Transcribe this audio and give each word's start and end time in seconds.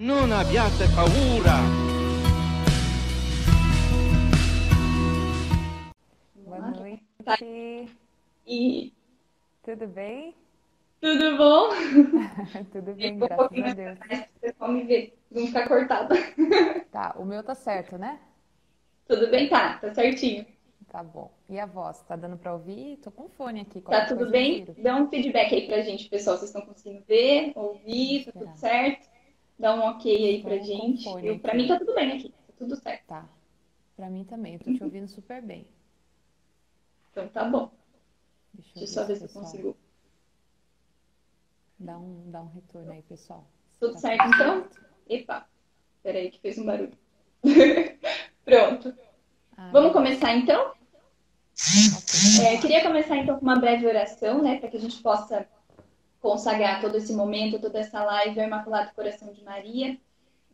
Non 0.00 0.32
abbiate 0.32 0.88
paura. 0.94 1.60
Boa 6.36 6.70
noite. 6.70 7.04
E 8.46 8.94
Tudo 9.62 9.86
bem? 9.88 10.34
tudo 11.02 11.36
bom? 11.36 11.68
Tudo 12.72 12.94
bem, 12.94 13.12
um 13.12 13.18
graças 13.18 13.58
a 13.62 13.74
Deus. 13.74 13.98
pra 13.98 14.28
pessoal 14.40 14.72
me 14.72 14.84
ver, 14.84 15.18
não 15.30 15.46
ficar 15.46 15.68
cortado. 15.68 16.14
Tá, 16.90 17.14
o 17.18 17.24
meu 17.26 17.42
tá 17.44 17.54
certo, 17.54 17.98
né? 17.98 18.18
Tudo 19.06 19.30
bem? 19.30 19.50
Tá, 19.50 19.78
tá 19.78 19.94
certinho. 19.94 20.46
Tá 20.90 21.02
bom. 21.04 21.30
E 21.46 21.60
a 21.60 21.66
voz, 21.66 22.02
tá 22.04 22.16
dando 22.16 22.38
pra 22.38 22.54
ouvir? 22.54 22.96
Tô 23.02 23.10
com 23.10 23.28
fone 23.28 23.60
aqui. 23.60 23.82
Tá 23.82 24.06
tudo 24.06 24.24
eu 24.24 24.30
bem? 24.30 24.64
Dá 24.78 24.96
um 24.96 25.10
feedback 25.10 25.54
aí 25.54 25.66
pra 25.66 25.82
gente, 25.82 26.08
pessoal. 26.08 26.38
Vocês 26.38 26.48
estão 26.48 26.66
conseguindo 26.66 27.04
ver, 27.06 27.52
ouvir, 27.54 28.24
tá 28.24 28.32
tudo 28.32 28.56
certo? 28.56 29.09
Dá 29.60 29.74
um 29.74 29.80
ok 29.80 30.10
aí 30.10 30.42
pra 30.42 30.56
gente. 30.58 31.06
Eu, 31.22 31.38
pra 31.38 31.52
aqui. 31.52 31.62
mim 31.62 31.68
tá 31.68 31.78
tudo 31.78 31.94
bem 31.94 32.12
aqui, 32.12 32.30
tá 32.30 32.52
tudo 32.56 32.76
certo. 32.76 33.06
Tá. 33.06 33.28
Pra 33.94 34.08
mim 34.08 34.24
também, 34.24 34.54
eu 34.54 34.60
tô 34.60 34.72
te 34.72 34.82
ouvindo 34.82 35.06
super 35.06 35.42
bem. 35.42 35.68
Então 37.10 37.28
tá 37.28 37.44
bom. 37.44 37.70
Deixa 38.54 38.70
eu 38.70 38.74
Deixa 38.80 39.00
eu 39.00 39.02
só 39.02 39.06
ver 39.06 39.16
se 39.16 39.24
eu 39.24 39.28
consigo. 39.28 39.76
Dá 41.78 41.98
um, 41.98 42.30
dá 42.30 42.40
um 42.40 42.48
retorno 42.48 42.90
aí, 42.90 43.02
pessoal. 43.02 43.46
Tudo 43.78 43.92
Tá 43.94 43.98
certo 43.98 44.24
então? 44.28 44.66
Epa, 45.06 45.46
peraí 46.02 46.30
que 46.30 46.40
fez 46.40 46.56
um 46.56 46.64
barulho. 46.64 46.96
Pronto. 48.44 48.94
Ah, 49.58 49.70
Vamos 49.72 49.92
começar 49.92 50.34
então? 50.36 50.72
ok. 50.72 52.46
É, 52.46 52.58
queria 52.58 52.82
começar 52.82 53.18
então 53.18 53.38
com 53.38 53.42
uma 53.42 53.58
breve 53.60 53.86
oração, 53.86 54.42
né, 54.42 54.58
para 54.58 54.70
que 54.70 54.78
a 54.78 54.80
gente 54.80 55.02
possa 55.02 55.46
consagrar 56.20 56.80
todo 56.80 56.96
esse 56.96 57.12
momento, 57.12 57.58
toda 57.58 57.78
essa 57.78 58.02
live 58.04 58.40
ao 58.40 58.46
Imaculado 58.46 58.94
Coração 58.94 59.32
de 59.32 59.42
Maria. 59.42 59.98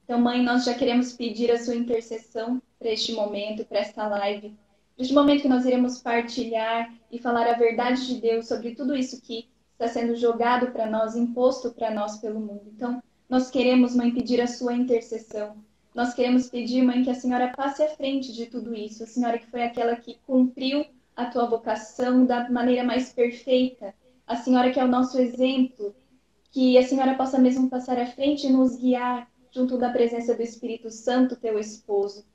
Então, 0.04 0.20
mãe, 0.20 0.42
nós 0.42 0.64
já 0.64 0.74
queremos 0.74 1.12
pedir 1.12 1.50
a 1.50 1.58
sua 1.58 1.74
intercessão 1.74 2.62
para 2.78 2.90
este 2.90 3.12
momento, 3.12 3.64
para 3.64 3.80
esta 3.80 4.06
live, 4.06 4.50
para 4.94 5.02
este 5.02 5.12
momento 5.12 5.42
que 5.42 5.48
nós 5.48 5.64
iremos 5.64 6.00
partilhar 6.00 6.92
e 7.10 7.18
falar 7.18 7.48
a 7.48 7.58
verdade 7.58 8.06
de 8.06 8.20
Deus 8.20 8.46
sobre 8.46 8.74
tudo 8.74 8.94
isso 8.94 9.20
que 9.20 9.48
está 9.72 9.88
sendo 9.88 10.14
jogado 10.16 10.70
para 10.70 10.86
nós, 10.86 11.16
imposto 11.16 11.72
para 11.72 11.90
nós 11.90 12.18
pelo 12.18 12.40
mundo. 12.40 12.62
Então, 12.74 13.02
nós 13.28 13.50
queremos, 13.50 13.94
mãe, 13.94 14.12
pedir 14.12 14.40
a 14.40 14.46
sua 14.46 14.72
intercessão. 14.74 15.56
Nós 15.92 16.14
queremos 16.14 16.48
pedir, 16.48 16.82
mãe, 16.82 17.02
que 17.02 17.10
a 17.10 17.14
senhora 17.14 17.52
passe 17.56 17.82
à 17.82 17.88
frente 17.88 18.32
de 18.32 18.46
tudo 18.46 18.74
isso. 18.74 19.02
A 19.02 19.06
senhora 19.06 19.38
que 19.38 19.50
foi 19.50 19.62
aquela 19.62 19.96
que 19.96 20.18
cumpriu 20.26 20.86
a 21.16 21.26
tua 21.26 21.46
vocação 21.46 22.24
da 22.24 22.48
maneira 22.48 22.84
mais 22.84 23.12
perfeita. 23.12 23.94
A 24.26 24.36
senhora 24.36 24.72
que 24.72 24.80
é 24.80 24.84
o 24.84 24.88
nosso 24.88 25.18
exemplo, 25.18 25.94
que 26.50 26.76
a 26.76 26.82
senhora 26.82 27.14
possa 27.14 27.38
mesmo 27.38 27.70
passar 27.70 27.98
à 27.98 28.06
frente 28.06 28.46
e 28.46 28.52
nos 28.52 28.76
guiar 28.76 29.30
junto 29.52 29.78
da 29.78 29.90
presença 29.90 30.34
do 30.34 30.42
Espírito 30.42 30.90
Santo, 30.90 31.36
teu 31.36 31.58
esposo. 31.58 32.26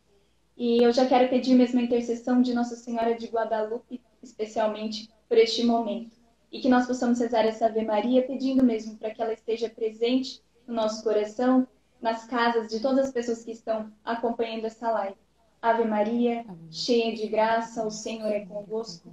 E 0.56 0.84
eu 0.84 0.92
já 0.92 1.06
quero 1.06 1.30
pedir 1.30 1.56
mesmo 1.56 1.80
a 1.80 1.84
intercessão 1.84 2.42
de 2.42 2.53
Nossa 2.53 2.75
Senhora 2.75 3.16
de 3.16 3.28
Guadalupe, 3.28 4.02
especialmente 4.23 5.09
por 5.28 5.38
este 5.38 5.64
momento. 5.64 6.16
E 6.52 6.62
que 6.62 6.69
nós 6.69 6.88
possamos 6.88 7.19
rezar 7.19 7.45
essa 7.45 7.66
Ave 7.66 7.84
Maria, 7.84 8.25
pedindo 8.25 8.64
mesmo 8.64 8.97
para 8.97 9.12
que 9.12 9.22
ela 9.22 9.34
esteja 9.34 9.69
presente 9.69 10.42
no 10.67 10.73
nosso 10.73 11.03
coração, 11.03 11.67
nas 12.02 12.25
casas 12.25 12.69
de 12.69 12.80
todas 12.80 13.08
as 13.08 13.12
pessoas 13.12 13.44
que 13.44 13.52
estão 13.52 13.92
acompanhando 14.03 14.66
essa 14.66 14.92
live. 14.92 15.17
Ave 15.62 15.84
Maria, 15.86 16.42
Amém. 16.42 16.72
cheia 16.72 17.16
de 17.16 17.28
graça, 17.28 17.86
o 17.86 17.92
Senhor 17.92 18.30
é 18.30 18.45
convosco. 18.45 19.09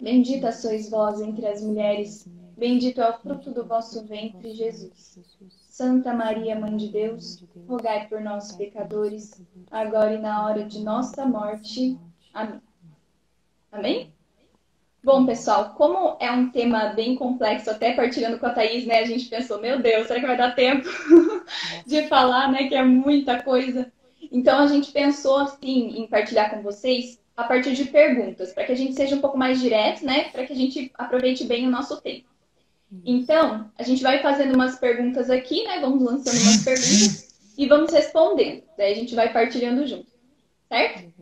Bendita 0.00 0.52
sois 0.52 0.90
vós 0.90 1.20
entre 1.20 1.46
as 1.46 1.62
mulheres, 1.62 2.28
bendito 2.56 3.00
é 3.00 3.10
o 3.10 3.18
fruto 3.18 3.50
do 3.50 3.64
vosso 3.64 4.04
ventre, 4.04 4.52
Jesus. 4.54 5.18
Santa 5.68 6.12
Maria, 6.12 6.58
Mãe 6.58 6.76
de 6.76 6.88
Deus, 6.88 7.42
rogai 7.66 8.06
por 8.06 8.20
nós, 8.20 8.52
pecadores, 8.52 9.42
agora 9.70 10.14
e 10.14 10.18
na 10.18 10.46
hora 10.46 10.64
de 10.64 10.80
nossa 10.80 11.24
morte. 11.24 11.98
Amém. 12.32 12.60
Amém? 13.72 14.12
Bom, 15.02 15.24
pessoal, 15.24 15.74
como 15.74 16.16
é 16.20 16.30
um 16.30 16.50
tema 16.50 16.88
bem 16.88 17.14
complexo, 17.14 17.70
até 17.70 17.94
partilhando 17.94 18.38
com 18.38 18.46
a 18.46 18.50
Thaís, 18.50 18.84
né, 18.86 18.98
a 18.98 19.06
gente 19.06 19.26
pensou, 19.26 19.60
meu 19.60 19.80
Deus, 19.80 20.06
será 20.08 20.20
que 20.20 20.26
vai 20.26 20.36
dar 20.36 20.54
tempo 20.54 20.88
de 21.86 22.08
falar, 22.08 22.50
né, 22.50 22.68
que 22.68 22.74
é 22.74 22.84
muita 22.84 23.42
coisa. 23.42 23.90
Então 24.32 24.58
a 24.58 24.66
gente 24.66 24.90
pensou 24.92 25.38
assim 25.38 26.00
em 26.00 26.06
partilhar 26.06 26.50
com 26.50 26.60
vocês 26.60 27.20
a 27.36 27.44
partir 27.44 27.74
de 27.74 27.84
perguntas, 27.84 28.52
para 28.52 28.64
que 28.64 28.72
a 28.72 28.76
gente 28.76 28.94
seja 28.94 29.14
um 29.14 29.20
pouco 29.20 29.36
mais 29.36 29.60
direto, 29.60 30.04
né, 30.04 30.30
para 30.30 30.46
que 30.46 30.52
a 30.52 30.56
gente 30.56 30.90
aproveite 30.94 31.44
bem 31.44 31.66
o 31.66 31.70
nosso 31.70 32.00
tempo. 32.00 32.26
Então, 33.04 33.70
a 33.76 33.82
gente 33.82 34.02
vai 34.02 34.22
fazendo 34.22 34.54
umas 34.54 34.78
perguntas 34.78 35.28
aqui, 35.28 35.64
né, 35.64 35.80
vamos 35.80 36.02
lançando 36.02 36.40
umas 36.40 36.64
perguntas 36.64 37.28
e 37.58 37.66
vamos 37.66 37.92
respondendo. 37.92 38.62
Daí 38.78 38.92
a 38.92 38.96
gente 38.96 39.14
vai 39.14 39.32
partilhando 39.32 39.86
junto, 39.86 40.06
certo? 40.68 41.12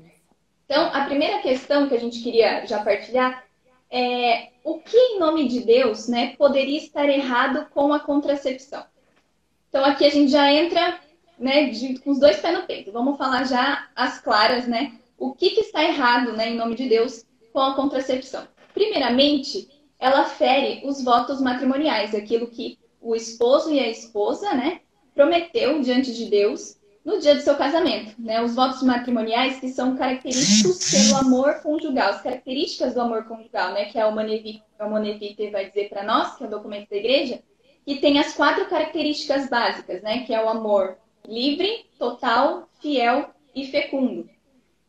Então, 0.66 0.90
a 0.94 1.04
primeira 1.04 1.40
questão 1.40 1.88
que 1.88 1.94
a 1.94 2.00
gente 2.00 2.22
queria 2.22 2.64
já 2.66 2.82
partilhar 2.82 3.44
é 3.90 4.50
o 4.62 4.78
que 4.78 4.96
em 4.96 5.18
nome 5.18 5.48
de 5.48 5.60
Deus, 5.60 6.06
né, 6.08 6.34
poderia 6.36 6.78
estar 6.78 7.08
errado 7.08 7.66
com 7.70 7.92
a 7.92 7.98
contracepção? 8.00 8.84
Então, 9.68 9.84
aqui 9.84 10.06
a 10.06 10.10
gente 10.10 10.30
já 10.30 10.50
entra, 10.52 11.00
né, 11.38 11.70
de- 11.70 11.98
com 11.98 12.10
os 12.12 12.20
dois 12.20 12.38
pés 12.38 12.54
no 12.54 12.66
peito. 12.66 12.92
Vamos 12.92 13.18
falar 13.18 13.44
já 13.44 13.88
as 13.96 14.20
claras, 14.20 14.66
né, 14.68 14.92
o 15.28 15.34
que, 15.34 15.50
que 15.50 15.60
está 15.60 15.82
errado, 15.82 16.32
né, 16.32 16.50
em 16.50 16.56
nome 16.56 16.74
de 16.74 16.88
Deus, 16.88 17.24
com 17.52 17.60
a 17.60 17.74
contracepção. 17.74 18.46
Primeiramente, 18.72 19.68
ela 19.98 20.24
fere 20.24 20.82
os 20.84 21.02
votos 21.02 21.40
matrimoniais, 21.40 22.14
aquilo 22.14 22.48
que 22.48 22.78
o 23.00 23.14
esposo 23.14 23.70
e 23.70 23.78
a 23.78 23.88
esposa, 23.88 24.52
né, 24.54 24.80
prometeu 25.14 25.80
diante 25.80 26.12
de 26.12 26.26
Deus 26.26 26.76
no 27.04 27.20
dia 27.20 27.34
do 27.34 27.40
seu 27.42 27.54
casamento, 27.54 28.14
né? 28.18 28.42
Os 28.42 28.54
votos 28.54 28.82
matrimoniais 28.82 29.60
que 29.60 29.68
são 29.68 29.94
característicos 29.94 30.90
pelo 30.90 31.16
amor 31.18 31.60
conjugal, 31.60 32.10
as 32.10 32.22
características 32.22 32.94
do 32.94 33.02
amor 33.02 33.24
conjugal, 33.24 33.74
né? 33.74 33.84
Que 33.84 33.98
a 33.98 34.10
Monevite 34.10 35.50
vai 35.50 35.66
dizer 35.68 35.90
para 35.90 36.02
nós, 36.02 36.34
que 36.34 36.44
é 36.44 36.46
o 36.46 36.50
documento 36.50 36.88
da 36.88 36.96
igreja, 36.96 37.42
que 37.84 37.96
tem 37.96 38.18
as 38.18 38.32
quatro 38.32 38.66
características 38.70 39.50
básicas, 39.50 40.02
né? 40.02 40.24
Que 40.24 40.32
é 40.32 40.42
o 40.42 40.48
amor 40.48 40.96
livre, 41.28 41.84
total, 41.98 42.70
fiel 42.80 43.28
e 43.54 43.66
fecundo. 43.66 44.28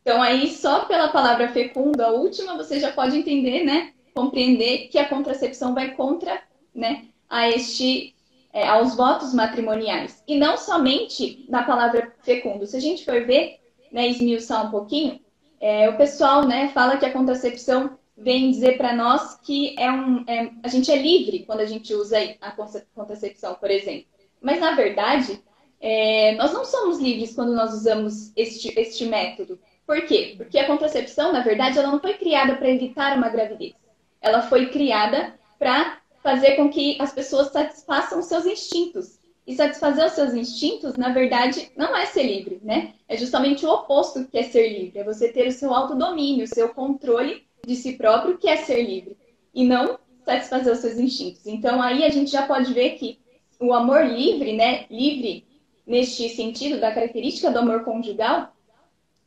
Então 0.06 0.22
aí 0.22 0.52
só 0.52 0.84
pela 0.84 1.08
palavra 1.08 1.48
fecundo, 1.48 2.00
a 2.00 2.10
última, 2.10 2.56
você 2.56 2.78
já 2.78 2.92
pode 2.92 3.18
entender, 3.18 3.64
né? 3.64 3.92
Compreender 4.14 4.86
que 4.86 5.00
a 5.00 5.08
contracepção 5.08 5.74
vai 5.74 5.96
contra, 5.96 6.40
né? 6.72 7.06
A 7.28 7.48
este 7.48 8.14
é, 8.52 8.68
aos 8.68 8.94
votos 8.94 9.34
matrimoniais. 9.34 10.22
E 10.24 10.38
não 10.38 10.56
somente 10.56 11.44
na 11.48 11.64
palavra 11.64 12.14
fecundo. 12.22 12.68
Se 12.68 12.76
a 12.76 12.80
gente 12.80 13.04
for 13.04 13.26
ver, 13.26 13.58
né, 13.90 14.06
esmiuçar 14.06 14.68
um 14.68 14.70
pouquinho, 14.70 15.18
é, 15.60 15.88
o 15.88 15.96
pessoal 15.96 16.46
né, 16.46 16.68
fala 16.68 16.98
que 16.98 17.04
a 17.04 17.12
contracepção 17.12 17.98
vem 18.16 18.52
dizer 18.52 18.78
para 18.78 18.94
nós 18.94 19.40
que 19.40 19.74
é 19.76 19.90
um, 19.90 20.22
é- 20.28 20.52
a 20.62 20.68
gente 20.68 20.88
é 20.88 20.96
livre 20.96 21.40
quando 21.44 21.60
a 21.62 21.66
gente 21.66 21.92
usa 21.92 22.16
a 22.40 22.52
contracepção, 22.94 23.56
por 23.56 23.72
exemplo. 23.72 24.06
Mas, 24.40 24.60
na 24.60 24.70
verdade, 24.76 25.42
é, 25.80 26.36
nós 26.36 26.52
não 26.52 26.64
somos 26.64 27.00
livres 27.00 27.34
quando 27.34 27.52
nós 27.52 27.74
usamos 27.74 28.32
este, 28.36 28.72
este 28.78 29.04
método. 29.04 29.58
Por 29.86 30.02
quê? 30.02 30.34
Porque 30.36 30.58
a 30.58 30.66
contracepção, 30.66 31.32
na 31.32 31.42
verdade, 31.42 31.78
ela 31.78 31.90
não 31.90 32.00
foi 32.00 32.14
criada 32.14 32.56
para 32.56 32.68
evitar 32.68 33.16
uma 33.16 33.28
gravidez. 33.28 33.74
Ela 34.20 34.42
foi 34.42 34.66
criada 34.66 35.34
para 35.58 35.98
fazer 36.22 36.56
com 36.56 36.68
que 36.68 37.00
as 37.00 37.12
pessoas 37.12 37.52
satisfaçam 37.52 38.20
seus 38.20 38.44
instintos. 38.44 39.20
E 39.46 39.54
satisfazer 39.54 40.04
os 40.04 40.12
seus 40.12 40.34
instintos, 40.34 40.96
na 40.96 41.10
verdade, 41.10 41.70
não 41.76 41.96
é 41.96 42.04
ser 42.04 42.24
livre, 42.24 42.60
né? 42.64 42.94
É 43.08 43.16
justamente 43.16 43.64
o 43.64 43.70
oposto 43.70 44.26
que 44.26 44.36
é 44.36 44.42
ser 44.42 44.68
livre. 44.76 44.98
É 44.98 45.04
você 45.04 45.28
ter 45.28 45.46
o 45.46 45.52
seu 45.52 45.72
autodomínio, 45.72 46.44
o 46.44 46.48
seu 46.48 46.70
controle 46.70 47.46
de 47.64 47.76
si 47.76 47.92
próprio, 47.92 48.38
que 48.38 48.48
é 48.48 48.56
ser 48.56 48.82
livre. 48.82 49.16
E 49.54 49.64
não 49.64 50.00
satisfazer 50.24 50.72
os 50.72 50.80
seus 50.80 50.98
instintos. 50.98 51.46
Então, 51.46 51.80
aí 51.80 52.02
a 52.02 52.08
gente 52.08 52.32
já 52.32 52.44
pode 52.44 52.74
ver 52.74 52.96
que 52.96 53.20
o 53.60 53.72
amor 53.72 54.04
livre, 54.04 54.52
né? 54.52 54.86
Livre 54.90 55.46
neste 55.86 56.28
sentido, 56.30 56.80
da 56.80 56.92
característica 56.92 57.48
do 57.48 57.60
amor 57.60 57.84
conjugal, 57.84 58.52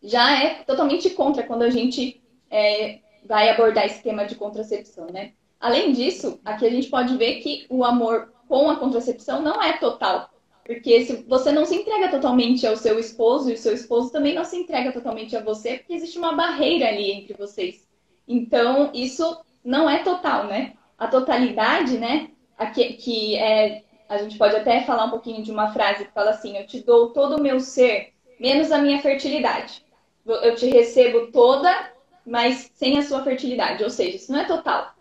já 0.01 0.43
é 0.43 0.63
totalmente 0.63 1.09
contra 1.11 1.43
quando 1.43 1.63
a 1.63 1.69
gente 1.69 2.21
é, 2.49 2.99
vai 3.25 3.49
abordar 3.49 3.85
esse 3.85 4.01
tema 4.01 4.25
de 4.25 4.35
contracepção, 4.35 5.07
né? 5.07 5.33
Além 5.59 5.91
disso, 5.91 6.39
aqui 6.43 6.65
a 6.65 6.69
gente 6.69 6.87
pode 6.87 7.17
ver 7.17 7.41
que 7.41 7.65
o 7.69 7.83
amor 7.83 8.31
com 8.47 8.69
a 8.69 8.77
contracepção 8.77 9.41
não 9.41 9.61
é 9.61 9.77
total. 9.77 10.29
Porque 10.65 11.03
se 11.03 11.23
você 11.27 11.51
não 11.51 11.65
se 11.65 11.75
entrega 11.75 12.09
totalmente 12.09 12.65
ao 12.65 12.77
seu 12.77 12.99
esposo 12.99 13.49
e 13.49 13.53
o 13.53 13.57
seu 13.57 13.73
esposo 13.73 14.11
também 14.11 14.35
não 14.35 14.45
se 14.45 14.55
entrega 14.55 14.91
totalmente 14.91 15.35
a 15.35 15.41
você, 15.41 15.77
porque 15.77 15.93
existe 15.93 16.17
uma 16.17 16.35
barreira 16.35 16.87
ali 16.87 17.11
entre 17.11 17.33
vocês. 17.33 17.87
Então, 18.27 18.91
isso 18.93 19.39
não 19.63 19.89
é 19.89 20.03
total, 20.03 20.45
né? 20.45 20.73
A 20.97 21.07
totalidade, 21.07 21.97
né? 21.97 22.29
Aqui, 22.57 22.93
que 22.93 23.35
é, 23.35 23.83
a 24.07 24.19
gente 24.19 24.37
pode 24.37 24.55
até 24.55 24.81
falar 24.83 25.05
um 25.05 25.09
pouquinho 25.09 25.41
de 25.41 25.51
uma 25.51 25.73
frase 25.73 26.05
que 26.05 26.13
fala 26.13 26.31
assim: 26.31 26.55
Eu 26.55 26.67
te 26.67 26.81
dou 26.81 27.09
todo 27.13 27.37
o 27.37 27.41
meu 27.41 27.59
ser, 27.59 28.13
menos 28.39 28.71
a 28.71 28.77
minha 28.77 29.01
fertilidade. 29.01 29.83
Eu 30.33 30.55
te 30.55 30.67
recebo 30.67 31.31
toda, 31.31 31.91
mas 32.25 32.71
sem 32.75 32.97
a 32.97 33.03
sua 33.03 33.23
fertilidade. 33.23 33.83
Ou 33.83 33.89
seja, 33.89 34.15
isso 34.17 34.31
não 34.31 34.39
é 34.39 34.45
total. 34.45 34.93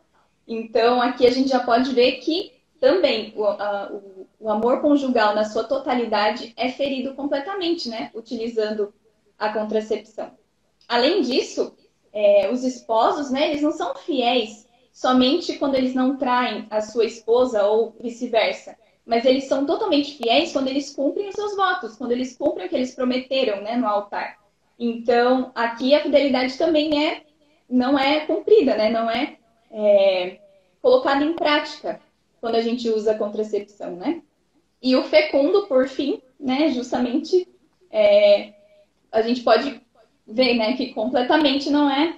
Então, 0.47 1.01
aqui 1.03 1.27
a 1.27 1.31
gente 1.31 1.51
já 1.51 1.61
pode 1.61 1.93
ver 1.95 2.13
que 2.19 2.53
também 2.81 3.33
o, 3.37 3.45
a, 3.45 3.91
o, 3.93 4.27
o, 4.41 4.51
amor 4.51 4.81
conjugal 4.81 5.35
na 5.35 5.45
sua 5.45 5.65
totalidade 5.65 6.55
é 6.57 6.71
ferido 6.71 7.15
completamente, 7.15 7.89
né? 7.89 8.11
Utilizando 8.15 8.95
a 9.39 9.53
contracepção. 9.53 10.31
Além 10.89 11.21
disso, 11.23 11.77
é, 12.13 12.51
os 12.51 12.65
esposos, 12.65 13.31
né, 13.31 13.51
eles 13.51 13.63
não 13.63 13.73
são 13.73 13.95
fiéis 13.95 14.67
somente 14.93 15.59
quando 15.59 15.75
eles 15.75 15.95
não 15.95 16.17
traem 16.17 16.67
a 16.71 16.81
sua 16.81 17.05
esposa 17.05 17.65
ou 17.65 17.95
vice-versa, 18.01 18.77
mas 19.05 19.25
eles 19.25 19.45
são 19.45 19.65
totalmente 19.65 20.17
fiéis 20.17 20.53
quando 20.53 20.69
eles 20.69 20.95
cumprem 20.95 21.29
os 21.29 21.35
seus 21.35 21.55
votos, 21.55 21.97
quando 21.97 22.13
eles 22.13 22.37
cumprem 22.37 22.67
o 22.67 22.69
que 22.69 22.75
eles 22.75 22.95
prometeram, 22.95 23.63
né, 23.63 23.77
no 23.77 23.87
altar. 23.87 24.39
Então, 24.79 25.51
aqui 25.55 25.95
a 25.95 26.03
fidelidade 26.03 26.57
também 26.57 27.07
é 27.07 27.23
não 27.69 27.99
é 27.99 28.21
cumprida, 28.21 28.77
né, 28.77 28.91
não 28.91 29.11
é, 29.11 29.37
é 29.71 30.39
colocada 30.81 31.23
em 31.23 31.35
prática 31.35 32.01
quando 32.41 32.55
a 32.55 32.63
gente 32.63 32.89
usa 32.89 33.13
a 33.13 33.19
contracepção, 33.19 33.97
né? 33.97 34.23
E 34.81 34.97
o 34.97 35.05
fecundo, 35.05 35.67
por 35.67 35.87
fim, 35.89 36.23
né, 36.41 36.71
justamente 36.71 37.47
é, 37.91 38.55
a 39.13 39.21
gente 39.23 39.43
pode 39.43 39.81
ver, 40.27 40.55
né, 40.55 40.77
que 40.77 40.95
completamente 40.95 41.69
não 41.69 41.91
é 41.91 42.17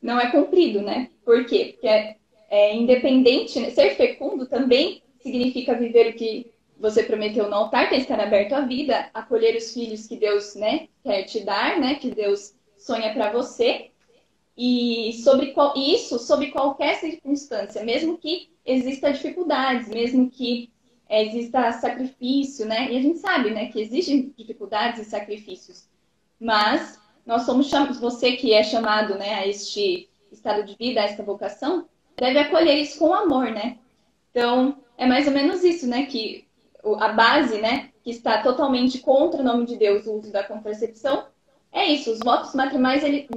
não 0.00 0.20
é 0.20 0.30
cumprido, 0.30 0.82
né? 0.82 1.08
Por 1.24 1.46
quê? 1.46 1.70
Porque 1.72 1.86
é, 1.88 2.16
é 2.50 2.74
independente, 2.74 3.58
né? 3.60 3.70
ser 3.70 3.94
fecundo 3.94 4.46
também 4.46 5.00
significa 5.20 5.74
viver 5.74 6.08
o 6.08 6.14
que 6.14 6.51
você 6.82 7.04
prometeu 7.04 7.48
no 7.48 7.54
altar, 7.54 7.88
que 7.88 7.94
é 7.94 7.98
estar 7.98 8.18
aberto 8.18 8.54
à 8.54 8.62
vida, 8.62 9.08
acolher 9.14 9.56
os 9.56 9.72
filhos 9.72 10.08
que 10.08 10.16
Deus, 10.16 10.56
né, 10.56 10.88
quer 11.04 11.22
te 11.22 11.38
dar, 11.44 11.78
né, 11.78 11.94
que 11.94 12.10
Deus 12.10 12.54
sonha 12.76 13.14
para 13.14 13.30
você. 13.30 13.92
E 14.58 15.12
sobre 15.22 15.52
qual, 15.52 15.74
isso 15.76 16.18
sobre 16.18 16.50
qualquer 16.50 16.96
circunstância, 16.96 17.84
mesmo 17.84 18.18
que 18.18 18.50
exista 18.66 19.12
dificuldades, 19.12 19.88
mesmo 19.88 20.28
que 20.28 20.70
é, 21.08 21.24
exista 21.24 21.70
sacrifício, 21.72 22.66
né? 22.66 22.92
E 22.92 22.96
a 22.98 23.00
gente 23.00 23.18
sabe, 23.18 23.50
né, 23.50 23.68
que 23.68 23.80
existem 23.80 24.34
dificuldades 24.36 25.06
e 25.06 25.08
sacrifícios. 25.08 25.88
Mas 26.38 27.00
nós 27.24 27.42
somos 27.42 27.68
chamados, 27.68 28.00
você 28.00 28.32
que 28.32 28.52
é 28.52 28.62
chamado, 28.62 29.14
né, 29.14 29.34
a 29.36 29.46
este 29.46 30.10
estado 30.32 30.64
de 30.64 30.76
vida, 30.76 31.00
a 31.00 31.04
esta 31.04 31.22
vocação, 31.22 31.88
deve 32.16 32.40
acolher 32.40 32.74
isso 32.74 32.98
com 32.98 33.14
amor, 33.14 33.50
né? 33.50 33.78
Então, 34.30 34.76
é 34.98 35.06
mais 35.06 35.26
ou 35.28 35.32
menos 35.32 35.62
isso, 35.62 35.86
né, 35.86 36.06
que 36.06 36.44
a 36.98 37.08
base, 37.12 37.60
né, 37.60 37.90
que 38.02 38.10
está 38.10 38.42
totalmente 38.42 38.98
contra 38.98 39.40
o 39.40 39.44
nome 39.44 39.66
de 39.66 39.76
Deus, 39.76 40.06
o 40.06 40.14
uso 40.14 40.32
da 40.32 40.42
contracepção, 40.42 41.26
é 41.70 41.86
isso. 41.86 42.12
Os 42.12 42.18
votos 42.18 42.54
matrimoniais, 42.54 43.02
ele, 43.02 43.28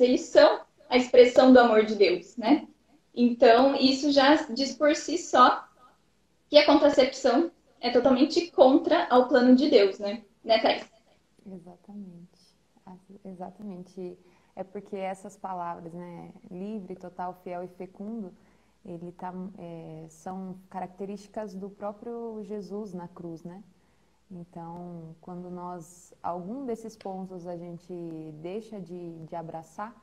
eles 0.00 0.22
são 0.22 0.60
a 0.88 0.96
expressão 0.96 1.52
do 1.52 1.58
amor 1.58 1.84
de 1.84 1.94
Deus, 1.94 2.36
né? 2.36 2.66
Então, 3.14 3.74
isso 3.76 4.10
já 4.10 4.34
diz 4.50 4.74
por 4.74 4.94
si 4.96 5.18
só 5.18 5.64
que 6.48 6.56
a 6.56 6.64
contracepção 6.64 7.50
é 7.80 7.90
totalmente 7.90 8.50
contra 8.50 9.06
ao 9.08 9.28
plano 9.28 9.54
de 9.54 9.68
Deus, 9.68 9.98
né? 9.98 10.22
Né, 10.44 10.58
Thais? 10.60 10.86
Exatamente. 11.46 12.32
Exatamente. 13.24 14.18
É 14.54 14.62
porque 14.62 14.96
essas 14.96 15.36
palavras, 15.36 15.92
né, 15.92 16.30
livre, 16.50 16.94
total, 16.94 17.40
fiel 17.42 17.64
e 17.64 17.68
fecundo, 17.68 18.34
ele 18.84 19.12
tá, 19.12 19.32
é, 19.58 20.06
são 20.08 20.56
características 20.68 21.54
do 21.54 21.70
próprio 21.70 22.42
Jesus 22.42 22.92
na 22.92 23.08
cruz, 23.08 23.44
né? 23.44 23.62
Então, 24.30 25.14
quando 25.20 25.50
nós, 25.50 26.14
algum 26.22 26.64
desses 26.64 26.96
pontos 26.96 27.46
a 27.46 27.56
gente 27.56 27.92
deixa 28.40 28.80
de, 28.80 29.18
de 29.26 29.36
abraçar, 29.36 29.94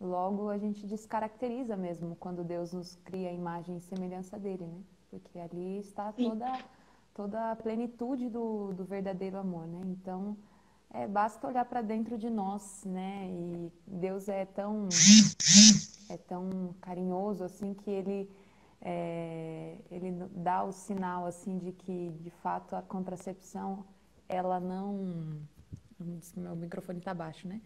logo 0.00 0.48
a 0.48 0.58
gente 0.58 0.86
descaracteriza 0.86 1.76
mesmo 1.76 2.16
quando 2.16 2.42
Deus 2.44 2.72
nos 2.72 2.96
cria 2.96 3.30
a 3.30 3.32
imagem 3.32 3.76
e 3.76 3.80
semelhança 3.80 4.38
dele, 4.38 4.66
né? 4.66 4.80
Porque 5.10 5.38
ali 5.38 5.78
está 5.78 6.12
toda, 6.12 6.64
toda 7.14 7.52
a 7.52 7.56
plenitude 7.56 8.28
do, 8.28 8.72
do 8.72 8.84
verdadeiro 8.84 9.38
amor, 9.38 9.66
né? 9.66 9.80
Então, 9.86 10.36
é, 10.92 11.06
basta 11.06 11.46
olhar 11.46 11.64
para 11.64 11.82
dentro 11.82 12.16
de 12.16 12.30
nós, 12.30 12.84
né? 12.84 13.28
E 13.30 13.72
Deus 13.86 14.28
é 14.28 14.44
tão 14.46 14.88
é 16.08 16.16
tão 16.16 16.74
carinhoso 16.80 17.44
assim 17.44 17.74
que 17.74 17.90
ele 17.90 18.30
é, 18.80 19.76
ele 19.90 20.12
dá 20.30 20.62
o 20.64 20.72
sinal 20.72 21.26
assim 21.26 21.58
de 21.58 21.72
que 21.72 22.10
de 22.20 22.30
fato 22.30 22.74
a 22.74 22.82
contracepção 22.82 23.84
ela 24.28 24.58
não 24.58 25.42
meu 26.36 26.54
microfone 26.54 27.00
está 27.00 27.12
baixo, 27.12 27.46
né? 27.48 27.60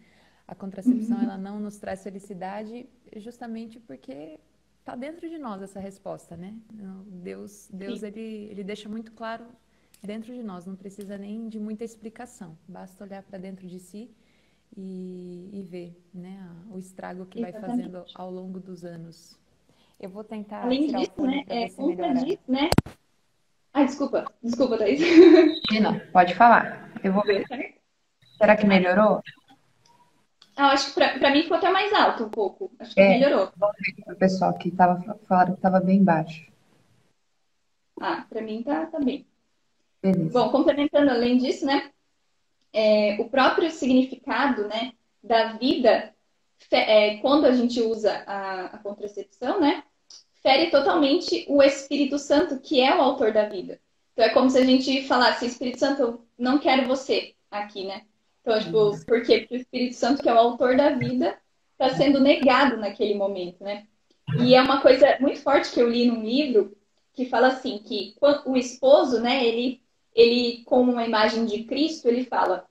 A 0.45 0.55
contracepção 0.55 1.21
ela 1.21 1.37
não 1.37 1.59
nos 1.59 1.77
traz 1.77 2.03
felicidade 2.03 2.89
justamente 3.17 3.79
porque 3.79 4.39
está 4.79 4.95
dentro 4.95 5.29
de 5.29 5.37
nós 5.37 5.61
essa 5.61 5.79
resposta, 5.79 6.35
né? 6.35 6.57
Deus 7.05 7.69
Deus 7.71 8.03
ele 8.03 8.49
ele 8.51 8.63
deixa 8.65 8.89
muito 8.89 9.13
claro 9.13 9.45
dentro 10.03 10.33
de 10.33 10.43
nós, 10.43 10.65
não 10.65 10.75
precisa 10.75 11.17
nem 11.17 11.47
de 11.47 11.59
muita 11.59 11.83
explicação, 11.83 12.57
basta 12.67 13.03
olhar 13.03 13.23
para 13.23 13.39
dentro 13.39 13.67
de 13.67 13.79
si 13.79 14.11
e, 14.75 15.49
e 15.53 15.63
ver 15.63 15.97
né, 16.13 16.49
o 16.69 16.77
estrago 16.77 17.25
que 17.25 17.39
Exatamente. 17.39 17.61
vai 17.61 17.77
fazendo 17.77 18.05
ao 18.13 18.29
longo 18.29 18.59
dos 18.59 18.83
anos. 18.83 19.39
Eu 19.99 20.09
vou 20.09 20.23
tentar. 20.23 20.63
Além 20.63 20.87
disso, 20.87 21.21
né? 21.21 21.43
É, 21.47 21.69
contra 21.69 22.13
disso, 22.13 22.43
né? 22.47 22.69
Ai, 23.73 23.85
desculpa, 23.85 24.25
desculpa, 24.43 24.77
Thaís. 24.77 25.01
Não, 25.81 25.97
pode 26.11 26.35
falar. 26.35 26.91
Eu 27.03 27.13
vou 27.13 27.23
ver. 27.23 27.45
Será 28.37 28.57
que 28.57 28.67
melhorou? 28.67 29.21
Ah, 30.55 30.71
acho 30.71 30.89
que 30.89 30.93
pra, 30.93 31.17
pra 31.17 31.31
mim 31.31 31.43
ficou 31.43 31.57
até 31.57 31.71
mais 31.71 31.91
alto 31.93 32.25
um 32.25 32.29
pouco. 32.29 32.71
Acho 32.77 32.93
que 32.93 33.01
é, 33.01 33.17
melhorou. 33.17 33.51
O 34.07 34.15
pessoal 34.15 34.53
que 34.53 34.69
tava, 34.69 35.17
falaram 35.23 35.53
que 35.53 35.59
estava 35.59 35.79
bem 35.79 36.03
baixo. 36.03 36.51
Ah, 37.99 38.25
para 38.29 38.41
mim 38.41 38.61
tá, 38.61 38.85
tá 38.85 38.99
bem. 38.99 39.25
Beleza. 40.03 40.31
Bom, 40.31 40.49
complementando 40.49 41.09
além 41.09 41.37
disso, 41.37 41.65
né? 41.65 41.89
É, 42.73 43.15
o 43.19 43.29
próprio 43.29 43.71
significado, 43.71 44.67
né, 44.67 44.91
da 45.23 45.53
vida, 45.53 46.13
é, 46.71 47.17
quando 47.17 47.45
a 47.45 47.53
gente 47.53 47.79
usa 47.81 48.23
a, 48.27 48.65
a 48.65 48.77
contracepção, 48.79 49.61
né, 49.61 49.83
fere 50.41 50.69
totalmente 50.69 51.45
o 51.47 51.63
Espírito 51.63 52.19
Santo, 52.19 52.59
que 52.59 52.81
é 52.81 52.93
o 52.95 53.01
autor 53.01 53.31
da 53.31 53.47
vida. 53.47 53.79
Então 54.11 54.25
é 54.25 54.29
como 54.29 54.49
se 54.49 54.57
a 54.57 54.65
gente 54.65 55.07
falasse, 55.07 55.45
Espírito 55.45 55.79
Santo, 55.79 56.01
eu 56.01 56.25
não 56.37 56.59
quero 56.59 56.87
você 56.87 57.33
aqui, 57.49 57.85
né? 57.85 58.01
Então, 58.41 58.59
tipo, 58.59 58.77
uhum. 58.77 58.99
por 59.05 59.23
quê? 59.23 59.39
Porque 59.39 59.55
o 59.55 59.61
Espírito 59.61 59.95
Santo, 59.95 60.21
que 60.21 60.27
é 60.27 60.33
o 60.33 60.37
autor 60.37 60.75
da 60.75 60.89
vida, 60.89 61.37
está 61.71 61.95
sendo 61.95 62.19
negado 62.19 62.75
naquele 62.75 63.15
momento, 63.15 63.63
né? 63.63 63.87
E 64.39 64.55
é 64.55 64.61
uma 64.61 64.81
coisa 64.81 65.17
muito 65.19 65.39
forte 65.41 65.71
que 65.71 65.79
eu 65.79 65.89
li 65.89 66.07
num 66.07 66.23
livro 66.23 66.75
que 67.13 67.25
fala 67.25 67.47
assim, 67.47 67.77
que 67.79 68.15
o 68.45 68.57
esposo, 68.57 69.21
né, 69.21 69.45
ele 69.45 69.82
ele, 70.15 70.63
como 70.65 70.91
uma 70.91 71.05
imagem 71.05 71.45
de 71.45 71.63
Cristo, 71.63 72.07
ele 72.07 72.25
fala: 72.25 72.65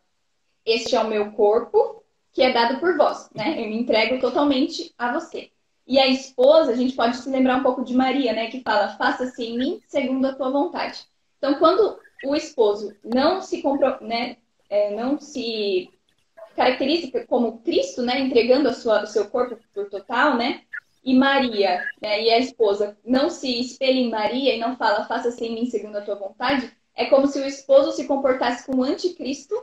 Este 0.64 0.96
é 0.96 1.00
o 1.00 1.08
meu 1.08 1.32
corpo 1.32 2.02
que 2.32 2.42
é 2.42 2.52
dado 2.52 2.80
por 2.80 2.96
vós, 2.96 3.28
né? 3.34 3.60
Eu 3.62 3.68
me 3.68 3.78
entrego 3.78 4.20
totalmente 4.20 4.92
a 4.96 5.12
você. 5.12 5.50
E 5.86 5.98
a 5.98 6.08
esposa, 6.08 6.72
a 6.72 6.76
gente 6.76 6.94
pode 6.94 7.16
se 7.16 7.28
lembrar 7.28 7.56
um 7.56 7.62
pouco 7.62 7.84
de 7.84 7.94
Maria, 7.94 8.32
né? 8.32 8.48
Que 8.48 8.62
fala: 8.62 8.96
Faça-se 8.96 9.44
em 9.44 9.58
mim 9.58 9.82
segundo 9.86 10.26
a 10.26 10.34
tua 10.34 10.50
vontade. 10.50 11.04
Então, 11.38 11.54
quando 11.58 11.98
o 12.24 12.36
esposo 12.36 12.94
não 13.04 13.42
se 13.42 13.62
né, 14.00 14.36
é, 14.70 14.94
não 14.94 15.18
se 15.18 15.90
caracteriza 16.56 17.26
como 17.26 17.58
Cristo, 17.58 18.02
né, 18.02 18.20
entregando 18.20 18.68
a 18.68 18.72
sua, 18.72 19.02
o 19.02 19.06
seu 19.06 19.28
corpo 19.28 19.58
por 19.74 19.88
total, 19.88 20.36
né, 20.36 20.62
e 21.04 21.14
Maria, 21.14 21.84
né, 22.00 22.22
e 22.22 22.30
a 22.30 22.38
esposa 22.38 22.96
não 23.04 23.28
se 23.28 23.60
espelha 23.60 23.98
em 23.98 24.10
Maria 24.10 24.54
e 24.54 24.58
não 24.58 24.76
fala 24.76 25.06
faça-se 25.06 25.44
em 25.44 25.54
mim 25.54 25.66
segundo 25.66 25.96
a 25.96 26.02
tua 26.02 26.14
vontade, 26.14 26.70
é 26.94 27.06
como 27.06 27.26
se 27.26 27.38
o 27.38 27.46
esposo 27.46 27.92
se 27.92 28.04
comportasse 28.04 28.66
como 28.66 28.82
anticristo 28.82 29.54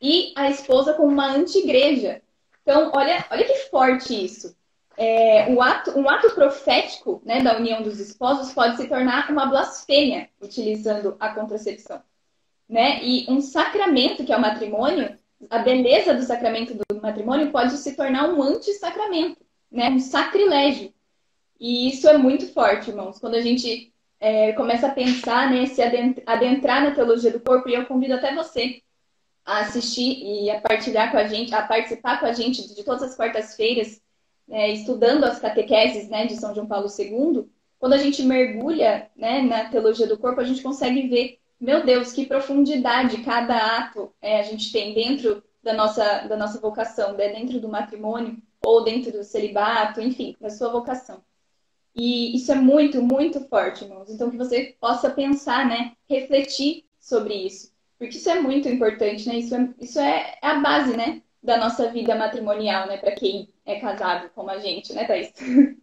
e 0.00 0.32
a 0.36 0.50
esposa 0.50 0.94
como 0.94 1.08
uma 1.08 1.26
anti-igreja. 1.26 2.22
Então, 2.62 2.90
olha, 2.94 3.24
olha 3.30 3.44
que 3.44 3.70
forte 3.70 4.24
isso. 4.24 4.56
É, 4.96 5.52
o 5.54 5.62
ato, 5.62 5.96
um 5.98 6.08
ato 6.08 6.30
profético 6.34 7.22
né, 7.24 7.40
da 7.40 7.56
união 7.56 7.82
dos 7.82 8.00
esposos 8.00 8.52
pode 8.52 8.76
se 8.76 8.88
tornar 8.88 9.30
uma 9.30 9.46
blasfêmia, 9.46 10.28
utilizando 10.40 11.16
a 11.20 11.28
contracepção. 11.30 12.02
Né? 12.68 13.02
E 13.02 13.26
um 13.28 13.40
sacramento, 13.40 14.24
que 14.24 14.32
é 14.32 14.36
o 14.36 14.40
matrimônio, 14.40 15.16
a 15.48 15.58
beleza 15.58 16.14
do 16.14 16.22
sacramento 16.22 16.74
do 16.74 17.00
matrimônio 17.00 17.50
pode 17.50 17.76
se 17.76 17.94
tornar 17.94 18.28
um 18.28 18.42
anti-sacramento, 18.42 19.40
né? 19.70 19.88
um 19.88 20.00
sacrilégio. 20.00 20.92
E 21.60 21.88
isso 21.88 22.08
é 22.08 22.18
muito 22.18 22.52
forte, 22.52 22.90
irmãos. 22.90 23.18
Quando 23.18 23.34
a 23.34 23.40
gente 23.40 23.92
é, 24.20 24.52
começa 24.52 24.88
a 24.88 24.92
pensar, 24.92 25.50
né, 25.50 25.66
se 25.66 25.80
adentrar 25.82 26.82
na 26.82 26.90
teologia 26.90 27.30
do 27.30 27.40
corpo, 27.40 27.68
e 27.68 27.74
eu 27.74 27.86
convido 27.86 28.14
até 28.14 28.34
você 28.34 28.82
a 29.44 29.60
assistir 29.60 30.22
e 30.22 30.50
a 30.50 30.60
partilhar 30.60 31.10
com 31.10 31.16
a 31.16 31.26
gente, 31.26 31.54
a 31.54 31.62
participar 31.62 32.20
com 32.20 32.26
a 32.26 32.32
gente 32.32 32.74
de 32.74 32.84
todas 32.84 33.02
as 33.02 33.16
quartas-feiras, 33.16 34.00
é, 34.50 34.70
estudando 34.72 35.24
as 35.24 35.38
catequeses 35.38 36.08
né, 36.08 36.26
de 36.26 36.36
São 36.36 36.54
João 36.54 36.66
Paulo 36.66 36.88
II. 36.98 37.48
Quando 37.78 37.92
a 37.92 37.98
gente 37.98 38.22
mergulha 38.22 39.08
né, 39.16 39.40
na 39.42 39.66
teologia 39.66 40.06
do 40.06 40.18
corpo, 40.18 40.40
a 40.40 40.44
gente 40.44 40.62
consegue 40.62 41.08
ver, 41.08 41.38
meu 41.60 41.84
Deus, 41.84 42.12
que 42.12 42.26
profundidade 42.26 43.22
cada 43.22 43.78
ato 43.78 44.12
é, 44.20 44.40
a 44.40 44.42
gente 44.42 44.72
tem 44.72 44.94
dentro 44.94 45.42
da 45.62 45.72
nossa, 45.72 46.26
da 46.26 46.36
nossa 46.36 46.60
vocação, 46.60 47.12
né, 47.14 47.28
dentro 47.28 47.60
do 47.60 47.68
matrimônio 47.68 48.36
ou 48.64 48.84
dentro 48.84 49.12
do 49.12 49.22
celibato, 49.22 50.00
enfim, 50.00 50.36
da 50.40 50.50
sua 50.50 50.70
vocação. 50.70 51.22
E 51.98 52.36
isso 52.36 52.52
é 52.52 52.54
muito, 52.54 53.02
muito 53.02 53.40
forte, 53.48 53.84
irmãos. 53.84 54.08
Então, 54.08 54.30
que 54.30 54.36
você 54.36 54.76
possa 54.80 55.10
pensar, 55.10 55.66
né? 55.66 55.92
Refletir 56.08 56.84
sobre 57.00 57.34
isso. 57.34 57.72
Porque 57.98 58.16
isso 58.16 58.30
é 58.30 58.40
muito 58.40 58.68
importante, 58.68 59.28
né? 59.28 59.36
Isso 59.36 59.54
é, 59.54 59.74
isso 59.80 59.98
é 59.98 60.38
a 60.40 60.54
base, 60.60 60.96
né? 60.96 61.20
Da 61.42 61.56
nossa 61.56 61.90
vida 61.90 62.14
matrimonial, 62.14 62.86
né? 62.86 62.98
Para 62.98 63.12
quem 63.12 63.48
é 63.66 63.80
casado 63.80 64.30
como 64.34 64.48
a 64.48 64.58
gente, 64.58 64.92
né, 64.92 65.04
Thaís? 65.04 65.32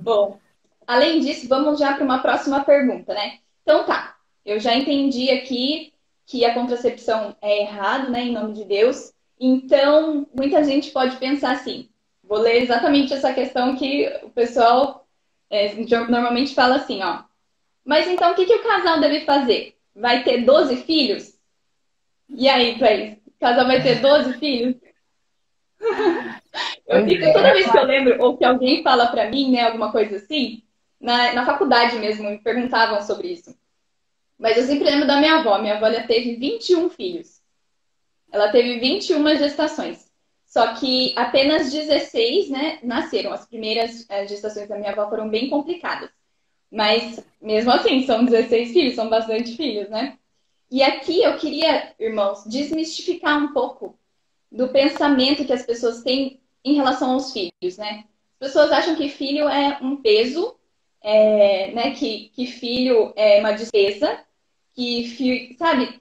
Bom, 0.00 0.38
além 0.86 1.20
disso, 1.20 1.48
vamos 1.48 1.80
já 1.80 1.94
para 1.94 2.04
uma 2.04 2.20
próxima 2.20 2.64
pergunta, 2.64 3.12
né? 3.12 3.38
Então 3.62 3.84
tá, 3.84 4.16
eu 4.44 4.60
já 4.60 4.74
entendi 4.74 5.30
aqui 5.30 5.92
que 6.26 6.44
a 6.44 6.54
contracepção 6.54 7.36
é 7.42 7.62
errado, 7.62 8.10
né, 8.10 8.22
em 8.22 8.32
nome 8.32 8.52
de 8.52 8.64
Deus. 8.64 9.12
Então, 9.38 10.26
muita 10.32 10.62
gente 10.62 10.92
pode 10.92 11.16
pensar 11.16 11.52
assim. 11.52 11.88
Vou 12.30 12.38
ler 12.38 12.62
exatamente 12.62 13.12
essa 13.12 13.34
questão 13.34 13.74
que 13.74 14.08
o 14.22 14.30
pessoal 14.30 15.04
é, 15.50 15.74
normalmente 16.08 16.54
fala 16.54 16.76
assim, 16.76 17.02
ó. 17.02 17.24
Mas 17.84 18.06
então, 18.06 18.30
o 18.30 18.34
que, 18.36 18.46
que 18.46 18.54
o 18.54 18.62
casal 18.62 19.00
deve 19.00 19.24
fazer? 19.24 19.76
Vai 19.92 20.22
ter 20.22 20.44
12 20.44 20.76
filhos? 20.84 21.36
E 22.28 22.48
aí, 22.48 22.78
Thaís? 22.78 23.18
O 23.26 23.32
casal 23.40 23.66
vai 23.66 23.82
ter 23.82 23.96
12 24.00 24.34
filhos? 24.34 24.76
eu 26.86 27.04
fico, 27.04 27.32
toda 27.32 27.52
vez 27.52 27.68
que 27.68 27.76
eu 27.76 27.84
lembro, 27.84 28.22
ou 28.22 28.38
que 28.38 28.44
alguém 28.44 28.80
fala 28.84 29.08
pra 29.08 29.28
mim, 29.28 29.50
né, 29.50 29.64
alguma 29.64 29.90
coisa 29.90 30.18
assim, 30.18 30.62
na, 31.00 31.32
na 31.32 31.44
faculdade 31.44 31.98
mesmo, 31.98 32.30
me 32.30 32.38
perguntavam 32.38 33.02
sobre 33.02 33.26
isso. 33.32 33.58
Mas 34.38 34.56
eu 34.56 34.62
sempre 34.62 34.84
lembro 34.84 35.08
da 35.08 35.16
minha 35.16 35.40
avó. 35.40 35.58
Minha 35.58 35.78
avó 35.78 35.90
já 35.90 36.06
teve 36.06 36.36
21 36.36 36.90
filhos. 36.90 37.42
Ela 38.30 38.52
teve 38.52 38.78
21 38.78 39.34
gestações. 39.34 40.09
Só 40.50 40.74
que 40.74 41.14
apenas 41.16 41.72
16 41.72 42.50
né, 42.50 42.80
nasceram. 42.82 43.32
As 43.32 43.46
primeiras 43.46 44.04
eh, 44.10 44.26
gestações 44.26 44.68
da 44.68 44.76
minha 44.76 44.90
avó 44.90 45.08
foram 45.08 45.28
bem 45.28 45.48
complicadas. 45.48 46.10
Mas, 46.68 47.24
mesmo 47.40 47.70
assim, 47.70 48.04
são 48.04 48.24
16 48.24 48.72
filhos, 48.72 48.96
são 48.96 49.08
bastante 49.08 49.56
filhos, 49.56 49.88
né? 49.88 50.18
E 50.68 50.82
aqui 50.82 51.22
eu 51.22 51.36
queria, 51.38 51.94
irmãos, 52.00 52.44
desmistificar 52.46 53.38
um 53.38 53.52
pouco 53.52 53.96
do 54.50 54.68
pensamento 54.68 55.44
que 55.44 55.52
as 55.52 55.64
pessoas 55.64 56.02
têm 56.02 56.40
em 56.64 56.74
relação 56.74 57.12
aos 57.12 57.32
filhos, 57.32 57.78
né? 57.78 58.04
As 58.40 58.48
pessoas 58.48 58.72
acham 58.72 58.96
que 58.96 59.08
filho 59.08 59.48
é 59.48 59.78
um 59.80 59.96
peso, 59.96 60.56
é, 61.00 61.70
né? 61.70 61.92
Que, 61.92 62.28
que 62.34 62.46
filho 62.46 63.12
é 63.14 63.38
uma 63.38 63.52
despesa, 63.52 64.18
que, 64.74 65.54
sabe, 65.56 66.00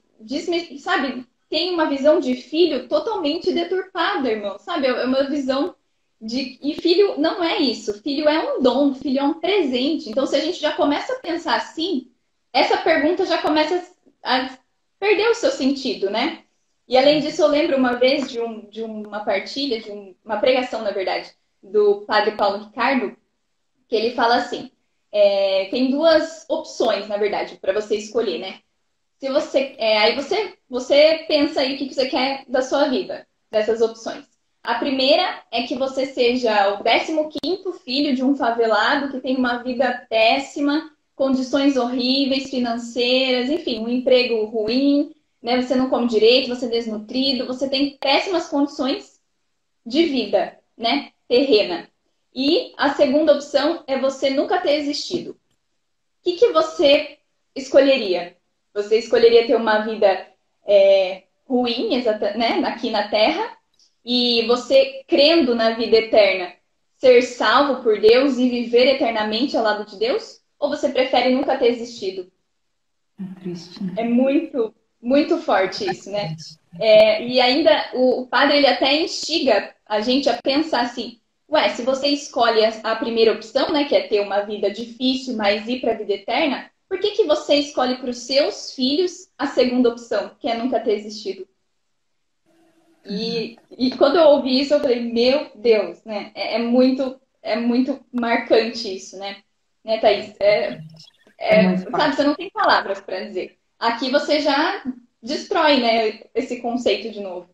sabe, 0.80 1.29
tem 1.50 1.74
uma 1.74 1.90
visão 1.90 2.20
de 2.20 2.36
filho 2.36 2.88
totalmente 2.88 3.52
deturpada, 3.52 4.30
irmão, 4.30 4.60
sabe? 4.60 4.88
É 4.88 5.04
uma 5.04 5.24
visão 5.24 5.76
de. 6.22 6.60
E 6.62 6.80
filho 6.80 7.20
não 7.20 7.44
é 7.44 7.58
isso. 7.58 8.02
Filho 8.02 8.30
é 8.30 8.40
um 8.54 8.62
dom, 8.62 8.94
filho 8.94 9.20
é 9.20 9.24
um 9.24 9.40
presente. 9.40 10.10
Então, 10.10 10.26
se 10.26 10.36
a 10.36 10.40
gente 10.40 10.60
já 10.60 10.74
começa 10.74 11.14
a 11.14 11.20
pensar 11.20 11.56
assim, 11.56 12.12
essa 12.54 12.78
pergunta 12.78 13.26
já 13.26 13.40
começa 13.40 13.84
a 14.24 14.58
perder 15.00 15.30
o 15.30 15.36
seu 15.36 15.52
sentido, 15.52 16.10
né? 16.10 16.44
E 16.88 16.98
além 16.98 17.20
disso, 17.20 17.42
eu 17.42 17.48
lembro 17.48 17.78
uma 17.78 17.94
vez 17.94 18.30
de, 18.30 18.40
um, 18.40 18.62
de 18.70 18.84
uma 18.84 19.24
partilha, 19.24 19.82
de 19.82 19.92
um, 19.92 20.16
uma 20.26 20.38
pregação, 20.38 20.82
na 20.82 20.92
verdade, 20.92 21.32
do 21.62 22.02
padre 22.02 22.36
Paulo 22.36 22.66
Ricardo, 22.66 23.16
que 23.88 23.96
ele 23.96 24.16
fala 24.16 24.38
assim: 24.38 24.72
é, 25.12 25.68
tem 25.72 25.90
duas 25.90 26.46
opções, 26.48 27.08
na 27.08 27.18
verdade, 27.18 27.58
para 27.58 27.74
você 27.74 27.96
escolher, 27.96 28.40
né? 28.40 28.60
Se 29.20 29.30
você, 29.30 29.76
é, 29.78 29.98
aí 29.98 30.16
você, 30.16 30.58
você 30.70 31.26
pensa 31.28 31.60
aí 31.60 31.76
o 31.76 31.78
que 31.78 31.94
você 31.94 32.08
quer 32.08 32.46
da 32.48 32.62
sua 32.62 32.88
vida, 32.88 33.28
dessas 33.52 33.82
opções. 33.82 34.26
A 34.64 34.76
primeira 34.76 35.44
é 35.52 35.64
que 35.64 35.76
você 35.76 36.06
seja 36.06 36.74
o 36.74 36.84
15 36.84 37.80
filho 37.84 38.16
de 38.16 38.24
um 38.24 38.36
favelado 38.36 39.12
que 39.12 39.20
tem 39.20 39.36
uma 39.36 39.62
vida 39.62 40.06
péssima, 40.10 40.90
condições 41.16 41.76
horríveis 41.76 42.50
financeiras, 42.50 43.50
enfim, 43.50 43.80
um 43.80 43.90
emprego 43.90 44.46
ruim, 44.46 45.14
né? 45.42 45.62
Você 45.62 45.76
não 45.76 45.90
come 45.90 46.08
direito, 46.08 46.48
você 46.48 46.68
é 46.68 46.70
desnutrido, 46.70 47.46
você 47.46 47.68
tem 47.68 47.98
péssimas 47.98 48.48
condições 48.48 49.20
de 49.86 50.06
vida, 50.06 50.58
né? 50.78 51.12
Terrena. 51.28 51.90
E 52.34 52.74
a 52.78 52.94
segunda 52.94 53.34
opção 53.34 53.84
é 53.86 54.00
você 54.00 54.30
nunca 54.30 54.62
ter 54.62 54.76
existido. 54.76 55.32
O 55.32 55.38
que, 56.24 56.34
que 56.34 56.54
você 56.54 57.18
escolheria? 57.54 58.39
Você 58.84 59.00
escolheria 59.00 59.46
ter 59.46 59.56
uma 59.56 59.80
vida 59.80 60.28
é, 60.66 61.24
ruim, 61.48 61.96
exata, 61.96 62.34
né, 62.36 62.62
aqui 62.66 62.90
na 62.90 63.08
Terra, 63.08 63.58
e 64.06 64.46
você 64.48 65.04
crendo 65.08 65.54
na 65.54 65.72
vida 65.72 65.98
eterna, 65.98 66.54
ser 66.98 67.22
salvo 67.24 67.84
por 67.84 68.00
Deus 68.00 68.38
e 68.38 68.50
viver 68.50 68.88
eternamente 68.96 69.58
ao 69.58 69.64
lado 69.64 69.86
de 69.86 69.98
Deus? 69.98 70.40
Ou 70.58 70.70
você 70.70 70.90
prefere 70.90 71.34
nunca 71.34 71.58
ter 71.58 71.68
existido? 71.68 72.32
É 73.20 73.40
triste. 73.42 73.80
É 73.98 74.04
muito, 74.04 74.74
muito 75.02 75.38
forte 75.40 75.90
isso, 75.90 76.10
né? 76.10 76.36
É, 76.80 77.26
e 77.26 77.42
ainda 77.42 77.90
o, 77.94 78.22
o 78.22 78.28
padre 78.28 78.58
ele 78.58 78.68
até 78.68 78.96
instiga 78.96 79.74
a 79.86 80.02
gente 80.02 80.30
a 80.30 80.42
pensar 80.42 80.82
assim: 80.82 81.20
ué, 81.50 81.70
se 81.70 81.82
você 81.82 82.08
escolhe 82.08 82.64
a, 82.64 82.70
a 82.84 82.96
primeira 82.96 83.34
opção, 83.34 83.72
né, 83.72 83.86
que 83.86 83.96
é 83.96 84.08
ter 84.08 84.22
uma 84.22 84.42
vida 84.42 84.70
difícil, 84.70 85.36
mas 85.36 85.68
ir 85.68 85.82
para 85.82 85.94
a 85.94 85.98
vida 85.98 86.14
eterna, 86.14 86.70
por 86.90 87.00
que, 87.00 87.12
que 87.12 87.26
você 87.26 87.56
escolhe 87.56 87.98
para 87.98 88.10
os 88.10 88.18
seus 88.18 88.74
filhos 88.74 89.30
a 89.38 89.46
segunda 89.46 89.90
opção, 89.90 90.32
que 90.40 90.50
é 90.50 90.58
nunca 90.58 90.80
ter 90.80 90.94
existido? 90.94 91.48
E, 93.06 93.58
e 93.78 93.92
quando 93.96 94.18
eu 94.18 94.28
ouvi 94.28 94.60
isso, 94.60 94.74
eu 94.74 94.80
falei, 94.80 95.00
meu 95.00 95.52
Deus, 95.56 96.04
né? 96.04 96.32
É, 96.34 96.56
é 96.56 96.60
muito, 96.60 97.20
é 97.44 97.56
muito 97.56 98.04
marcante 98.12 98.94
isso, 98.94 99.18
né? 99.18 99.38
Né, 99.86 100.00
Thaís? 100.00 100.36
É, 100.40 100.82
é, 101.38 101.66
é 101.66 101.78
sabe, 101.78 102.16
você 102.16 102.24
não 102.24 102.36
tem 102.36 102.50
palavras 102.50 103.00
para 103.00 103.24
dizer. 103.26 103.58
Aqui 103.80 104.10
você 104.10 104.42
já 104.42 104.84
destrói, 105.22 105.80
né, 105.80 106.20
esse 106.34 106.60
conceito 106.60 107.12
de 107.12 107.22
novo. 107.22 107.50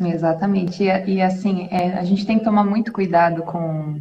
Exatamente. 0.00 0.82
E, 0.82 1.14
e 1.14 1.22
assim, 1.22 1.68
é, 1.70 1.92
a 1.92 2.04
gente 2.04 2.26
tem 2.26 2.38
que 2.38 2.44
tomar 2.44 2.64
muito 2.64 2.90
cuidado 2.92 3.42
com, 3.42 4.00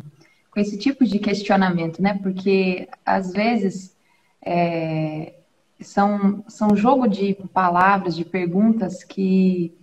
com 0.50 0.60
esse 0.60 0.78
tipo 0.78 1.06
de 1.06 1.20
questionamento, 1.20 2.02
né? 2.02 2.20
Porque 2.22 2.88
às 3.06 3.32
vezes 3.32 3.93
é, 4.46 5.34
são, 5.82 6.44
são 6.48 6.76
jogo 6.76 7.08
de 7.08 7.36
palavras, 7.54 8.16
de 8.16 8.26
perguntas 8.26 9.04
que, 9.04 9.74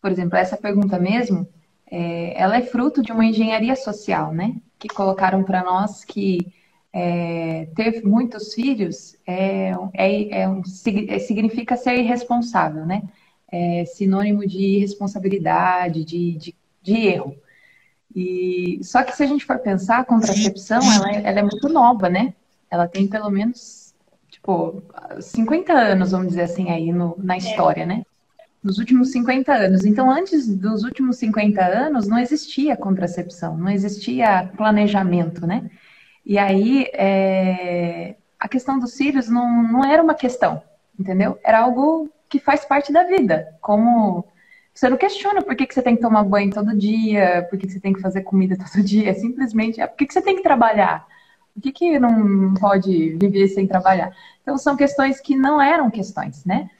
por 0.00 0.10
exemplo, 0.10 0.36
essa 0.36 0.56
pergunta 0.56 0.98
mesmo, 0.98 1.46
é, 1.90 2.40
ela 2.40 2.56
é 2.56 2.62
fruto 2.62 3.02
de 3.02 3.12
uma 3.12 3.24
engenharia 3.24 3.74
social, 3.76 4.32
né? 4.32 4.56
Que 4.78 4.88
colocaram 4.88 5.42
para 5.42 5.62
nós 5.62 6.04
que 6.04 6.52
é, 6.92 7.68
ter 7.74 8.02
muitos 8.04 8.54
filhos 8.54 9.16
é, 9.26 9.72
é, 9.94 10.42
é 10.42 10.48
um, 10.48 10.62
é, 11.08 11.18
significa 11.18 11.76
ser 11.76 11.98
irresponsável, 11.98 12.86
né? 12.86 13.02
É 13.52 13.84
sinônimo 13.84 14.46
de 14.46 14.58
irresponsabilidade, 14.58 16.04
de, 16.04 16.36
de, 16.36 16.56
de, 16.82 16.96
erro. 16.96 17.36
E 18.14 18.78
só 18.82 19.02
que 19.02 19.14
se 19.14 19.22
a 19.24 19.26
gente 19.26 19.44
for 19.44 19.58
pensar, 19.58 19.98
a 19.98 20.04
contracepção 20.04 20.80
ela, 20.92 21.10
é, 21.10 21.22
ela 21.24 21.40
é 21.40 21.42
muito 21.42 21.68
nova, 21.68 22.08
né? 22.08 22.34
Ela 22.70 22.86
tem 22.86 23.08
pelo 23.08 23.28
menos 23.30 23.79
tipo, 24.40 24.82
50 25.20 25.72
anos, 25.72 26.12
vamos 26.12 26.28
dizer 26.28 26.42
assim, 26.42 26.70
aí 26.70 26.92
no, 26.92 27.14
na 27.18 27.36
história, 27.36 27.84
né? 27.84 28.02
Nos 28.62 28.78
últimos 28.78 29.10
50 29.12 29.52
anos. 29.52 29.84
Então, 29.84 30.10
antes 30.10 30.46
dos 30.48 30.82
últimos 30.82 31.16
50 31.18 31.64
anos, 31.64 32.06
não 32.06 32.18
existia 32.18 32.76
contracepção, 32.76 33.56
não 33.56 33.70
existia 33.70 34.50
planejamento, 34.56 35.46
né? 35.46 35.70
E 36.24 36.38
aí, 36.38 36.86
é... 36.92 38.16
a 38.38 38.48
questão 38.48 38.78
dos 38.78 38.92
cílios 38.92 39.28
não, 39.28 39.62
não 39.62 39.84
era 39.84 40.02
uma 40.02 40.14
questão, 40.14 40.62
entendeu? 40.98 41.38
Era 41.44 41.60
algo 41.60 42.10
que 42.28 42.38
faz 42.38 42.64
parte 42.64 42.92
da 42.92 43.04
vida. 43.04 43.54
Como 43.60 44.24
você 44.74 44.88
não 44.88 44.96
questiona 44.96 45.42
por 45.42 45.56
que, 45.56 45.66
que 45.66 45.74
você 45.74 45.82
tem 45.82 45.96
que 45.96 46.02
tomar 46.02 46.24
banho 46.24 46.52
todo 46.52 46.76
dia, 46.76 47.46
por 47.50 47.58
que, 47.58 47.66
que 47.66 47.72
você 47.72 47.80
tem 47.80 47.92
que 47.92 48.00
fazer 48.00 48.22
comida 48.22 48.56
todo 48.72 48.84
dia, 48.84 49.12
simplesmente 49.14 49.80
é 49.80 49.86
por 49.86 49.96
que, 49.96 50.06
que 50.06 50.12
você 50.12 50.22
tem 50.22 50.36
que 50.36 50.42
trabalhar. 50.42 51.06
Por 51.60 51.64
que, 51.64 51.72
que 51.72 51.98
não 51.98 52.54
pode 52.54 53.18
viver 53.20 53.48
sem 53.48 53.66
trabalhar? 53.66 54.16
Então, 54.40 54.56
são 54.56 54.74
questões 54.74 55.20
que 55.20 55.36
não 55.36 55.60
eram 55.60 55.90
questões, 55.90 56.42
né? 56.42 56.70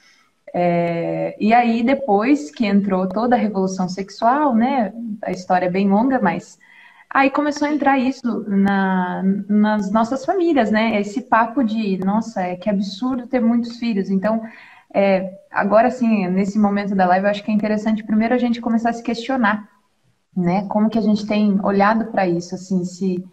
É, 0.51 1.37
e 1.39 1.53
aí, 1.53 1.83
depois 1.83 2.49
que 2.49 2.65
entrou 2.65 3.07
toda 3.07 3.35
a 3.35 3.39
revolução 3.39 3.87
sexual, 3.87 4.55
né? 4.55 4.91
A 5.21 5.29
história 5.29 5.67
é 5.67 5.69
bem 5.69 5.87
longa, 5.87 6.19
mas 6.19 6.57
aí 7.07 7.29
começou 7.29 7.67
a 7.67 7.71
entrar 7.71 7.99
isso 7.99 8.43
na, 8.47 9.21
nas 9.47 9.91
nossas 9.91 10.25
famílias, 10.25 10.71
né? 10.71 10.99
Esse 10.99 11.21
papo 11.21 11.63
de, 11.63 11.99
nossa, 11.99 12.41
é 12.41 12.55
que 12.55 12.69
absurdo 12.69 13.27
ter 13.27 13.39
muitos 13.39 13.77
filhos. 13.77 14.09
Então, 14.09 14.41
é, 14.91 15.39
agora 15.51 15.91
sim, 15.91 16.27
nesse 16.27 16.57
momento 16.57 16.95
da 16.95 17.05
live, 17.05 17.27
eu 17.27 17.31
acho 17.31 17.43
que 17.43 17.51
é 17.51 17.53
interessante 17.53 18.03
primeiro 18.03 18.33
a 18.33 18.39
gente 18.39 18.59
começar 18.59 18.89
a 18.89 18.93
se 18.93 19.03
questionar, 19.03 19.69
né? 20.35 20.65
Como 20.69 20.89
que 20.89 20.97
a 20.97 21.03
gente 21.03 21.27
tem 21.27 21.63
olhado 21.63 22.05
para 22.05 22.27
isso, 22.27 22.55
assim, 22.55 22.83
se 22.83 23.23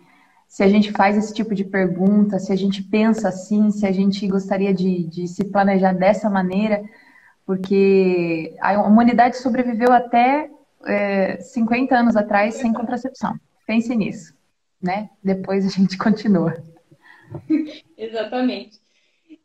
se 0.49 0.63
a 0.65 0.69
gente 0.69 0.91
faz 0.93 1.17
esse 1.17 1.33
tipo 1.35 1.55
de 1.55 1.65
pergunta, 1.65 2.39
se 2.39 2.53
a 2.53 2.57
gente 2.57 2.83
pensa 2.83 3.29
assim, 3.29 3.71
se 3.71 3.87
a 3.87 3.93
gente 3.93 4.27
gostaria 4.27 4.75
de, 4.75 5.05
de 5.05 5.29
se 5.29 5.45
planejar 5.45 5.93
dessa 5.93 6.31
maneira, 6.31 6.83
porque 7.47 8.57
a 8.61 8.81
humanidade 8.83 9.37
sobreviveu 9.39 9.93
até 9.93 10.51
é, 10.87 11.41
50 11.41 11.97
anos 11.97 12.17
atrás 12.17 12.57
sem 12.57 12.73
contracepção. 12.73 13.39
Pense 13.67 13.95
nisso. 13.95 14.35
né? 14.81 15.11
Depois 15.23 15.67
a 15.67 15.71
gente 15.71 15.97
continua. 15.99 16.63
Exatamente. 17.97 18.81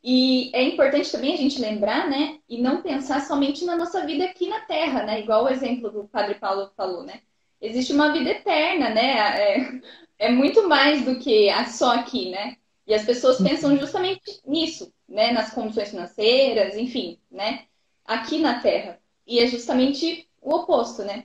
E 0.03 0.51
é 0.53 0.63
importante 0.63 1.11
também 1.11 1.33
a 1.33 1.37
gente 1.37 1.59
lembrar, 1.61 2.09
né, 2.09 2.39
e 2.47 2.61
não 2.61 2.81
pensar 2.81 3.21
somente 3.21 3.63
na 3.65 3.75
nossa 3.75 4.05
vida 4.05 4.25
aqui 4.25 4.47
na 4.49 4.59
Terra, 4.61 5.03
né, 5.03 5.21
igual 5.21 5.45
o 5.45 5.49
exemplo 5.49 5.89
do 5.89 6.07
Padre 6.07 6.35
Paulo 6.35 6.71
falou, 6.75 7.03
né. 7.03 7.21
Existe 7.63 7.93
uma 7.93 8.11
vida 8.11 8.29
eterna, 8.29 8.89
né, 8.89 9.17
é, 9.39 9.81
é 10.19 10.29
muito 10.29 10.67
mais 10.67 11.05
do 11.05 11.17
que 11.17 11.47
só 11.69 11.95
aqui, 11.95 12.29
né. 12.29 12.57
E 12.85 12.93
as 12.93 13.05
pessoas 13.05 13.37
pensam 13.41 13.77
justamente 13.77 14.41
nisso, 14.45 14.93
né, 15.07 15.31
nas 15.31 15.53
condições 15.53 15.89
financeiras, 15.89 16.75
enfim, 16.75 17.17
né, 17.31 17.63
aqui 18.05 18.37
na 18.39 18.59
Terra. 18.59 18.99
E 19.25 19.39
é 19.39 19.47
justamente 19.47 20.27
o 20.41 20.53
oposto, 20.55 21.03
né. 21.03 21.23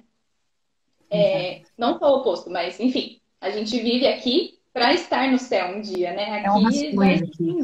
É, 1.10 1.62
não 1.76 1.98
só 1.98 2.12
o 2.12 2.20
oposto, 2.20 2.48
mas 2.50 2.78
enfim, 2.78 3.20
a 3.40 3.50
gente 3.50 3.76
vive 3.80 4.06
aqui 4.06 4.58
para 4.72 4.94
estar 4.94 5.28
no 5.32 5.38
céu 5.38 5.76
um 5.76 5.80
dia, 5.80 6.12
né? 6.12 6.38
Aqui 6.38 6.46
é 6.46 6.50
um 6.92 6.94
vai 6.94 7.14
aqui. 7.14 7.60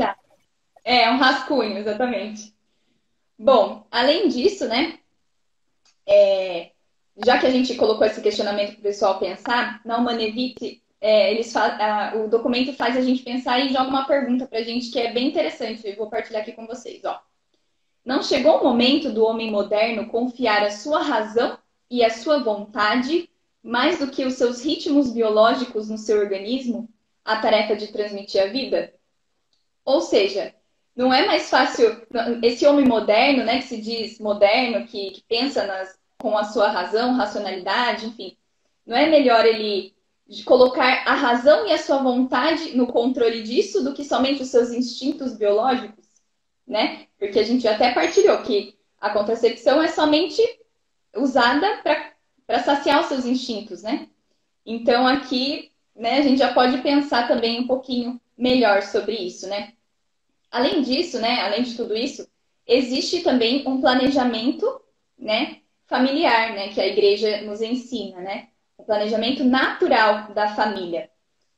É, 0.85 1.11
um 1.11 1.19
rascunho, 1.19 1.79
exatamente. 1.79 2.53
Bom, 3.39 3.87
além 3.91 4.29
disso, 4.29 4.67
né? 4.67 4.99
É, 6.07 6.71
já 7.17 7.39
que 7.39 7.47
a 7.47 7.51
gente 7.51 7.75
colocou 7.75 8.07
esse 8.07 8.21
questionamento 8.21 8.73
para 8.73 8.81
o 8.81 8.83
pessoal 8.83 9.19
pensar, 9.19 9.81
na 9.85 9.99
Humanevite, 9.99 10.83
é, 11.01 11.33
eles 11.33 11.55
a, 11.55 12.15
o 12.17 12.29
documento 12.29 12.73
faz 12.73 12.97
a 12.97 13.03
gente 13.03 13.23
pensar 13.23 13.61
e 13.61 13.69
joga 13.69 13.89
uma 13.89 14.07
pergunta 14.07 14.47
para 14.47 14.59
a 14.59 14.63
gente 14.63 14.91
que 14.91 14.99
é 14.99 15.13
bem 15.13 15.29
interessante. 15.29 15.87
Eu 15.87 15.97
vou 15.97 16.09
partilhar 16.09 16.43
aqui 16.43 16.53
com 16.53 16.67
vocês. 16.67 17.05
Ó. 17.05 17.21
Não 18.05 18.23
chegou 18.23 18.59
o 18.59 18.65
momento 18.65 19.13
do 19.13 19.25
homem 19.25 19.51
moderno 19.51 20.09
confiar 20.09 20.63
a 20.63 20.71
sua 20.71 21.03
razão 21.03 21.59
e 21.91 22.03
a 22.03 22.11
sua 22.11 22.43
vontade 22.43 23.29
mais 23.63 23.99
do 23.99 24.11
que 24.11 24.25
os 24.25 24.35
seus 24.35 24.63
ritmos 24.63 25.11
biológicos 25.11 25.89
no 25.89 25.99
seu 25.99 26.19
organismo 26.19 26.89
a 27.25 27.37
tarefa 27.37 27.77
de 27.77 27.89
transmitir 27.89 28.43
a 28.43 28.47
vida? 28.47 28.93
Ou 29.85 30.01
seja, 30.01 30.55
não 30.95 31.13
é 31.13 31.27
mais 31.27 31.51
fácil 31.51 32.03
esse 32.43 32.67
homem 32.67 32.87
moderno, 32.87 33.45
né, 33.45 33.59
que 33.59 33.69
se 33.69 33.81
diz 33.81 34.19
moderno, 34.19 34.87
que, 34.87 35.11
que 35.11 35.23
pensa 35.29 35.67
nas, 35.67 35.99
com 36.19 36.37
a 36.37 36.45
sua 36.45 36.69
razão, 36.69 37.15
racionalidade, 37.15 38.07
enfim, 38.07 38.37
não 38.87 38.97
é 38.97 39.09
melhor 39.09 39.45
ele 39.45 39.95
colocar 40.45 41.07
a 41.07 41.15
razão 41.15 41.67
e 41.67 41.73
a 41.73 41.79
sua 41.79 41.99
vontade 41.99 42.77
no 42.77 42.87
controle 42.87 43.43
disso 43.43 43.85
do 43.85 43.93
que 43.93 44.05
somente 44.05 44.43
os 44.43 44.49
seus 44.49 44.71
instintos 44.71 45.37
biológicos, 45.37 46.07
né? 46.67 47.07
Porque 47.19 47.39
a 47.39 47.43
gente 47.43 47.69
até 47.69 47.93
partilhou 47.93 48.43
que 48.43 48.79
a 48.99 49.11
contracepção 49.11 49.83
é 49.83 49.89
somente 49.89 50.43
usada 51.15 51.83
para 52.47 52.63
saciar 52.63 53.01
os 53.01 53.07
seus 53.07 53.27
instintos, 53.27 53.83
né? 53.83 54.09
Então 54.65 55.07
aqui, 55.07 55.73
né, 55.95 56.19
a 56.19 56.23
gente 56.23 56.39
já 56.39 56.55
pode 56.55 56.79
pensar 56.79 57.29
também 57.29 57.61
um 57.61 57.67
pouquinho 57.67 58.19
melhor 58.37 58.83
sobre 58.83 59.15
isso, 59.15 59.47
né? 59.47 59.75
Além 60.51 60.83
disso, 60.83 61.21
né, 61.21 61.41
além 61.43 61.63
de 61.63 61.77
tudo 61.77 61.95
isso, 61.95 62.27
existe 62.67 63.21
também 63.21 63.67
um 63.67 63.81
planejamento, 63.81 64.81
né, 65.19 65.61
familiar, 65.87 66.53
né, 66.55 66.69
que 66.69 66.81
a 66.81 66.87
igreja 66.87 67.43
nos 67.43 67.61
ensina, 67.61 68.21
né? 68.21 68.49
O 68.77 68.85
planejamento 68.85 69.45
natural 69.45 70.33
da 70.35 70.49
família. 70.55 71.11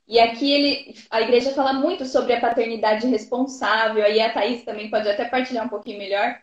E 0.08 0.20
aqui 0.20 0.52
ele, 0.52 0.94
a 1.10 1.20
igreja 1.20 1.52
fala 1.52 1.72
muito 1.72 2.04
sobre 2.04 2.32
a 2.32 2.40
paternidade 2.40 3.06
responsável, 3.08 4.04
aí 4.04 4.20
a 4.20 4.32
Thaís 4.32 4.64
também 4.64 4.88
pode 4.88 5.08
até 5.08 5.24
partilhar 5.24 5.66
um 5.66 5.68
pouquinho 5.68 5.98
melhor. 5.98 6.36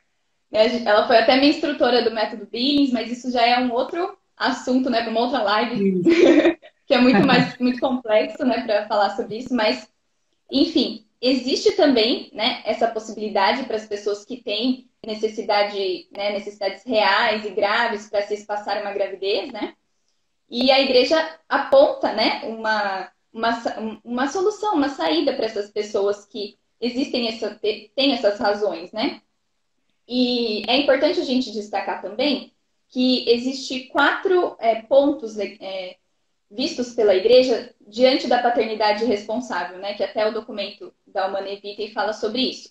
Né? 0.51 0.83
Ela 0.85 1.07
foi 1.07 1.17
até 1.17 1.37
minha 1.37 1.49
instrutora 1.49 2.03
do 2.03 2.11
método 2.11 2.45
Billings, 2.45 2.91
mas 2.91 3.09
isso 3.09 3.31
já 3.31 3.45
é 3.45 3.59
um 3.59 3.71
outro 3.71 4.17
assunto, 4.35 4.89
né, 4.89 5.01
para 5.01 5.11
uma 5.11 5.21
outra 5.21 5.41
live, 5.41 6.01
que 6.85 6.93
é 6.93 6.97
muito 6.97 7.25
mais 7.25 7.57
muito 7.57 7.79
complexo, 7.79 8.43
né, 8.43 8.61
para 8.61 8.87
falar 8.87 9.15
sobre 9.15 9.37
isso, 9.37 9.53
mas 9.55 9.87
enfim, 10.51 11.05
Existe 11.25 11.71
também 11.77 12.29
né, 12.33 12.61
essa 12.65 12.85
possibilidade 12.85 13.63
para 13.63 13.77
as 13.77 13.87
pessoas 13.87 14.25
que 14.25 14.43
têm 14.43 14.89
necessidade, 15.05 16.09
né, 16.11 16.33
necessidades 16.33 16.83
reais 16.83 17.45
e 17.45 17.49
graves 17.51 18.09
para 18.09 18.23
se 18.23 18.33
espaçar 18.33 18.81
uma 18.81 18.91
gravidez, 18.91 19.49
né? 19.49 19.73
E 20.49 20.69
a 20.69 20.81
igreja 20.81 21.39
aponta 21.47 22.11
né, 22.11 22.41
uma, 22.43 23.09
uma, 23.31 23.63
uma 24.03 24.27
solução, 24.27 24.75
uma 24.75 24.89
saída 24.89 25.33
para 25.33 25.45
essas 25.45 25.71
pessoas 25.71 26.25
que 26.25 26.57
existem 26.81 27.29
essa, 27.29 27.57
têm 27.95 28.11
essas 28.11 28.37
razões, 28.37 28.91
né? 28.91 29.21
E 30.05 30.69
é 30.69 30.75
importante 30.75 31.21
a 31.21 31.23
gente 31.25 31.53
destacar 31.53 32.01
também 32.01 32.51
que 32.89 33.29
existe 33.29 33.87
quatro 33.87 34.57
é, 34.59 34.81
pontos 34.81 35.39
é, 35.39 35.95
vistos 36.53 36.93
pela 36.93 37.15
igreja 37.15 37.73
diante 37.81 38.27
da 38.27 38.41
paternidade 38.41 39.05
responsável, 39.05 39.79
né? 39.79 39.95
Que 39.95 40.03
até 40.03 40.27
o 40.27 40.33
documento 40.33 40.93
da 41.07 41.27
Humana 41.27 41.47
Vitae 41.47 41.91
fala 41.91 42.13
sobre 42.13 42.41
isso, 42.41 42.69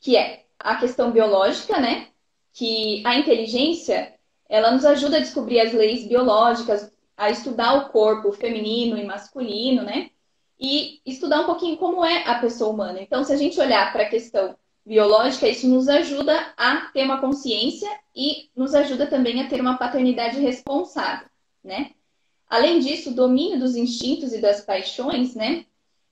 que 0.00 0.16
é 0.16 0.44
a 0.58 0.76
questão 0.76 1.10
biológica, 1.10 1.78
né? 1.78 2.08
Que 2.52 3.02
a 3.06 3.16
inteligência 3.16 4.14
ela 4.48 4.70
nos 4.70 4.84
ajuda 4.84 5.18
a 5.18 5.20
descobrir 5.20 5.60
as 5.60 5.72
leis 5.72 6.06
biológicas, 6.06 6.92
a 7.16 7.30
estudar 7.30 7.74
o 7.74 7.90
corpo 7.90 8.32
feminino 8.32 8.96
e 8.96 9.04
masculino, 9.04 9.82
né? 9.82 10.10
E 10.58 11.00
estudar 11.04 11.40
um 11.40 11.46
pouquinho 11.46 11.76
como 11.76 12.04
é 12.04 12.26
a 12.26 12.38
pessoa 12.38 12.72
humana. 12.72 13.00
Então, 13.00 13.24
se 13.24 13.32
a 13.32 13.36
gente 13.36 13.60
olhar 13.60 13.92
para 13.92 14.04
a 14.04 14.08
questão 14.08 14.56
biológica, 14.84 15.48
isso 15.48 15.68
nos 15.68 15.88
ajuda 15.88 16.52
a 16.56 16.90
ter 16.92 17.04
uma 17.04 17.20
consciência 17.20 17.88
e 18.14 18.50
nos 18.56 18.74
ajuda 18.74 19.06
também 19.06 19.40
a 19.40 19.48
ter 19.48 19.60
uma 19.60 19.76
paternidade 19.76 20.40
responsável, 20.40 21.28
né? 21.62 21.92
Além 22.52 22.80
disso, 22.80 23.12
o 23.12 23.14
domínio 23.14 23.58
dos 23.58 23.74
instintos 23.76 24.34
e 24.34 24.38
das 24.38 24.60
paixões, 24.60 25.34
né? 25.34 25.64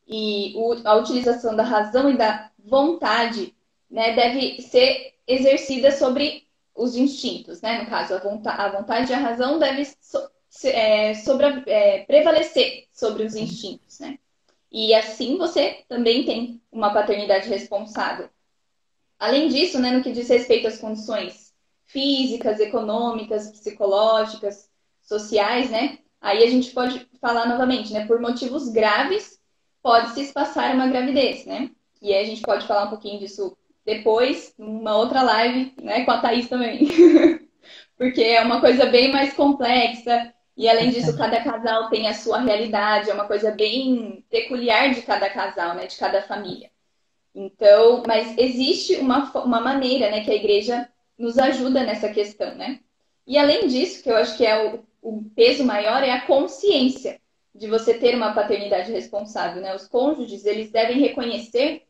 E 0.08 0.54
a 0.86 0.94
utilização 0.94 1.54
da 1.54 1.62
razão 1.62 2.08
e 2.08 2.16
da 2.16 2.50
vontade, 2.58 3.54
né? 3.90 4.14
Deve 4.14 4.62
ser 4.62 5.16
exercida 5.26 5.92
sobre 5.92 6.48
os 6.74 6.96
instintos, 6.96 7.60
né? 7.60 7.82
No 7.82 7.90
caso, 7.90 8.14
a 8.14 8.20
vontade, 8.20 8.58
a 8.58 8.68
vontade 8.70 9.12
e 9.12 9.14
a 9.14 9.18
razão 9.18 9.58
devem 9.58 9.84
so, 9.84 10.30
é, 10.64 11.12
é, 11.66 12.04
prevalecer 12.04 12.88
sobre 12.90 13.24
os 13.24 13.34
instintos, 13.36 13.98
né? 13.98 14.18
E 14.72 14.94
assim 14.94 15.36
você 15.36 15.84
também 15.90 16.24
tem 16.24 16.58
uma 16.72 16.90
paternidade 16.90 17.50
responsável. 17.50 18.30
Além 19.18 19.48
disso, 19.48 19.78
né, 19.78 19.90
no 19.90 20.02
que 20.02 20.10
diz 20.10 20.30
respeito 20.30 20.66
às 20.68 20.78
condições 20.78 21.52
físicas, 21.84 22.60
econômicas, 22.60 23.50
psicológicas, 23.50 24.70
sociais, 25.02 25.68
né? 25.68 25.98
Aí 26.20 26.44
a 26.44 26.50
gente 26.50 26.70
pode 26.72 27.06
falar 27.20 27.46
novamente, 27.46 27.92
né? 27.92 28.06
Por 28.06 28.20
motivos 28.20 28.68
graves, 28.68 29.40
pode 29.82 30.10
se 30.10 30.22
espaçar 30.22 30.74
uma 30.74 30.88
gravidez, 30.88 31.46
né? 31.46 31.70
E 32.02 32.12
aí 32.12 32.24
a 32.24 32.26
gente 32.26 32.42
pode 32.42 32.66
falar 32.66 32.84
um 32.84 32.90
pouquinho 32.90 33.18
disso 33.18 33.56
depois, 33.84 34.54
numa 34.58 34.96
outra 34.96 35.22
live, 35.22 35.72
né? 35.82 36.04
Com 36.04 36.10
a 36.10 36.18
Thaís 36.18 36.48
também. 36.48 36.88
Porque 37.96 38.22
é 38.22 38.40
uma 38.42 38.60
coisa 38.60 38.86
bem 38.86 39.10
mais 39.12 39.32
complexa. 39.34 40.32
E 40.56 40.68
além 40.68 40.90
disso, 40.90 41.16
cada 41.16 41.42
casal 41.42 41.88
tem 41.88 42.06
a 42.06 42.14
sua 42.14 42.40
realidade, 42.40 43.10
é 43.10 43.14
uma 43.14 43.26
coisa 43.26 43.50
bem 43.50 44.24
peculiar 44.30 44.92
de 44.92 45.02
cada 45.02 45.30
casal, 45.30 45.74
né? 45.74 45.86
De 45.86 45.96
cada 45.96 46.20
família. 46.22 46.70
Então, 47.34 48.02
mas 48.06 48.36
existe 48.36 48.96
uma, 48.96 49.30
uma 49.42 49.60
maneira, 49.60 50.10
né, 50.10 50.24
que 50.24 50.30
a 50.30 50.34
igreja 50.34 50.88
nos 51.16 51.38
ajuda 51.38 51.84
nessa 51.84 52.08
questão, 52.08 52.54
né? 52.56 52.80
E 53.26 53.38
além 53.38 53.68
disso, 53.68 54.02
que 54.02 54.10
eu 54.10 54.16
acho 54.16 54.36
que 54.36 54.44
é 54.44 54.66
o 54.66 54.84
o 55.02 55.24
peso 55.34 55.64
maior 55.64 56.02
é 56.02 56.12
a 56.12 56.26
consciência 56.26 57.20
de 57.54 57.66
você 57.66 57.94
ter 57.94 58.14
uma 58.14 58.32
paternidade 58.32 58.92
responsável, 58.92 59.60
né? 59.60 59.74
Os 59.74 59.88
cônjuges, 59.88 60.44
eles 60.44 60.70
devem 60.70 60.98
reconhecer 60.98 61.86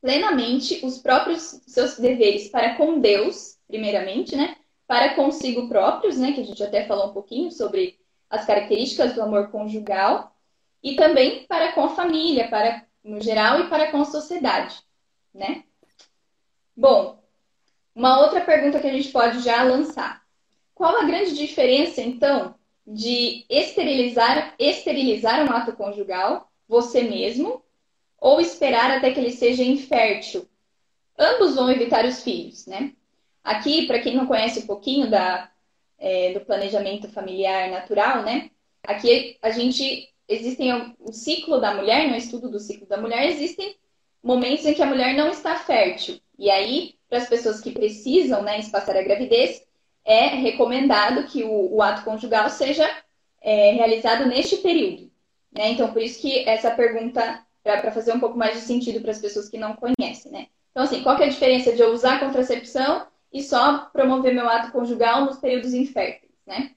plenamente 0.00 0.84
os 0.84 0.98
próprios 0.98 1.60
seus 1.66 1.98
deveres 1.98 2.48
para 2.48 2.76
com 2.76 2.98
Deus, 2.98 3.58
primeiramente, 3.66 4.34
né? 4.34 4.56
Para 4.86 5.14
consigo 5.14 5.68
próprios, 5.68 6.18
né? 6.18 6.32
Que 6.32 6.40
a 6.40 6.44
gente 6.44 6.62
até 6.62 6.86
falou 6.86 7.10
um 7.10 7.12
pouquinho 7.12 7.50
sobre 7.50 7.98
as 8.28 8.46
características 8.46 9.14
do 9.14 9.22
amor 9.22 9.50
conjugal 9.50 10.34
e 10.82 10.94
também 10.94 11.44
para 11.46 11.72
com 11.72 11.84
a 11.84 11.94
família, 11.94 12.48
para 12.48 12.84
no 13.02 13.20
geral 13.20 13.60
e 13.60 13.68
para 13.68 13.90
com 13.90 14.00
a 14.00 14.04
sociedade, 14.04 14.80
né? 15.34 15.64
Bom, 16.76 17.22
uma 17.94 18.20
outra 18.20 18.40
pergunta 18.40 18.78
que 18.78 18.86
a 18.86 18.92
gente 18.92 19.10
pode 19.10 19.40
já 19.40 19.62
lançar. 19.62 20.19
Qual 20.80 20.96
a 20.96 21.04
grande 21.04 21.34
diferença, 21.34 22.00
então, 22.00 22.54
de 22.86 23.44
esterilizar, 23.50 24.54
esterilizar 24.58 25.44
um 25.44 25.54
ato 25.54 25.74
conjugal, 25.74 26.50
você 26.66 27.02
mesmo, 27.02 27.62
ou 28.18 28.40
esperar 28.40 28.90
até 28.90 29.10
que 29.10 29.20
ele 29.20 29.30
seja 29.30 29.62
infértil? 29.62 30.48
Ambos 31.18 31.54
vão 31.54 31.70
evitar 31.70 32.06
os 32.06 32.22
filhos, 32.22 32.66
né? 32.66 32.94
Aqui, 33.44 33.86
para 33.86 33.98
quem 33.98 34.16
não 34.16 34.24
conhece 34.24 34.60
um 34.60 34.66
pouquinho 34.66 35.10
da, 35.10 35.50
é, 35.98 36.32
do 36.32 36.40
planejamento 36.40 37.10
familiar 37.10 37.70
natural, 37.70 38.22
né? 38.22 38.50
Aqui 38.82 39.36
a 39.42 39.50
gente 39.50 40.08
existem 40.26 40.96
o 40.98 41.12
ciclo 41.12 41.60
da 41.60 41.74
mulher, 41.74 42.08
no 42.08 42.16
estudo 42.16 42.48
do 42.48 42.58
ciclo 42.58 42.86
da 42.86 42.96
mulher, 42.96 43.26
existem 43.26 43.76
momentos 44.22 44.64
em 44.64 44.72
que 44.72 44.82
a 44.82 44.86
mulher 44.86 45.14
não 45.14 45.28
está 45.28 45.56
fértil. 45.56 46.18
E 46.38 46.50
aí, 46.50 46.94
para 47.06 47.18
as 47.18 47.28
pessoas 47.28 47.60
que 47.60 47.70
precisam, 47.70 48.40
né, 48.40 48.58
espaçar 48.58 48.96
a 48.96 49.02
gravidez, 49.02 49.68
é 50.04 50.28
recomendado 50.28 51.24
que 51.24 51.44
o, 51.44 51.74
o 51.74 51.82
ato 51.82 52.02
conjugal 52.02 52.48
seja 52.48 52.88
é, 53.40 53.72
realizado 53.72 54.26
neste 54.26 54.58
período, 54.58 55.10
Né? 55.52 55.70
Então, 55.70 55.92
por 55.92 56.02
isso 56.02 56.20
que 56.20 56.48
essa 56.48 56.70
pergunta, 56.70 57.44
para 57.62 57.92
fazer 57.92 58.12
um 58.12 58.20
pouco 58.20 58.38
mais 58.38 58.54
de 58.54 58.60
sentido 58.62 59.00
para 59.00 59.10
as 59.10 59.18
pessoas 59.18 59.48
que 59.48 59.58
não 59.58 59.76
conhecem, 59.76 60.30
né? 60.30 60.46
Então, 60.70 60.84
assim, 60.84 61.02
qual 61.02 61.18
é 61.18 61.24
a 61.24 61.28
diferença 61.28 61.72
de 61.72 61.80
eu 61.80 61.92
usar 61.92 62.20
contracepção 62.20 63.06
e 63.32 63.42
só 63.42 63.90
promover 63.92 64.34
meu 64.34 64.48
ato 64.48 64.72
conjugal 64.72 65.24
nos 65.24 65.38
períodos 65.38 65.74
inférteis, 65.74 66.32
né? 66.46 66.72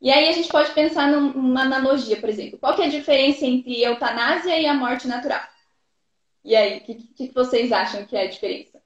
E 0.00 0.10
aí 0.10 0.28
a 0.28 0.32
gente 0.32 0.48
pode 0.48 0.70
pensar 0.72 1.08
numa 1.08 1.62
analogia, 1.62 2.20
por 2.20 2.28
exemplo. 2.28 2.58
Qual 2.58 2.78
é 2.78 2.84
a 2.84 2.90
diferença 2.90 3.46
entre 3.46 3.82
eutanásia 3.82 4.58
e 4.58 4.66
a 4.66 4.74
morte 4.74 5.08
natural? 5.08 5.40
E 6.44 6.54
aí, 6.54 6.76
o 6.76 6.80
que, 6.82 6.94
que, 6.94 7.32
vocês 7.32 7.72
acham 7.72 8.04
que 8.04 8.14
é 8.14 8.24
a 8.24 8.30
diferença? 8.30 8.82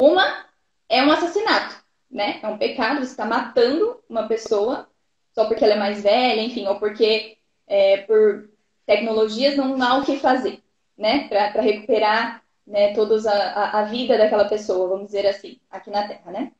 Uma 0.00 0.46
é 0.88 1.02
um 1.02 1.10
assassinato, 1.10 1.81
né? 2.12 2.38
É 2.42 2.46
um 2.46 2.58
pecado, 2.58 2.98
você 2.98 3.12
está 3.12 3.24
matando 3.24 3.98
uma 4.08 4.28
pessoa 4.28 4.86
só 5.32 5.46
porque 5.46 5.64
ela 5.64 5.74
é 5.74 5.78
mais 5.78 6.02
velha, 6.02 6.42
enfim, 6.42 6.66
ou 6.66 6.78
porque 6.78 7.38
é, 7.66 7.98
por 8.02 8.50
tecnologias 8.84 9.56
não 9.56 9.80
há 9.82 9.96
o 9.98 10.04
que 10.04 10.18
fazer, 10.18 10.62
né? 10.96 11.26
Para 11.28 11.62
recuperar 11.62 12.44
né, 12.66 12.94
toda 12.94 13.18
a, 13.30 13.80
a 13.80 13.84
vida 13.84 14.18
daquela 14.18 14.44
pessoa, 14.44 14.88
vamos 14.88 15.06
dizer 15.06 15.26
assim, 15.26 15.58
aqui 15.70 15.90
na 15.90 16.06
Terra, 16.06 16.30
né? 16.30 16.52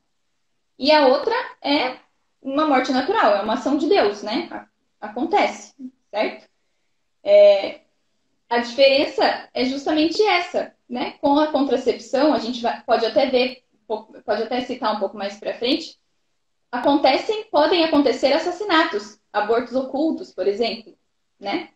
E 0.78 0.90
a 0.90 1.06
outra 1.06 1.34
é 1.60 1.96
uma 2.40 2.66
morte 2.66 2.90
natural, 2.90 3.36
é 3.36 3.42
uma 3.42 3.54
ação 3.54 3.76
de 3.76 3.88
Deus, 3.88 4.22
né? 4.22 4.48
Acontece, 5.00 5.74
certo? 6.10 6.48
É, 7.22 7.80
a 8.48 8.58
diferença 8.58 9.48
é 9.52 9.64
justamente 9.64 10.20
essa, 10.22 10.74
né? 10.88 11.12
Com 11.20 11.38
a 11.38 11.52
contracepção, 11.52 12.32
a 12.32 12.38
gente 12.38 12.62
vai, 12.62 12.82
pode 12.82 13.04
até 13.04 13.26
ver, 13.26 13.62
pode 14.24 14.42
até 14.42 14.60
citar 14.62 14.94
um 14.94 15.00
pouco 15.00 15.16
mais 15.16 15.38
para 15.38 15.54
frente, 15.54 15.98
acontecem, 16.70 17.44
podem 17.50 17.84
acontecer 17.84 18.32
assassinatos, 18.32 19.18
abortos 19.32 19.74
ocultos, 19.74 20.32
por 20.32 20.46
exemplo, 20.46 20.94
né? 21.38 21.68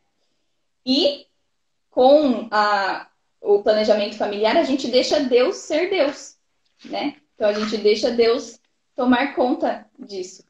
E 0.84 1.26
com 1.90 2.48
a, 2.50 3.08
o 3.40 3.62
planejamento 3.62 4.16
familiar, 4.16 4.56
a 4.56 4.64
gente 4.64 4.88
deixa 4.88 5.20
Deus 5.20 5.56
ser 5.56 5.90
Deus, 5.90 6.36
né? 6.84 7.16
Então 7.34 7.48
a 7.48 7.52
gente 7.52 7.76
deixa 7.78 8.10
Deus 8.10 8.58
tomar 8.94 9.34
conta 9.34 9.86
disso 9.98 10.46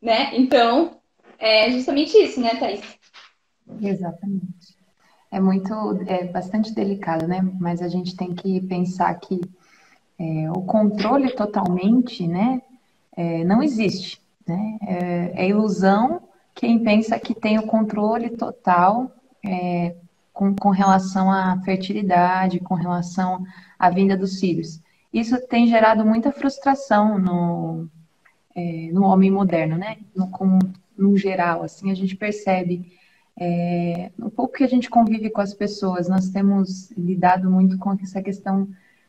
né? 0.00 0.36
Então, 0.36 1.00
é 1.38 1.70
justamente 1.70 2.16
isso, 2.16 2.40
né, 2.40 2.56
Thaís? 2.56 2.80
Exatamente. 3.80 4.78
É 5.30 5.38
muito, 5.38 5.72
é 6.06 6.24
bastante 6.24 6.72
delicado, 6.72 7.26
né? 7.26 7.40
Mas 7.60 7.82
a 7.82 7.88
gente 7.88 8.16
tem 8.16 8.34
que 8.34 8.60
pensar 8.62 9.14
que 9.16 9.40
é, 10.18 10.50
o 10.50 10.62
controle 10.62 11.30
totalmente, 11.32 12.26
né, 12.26 12.60
é, 13.16 13.44
não 13.44 13.62
existe, 13.62 14.20
né? 14.46 14.78
É, 14.82 15.44
é, 15.44 15.48
ilusão 15.48 16.22
quem 16.54 16.82
pensa 16.82 17.18
que 17.20 17.34
tem 17.34 17.56
o 17.58 17.66
controle 17.66 18.30
total 18.30 19.12
é, 19.44 19.94
com, 20.32 20.56
com 20.56 20.70
relação 20.70 21.30
à 21.30 21.60
fertilidade, 21.64 22.58
com 22.58 22.74
relação 22.74 23.44
à 23.78 23.88
vinda 23.90 24.16
dos 24.16 24.40
filhos. 24.40 24.80
Isso 25.12 25.40
tem 25.46 25.68
gerado 25.68 26.04
muita 26.04 26.32
frustração 26.32 27.16
no, 27.16 27.88
é, 28.56 28.90
no 28.92 29.04
homem 29.04 29.30
moderno, 29.30 29.76
né? 29.76 29.98
No, 30.14 30.28
como, 30.30 30.58
no 30.96 31.16
geral, 31.16 31.62
assim, 31.62 31.92
a 31.92 31.94
gente 31.94 32.16
percebe 32.16 32.92
é, 33.38 34.10
no 34.18 34.28
pouco 34.28 34.54
que 34.54 34.64
a 34.64 34.68
gente 34.68 34.90
convive 34.90 35.30
com 35.30 35.40
as 35.40 35.54
pessoas, 35.54 36.08
nós 36.08 36.28
temos 36.28 36.90
lidado 36.90 37.48
muito 37.48 37.78
com 37.78 37.92
essa 38.02 38.20
questão 38.20 38.68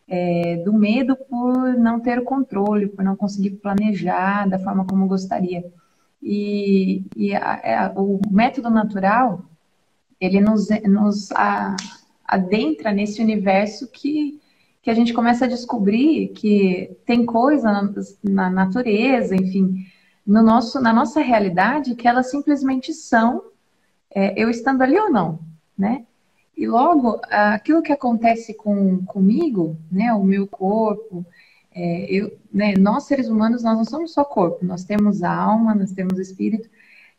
é, 0.10 0.58
do 0.58 0.74
medo 0.74 1.16
por 1.16 1.78
não 1.78 2.00
ter 2.00 2.24
controle, 2.24 2.88
por 2.88 3.06
não 3.06 3.16
conseguir 3.16 3.52
planejar 3.52 4.50
da 4.50 4.60
forma 4.60 4.86
como 4.86 5.08
gostaria. 5.08 5.64
E, 6.22 7.04
e 7.16 7.34
a, 7.36 7.86
a, 7.86 7.94
o 7.96 8.20
método 8.30 8.70
natural, 8.70 9.46
ele 10.20 10.42
nos, 10.42 10.68
nos 10.86 11.32
a, 11.32 11.76
adentra 12.26 12.92
nesse 12.92 13.22
universo 13.22 13.88
que 13.88 14.40
que 14.82 14.90
a 14.90 14.94
gente 14.94 15.14
começa 15.14 15.46
a 15.46 15.48
descobrir 15.48 16.30
que 16.30 16.98
tem 17.06 17.26
coisa 17.26 17.72
na, 17.72 17.94
na 18.24 18.50
natureza, 18.50 19.36
enfim, 19.36 19.86
no 20.26 20.42
nosso, 20.42 20.80
na 20.80 20.94
nossa 20.94 21.22
realidade, 21.22 21.96
que 21.96 22.08
elas 22.08 22.30
simplesmente 22.30 22.94
são, 22.94 23.44
é, 24.14 24.42
eu 24.42 24.50
estando 24.50 24.82
ali 24.82 24.98
ou 24.98 25.12
não, 25.12 25.40
né? 25.78 26.06
E 26.60 26.68
logo, 26.68 27.22
aquilo 27.30 27.82
que 27.82 27.94
acontece 27.94 28.54
com, 28.54 29.06
comigo, 29.06 29.78
né, 29.90 30.14
o 30.14 30.22
meu 30.26 30.46
corpo, 30.46 31.26
é, 31.74 32.06
eu, 32.14 32.38
né, 32.54 32.74
nós 32.78 33.06
seres 33.06 33.30
humanos, 33.30 33.64
nós 33.64 33.78
não 33.78 33.86
somos 33.86 34.12
só 34.12 34.26
corpo, 34.26 34.66
nós 34.66 34.84
temos 34.84 35.24
alma, 35.24 35.74
nós 35.74 35.94
temos 35.94 36.20
espírito, 36.20 36.70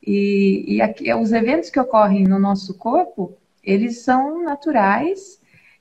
e, 0.07 0.76
e 0.76 0.83
aqui, 0.83 1.11
os 1.14 1.33
eventos 1.33 1.70
que 1.70 1.81
ocorrem 1.81 2.24
no 2.24 2.38
nosso 2.38 2.76
corpo, 2.76 3.35
eles 3.64 4.03
são 4.03 4.42
naturais 4.42 5.40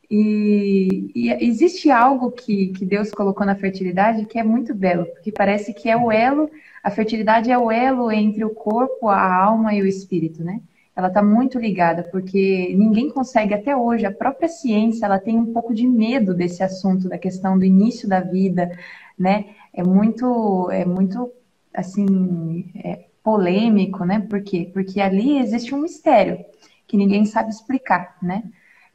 e, 0.10 1.12
e, 1.14 1.30
existe 1.46 1.92
algo 1.92 2.32
que, 2.32 2.68
que 2.70 2.86
Deus 2.86 3.12
colocou 3.12 3.46
na 3.46 3.56
fertilidade 3.56 4.26
que 4.26 4.40
é 4.40 4.44
muito 4.44 4.74
belo, 4.74 5.06
porque 5.08 5.34
parece 5.34 5.74
que 5.74 5.90
é 5.90 5.98
o 5.98 6.10
elo, 6.10 6.50
a 6.82 6.90
fertilidade 6.90 7.52
é 7.52 7.58
o 7.58 7.70
elo 7.70 8.10
entre 8.10 8.46
o 8.46 8.52
corpo, 8.52 9.10
a 9.10 9.22
alma 9.22 9.74
e 9.74 9.82
o 9.82 9.86
espírito, 9.86 10.46
né? 10.46 10.62
Ela 11.00 11.08
está 11.08 11.24
muito 11.24 11.58
ligada, 11.58 12.04
porque 12.04 12.76
ninguém 12.78 13.10
consegue 13.10 13.54
até 13.54 13.76
hoje, 13.76 14.06
a 14.06 14.12
própria 14.12 14.50
ciência, 14.50 15.06
ela 15.06 15.18
tem 15.18 15.38
um 15.38 15.54
pouco 15.54 15.74
de 15.74 15.88
medo 15.88 16.34
desse 16.34 16.62
assunto, 16.62 17.08
da 17.08 17.18
questão 17.18 17.58
do 17.58 17.64
início 17.64 18.08
da 18.08 18.20
vida, 18.20 18.70
né? 19.18 19.46
É 19.74 19.82
muito, 19.82 20.70
é 20.72 20.84
muito, 20.84 21.32
assim, 21.74 22.70
é 22.76 23.06
polêmico, 23.24 24.04
né? 24.04 24.20
Por 24.20 24.42
quê? 24.42 24.70
Porque 24.74 25.00
ali 25.00 25.40
existe 25.40 25.74
um 25.74 25.82
mistério 25.82 26.44
que 26.86 26.98
ninguém 26.98 27.26
sabe 27.26 27.50
explicar, 27.50 28.18
né? 28.22 28.44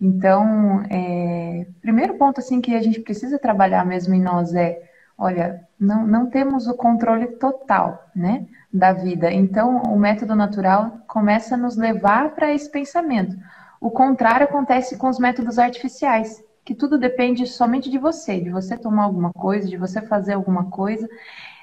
Então, 0.00 0.82
é, 0.90 1.66
primeiro 1.80 2.14
ponto 2.18 2.38
assim 2.38 2.60
que 2.60 2.74
a 2.74 2.82
gente 2.82 3.00
precisa 3.00 3.38
trabalhar 3.38 3.86
mesmo 3.86 4.12
em 4.14 4.20
nós 4.20 4.54
é, 4.54 4.82
olha, 5.16 5.66
não, 5.80 6.06
não 6.06 6.28
temos 6.28 6.66
o 6.66 6.74
controle 6.74 7.26
total, 7.38 8.10
né, 8.14 8.46
da 8.74 8.92
vida. 8.92 9.32
Então, 9.32 9.82
o 9.82 9.96
método 9.96 10.34
natural 10.34 10.98
começa 11.06 11.54
a 11.54 11.58
nos 11.58 11.76
levar 11.76 12.34
para 12.34 12.52
esse 12.52 12.68
pensamento. 12.68 13.36
O 13.80 13.88
contrário 13.88 14.44
acontece 14.44 14.96
com 14.96 15.08
os 15.08 15.20
métodos 15.20 15.60
artificiais, 15.60 16.42
que 16.64 16.74
tudo 16.74 16.98
depende 16.98 17.46
somente 17.46 17.88
de 17.88 17.98
você, 17.98 18.40
de 18.40 18.50
você 18.50 18.76
tomar 18.76 19.04
alguma 19.04 19.32
coisa, 19.32 19.68
de 19.68 19.76
você 19.76 20.02
fazer 20.02 20.32
alguma 20.32 20.64
coisa. 20.70 21.08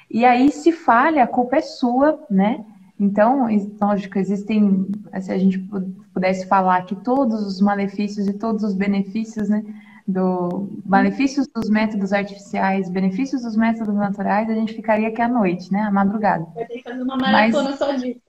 E 0.10 0.24
aí, 0.24 0.52
se 0.52 0.72
falha, 0.72 1.24
a 1.24 1.28
culpa 1.28 1.58
é 1.58 1.62
sua, 1.62 2.24
né? 2.30 2.64
Então, 2.98 3.48
lógico, 3.82 4.18
existem, 4.18 4.88
se 5.20 5.34
a 5.34 5.38
gente 5.38 5.60
pudesse 6.14 6.48
falar 6.48 6.86
que 6.86 6.96
todos 6.96 7.46
os 7.46 7.60
malefícios 7.60 8.28
e 8.28 8.34
todos 8.34 8.64
os 8.64 8.74
benefícios, 8.74 9.50
né, 9.50 9.66
do 10.08 10.70
malefícios 10.86 11.48
dos 11.48 11.70
métodos 11.70 12.14
artificiais, 12.14 12.90
benefícios 12.90 13.44
dos 13.44 13.56
métodos 13.56 13.96
naturais, 13.96 14.50
a 14.50 14.54
gente 14.54 14.74
ficaria 14.74 15.08
aqui 15.08 15.22
à 15.22 15.28
noite, 15.28 15.72
né, 15.72 15.82
à 15.82 15.92
madrugada. 15.92 16.46
Vai 16.56 16.66
ter 16.66 16.78
que 16.78 16.84
fazer 16.84 17.02
uma 17.02 17.18
maratona 17.18 17.70
Mas, 17.70 17.80
só 17.80 17.92
disso. 17.94 18.20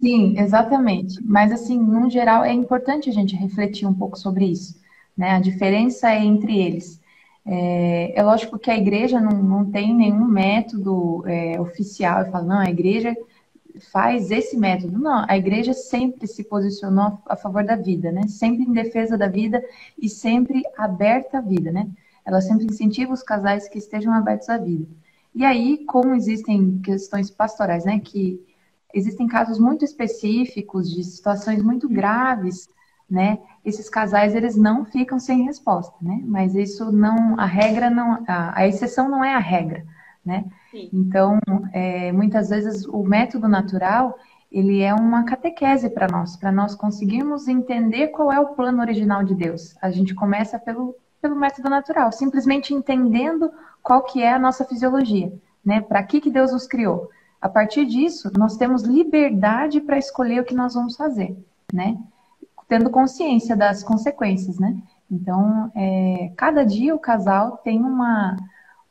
Sim, 0.00 0.38
exatamente. 0.38 1.18
Mas 1.24 1.52
assim, 1.52 1.78
no 1.78 2.08
geral, 2.08 2.44
é 2.44 2.52
importante 2.52 3.08
a 3.08 3.12
gente 3.12 3.34
refletir 3.34 3.86
um 3.86 3.94
pouco 3.94 4.18
sobre 4.18 4.44
isso, 4.44 4.80
né? 5.16 5.30
A 5.30 5.40
diferença 5.40 6.10
é 6.10 6.24
entre 6.24 6.56
eles. 6.58 7.00
É, 7.44 8.12
é 8.14 8.22
lógico 8.22 8.58
que 8.58 8.70
a 8.70 8.76
igreja 8.76 9.20
não, 9.20 9.42
não 9.42 9.64
tem 9.70 9.94
nenhum 9.94 10.24
método 10.26 11.24
é, 11.26 11.60
oficial. 11.60 12.20
Eu 12.20 12.30
falo, 12.30 12.46
não, 12.46 12.58
a 12.58 12.70
igreja 12.70 13.16
faz 13.78 14.30
esse 14.30 14.56
método. 14.56 14.98
Não, 14.98 15.24
a 15.28 15.36
igreja 15.36 15.72
sempre 15.72 16.26
se 16.26 16.44
posicionou 16.44 17.18
a 17.26 17.36
favor 17.36 17.64
da 17.64 17.76
vida, 17.76 18.12
né? 18.12 18.26
Sempre 18.28 18.64
em 18.64 18.72
defesa 18.72 19.16
da 19.16 19.28
vida 19.28 19.64
e 19.98 20.08
sempre 20.08 20.62
aberta 20.76 21.38
à 21.38 21.40
vida, 21.40 21.70
né? 21.72 21.88
Ela 22.24 22.40
sempre 22.40 22.66
incentiva 22.66 23.12
os 23.12 23.22
casais 23.22 23.68
que 23.68 23.78
estejam 23.78 24.12
abertos 24.12 24.48
à 24.48 24.58
vida. 24.58 24.86
E 25.34 25.44
aí, 25.44 25.84
como 25.86 26.14
existem 26.14 26.78
questões 26.78 27.30
pastorais, 27.30 27.84
né? 27.84 28.00
Que 28.00 28.40
existem 28.92 29.26
casos 29.26 29.58
muito 29.58 29.84
específicos 29.84 30.90
de 30.90 31.04
situações 31.04 31.62
muito 31.62 31.88
graves, 31.88 32.68
né? 33.08 33.38
Esses 33.64 33.88
casais 33.88 34.34
eles 34.34 34.56
não 34.56 34.84
ficam 34.84 35.18
sem 35.18 35.44
resposta, 35.44 35.96
né? 36.02 36.20
Mas 36.24 36.54
isso 36.54 36.92
não, 36.92 37.38
a 37.38 37.46
regra 37.46 37.88
não, 37.88 38.24
a, 38.26 38.58
a 38.58 38.66
exceção 38.66 39.08
não 39.08 39.24
é 39.24 39.34
a 39.34 39.38
regra, 39.38 39.84
né? 40.24 40.44
Então, 40.92 41.38
é, 41.72 42.12
muitas 42.12 42.50
vezes 42.50 42.86
o 42.86 43.02
método 43.02 43.48
natural 43.48 44.18
ele 44.50 44.80
é 44.80 44.94
uma 44.94 45.24
catequese 45.24 45.90
para 45.90 46.08
nós, 46.08 46.36
para 46.36 46.50
nós 46.50 46.74
conseguirmos 46.74 47.48
entender 47.48 48.08
qual 48.08 48.32
é 48.32 48.40
o 48.40 48.54
plano 48.54 48.80
original 48.80 49.22
de 49.22 49.34
Deus. 49.34 49.76
A 49.80 49.90
gente 49.90 50.14
começa 50.14 50.58
pelo, 50.58 50.96
pelo 51.20 51.36
método 51.36 51.68
natural, 51.68 52.10
simplesmente 52.10 52.72
entendendo 52.72 53.52
qual 53.82 54.02
que 54.02 54.22
é 54.22 54.32
a 54.32 54.38
nossa 54.38 54.64
fisiologia, 54.64 55.32
né? 55.64 55.80
Para 55.82 56.02
que, 56.02 56.20
que 56.20 56.30
Deus 56.30 56.52
nos 56.52 56.66
criou. 56.66 57.10
A 57.40 57.48
partir 57.48 57.84
disso, 57.86 58.30
nós 58.36 58.56
temos 58.56 58.82
liberdade 58.82 59.80
para 59.80 59.98
escolher 59.98 60.40
o 60.40 60.44
que 60.44 60.54
nós 60.54 60.74
vamos 60.74 60.96
fazer, 60.96 61.36
né? 61.72 61.98
Tendo 62.66 62.90
consciência 62.90 63.54
das 63.54 63.82
consequências, 63.82 64.58
né? 64.58 64.76
Então, 65.10 65.70
é, 65.74 66.32
cada 66.36 66.64
dia 66.64 66.94
o 66.94 66.98
casal 66.98 67.58
tem 67.58 67.80
uma, 67.82 68.36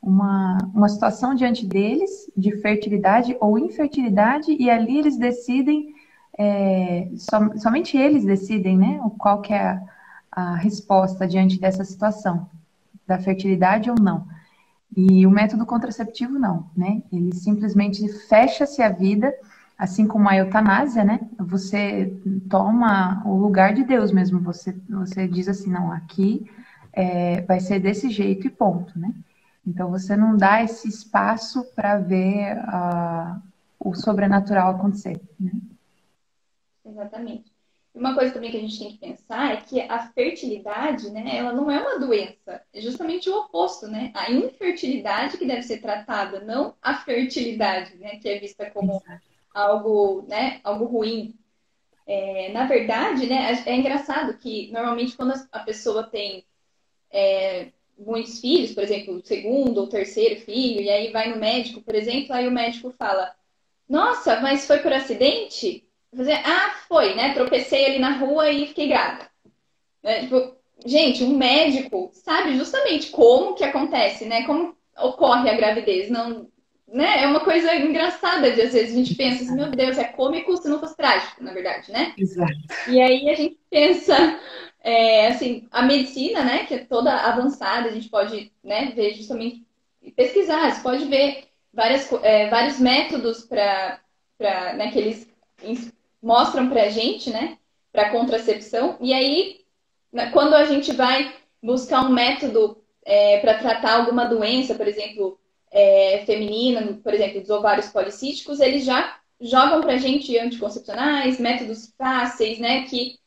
uma, 0.00 0.58
uma 0.74 0.88
situação 0.88 1.34
diante 1.34 1.66
deles 1.66 2.30
de 2.36 2.56
fertilidade 2.58 3.36
ou 3.40 3.58
infertilidade 3.58 4.56
e 4.58 4.70
ali 4.70 4.98
eles 4.98 5.18
decidem 5.18 5.94
é, 6.38 7.10
som, 7.16 7.56
somente 7.58 7.96
eles 7.96 8.24
decidem, 8.24 8.78
né, 8.78 9.00
qual 9.18 9.42
que 9.42 9.52
é 9.52 9.60
a, 9.60 9.82
a 10.30 10.54
resposta 10.54 11.26
diante 11.26 11.58
dessa 11.58 11.84
situação, 11.84 12.48
da 13.06 13.18
fertilidade 13.18 13.90
ou 13.90 13.96
não. 14.00 14.26
E 14.96 15.26
o 15.26 15.30
método 15.30 15.66
contraceptivo 15.66 16.38
não, 16.38 16.70
né? 16.76 17.02
Ele 17.12 17.34
simplesmente 17.34 18.06
fecha-se 18.26 18.80
a 18.82 18.88
vida, 18.88 19.34
assim 19.76 20.06
como 20.06 20.28
a 20.28 20.36
eutanásia, 20.36 21.04
né? 21.04 21.20
Você 21.38 22.16
toma 22.48 23.22
o 23.26 23.36
lugar 23.36 23.74
de 23.74 23.84
Deus 23.84 24.10
mesmo. 24.12 24.40
Você, 24.40 24.74
você 24.88 25.28
diz 25.28 25.46
assim, 25.46 25.70
não, 25.70 25.92
aqui 25.92 26.50
é, 26.92 27.42
vai 27.42 27.60
ser 27.60 27.80
desse 27.80 28.08
jeito 28.10 28.46
e 28.46 28.50
ponto, 28.50 28.98
né? 28.98 29.12
Então 29.68 29.90
você 29.90 30.16
não 30.16 30.34
dá 30.34 30.62
esse 30.62 30.88
espaço 30.88 31.62
para 31.74 31.98
ver 31.98 32.56
uh, 32.56 33.42
o 33.78 33.94
sobrenatural 33.94 34.70
acontecer. 34.70 35.20
Né? 35.38 35.52
Exatamente. 36.86 37.52
Uma 37.94 38.14
coisa 38.14 38.32
também 38.32 38.50
que 38.50 38.56
a 38.56 38.60
gente 38.60 38.78
tem 38.78 38.92
que 38.92 38.98
pensar 38.98 39.52
é 39.52 39.56
que 39.56 39.80
a 39.80 40.06
fertilidade, 40.12 41.10
né, 41.10 41.36
ela 41.36 41.52
não 41.52 41.70
é 41.70 41.80
uma 41.80 41.98
doença, 41.98 42.62
é 42.72 42.80
justamente 42.80 43.28
o 43.28 43.36
oposto, 43.40 43.88
né? 43.88 44.12
A 44.14 44.30
infertilidade 44.30 45.36
que 45.36 45.44
deve 45.44 45.62
ser 45.62 45.78
tratada, 45.78 46.40
não 46.40 46.74
a 46.80 46.94
fertilidade, 46.94 47.96
né, 47.96 48.16
que 48.16 48.28
é 48.28 48.38
vista 48.38 48.70
como 48.70 49.02
algo, 49.52 50.24
né, 50.28 50.60
algo 50.62 50.84
ruim. 50.84 51.34
É, 52.06 52.52
na 52.52 52.66
verdade, 52.66 53.26
né, 53.26 53.52
é 53.66 53.74
engraçado 53.74 54.38
que 54.38 54.70
normalmente 54.70 55.16
quando 55.16 55.34
a 55.50 55.58
pessoa 55.58 56.04
tem 56.04 56.46
é, 57.10 57.72
muitos 57.98 58.40
filhos, 58.40 58.72
por 58.72 58.82
exemplo, 58.82 59.16
o 59.16 59.26
segundo 59.26 59.78
ou 59.78 59.86
terceiro 59.88 60.40
filho, 60.40 60.80
e 60.80 60.88
aí 60.88 61.10
vai 61.10 61.30
no 61.30 61.38
médico, 61.38 61.80
por 61.80 61.94
exemplo, 61.94 62.34
aí 62.34 62.46
o 62.46 62.52
médico 62.52 62.94
fala: 62.98 63.34
Nossa, 63.88 64.40
mas 64.40 64.66
foi 64.66 64.78
por 64.78 64.92
acidente? 64.92 65.84
Fazer, 66.16 66.40
ah, 66.44 66.74
foi, 66.88 67.14
né? 67.14 67.34
Tropecei 67.34 67.84
ali 67.86 67.98
na 67.98 68.16
rua 68.16 68.48
e 68.50 68.68
fiquei 68.68 68.88
grávida. 68.88 69.28
É, 70.02 70.20
tipo, 70.20 70.56
gente, 70.86 71.24
um 71.24 71.36
médico 71.36 72.10
sabe 72.14 72.56
justamente 72.56 73.10
como 73.10 73.54
que 73.54 73.64
acontece, 73.64 74.24
né? 74.24 74.44
Como 74.44 74.76
ocorre 74.96 75.50
a 75.50 75.56
gravidez. 75.56 76.08
Não, 76.08 76.48
né? 76.86 77.22
É 77.24 77.26
uma 77.26 77.40
coisa 77.40 77.74
engraçada 77.74 78.50
de 78.52 78.62
às 78.62 78.72
vezes 78.72 78.92
a 78.92 78.96
gente 78.96 79.14
pensa 79.14 79.44
assim, 79.44 79.54
meu 79.54 79.70
Deus, 79.70 79.98
é 79.98 80.04
cômico 80.04 80.56
se 80.56 80.68
não 80.68 80.80
fosse 80.80 80.96
trágico, 80.96 81.42
na 81.42 81.52
verdade, 81.52 81.92
né? 81.92 82.14
Exato. 82.16 82.52
E 82.88 83.00
aí 83.00 83.28
a 83.28 83.34
gente 83.34 83.58
pensa, 83.70 84.40
é, 84.82 85.28
assim, 85.28 85.66
a 85.70 85.82
medicina, 85.82 86.42
né, 86.44 86.64
que 86.64 86.74
é 86.74 86.78
toda 86.78 87.12
avançada, 87.12 87.88
a 87.88 87.92
gente 87.92 88.08
pode, 88.08 88.52
né, 88.62 88.92
ver 88.94 89.14
justamente, 89.14 89.64
pesquisar, 90.16 90.70
você 90.70 90.82
pode 90.82 91.04
ver 91.06 91.44
várias, 91.72 92.10
é, 92.22 92.48
vários 92.48 92.78
métodos 92.78 93.42
para, 93.44 94.00
né, 94.38 94.90
que 94.90 94.98
eles 94.98 95.28
mostram 96.22 96.68
para 96.68 96.84
a 96.84 96.88
gente, 96.88 97.30
né, 97.30 97.58
para 97.92 98.10
contracepção. 98.10 98.96
E 99.00 99.12
aí, 99.12 99.60
né, 100.12 100.30
quando 100.30 100.54
a 100.54 100.64
gente 100.64 100.92
vai 100.92 101.34
buscar 101.62 102.04
um 102.04 102.10
método 102.10 102.82
é, 103.04 103.38
para 103.40 103.58
tratar 103.58 103.96
alguma 103.96 104.24
doença, 104.24 104.74
por 104.74 104.86
exemplo, 104.86 105.38
é, 105.70 106.22
feminina, 106.24 106.98
por 107.02 107.12
exemplo, 107.12 107.40
dos 107.40 107.50
ovários 107.50 107.88
policísticos, 107.88 108.60
eles 108.60 108.84
já 108.84 109.18
jogam 109.40 109.80
para 109.80 109.94
a 109.94 109.98
gente 109.98 110.36
anticoncepcionais, 110.38 111.38
métodos 111.38 111.92
fáceis, 111.96 112.58
né, 112.58 112.82
que 112.82 113.17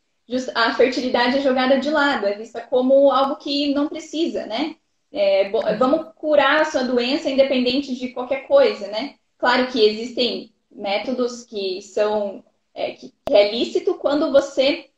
a 0.56 0.74
fertilidade 0.74 1.38
é 1.38 1.41
jogada 1.41 1.80
de 1.80 1.89
lado, 1.89 2.26
é 2.26 2.36
vista 2.36 2.62
como 2.62 3.12
algo 3.12 3.36
que 3.38 3.74
não 3.74 3.88
precisa, 3.88 4.46
né? 4.46 4.76
É, 5.12 5.50
vamos 5.78 6.13
curar 6.15 6.62
a 6.62 6.65
sua 6.65 6.84
doença 6.84 7.30
independente 7.30 7.96
de 7.96 8.10
qualquer 8.10 8.48
coisa, 8.48 8.88
né? 8.88 9.15
Claro 9.38 9.67
que 9.67 9.84
existem 9.84 10.54
métodos 10.72 11.44
que 11.44 11.82
são 11.82 12.44
é, 12.74 12.91
que, 12.91 13.13
é 13.30 13.52
lícito 13.52 13.96
quando 13.96 14.32
você 14.32 14.89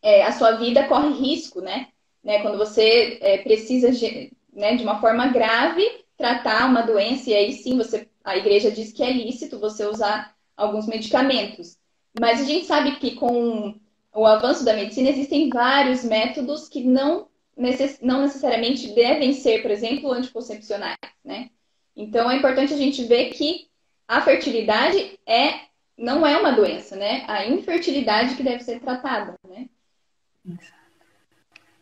é, 0.00 0.24
a 0.24 0.32
sua 0.32 0.52
vida 0.52 0.88
corre 0.88 1.12
risco, 1.12 1.60
né? 1.60 1.88
né? 2.24 2.40
Quando 2.40 2.56
você 2.56 3.18
é, 3.20 3.38
precisa 3.38 3.90
de, 3.90 4.32
né, 4.52 4.76
de 4.76 4.82
uma 4.82 5.00
forma 5.00 5.26
grave 5.28 5.84
tratar 6.16 6.66
uma 6.66 6.82
doença 6.82 7.30
e 7.30 7.34
aí 7.34 7.52
sim 7.52 7.76
você 7.76 8.08
a 8.24 8.36
igreja 8.36 8.70
diz 8.70 8.92
que 8.92 9.02
é 9.02 9.12
lícito 9.12 9.58
você 9.58 9.84
usar 9.84 10.34
alguns 10.56 10.86
medicamentos. 10.86 11.76
Mas 12.18 12.40
a 12.40 12.44
gente 12.44 12.66
sabe 12.66 12.96
que 12.96 13.16
com 13.16 13.74
o 14.14 14.26
avanço 14.26 14.64
da 14.64 14.74
medicina 14.74 15.08
existem 15.08 15.48
vários 15.48 16.04
métodos 16.04 16.68
que 16.68 16.84
não, 16.84 17.28
necess, 17.56 17.98
não 18.02 18.22
necessariamente 18.22 18.94
devem 18.94 19.32
ser, 19.32 19.62
por 19.62 19.70
exemplo, 19.70 20.12
anticoncepcionais, 20.12 20.96
né? 21.24 21.50
Então 21.96 22.30
é 22.30 22.36
importante 22.36 22.72
a 22.74 22.76
gente 22.76 23.04
ver 23.04 23.30
que 23.30 23.68
a 24.06 24.20
fertilidade 24.20 25.18
é 25.26 25.72
não 25.96 26.26
é 26.26 26.38
uma 26.38 26.52
doença, 26.52 26.96
né? 26.96 27.24
A 27.28 27.46
infertilidade 27.46 28.34
que 28.34 28.42
deve 28.42 28.62
ser 28.64 28.80
tratada, 28.80 29.34
né? 29.48 29.68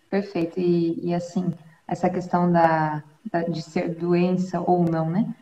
Perfeito. 0.09 0.59
E, 0.59 1.07
e 1.07 1.15
assim, 1.15 1.53
essa 1.87 2.11
questão 2.11 2.51
da, 2.51 3.03
da, 3.31 3.43
de 3.43 3.63
ser 3.63 3.95
doença 3.95 4.61
ou 4.61 4.85
não, 4.85 5.09
né? 5.09 5.35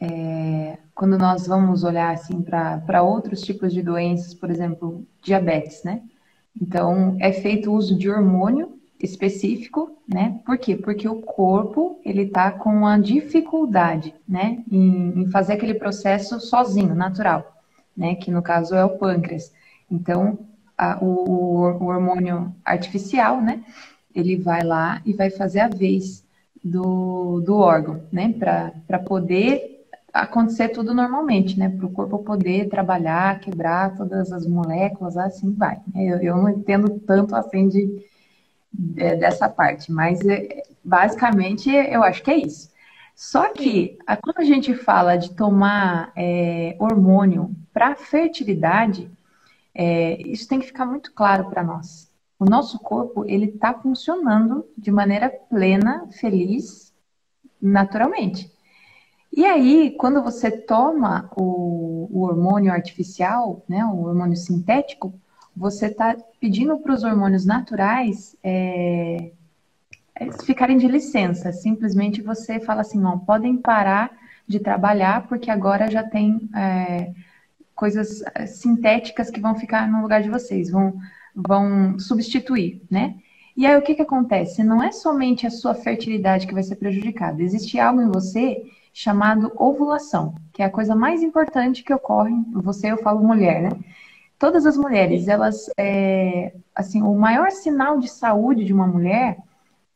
É, 0.00 0.78
quando 0.94 1.18
nós 1.18 1.46
vamos 1.46 1.84
olhar 1.84 2.12
assim 2.12 2.40
para 2.40 3.02
outros 3.02 3.42
tipos 3.42 3.72
de 3.72 3.82
doenças, 3.82 4.32
por 4.32 4.50
exemplo, 4.50 5.06
diabetes, 5.22 5.82
né? 5.82 6.02
Então, 6.60 7.16
é 7.20 7.32
feito 7.32 7.72
uso 7.72 7.96
de 7.96 8.08
hormônio 8.08 8.78
específico, 8.98 9.96
né? 10.06 10.40
Por 10.44 10.58
quê? 10.58 10.76
Porque 10.76 11.08
o 11.08 11.22
corpo, 11.22 12.00
ele 12.04 12.26
tá 12.26 12.50
com 12.50 12.70
uma 12.70 12.98
dificuldade, 12.98 14.14
né? 14.28 14.62
Em, 14.70 15.22
em 15.22 15.30
fazer 15.30 15.54
aquele 15.54 15.74
processo 15.74 16.38
sozinho, 16.40 16.94
natural 16.94 17.60
né? 18.00 18.14
Que 18.14 18.30
no 18.30 18.42
caso 18.42 18.74
é 18.74 18.84
o 18.84 18.96
pâncreas. 18.96 19.52
Então, 19.90 20.38
a, 20.76 20.98
o, 21.04 21.82
o, 21.82 21.84
hormônio 21.84 22.54
artificial, 22.64 23.40
né? 23.42 23.62
Ele 24.14 24.36
vai 24.36 24.62
lá 24.62 25.02
e 25.04 25.12
vai 25.12 25.30
fazer 25.30 25.60
a 25.60 25.68
vez 25.68 26.24
do, 26.64 27.40
do 27.40 27.56
órgão, 27.56 28.02
né? 28.10 28.32
Para 28.32 28.98
poder 28.98 29.79
acontecer 30.12 30.68
tudo 30.70 30.94
normalmente, 30.94 31.58
né? 31.58 31.68
Para 31.68 31.86
o 31.86 31.92
corpo 31.92 32.18
poder 32.18 32.68
trabalhar, 32.68 33.40
quebrar 33.40 33.96
todas 33.96 34.32
as 34.32 34.46
moléculas, 34.46 35.16
assim 35.16 35.52
vai. 35.52 35.78
Eu, 35.94 36.18
eu 36.18 36.36
não 36.36 36.48
entendo 36.48 36.98
tanto 37.00 37.34
assim 37.34 37.68
de, 37.68 37.86
de 38.72 39.16
dessa 39.16 39.48
parte, 39.48 39.92
mas 39.92 40.20
é, 40.26 40.62
basicamente 40.84 41.70
eu 41.70 42.02
acho 42.02 42.22
que 42.22 42.30
é 42.30 42.36
isso. 42.36 42.70
Só 43.14 43.52
que 43.52 43.98
quando 44.22 44.38
a 44.38 44.44
gente 44.44 44.74
fala 44.74 45.16
de 45.16 45.34
tomar 45.34 46.12
é, 46.16 46.74
hormônio 46.78 47.54
para 47.72 47.94
fertilidade, 47.94 49.10
é, 49.74 50.20
isso 50.22 50.48
tem 50.48 50.58
que 50.58 50.66
ficar 50.66 50.86
muito 50.86 51.12
claro 51.12 51.50
para 51.50 51.62
nós. 51.62 52.10
O 52.38 52.46
nosso 52.46 52.78
corpo 52.78 53.24
ele 53.26 53.46
está 53.46 53.74
funcionando 53.74 54.66
de 54.76 54.90
maneira 54.90 55.28
plena, 55.28 56.08
feliz, 56.18 56.94
naturalmente. 57.60 58.50
E 59.32 59.44
aí, 59.44 59.92
quando 59.92 60.22
você 60.22 60.50
toma 60.50 61.30
o, 61.36 62.08
o 62.10 62.22
hormônio 62.22 62.72
artificial, 62.72 63.62
né, 63.68 63.84
o 63.84 64.02
hormônio 64.02 64.36
sintético, 64.36 65.14
você 65.56 65.86
está 65.86 66.16
pedindo 66.40 66.78
para 66.78 66.94
os 66.94 67.04
hormônios 67.04 67.44
naturais 67.44 68.36
é, 68.42 69.32
ficarem 70.44 70.78
de 70.78 70.88
licença. 70.88 71.52
Simplesmente 71.52 72.20
você 72.22 72.58
fala 72.58 72.80
assim, 72.80 72.98
não, 72.98 73.18
podem 73.18 73.56
parar 73.56 74.10
de 74.46 74.58
trabalhar 74.58 75.28
porque 75.28 75.50
agora 75.50 75.90
já 75.90 76.02
tem 76.02 76.48
é, 76.54 77.12
coisas 77.80 78.22
eh, 78.34 78.46
sintéticas 78.46 79.30
que 79.30 79.40
vão 79.40 79.54
ficar 79.54 79.88
no 79.90 80.02
lugar 80.02 80.22
de 80.22 80.28
vocês, 80.28 80.70
vão, 80.70 80.98
vão 81.34 81.98
substituir, 81.98 82.82
né? 82.90 83.14
E 83.56 83.66
aí 83.66 83.76
o 83.76 83.82
que, 83.82 83.94
que 83.94 84.02
acontece? 84.02 84.62
Não 84.62 84.82
é 84.82 84.92
somente 84.92 85.46
a 85.46 85.50
sua 85.50 85.74
fertilidade 85.74 86.46
que 86.46 86.52
vai 86.52 86.62
ser 86.62 86.76
prejudicada, 86.76 87.42
existe 87.42 87.78
algo 87.78 88.02
em 88.02 88.10
você 88.10 88.62
chamado 88.92 89.52
ovulação, 89.56 90.34
que 90.52 90.62
é 90.62 90.66
a 90.66 90.70
coisa 90.70 90.94
mais 90.94 91.22
importante 91.22 91.82
que 91.82 91.94
ocorre, 91.94 92.34
você 92.52 92.90
eu 92.92 92.98
falo 92.98 93.22
mulher, 93.22 93.62
né? 93.62 93.70
Todas 94.38 94.64
as 94.66 94.76
mulheres, 94.76 95.28
elas, 95.28 95.70
é, 95.76 96.54
assim, 96.74 97.02
o 97.02 97.14
maior 97.14 97.50
sinal 97.50 97.98
de 97.98 98.08
saúde 98.08 98.64
de 98.64 98.72
uma 98.72 98.86
mulher 98.86 99.38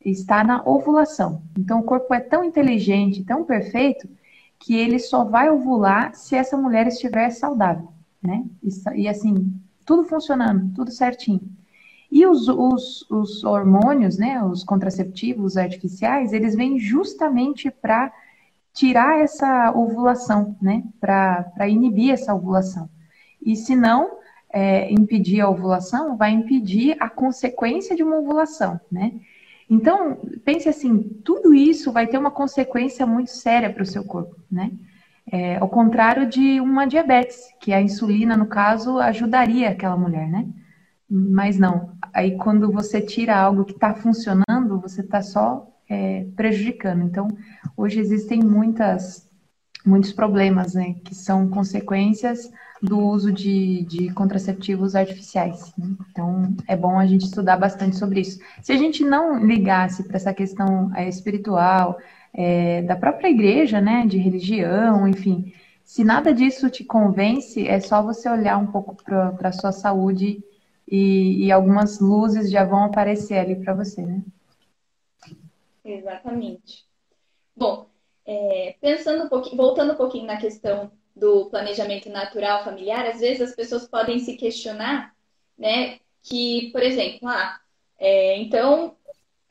está 0.03 0.43
na 0.43 0.61
ovulação. 0.63 1.41
Então 1.57 1.79
o 1.79 1.83
corpo 1.83 2.13
é 2.13 2.19
tão 2.19 2.43
inteligente, 2.43 3.23
tão 3.23 3.43
perfeito, 3.43 4.07
que 4.59 4.75
ele 4.75 4.99
só 4.99 5.23
vai 5.23 5.49
ovular 5.49 6.13
se 6.15 6.35
essa 6.35 6.55
mulher 6.55 6.87
estiver 6.87 7.29
saudável, 7.31 7.89
né? 8.21 8.43
E, 8.63 9.01
e 9.01 9.07
assim, 9.07 9.51
tudo 9.85 10.03
funcionando, 10.03 10.73
tudo 10.73 10.91
certinho. 10.91 11.41
E 12.11 12.25
os, 12.25 12.47
os, 12.47 13.09
os, 13.09 13.43
hormônios, 13.43 14.17
né, 14.17 14.41
os 14.43 14.63
contraceptivos 14.63 15.57
artificiais, 15.57 16.33
eles 16.33 16.55
vêm 16.55 16.79
justamente 16.79 17.69
para 17.69 18.11
tirar 18.75 19.21
essa 19.21 19.71
ovulação, 19.71 20.55
né, 20.61 20.83
para 20.99 21.67
inibir 21.67 22.11
essa 22.11 22.35
ovulação. 22.35 22.89
E 23.41 23.55
se 23.55 23.73
não 23.73 24.17
é, 24.53 24.91
impedir 24.91 25.39
a 25.39 25.49
ovulação, 25.49 26.17
vai 26.17 26.31
impedir 26.31 26.97
a 26.99 27.09
consequência 27.09 27.95
de 27.95 28.03
uma 28.03 28.17
ovulação, 28.19 28.79
né? 28.91 29.13
Então, 29.69 30.17
pense 30.43 30.69
assim, 30.69 31.01
tudo 31.23 31.55
isso 31.55 31.91
vai 31.91 32.05
ter 32.05 32.17
uma 32.17 32.29
consequência 32.29 33.05
muito 33.05 33.31
séria 33.31 33.71
para 33.71 33.81
o 33.81 33.85
seu 33.85 34.03
corpo, 34.03 34.35
né? 34.51 34.71
É, 35.31 35.55
ao 35.57 35.69
contrário 35.69 36.27
de 36.27 36.59
uma 36.59 36.85
diabetes, 36.85 37.39
que 37.59 37.73
a 37.73 37.81
insulina, 37.81 38.37
no 38.37 38.45
caso, 38.45 38.99
ajudaria 38.99 39.69
aquela 39.69 39.97
mulher, 39.97 40.27
né? 40.29 40.47
Mas 41.09 41.57
não. 41.57 41.91
Aí 42.13 42.37
quando 42.37 42.71
você 42.71 43.01
tira 43.01 43.35
algo 43.37 43.65
que 43.65 43.73
está 43.73 43.93
funcionando, 43.95 44.79
você 44.81 45.01
está 45.01 45.21
só 45.21 45.67
é, 45.89 46.25
prejudicando. 46.35 47.03
Então, 47.03 47.27
hoje 47.75 47.99
existem 47.99 48.41
muitas, 48.41 49.27
muitos 49.85 50.11
problemas, 50.11 50.73
né? 50.73 50.95
Que 51.03 51.15
são 51.15 51.47
consequências 51.47 52.51
do 52.81 52.99
uso 52.99 53.31
de, 53.31 53.83
de 53.85 54.13
contraceptivos 54.13 54.95
artificiais. 54.95 55.73
Né? 55.77 55.95
Então, 56.11 56.55
é 56.67 56.75
bom 56.75 56.99
a 56.99 57.05
gente 57.05 57.25
estudar 57.25 57.57
bastante 57.57 57.95
sobre 57.95 58.21
isso. 58.21 58.39
Se 58.61 58.71
a 58.71 58.77
gente 58.77 59.03
não 59.03 59.43
ligasse 59.43 60.03
para 60.03 60.17
essa 60.17 60.33
questão 60.33 60.91
é, 60.95 61.07
espiritual, 61.07 61.97
é, 62.33 62.81
da 62.83 62.95
própria 62.95 63.29
igreja, 63.29 63.79
né, 63.79 64.05
de 64.05 64.17
religião, 64.17 65.07
enfim, 65.07 65.53
se 65.83 66.03
nada 66.03 66.33
disso 66.33 66.69
te 66.69 66.83
convence, 66.83 67.65
é 67.67 67.79
só 67.79 68.01
você 68.01 68.29
olhar 68.29 68.57
um 68.57 68.67
pouco 68.67 68.95
para 68.95 69.49
a 69.49 69.51
sua 69.51 69.71
saúde 69.71 70.43
e, 70.87 71.45
e, 71.45 71.51
algumas 71.51 71.99
luzes 71.99 72.51
já 72.51 72.63
vão 72.63 72.83
aparecer 72.83 73.37
ali 73.39 73.55
para 73.55 73.73
você, 73.73 74.01
né? 74.03 74.21
Exatamente. 75.85 76.83
Bom, 77.55 77.87
é, 78.25 78.75
pensando 78.81 79.25
um 79.25 79.29
pouquinho, 79.29 79.55
voltando 79.55 79.93
um 79.93 79.97
pouquinho 79.97 80.25
na 80.25 80.37
questão 80.37 80.91
do 81.15 81.45
planejamento 81.45 82.09
natural 82.09 82.63
familiar, 82.63 83.05
às 83.05 83.19
vezes 83.19 83.49
as 83.49 83.55
pessoas 83.55 83.87
podem 83.87 84.19
se 84.19 84.35
questionar, 84.35 85.15
né, 85.57 85.99
que, 86.23 86.71
por 86.71 86.81
exemplo, 86.81 87.27
ah, 87.29 87.59
é, 87.99 88.37
então, 88.37 88.97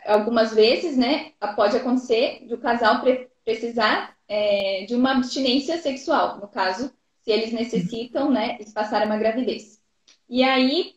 algumas 0.04 0.52
vezes, 0.52 0.96
né, 0.96 1.32
pode 1.56 1.76
acontecer 1.76 2.44
de 2.46 2.54
o 2.54 2.58
casal 2.58 3.00
pre 3.00 3.30
precisar 3.44 4.16
é, 4.26 4.86
de 4.86 4.94
uma 4.94 5.12
abstinência 5.12 5.76
sexual, 5.78 6.38
no 6.38 6.48
caso, 6.48 6.92
se 7.20 7.30
eles 7.30 7.52
necessitam, 7.52 8.30
né, 8.30 8.56
espaçar 8.58 9.04
uma 9.06 9.18
gravidez. 9.18 9.80
E 10.28 10.42
aí, 10.42 10.94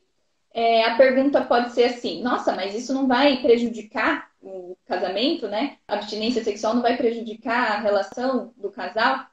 é, 0.53 0.85
a 0.85 0.95
pergunta 0.95 1.43
pode 1.43 1.73
ser 1.73 1.83
assim: 1.85 2.21
nossa, 2.23 2.55
mas 2.55 2.73
isso 2.73 2.93
não 2.93 3.07
vai 3.07 3.41
prejudicar 3.41 4.31
o 4.47 4.77
casamento, 4.85 5.47
né? 5.47 5.77
A 5.87 5.95
abstinência 5.95 6.43
sexual 6.43 6.75
não 6.75 6.81
vai 6.81 6.97
prejudicar 6.97 7.71
a 7.71 7.79
relação 7.79 8.53
do 8.57 8.69
casal? 8.69 9.25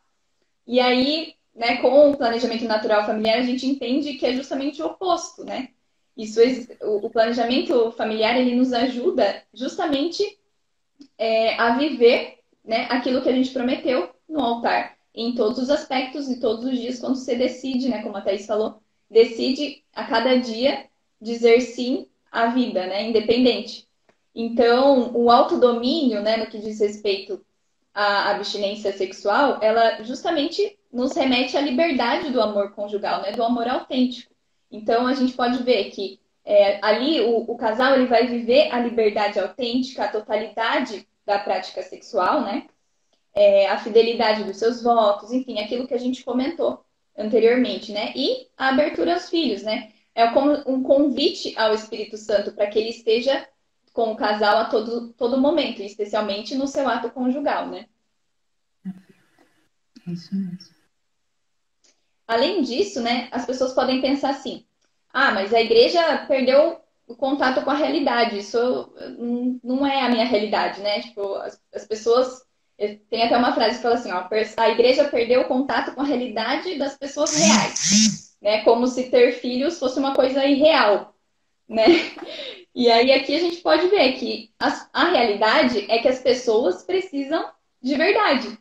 E 0.67 0.81
aí, 0.81 1.35
né, 1.55 1.77
com 1.77 2.11
o 2.11 2.17
planejamento 2.17 2.65
natural 2.65 3.07
familiar, 3.07 3.39
a 3.39 3.43
gente 3.43 3.67
entende 3.67 4.15
que 4.15 4.27
é 4.27 4.33
justamente 4.33 4.83
o 4.83 4.87
oposto, 4.87 5.45
né? 5.45 5.69
Isso, 6.17 6.41
o 6.83 7.11
planejamento 7.11 7.91
familiar 7.93 8.39
ele 8.39 8.55
nos 8.55 8.73
ajuda 8.73 9.43
justamente 9.53 10.39
é, 11.19 11.59
a 11.59 11.77
viver 11.77 12.39
né, 12.65 12.87
aquilo 12.89 13.21
que 13.21 13.29
a 13.29 13.33
gente 13.33 13.51
prometeu 13.51 14.11
no 14.29 14.41
altar, 14.41 14.97
em 15.15 15.35
todos 15.35 15.59
os 15.59 15.71
aspectos 15.71 16.31
e 16.31 16.41
todos 16.41 16.65
os 16.65 16.79
dias, 16.79 16.99
quando 16.99 17.17
você 17.17 17.35
decide, 17.35 17.89
né, 17.89 18.03
como 18.03 18.17
a 18.17 18.21
Thaís 18.21 18.47
falou, 18.47 18.81
decide 19.11 19.85
a 19.93 20.05
cada 20.05 20.37
dia 20.39 20.87
dizer 21.21 21.61
sim 21.61 22.09
à 22.31 22.47
vida, 22.47 22.87
né, 22.87 23.09
independente. 23.09 23.89
Então, 24.35 25.13
o 25.15 25.31
autodomínio, 25.31 26.21
né, 26.21 26.37
no 26.37 26.47
que 26.47 26.59
diz 26.59 26.81
respeito 26.81 27.45
à 27.95 28.31
abstinência 28.31 28.93
sexual, 28.93 29.59
ela 29.63 30.03
justamente 30.03 30.77
nos 30.93 31.15
remete 31.15 31.57
à 31.57 31.61
liberdade 31.61 32.31
do 32.31 32.41
amor 32.41 32.73
conjugal, 32.73 33.23
né, 33.23 33.33
do 33.33 33.45
amor 33.45 33.69
autêntico. 33.69 34.35
Então, 34.71 35.07
a 35.07 35.15
gente 35.15 35.35
pode 35.35 35.63
ver 35.63 35.91
que 35.91 36.21
é, 36.45 36.79
ali 36.83 37.21
o, 37.21 37.39
o, 37.39 37.57
casal 37.57 37.95
ele 37.95 38.07
vai 38.07 38.27
viver 38.27 38.71
a 38.73 38.79
liberdade 38.79 39.39
autêntica, 39.39 40.05
a 40.05 40.09
totalidade 40.09 41.09
da 41.25 41.39
prática 41.39 41.83
sexual, 41.83 42.43
né? 42.43 42.67
É, 43.33 43.67
a 43.69 43.79
fidelidade 43.79 44.45
dos 44.45 44.59
seus 44.59 44.83
votos, 44.83 45.33
enfim, 45.33 45.59
aquilo 45.59 45.87
que 45.89 45.95
a 45.95 45.99
gente 45.99 46.23
comentou 46.23 46.85
anteriormente, 47.17 47.93
né? 47.93 48.13
E 48.15 48.49
a 48.57 48.69
abertura 48.69 49.15
aos 49.15 49.31
filhos, 49.31 49.63
né? 49.63 49.93
É 50.15 50.29
como 50.29 50.53
um 50.67 50.83
convite 50.83 51.55
ao 51.57 51.75
Espírito 51.75 52.17
Santo 52.17 52.53
para 52.53 52.67
que 52.67 52.79
ele 52.79 52.91
esteja 52.91 53.49
com 53.95 54.11
o 54.11 54.17
casal 54.17 54.59
a 54.59 54.65
todo, 54.65 55.13
todo 55.13 55.41
momento, 55.41 55.81
especialmente 55.81 56.57
no 56.57 56.67
seu 56.67 56.87
ato 56.89 57.09
conjugal, 57.11 57.69
né? 57.69 57.87
É 60.07 60.11
isso 60.11 60.35
mesmo. 60.35 60.75
Além 62.27 62.61
disso, 62.63 63.01
né, 63.01 63.29
as 63.31 63.47
pessoas 63.47 63.73
podem 63.73 64.03
pensar 64.03 64.31
assim: 64.31 64.67
ah, 65.13 65.31
mas 65.31 65.55
a 65.55 65.61
igreja 65.61 66.27
perdeu 66.27 66.81
o 67.07 67.15
contato 67.15 67.63
com 67.63 67.71
a 67.71 67.77
realidade. 67.77 68.39
Isso 68.39 68.93
não 69.63 69.87
é 69.87 70.03
a 70.03 70.09
minha 70.09 70.27
realidade, 70.27 70.81
né? 70.81 71.01
Tipo, 71.01 71.37
as, 71.37 71.59
as 71.73 71.87
pessoas. 71.87 72.43
Tem 73.09 73.23
até 73.23 73.37
uma 73.37 73.55
frase 73.55 73.77
que 73.77 73.83
fala 73.83 73.95
assim: 73.95 74.11
ó, 74.11 74.27
a 74.57 74.69
igreja 74.71 75.05
perdeu 75.05 75.43
o 75.43 75.49
contato 75.49 75.95
com 75.95 76.01
a 76.01 76.05
realidade 76.05 76.77
das 76.77 76.99
pessoas 76.99 77.37
reais, 77.37 78.37
né? 78.43 78.65
Como 78.65 78.89
se 78.89 79.09
ter 79.09 79.35
filhos 79.35 79.79
fosse 79.79 80.01
uma 80.01 80.15
coisa 80.15 80.45
irreal, 80.45 81.14
né? 81.69 81.85
E 82.75 82.91
aí 82.91 83.13
aqui 83.13 83.37
a 83.37 83.39
gente 83.39 83.59
pode 83.59 83.87
ver 83.87 84.15
que 84.15 84.51
a, 84.59 84.89
a 84.93 85.11
realidade 85.11 85.87
é 85.89 86.01
que 86.01 86.09
as 86.09 86.19
pessoas 86.19 86.83
precisam 86.83 87.49
de 87.81 87.95
verdade, 87.95 88.59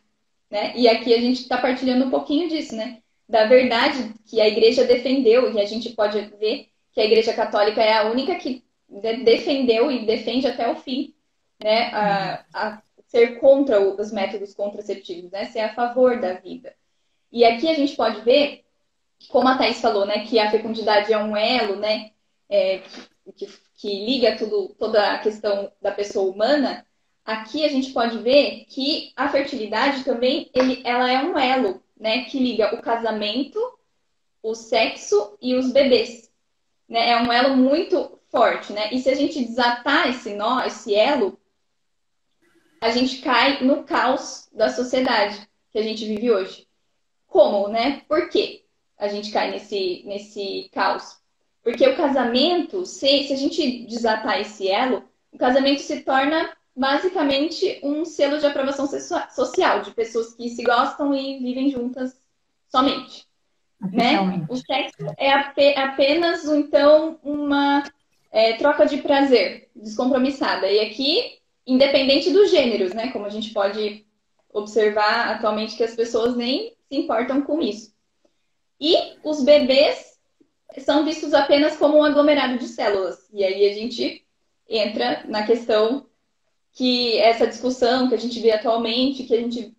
né? 0.48 0.72
E 0.76 0.88
aqui 0.88 1.12
a 1.12 1.20
gente 1.20 1.42
está 1.42 1.58
partilhando 1.58 2.04
um 2.04 2.10
pouquinho 2.10 2.48
disso, 2.48 2.76
né? 2.76 2.98
da 3.28 3.46
verdade 3.46 4.14
que 4.26 4.40
a 4.40 4.48
igreja 4.48 4.84
defendeu, 4.84 5.52
e 5.52 5.60
a 5.60 5.64
gente 5.64 5.90
pode 5.90 6.20
ver 6.38 6.68
que 6.92 7.00
a 7.00 7.04
igreja 7.04 7.32
católica 7.32 7.82
é 7.82 7.94
a 7.94 8.10
única 8.10 8.34
que 8.36 8.62
defendeu 9.24 9.90
e 9.90 10.06
defende 10.06 10.46
até 10.46 10.70
o 10.70 10.76
fim, 10.76 11.14
né, 11.60 11.90
a, 11.92 12.44
a 12.52 12.82
ser 13.06 13.40
contra 13.40 13.80
os 13.80 14.12
métodos 14.12 14.54
contraceptivos, 14.54 15.30
né, 15.30 15.46
ser 15.46 15.60
a 15.60 15.74
favor 15.74 16.20
da 16.20 16.34
vida. 16.34 16.74
E 17.32 17.44
aqui 17.44 17.68
a 17.68 17.74
gente 17.74 17.96
pode 17.96 18.20
ver, 18.20 18.64
como 19.28 19.48
a 19.48 19.56
Thais 19.56 19.80
falou, 19.80 20.06
né, 20.06 20.24
que 20.26 20.38
a 20.38 20.50
fecundidade 20.50 21.12
é 21.12 21.18
um 21.18 21.36
elo, 21.36 21.76
né, 21.76 22.10
é, 22.48 22.82
que, 23.36 23.46
que 23.76 24.04
liga 24.04 24.36
tudo, 24.36 24.74
toda 24.78 25.12
a 25.14 25.18
questão 25.18 25.72
da 25.80 25.90
pessoa 25.90 26.30
humana, 26.30 26.86
aqui 27.24 27.64
a 27.64 27.68
gente 27.68 27.92
pode 27.92 28.18
ver 28.18 28.64
que 28.66 29.12
a 29.16 29.28
fertilidade 29.28 30.04
também 30.04 30.50
ele, 30.54 30.82
ela 30.84 31.10
é 31.10 31.22
um 31.22 31.38
elo 31.38 31.82
né, 31.96 32.24
que 32.24 32.38
liga 32.38 32.74
o 32.74 32.82
casamento, 32.82 33.58
o 34.42 34.54
sexo 34.54 35.36
e 35.40 35.54
os 35.54 35.72
bebês. 35.72 36.30
Né? 36.88 37.10
É 37.10 37.22
um 37.22 37.32
elo 37.32 37.56
muito 37.56 38.20
forte, 38.30 38.72
né? 38.72 38.92
E 38.92 39.00
se 39.00 39.08
a 39.08 39.14
gente 39.14 39.44
desatar 39.44 40.08
esse 40.08 40.34
nó, 40.34 40.64
esse 40.64 40.94
elo, 40.94 41.38
a 42.80 42.90
gente 42.90 43.22
cai 43.22 43.62
no 43.62 43.84
caos 43.84 44.50
da 44.52 44.68
sociedade 44.68 45.48
que 45.70 45.78
a 45.78 45.82
gente 45.82 46.04
vive 46.04 46.30
hoje. 46.30 46.68
Como, 47.26 47.68
né? 47.68 48.02
Por 48.06 48.28
que 48.28 48.64
a 48.98 49.08
gente 49.08 49.32
cai 49.32 49.50
nesse, 49.50 50.02
nesse 50.04 50.68
caos? 50.72 51.16
Porque 51.64 51.88
o 51.88 51.96
casamento, 51.96 52.84
se, 52.84 53.24
se 53.24 53.32
a 53.32 53.36
gente 53.36 53.86
desatar 53.86 54.38
esse 54.38 54.68
elo, 54.68 55.02
o 55.32 55.38
casamento 55.38 55.80
se 55.80 56.02
torna 56.02 56.54
basicamente 56.76 57.80
um 57.82 58.04
selo 58.04 58.38
de 58.38 58.46
aprovação 58.46 58.86
social 58.86 59.80
de 59.80 59.90
pessoas 59.92 60.34
que 60.34 60.50
se 60.50 60.62
gostam 60.62 61.14
e 61.14 61.38
vivem 61.38 61.70
juntas 61.70 62.14
somente. 62.68 63.26
Né? 63.80 64.18
O 64.48 64.56
sexo 64.56 65.06
é 65.16 65.32
apenas 65.78 66.44
então 66.44 67.18
uma 67.22 67.82
é, 68.30 68.54
troca 68.54 68.84
de 68.84 68.98
prazer 68.98 69.70
descompromissada. 69.74 70.70
E 70.70 70.80
aqui, 70.80 71.38
independente 71.66 72.30
dos 72.30 72.50
gêneros, 72.50 72.92
né? 72.92 73.10
Como 73.10 73.24
a 73.24 73.30
gente 73.30 73.52
pode 73.52 74.06
observar 74.52 75.34
atualmente 75.34 75.76
que 75.76 75.84
as 75.84 75.94
pessoas 75.94 76.36
nem 76.36 76.74
se 76.88 76.96
importam 76.96 77.42
com 77.42 77.60
isso. 77.60 77.92
E 78.80 78.96
os 79.22 79.42
bebês 79.42 80.13
são 80.78 81.04
vistos 81.04 81.32
apenas 81.34 81.76
como 81.76 81.98
um 81.98 82.04
aglomerado 82.04 82.58
de 82.58 82.66
células. 82.66 83.28
E 83.32 83.44
aí 83.44 83.68
a 83.68 83.74
gente 83.74 84.24
entra 84.68 85.24
na 85.26 85.46
questão 85.46 86.06
que 86.72 87.18
essa 87.18 87.46
discussão 87.46 88.08
que 88.08 88.14
a 88.14 88.18
gente 88.18 88.40
vê 88.40 88.50
atualmente, 88.50 89.24
que 89.24 89.34
a 89.34 89.40
gente 89.40 89.74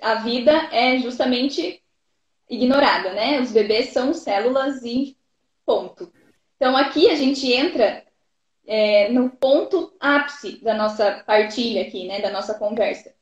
a 0.00 0.16
vida 0.16 0.52
é 0.72 0.98
justamente 0.98 1.82
ignorada, 2.48 3.12
né? 3.12 3.40
Os 3.40 3.52
bebês 3.52 3.90
são 3.90 4.12
células 4.12 4.82
e 4.82 5.16
ponto. 5.64 6.12
Então 6.56 6.76
aqui 6.76 7.08
a 7.10 7.14
gente 7.14 7.50
entra 7.52 8.04
é, 8.66 9.08
no 9.10 9.30
ponto 9.30 9.92
ápice 10.00 10.62
da 10.62 10.74
nossa 10.74 11.22
partilha 11.26 11.82
aqui, 11.82 12.06
né? 12.06 12.20
Da 12.20 12.30
nossa 12.30 12.54
conversa, 12.54 13.14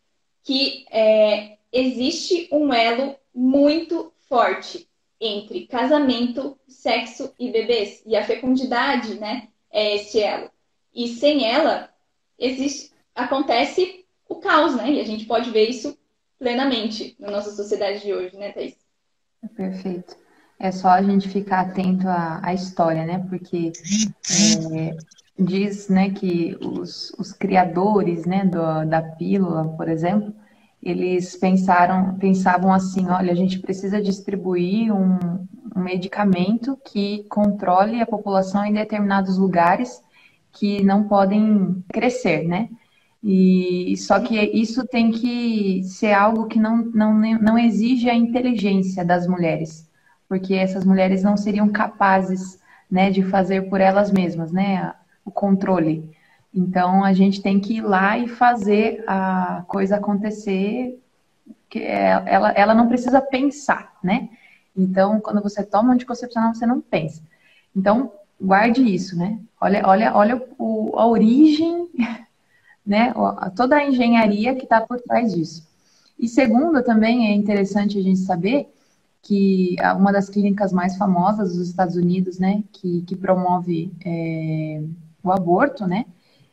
que 0.43 0.87
é, 0.91 1.59
existe 1.73 2.49
um 2.51 2.73
elo 2.73 3.17
muito 3.35 4.13
forte 4.29 4.88
entre 5.21 5.67
casamento, 5.67 6.59
sexo 6.69 7.33
e 7.39 7.51
bebês 7.51 8.03
e 8.07 8.17
a 8.17 8.25
fecundidade, 8.25 9.19
né? 9.19 9.49
É 9.71 9.97
esse 9.97 10.21
elo. 10.21 10.51
E 10.95 11.09
sem 11.09 11.45
ela 11.45 11.91
existe 12.39 12.93
acontece 13.15 14.05
o 14.29 14.37
caos, 14.37 14.77
né? 14.77 14.93
E 14.93 15.01
a 15.01 15.05
gente 15.05 15.27
pode 15.27 15.51
ver 15.51 15.69
isso 15.69 15.99
plenamente 16.39 17.17
na 17.19 17.31
nossa 17.31 17.51
sociedade 17.51 18.03
de 18.03 18.13
hoje, 18.13 18.37
né, 18.37 18.53
Thaís? 18.53 18.77
Perfeito. 19.57 20.17
É 20.59 20.71
só 20.71 20.89
a 20.89 21.03
gente 21.03 21.29
ficar 21.29 21.61
atento 21.61 22.09
à, 22.09 22.41
à 22.43 22.55
história, 22.55 23.05
né? 23.05 23.25
Porque 23.29 23.73
é, 24.73 24.97
diz 25.39 25.89
né, 25.89 26.11
que 26.11 26.57
os, 26.61 27.11
os 27.19 27.33
criadores 27.33 28.25
né, 28.27 28.45
do, 28.45 28.85
da 28.85 29.03
pílula, 29.03 29.69
por 29.77 29.89
exemplo, 29.89 30.35
eles 30.83 31.37
pensaram, 31.37 32.15
pensavam 32.19 32.73
assim, 32.73 33.07
olha, 33.09 33.33
a 33.33 33.37
gente 33.37 33.59
precisa 33.59 34.01
distribuir 34.01 34.93
um, 34.95 35.19
um 35.75 35.81
medicamento 35.81 36.79
que 36.85 37.25
controle 37.29 38.01
a 38.01 38.07
população 38.07 38.65
em 38.65 38.73
determinados 38.73 39.37
lugares 39.39 40.03
que 40.53 40.83
não 40.83 41.05
podem 41.09 41.85
crescer, 41.93 42.47
né? 42.47 42.69
E 43.23 43.97
só 43.97 44.21
que 44.21 44.39
isso 44.39 44.87
tem 44.87 45.11
que 45.11 45.83
ser 45.83 46.13
algo 46.13 46.47
que 46.47 46.59
não, 46.59 46.77
não, 46.85 47.15
não 47.15 47.59
exige 47.59 48.09
a 48.09 48.15
inteligência 48.15 49.05
das 49.05 49.27
mulheres, 49.27 49.91
porque 50.29 50.55
essas 50.55 50.85
mulheres 50.85 51.23
não 51.23 51.37
seriam 51.37 51.69
capazes, 51.69 52.61
né, 52.91 53.11
de 53.11 53.23
fazer 53.25 53.69
por 53.69 53.81
elas 53.81 54.13
mesmas, 54.13 54.53
né, 54.53 54.95
o 55.25 55.31
controle. 55.31 56.09
Então 56.53 57.05
a 57.05 57.13
gente 57.13 57.43
tem 57.43 57.61
que 57.61 57.77
ir 57.77 57.83
lá 57.83 58.19
e 58.19 58.29
fazer 58.29 59.05
a 59.07 59.65
coisa 59.69 59.97
acontecer, 59.97 60.99
que 61.69 61.81
é, 61.81 62.23
ela, 62.27 62.51
ela 62.53 62.75
não 62.75 62.89
precisa 62.89 63.21
pensar, 63.21 63.97
né? 64.03 64.29
Então, 64.77 65.21
quando 65.21 65.43
você 65.43 65.63
toma 65.65 65.91
um 65.91 65.93
anticoncepcional, 65.93 66.55
você 66.55 66.65
não 66.65 66.81
pensa. 66.81 67.23
Então, 67.75 68.13
guarde 68.41 68.83
isso, 68.83 69.17
né? 69.17 69.39
Olha, 69.61 69.83
olha, 69.87 70.15
olha 70.15 70.43
o, 70.59 70.97
a 70.97 71.07
origem, 71.07 71.89
né? 72.87 73.13
Toda 73.57 73.77
a 73.77 73.87
engenharia 73.87 74.55
que 74.55 74.65
está 74.65 74.81
por 74.81 75.01
trás 75.01 75.35
disso. 75.35 75.67
E 76.19 76.29
segundo, 76.29 76.83
também 76.83 77.29
é 77.29 77.35
interessante 77.35 77.99
a 77.99 78.03
gente 78.03 78.21
saber 78.21 78.73
que 79.23 79.77
uma 79.97 80.13
das 80.13 80.29
clínicas 80.29 80.73
mais 80.73 80.97
famosas 80.97 81.55
dos 81.55 81.69
Estados 81.69 81.97
Unidos, 81.97 82.39
né, 82.39 82.63
que, 82.73 83.03
que 83.03 83.15
promove 83.15 83.93
é, 84.05 84.83
o 85.23 85.31
aborto, 85.31 85.87
né, 85.87 86.07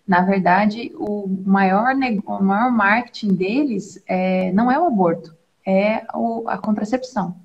na 0.07 0.21
verdade, 0.21 0.91
o 0.95 1.27
maior, 1.45 1.95
o 2.25 2.43
maior 2.43 2.71
marketing 2.71 3.33
deles 3.35 4.01
é, 4.07 4.51
não 4.51 4.71
é 4.71 4.79
o 4.79 4.85
aborto, 4.85 5.35
é 5.65 6.05
o, 6.13 6.47
a 6.47 6.57
contracepção. 6.57 7.35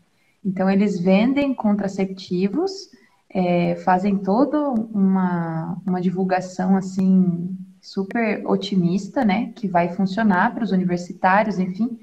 Então, 0.44 0.68
eles 0.68 1.00
vendem 1.00 1.54
contraceptivos, 1.54 2.90
é, 3.30 3.76
fazem 3.76 4.18
toda 4.18 4.58
uma, 4.70 5.80
uma 5.86 6.00
divulgação 6.00 6.76
assim 6.76 7.56
super 7.80 8.46
otimista, 8.46 9.24
né, 9.24 9.52
que 9.54 9.66
vai 9.66 9.88
funcionar 9.88 10.54
para 10.54 10.64
os 10.64 10.70
universitários, 10.70 11.58
enfim. 11.58 11.98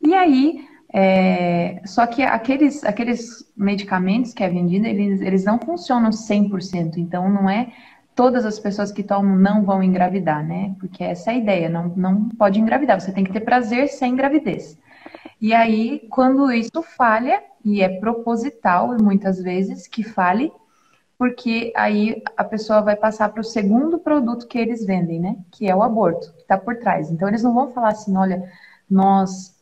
E 0.00 0.14
aí, 0.14 0.66
é, 0.92 1.82
só 1.84 2.06
que 2.06 2.22
aqueles, 2.22 2.82
aqueles 2.82 3.52
medicamentos 3.54 4.32
que 4.32 4.42
é 4.42 4.48
vendido, 4.48 4.86
eles, 4.86 5.20
eles 5.20 5.44
não 5.44 5.58
funcionam 5.58 6.10
100%, 6.10 6.96
então 6.96 7.28
não 7.30 7.48
é 7.48 7.70
todas 8.18 8.44
as 8.44 8.58
pessoas 8.58 8.90
que 8.90 9.04
tomam 9.04 9.36
não 9.36 9.64
vão 9.64 9.80
engravidar, 9.80 10.44
né? 10.44 10.74
Porque 10.80 11.04
essa 11.04 11.30
é 11.30 11.34
a 11.34 11.38
ideia, 11.38 11.68
não, 11.68 11.90
não 11.90 12.28
pode 12.30 12.58
engravidar, 12.58 13.00
você 13.00 13.12
tem 13.12 13.22
que 13.22 13.32
ter 13.32 13.42
prazer 13.42 13.86
sem 13.86 14.16
gravidez. 14.16 14.76
E 15.40 15.54
aí, 15.54 16.04
quando 16.10 16.50
isso 16.50 16.82
falha, 16.82 17.40
e 17.64 17.80
é 17.80 17.88
proposital 18.00 18.96
muitas 19.00 19.40
vezes 19.40 19.86
que 19.86 20.02
fale, 20.02 20.50
porque 21.16 21.72
aí 21.76 22.20
a 22.36 22.42
pessoa 22.42 22.80
vai 22.80 22.96
passar 22.96 23.28
para 23.28 23.40
o 23.40 23.44
segundo 23.44 24.00
produto 24.00 24.48
que 24.48 24.58
eles 24.58 24.84
vendem, 24.84 25.20
né? 25.20 25.36
Que 25.52 25.70
é 25.70 25.76
o 25.76 25.84
aborto, 25.84 26.32
que 26.32 26.40
está 26.42 26.58
por 26.58 26.76
trás. 26.76 27.12
Então, 27.12 27.28
eles 27.28 27.44
não 27.44 27.54
vão 27.54 27.70
falar 27.70 27.90
assim, 27.90 28.16
olha, 28.16 28.42
nós 28.90 29.56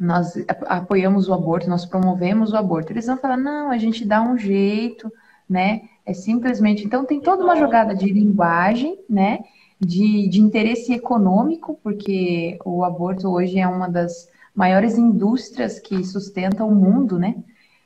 nós 0.00 0.34
apoiamos 0.66 1.28
o 1.28 1.34
aborto, 1.34 1.68
nós 1.68 1.84
promovemos 1.84 2.52
o 2.52 2.56
aborto. 2.56 2.92
Eles 2.92 3.06
vão 3.06 3.18
falar, 3.18 3.36
não, 3.36 3.70
a 3.70 3.76
gente 3.76 4.06
dá 4.06 4.22
um 4.22 4.38
jeito, 4.38 5.12
né? 5.48 5.82
É 6.06 6.12
simplesmente. 6.12 6.84
Então, 6.84 7.04
tem 7.06 7.20
toda 7.20 7.42
uma 7.42 7.56
jogada 7.56 7.94
de 7.94 8.12
linguagem, 8.12 8.98
né? 9.08 9.40
De, 9.80 10.28
de 10.28 10.40
interesse 10.40 10.92
econômico, 10.92 11.78
porque 11.82 12.58
o 12.64 12.84
aborto 12.84 13.28
hoje 13.28 13.58
é 13.58 13.66
uma 13.66 13.88
das 13.88 14.28
maiores 14.54 14.96
indústrias 14.96 15.80
que 15.80 16.04
sustentam 16.04 16.68
o 16.68 16.74
mundo, 16.74 17.18
né? 17.18 17.34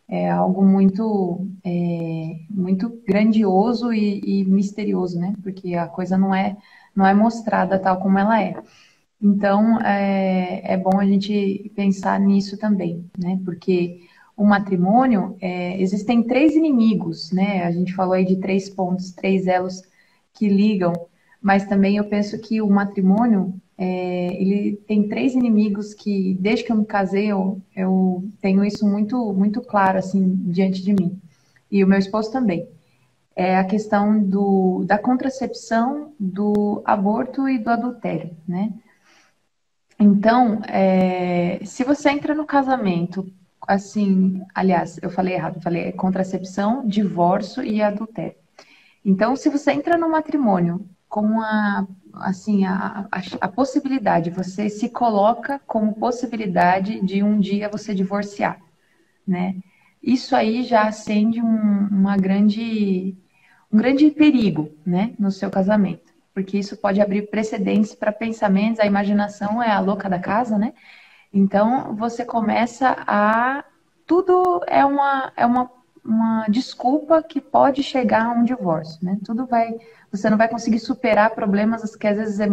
É 0.09 0.31
algo 0.31 0.65
muito, 0.65 1.47
é, 1.65 2.41
muito 2.51 3.01
grandioso 3.07 3.93
e, 3.93 4.21
e, 4.25 4.45
misterioso, 4.45 5.19
né? 5.19 5.35
Porque 5.43 5.75
a 5.75 5.87
coisa 5.87 6.17
não 6.19 6.35
é, 6.35 6.57
não 6.95 7.07
é 7.07 7.15
mostrada 7.15 7.79
tal 7.79 7.99
como 8.01 8.19
ela 8.19 8.43
é. 8.43 8.57
Então, 9.21 9.81
é, 9.81 10.75
é 10.75 10.77
bom 10.77 10.99
a 10.99 11.07
gente 11.07 11.73
pensar 11.75 12.19
nisso 12.21 12.57
também, 12.59 13.05
né? 13.19 13.41
Porque 13.45 14.08
o 14.39 14.45
matrimônio, 14.45 15.37
é, 15.41 15.83
existem 15.83 16.23
três 16.23 16.55
inimigos, 16.55 17.33
né? 17.33 17.65
A 17.65 17.73
gente 17.73 17.93
falou 17.93 18.15
aí 18.15 18.25
de 18.25 18.37
três 18.37 18.71
pontos, 18.71 19.11
três 19.11 19.49
elos 19.49 19.83
que 20.33 20.49
ligam, 20.49 20.93
mas 21.43 21.67
também 21.67 21.97
eu 21.97 22.05
penso 22.05 22.39
que 22.39 22.63
o 22.63 22.71
matrimônio, 22.71 23.53
é, 23.77 24.41
ele 24.41 24.77
tem 24.87 25.09
três 25.09 25.35
inimigos 25.35 25.93
que, 25.93 26.39
desde 26.41 26.65
que 26.65 26.71
eu 26.71 26.77
me 26.77 26.85
casei, 26.85 27.27
eu, 27.27 27.61
eu 27.75 28.25
tenho 28.41 28.65
isso 28.65 28.87
muito, 28.87 29.33
muito 29.33 29.61
claro, 29.61 29.99
assim, 29.99 30.37
diante 30.47 30.85
de 30.85 30.93
mim. 30.93 31.21
E 31.69 31.83
o 31.83 31.89
meu 31.89 31.99
esposo 31.99 32.31
também. 32.31 32.69
É 33.35 33.57
a 33.57 33.65
questão 33.65 34.23
do, 34.23 34.85
da 34.85 34.99
contracepção, 34.99 36.13
do 36.19 36.81
aborto 36.85 37.49
e 37.49 37.59
do 37.59 37.71
adultério, 37.71 38.37
né? 38.47 38.73
Então, 39.99 40.61
é, 40.69 41.59
se 41.65 41.83
você 41.83 42.11
entra 42.11 42.37
no 42.37 42.47
casamento 42.47 43.29
assim, 43.69 44.43
aliás, 44.55 44.99
eu 45.03 45.11
falei 45.11 45.35
errado, 45.35 45.61
falei 45.61 45.93
contracepção, 45.93 46.89
divórcio 46.89 47.63
e 47.63 47.83
adultério. 47.83 48.35
Então, 49.05 49.37
se 49.37 49.51
você 49.51 49.73
entra 49.73 49.99
no 49.99 50.11
matrimônio 50.11 50.89
com 51.07 51.41
a, 51.43 51.87
assim, 52.15 52.65
a, 52.65 53.07
a, 53.13 53.21
a, 53.43 53.49
possibilidade, 53.49 54.31
você 54.31 54.71
se 54.71 54.89
coloca 54.89 55.61
como 55.67 55.95
possibilidade 55.95 57.01
de 57.01 57.23
um 57.23 57.39
dia 57.39 57.69
você 57.69 57.95
divorciar, 57.95 58.59
né? 59.27 59.57
Isso 60.03 60.35
aí 60.35 60.63
já 60.63 60.89
acende 60.89 61.43
um, 61.43 61.89
uma 61.91 62.17
grande, 62.17 63.17
um 63.71 63.77
grande 63.77 64.11
perigo, 64.11 64.71
né, 64.87 65.13
no 65.19 65.31
seu 65.31 65.51
casamento, 65.51 66.13
porque 66.33 66.59
isso 66.59 66.77
pode 66.77 67.01
abrir 67.01 67.29
precedentes 67.31 67.95
para 67.95 68.13
pensamentos, 68.13 68.81
a 68.81 68.87
imaginação 68.87 69.63
é 69.63 69.71
a 69.71 69.81
louca 69.81 70.09
da 70.09 70.19
casa, 70.19 70.57
né? 70.57 70.73
Então, 71.33 71.95
você 71.97 72.25
começa 72.25 72.97
a. 73.07 73.65
Tudo 74.07 74.63
é 74.67 74.85
uma, 74.85 75.33
é 75.37 75.45
uma, 75.45 75.71
uma 76.05 76.47
desculpa 76.49 77.23
que 77.23 77.41
pode 77.41 77.83
chegar 77.83 78.27
a 78.27 78.33
um 78.33 78.45
divórcio, 78.45 79.05
né? 79.05 79.19
Tudo 79.25 79.47
vai. 79.47 79.77
Você 80.11 80.31
não 80.31 80.39
vai 80.39 80.49
conseguir 80.49 80.79
superar 80.79 81.35
problemas 81.35 81.95
que 81.95 82.07
às 82.07 82.17
vezes 82.17 82.41
é, 82.41 82.49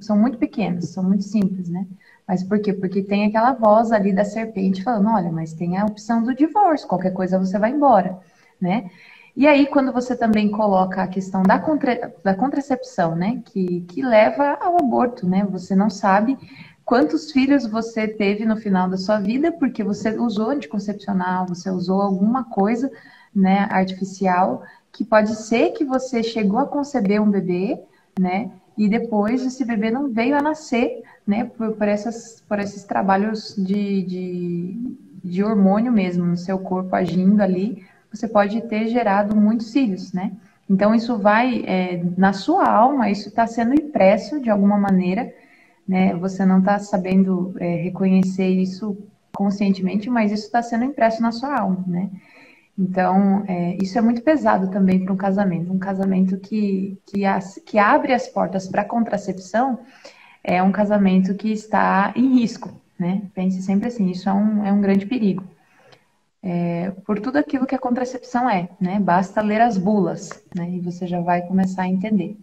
são 0.00 0.16
muito 0.16 0.38
pequenos, 0.38 0.90
são 0.90 1.02
muito 1.02 1.24
simples, 1.24 1.68
né? 1.68 1.86
Mas 2.26 2.44
por 2.44 2.60
quê? 2.60 2.72
Porque 2.72 3.02
tem 3.02 3.26
aquela 3.26 3.52
voz 3.52 3.90
ali 3.90 4.12
da 4.12 4.24
serpente 4.24 4.84
falando: 4.84 5.10
olha, 5.10 5.32
mas 5.32 5.52
tem 5.52 5.76
a 5.76 5.84
opção 5.84 6.22
do 6.22 6.34
divórcio, 6.34 6.88
qualquer 6.88 7.12
coisa 7.12 7.38
você 7.38 7.58
vai 7.58 7.70
embora, 7.72 8.18
né? 8.60 8.88
E 9.34 9.46
aí, 9.46 9.66
quando 9.66 9.92
você 9.92 10.14
também 10.14 10.50
coloca 10.50 11.02
a 11.02 11.08
questão 11.08 11.42
da, 11.42 11.58
contra, 11.58 12.14
da 12.22 12.34
contracepção, 12.34 13.16
né, 13.16 13.40
que, 13.46 13.80
que 13.82 14.02
leva 14.02 14.58
ao 14.60 14.76
aborto, 14.78 15.26
né? 15.26 15.46
Você 15.50 15.74
não 15.74 15.88
sabe 15.88 16.38
quantos 16.84 17.30
filhos 17.30 17.66
você 17.66 18.08
teve 18.08 18.44
no 18.44 18.56
final 18.56 18.88
da 18.88 18.96
sua 18.96 19.18
vida 19.18 19.52
porque 19.52 19.82
você 19.82 20.10
usou 20.18 20.50
anticoncepcional, 20.50 21.46
você 21.46 21.70
usou 21.70 22.00
alguma 22.00 22.44
coisa, 22.44 22.90
né, 23.34 23.66
artificial, 23.70 24.62
que 24.92 25.04
pode 25.04 25.34
ser 25.36 25.70
que 25.70 25.84
você 25.84 26.22
chegou 26.22 26.58
a 26.58 26.66
conceber 26.66 27.22
um 27.22 27.30
bebê, 27.30 27.80
né, 28.18 28.50
e 28.76 28.88
depois 28.88 29.44
esse 29.44 29.64
bebê 29.64 29.90
não 29.90 30.10
veio 30.10 30.36
a 30.36 30.42
nascer, 30.42 31.02
né, 31.26 31.44
por, 31.44 31.72
por, 31.72 31.88
essas, 31.88 32.42
por 32.48 32.58
esses 32.58 32.84
trabalhos 32.84 33.54
de, 33.56 34.02
de, 34.02 34.96
de 35.22 35.44
hormônio 35.44 35.92
mesmo 35.92 36.24
no 36.24 36.36
seu 36.36 36.58
corpo 36.58 36.94
agindo 36.94 37.40
ali, 37.40 37.84
você 38.12 38.28
pode 38.28 38.60
ter 38.62 38.88
gerado 38.88 39.34
muitos 39.34 39.72
filhos, 39.72 40.12
né? 40.12 40.32
Então 40.68 40.94
isso 40.94 41.16
vai 41.18 41.64
é, 41.66 42.02
na 42.16 42.32
sua 42.32 42.66
alma, 42.66 43.10
isso 43.10 43.28
está 43.28 43.46
sendo 43.46 43.74
impresso 43.74 44.40
de 44.40 44.50
alguma 44.50 44.78
maneira 44.78 45.32
né? 45.86 46.14
Você 46.14 46.44
não 46.44 46.60
está 46.60 46.78
sabendo 46.78 47.54
é, 47.58 47.76
reconhecer 47.76 48.48
isso 48.48 48.96
conscientemente, 49.34 50.10
mas 50.10 50.30
isso 50.30 50.46
está 50.46 50.62
sendo 50.62 50.84
impresso 50.84 51.22
na 51.22 51.32
sua 51.32 51.58
alma, 51.58 51.84
né? 51.86 52.10
Então, 52.78 53.44
é, 53.46 53.76
isso 53.82 53.98
é 53.98 54.00
muito 54.00 54.22
pesado 54.22 54.70
também 54.70 55.04
para 55.04 55.12
um 55.12 55.16
casamento. 55.16 55.72
Um 55.72 55.78
casamento 55.78 56.38
que, 56.38 56.98
que, 57.06 57.24
as, 57.24 57.60
que 57.66 57.78
abre 57.78 58.12
as 58.12 58.28
portas 58.28 58.66
para 58.66 58.82
a 58.82 58.86
contracepção 58.86 59.80
é 60.42 60.62
um 60.62 60.72
casamento 60.72 61.34
que 61.34 61.52
está 61.52 62.12
em 62.16 62.40
risco, 62.40 62.70
né? 62.98 63.22
Pense 63.34 63.62
sempre 63.62 63.88
assim, 63.88 64.10
isso 64.10 64.28
é 64.28 64.32
um, 64.32 64.64
é 64.66 64.72
um 64.72 64.80
grande 64.80 65.06
perigo. 65.06 65.44
É, 66.42 66.90
por 67.06 67.20
tudo 67.20 67.36
aquilo 67.36 67.66
que 67.66 67.74
a 67.74 67.78
contracepção 67.78 68.50
é, 68.50 68.68
né? 68.80 68.98
Basta 68.98 69.40
ler 69.40 69.60
as 69.60 69.78
bulas, 69.78 70.30
né? 70.54 70.70
E 70.70 70.80
você 70.80 71.06
já 71.06 71.20
vai 71.20 71.42
começar 71.42 71.82
a 71.82 71.88
entender. 71.88 72.36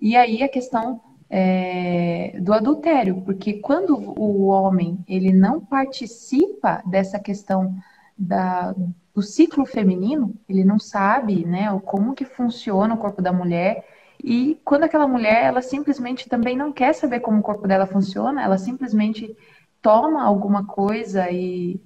E 0.00 0.16
aí 0.16 0.42
a 0.42 0.48
questão 0.48 1.00
é, 1.30 2.38
do 2.40 2.52
adultério, 2.52 3.20
porque 3.22 3.54
quando 3.54 3.96
o 4.18 4.46
homem 4.46 4.98
ele 5.06 5.32
não 5.32 5.60
participa 5.60 6.82
dessa 6.86 7.18
questão 7.18 7.74
da, 8.16 8.74
do 9.14 9.22
ciclo 9.22 9.66
feminino, 9.66 10.34
ele 10.48 10.64
não 10.64 10.78
sabe, 10.78 11.44
né, 11.44 11.68
como 11.84 12.14
que 12.14 12.24
funciona 12.24 12.94
o 12.94 12.98
corpo 12.98 13.20
da 13.20 13.32
mulher 13.32 13.84
e 14.22 14.60
quando 14.64 14.84
aquela 14.84 15.06
mulher 15.06 15.44
ela 15.44 15.62
simplesmente 15.62 16.28
também 16.28 16.56
não 16.56 16.72
quer 16.72 16.92
saber 16.94 17.20
como 17.20 17.38
o 17.38 17.42
corpo 17.42 17.68
dela 17.68 17.86
funciona, 17.86 18.42
ela 18.42 18.58
simplesmente 18.58 19.36
toma 19.80 20.24
alguma 20.24 20.66
coisa 20.66 21.30
e 21.30 21.80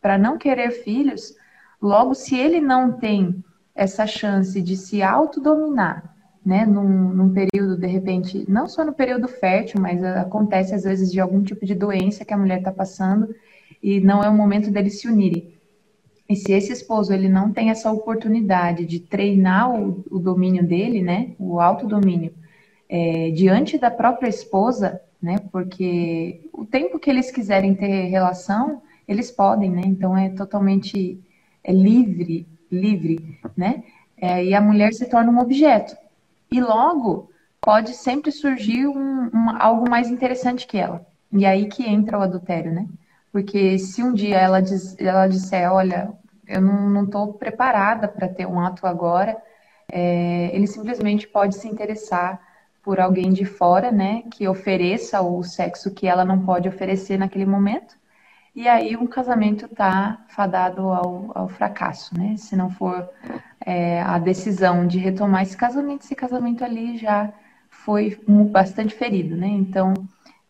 para 0.00 0.18
não 0.18 0.36
querer 0.36 0.70
filhos, 0.70 1.34
logo 1.80 2.14
se 2.14 2.36
ele 2.36 2.60
não 2.60 2.92
tem 2.92 3.42
essa 3.74 4.06
chance 4.06 4.60
de 4.60 4.76
se 4.76 5.02
autodominar, 5.02 6.14
né, 6.44 6.64
num, 6.64 7.10
num 7.10 7.32
período, 7.32 7.76
de 7.76 7.86
repente, 7.86 8.44
não 8.48 8.66
só 8.66 8.84
no 8.84 8.92
período 8.92 9.28
fértil, 9.28 9.80
mas 9.80 10.02
acontece 10.02 10.74
às 10.74 10.84
vezes 10.84 11.12
de 11.12 11.20
algum 11.20 11.42
tipo 11.42 11.66
de 11.66 11.74
doença 11.74 12.24
que 12.24 12.32
a 12.32 12.38
mulher 12.38 12.58
está 12.58 12.72
passando 12.72 13.34
e 13.82 14.00
não 14.00 14.22
é 14.22 14.28
o 14.28 14.34
momento 14.34 14.70
deles 14.70 15.00
se 15.00 15.08
unirem. 15.08 15.52
E 16.28 16.36
se 16.36 16.52
esse 16.52 16.72
esposo 16.72 17.12
ele 17.12 17.28
não 17.28 17.52
tem 17.52 17.70
essa 17.70 17.90
oportunidade 17.90 18.84
de 18.84 19.00
treinar 19.00 19.74
o, 19.74 20.04
o 20.10 20.18
domínio 20.18 20.66
dele, 20.66 21.02
né, 21.02 21.30
o 21.38 21.58
autodomínio, 21.58 22.34
é, 22.88 23.30
diante 23.30 23.78
da 23.78 23.90
própria 23.90 24.28
esposa, 24.28 25.00
né, 25.22 25.38
porque 25.50 26.48
o 26.52 26.64
tempo 26.66 26.98
que 26.98 27.08
eles 27.08 27.30
quiserem 27.30 27.74
ter 27.74 28.08
relação, 28.08 28.82
eles 29.06 29.30
podem, 29.30 29.70
né, 29.70 29.82
então 29.86 30.16
é 30.16 30.28
totalmente 30.28 31.18
é 31.64 31.72
livre, 31.72 32.46
livre, 32.70 33.38
né, 33.56 33.82
é, 34.16 34.44
e 34.44 34.54
a 34.54 34.60
mulher 34.60 34.92
se 34.92 35.08
torna 35.08 35.30
um 35.32 35.38
objeto. 35.38 35.96
E 36.50 36.60
logo 36.60 37.30
pode 37.60 37.94
sempre 37.94 38.32
surgir 38.32 38.86
um, 38.86 39.30
um, 39.34 39.50
algo 39.58 39.88
mais 39.88 40.10
interessante 40.10 40.66
que 40.66 40.78
ela. 40.78 41.06
E 41.32 41.44
aí 41.44 41.66
que 41.68 41.84
entra 41.86 42.18
o 42.18 42.22
adultério, 42.22 42.72
né? 42.72 42.86
Porque 43.30 43.78
se 43.78 44.02
um 44.02 44.12
dia 44.12 44.36
ela, 44.38 44.60
diz, 44.60 44.96
ela 44.98 45.26
disser, 45.26 45.70
olha, 45.70 46.12
eu 46.46 46.60
não 46.60 47.04
estou 47.04 47.34
preparada 47.34 48.08
para 48.08 48.28
ter 48.28 48.46
um 48.46 48.58
ato 48.58 48.86
agora, 48.86 49.36
é, 49.90 50.50
ele 50.54 50.66
simplesmente 50.66 51.28
pode 51.28 51.56
se 51.56 51.68
interessar 51.68 52.40
por 52.82 53.00
alguém 53.00 53.32
de 53.32 53.44
fora, 53.44 53.92
né, 53.92 54.22
que 54.30 54.48
ofereça 54.48 55.20
o 55.20 55.42
sexo 55.42 55.90
que 55.90 56.06
ela 56.06 56.24
não 56.24 56.44
pode 56.44 56.68
oferecer 56.68 57.18
naquele 57.18 57.44
momento, 57.44 57.96
e 58.54 58.66
aí 58.66 58.96
um 58.96 59.06
casamento 59.06 59.66
está 59.66 60.24
fadado 60.28 60.88
ao, 60.88 61.30
ao, 61.34 61.48
fracasso, 61.48 62.16
né, 62.16 62.34
se 62.38 62.56
não 62.56 62.70
for 62.70 63.08
é, 63.68 64.00
a 64.00 64.18
decisão 64.18 64.86
de 64.86 64.98
retomar 64.98 65.42
esse 65.42 65.56
casamento, 65.56 66.04
esse 66.04 66.14
casamento 66.14 66.64
ali 66.64 66.96
já 66.96 67.30
foi 67.68 68.18
bastante 68.50 68.94
ferido, 68.94 69.36
né, 69.36 69.46
então 69.46 69.92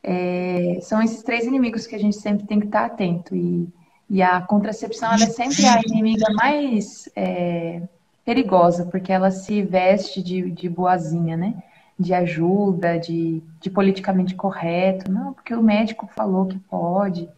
é, 0.03 0.79
são 0.83 1.03
esses 1.03 1.23
três 1.23 1.45
inimigos 1.45 1.87
que 1.87 1.97
a 1.97 1.99
gente 1.99 2.17
sempre 2.17 2.47
tem 2.47 2.61
que 2.61 2.67
estar 2.67 2.85
atento. 2.85 3.35
E, 3.35 3.69
e 4.09 4.23
a 4.23 4.41
contracepção 4.41 5.13
é 5.13 5.27
sempre 5.27 5.67
a 5.67 5.81
inimiga 5.87 6.33
mais 6.33 7.09
é, 7.17 7.83
perigosa, 8.25 8.87
porque 8.87 9.13
ela 9.13 9.31
se 9.31 9.63
veste 9.63 10.23
de, 10.23 10.51
de 10.51 10.69
boazinha, 10.69 11.37
né? 11.37 11.63
De 11.99 12.15
ajuda, 12.15 12.99
de, 12.99 13.43
de 13.61 13.69
politicamente 13.69 14.35
correto. 14.35 15.11
Não, 15.11 15.33
porque 15.35 15.53
o 15.55 15.63
médico 15.63 16.09
falou 16.15 16.47
que 16.47 16.59
pode. 16.59 17.29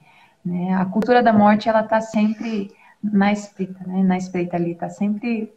Né? 0.45 0.75
A 0.75 0.85
cultura 0.85 1.23
da 1.23 1.33
morte, 1.33 1.69
ela 1.69 1.81
está 1.81 2.01
sempre 2.01 2.71
na 3.03 3.33
espreita, 3.33 3.83
né? 3.87 4.03
Na 4.03 4.19
espreita 4.19 4.57
ali, 4.57 4.73
está 4.73 4.91
sempre 4.91 5.51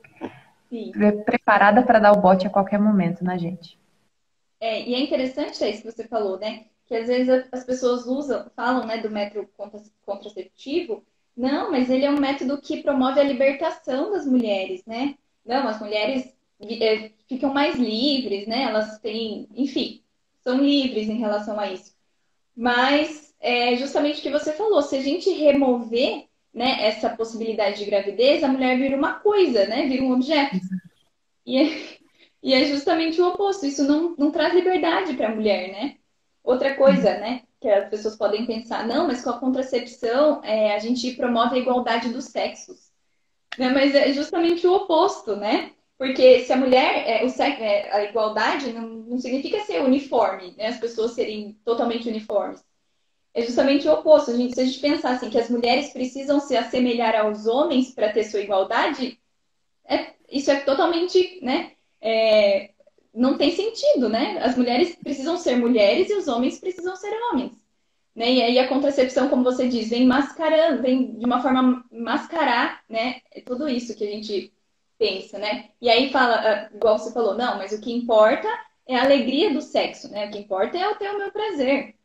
Sim. 0.73 0.91
preparada 1.25 1.83
para 1.83 1.99
dar 1.99 2.13
o 2.13 2.21
bote 2.21 2.47
a 2.47 2.49
qualquer 2.49 2.79
momento 2.79 3.23
na 3.23 3.37
gente. 3.37 3.77
É, 4.59 4.81
e 4.81 4.95
é 4.95 4.99
interessante 4.99 5.63
isso 5.69 5.83
que 5.83 5.91
você 5.91 6.07
falou, 6.07 6.39
né? 6.39 6.65
que 6.85 6.95
às 6.95 7.07
vezes 7.07 7.47
as 7.51 7.63
pessoas 7.63 8.05
usam, 8.05 8.49
falam 8.55 8.85
né, 8.85 8.97
do 8.97 9.09
método 9.09 9.49
contraceptivo, 10.05 11.03
não, 11.35 11.71
mas 11.71 11.89
ele 11.89 12.05
é 12.05 12.11
um 12.11 12.19
método 12.19 12.61
que 12.61 12.83
promove 12.83 13.19
a 13.19 13.23
libertação 13.23 14.11
das 14.11 14.25
mulheres, 14.25 14.85
né? 14.85 15.15
Não, 15.43 15.67
as 15.67 15.79
mulheres 15.79 16.31
é, 16.61 17.09
ficam 17.27 17.51
mais 17.51 17.75
livres, 17.75 18.45
né? 18.45 18.63
Elas 18.63 18.99
têm, 18.99 19.47
enfim, 19.55 20.03
são 20.41 20.57
livres 20.57 21.09
em 21.09 21.17
relação 21.17 21.59
a 21.59 21.71
isso. 21.71 21.95
Mas 22.55 23.33
é 23.39 23.75
justamente 23.75 24.19
o 24.19 24.21
que 24.21 24.29
você 24.29 24.53
falou, 24.53 24.83
se 24.83 24.95
a 24.95 25.01
gente 25.01 25.31
remover 25.31 26.27
né, 26.53 26.85
essa 26.85 27.09
possibilidade 27.09 27.79
de 27.79 27.85
gravidez, 27.85 28.43
a 28.43 28.47
mulher 28.47 28.77
vira 28.77 28.95
uma 28.95 29.15
coisa, 29.15 29.65
né? 29.65 29.87
Vira 29.87 30.03
um 30.03 30.13
objeto. 30.13 30.57
E 31.45 31.57
é, 31.57 31.97
e 32.43 32.53
é 32.53 32.65
justamente 32.65 33.21
o 33.21 33.29
oposto. 33.29 33.65
Isso 33.65 33.83
não, 33.85 34.15
não 34.17 34.31
traz 34.31 34.53
liberdade 34.53 35.13
para 35.15 35.29
a 35.29 35.35
mulher, 35.35 35.71
né? 35.71 35.95
Outra 36.43 36.75
coisa, 36.75 37.17
né, 37.17 37.43
que 37.61 37.69
as 37.69 37.89
pessoas 37.89 38.17
podem 38.17 38.45
pensar, 38.45 38.85
não, 38.85 39.07
mas 39.07 39.23
com 39.23 39.29
a 39.29 39.39
contracepção 39.39 40.43
é, 40.43 40.75
a 40.75 40.79
gente 40.79 41.13
promove 41.13 41.55
a 41.55 41.59
igualdade 41.59 42.09
dos 42.09 42.25
sexos. 42.25 42.91
Né? 43.57 43.69
Mas 43.69 43.95
é 43.95 44.11
justamente 44.11 44.67
o 44.67 44.73
oposto, 44.73 45.37
né? 45.37 45.71
Porque 45.97 46.43
se 46.43 46.51
a 46.51 46.57
mulher, 46.57 47.07
é, 47.07 47.23
o 47.23 47.29
sexo, 47.29 47.63
é, 47.63 47.89
a 47.93 48.03
igualdade 48.03 48.73
não, 48.73 48.89
não, 48.89 49.17
significa 49.19 49.61
ser 49.61 49.81
uniforme, 49.81 50.53
né? 50.57 50.67
As 50.67 50.79
pessoas 50.79 51.11
serem 51.11 51.57
totalmente 51.63 52.09
uniformes. 52.09 52.61
É 53.33 53.41
justamente 53.41 53.87
o 53.87 53.93
oposto. 53.93 54.31
A 54.31 54.37
gente, 54.37 54.53
se 54.53 54.61
a 54.61 54.65
gente 54.65 54.79
pensar 54.79 55.11
assim, 55.11 55.29
que 55.29 55.39
as 55.39 55.49
mulheres 55.49 55.91
precisam 55.91 56.39
se 56.39 56.55
assemelhar 56.55 57.15
aos 57.15 57.47
homens 57.47 57.91
para 57.91 58.11
ter 58.11 58.23
sua 58.23 58.41
igualdade, 58.41 59.19
é, 59.85 60.13
isso 60.29 60.51
é 60.51 60.59
totalmente, 60.61 61.39
né? 61.41 61.71
É, 62.01 62.71
não 63.13 63.37
tem 63.37 63.51
sentido, 63.51 64.09
né? 64.09 64.39
As 64.41 64.55
mulheres 64.55 64.95
precisam 64.95 65.37
ser 65.37 65.55
mulheres 65.57 66.09
e 66.09 66.15
os 66.15 66.27
homens 66.27 66.59
precisam 66.59 66.95
ser 66.95 67.13
homens. 67.31 67.53
Né? 68.15 68.31
E 68.33 68.41
aí 68.43 68.59
a 68.59 68.67
contracepção, 68.67 69.27
como 69.27 69.43
você 69.43 69.67
diz, 69.67 69.89
vem 69.89 70.05
mascarando, 70.05 70.81
vem 70.81 71.17
de 71.17 71.25
uma 71.25 71.41
forma 71.41 71.83
mascarar, 71.91 72.83
né? 72.87 73.21
Tudo 73.45 73.67
isso 73.67 73.95
que 73.95 74.03
a 74.03 74.11
gente 74.11 74.53
pensa, 74.97 75.37
né? 75.39 75.69
E 75.81 75.89
aí 75.89 76.11
fala, 76.11 76.35
ah, 76.35 76.69
igual 76.75 76.97
você 76.97 77.11
falou, 77.11 77.35
não, 77.35 77.57
mas 77.57 77.71
o 77.71 77.81
que 77.81 77.91
importa 77.91 78.47
é 78.87 78.95
a 78.95 79.03
alegria 79.03 79.51
do 79.53 79.61
sexo, 79.61 80.09
né? 80.11 80.27
O 80.27 80.31
que 80.31 80.37
importa 80.39 80.77
é 80.77 80.85
eu 80.85 80.95
ter 80.95 81.09
o 81.09 81.17
meu 81.17 81.31
prazer. 81.31 81.95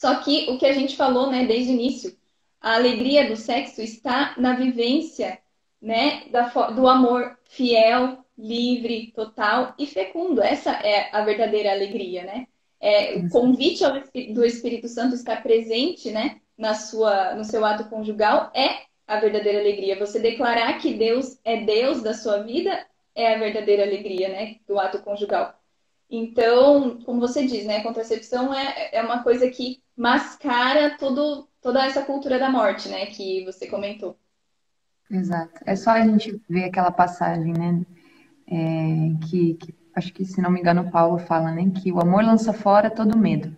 Só 0.00 0.14
que 0.14 0.48
o 0.48 0.56
que 0.56 0.64
a 0.64 0.72
gente 0.72 0.96
falou, 0.96 1.30
né, 1.30 1.44
desde 1.44 1.72
o 1.72 1.74
início, 1.74 2.16
a 2.58 2.74
alegria 2.76 3.28
do 3.28 3.36
sexo 3.36 3.82
está 3.82 4.34
na 4.38 4.54
vivência, 4.54 5.38
né, 5.80 6.22
do 6.74 6.88
amor 6.88 7.38
fiel, 7.44 8.24
livre, 8.36 9.12
total 9.14 9.74
e 9.78 9.86
fecundo. 9.86 10.40
Essa 10.40 10.70
é 10.70 11.14
a 11.14 11.22
verdadeira 11.22 11.70
alegria, 11.70 12.24
né? 12.24 12.46
É, 12.80 13.16
o 13.16 13.28
convite 13.28 13.84
ao, 13.84 13.92
do 14.32 14.42
Espírito 14.42 14.88
Santo 14.88 15.14
estar 15.14 15.42
presente, 15.42 16.10
né, 16.10 16.40
na 16.56 16.72
sua, 16.72 17.34
no 17.34 17.44
seu 17.44 17.62
ato 17.62 17.84
conjugal 17.90 18.50
é 18.54 18.84
a 19.06 19.20
verdadeira 19.20 19.60
alegria. 19.60 19.98
Você 19.98 20.18
declarar 20.18 20.78
que 20.78 20.94
Deus 20.94 21.38
é 21.44 21.58
Deus 21.58 22.02
da 22.02 22.14
sua 22.14 22.38
vida 22.42 22.86
é 23.14 23.34
a 23.34 23.38
verdadeira 23.38 23.82
alegria, 23.82 24.30
né, 24.30 24.56
do 24.66 24.80
ato 24.80 25.02
conjugal. 25.02 25.59
Então, 26.10 26.98
como 27.04 27.20
você 27.20 27.46
diz, 27.46 27.64
né, 27.64 27.76
a 27.76 27.82
contracepção 27.82 28.52
é, 28.52 28.90
é 28.92 29.02
uma 29.02 29.22
coisa 29.22 29.48
que 29.48 29.80
mascara 29.96 30.96
toda 30.98 31.86
essa 31.86 32.02
cultura 32.02 32.38
da 32.38 32.50
morte, 32.50 32.88
né, 32.88 33.06
que 33.06 33.44
você 33.44 33.68
comentou. 33.68 34.16
Exato. 35.08 35.60
É 35.64 35.76
só 35.76 35.90
a 35.90 36.00
gente 36.00 36.40
ver 36.48 36.64
aquela 36.64 36.90
passagem, 36.90 37.52
né, 37.52 37.86
é, 38.48 39.26
que, 39.28 39.54
que, 39.54 39.74
acho 39.94 40.12
que, 40.12 40.24
se 40.24 40.40
não 40.40 40.50
me 40.50 40.58
engano, 40.58 40.90
Paulo 40.90 41.18
fala, 41.18 41.52
né, 41.52 41.70
que 41.70 41.92
o 41.92 42.00
amor 42.00 42.24
lança 42.24 42.52
fora 42.52 42.90
todo 42.90 43.16
medo. 43.16 43.56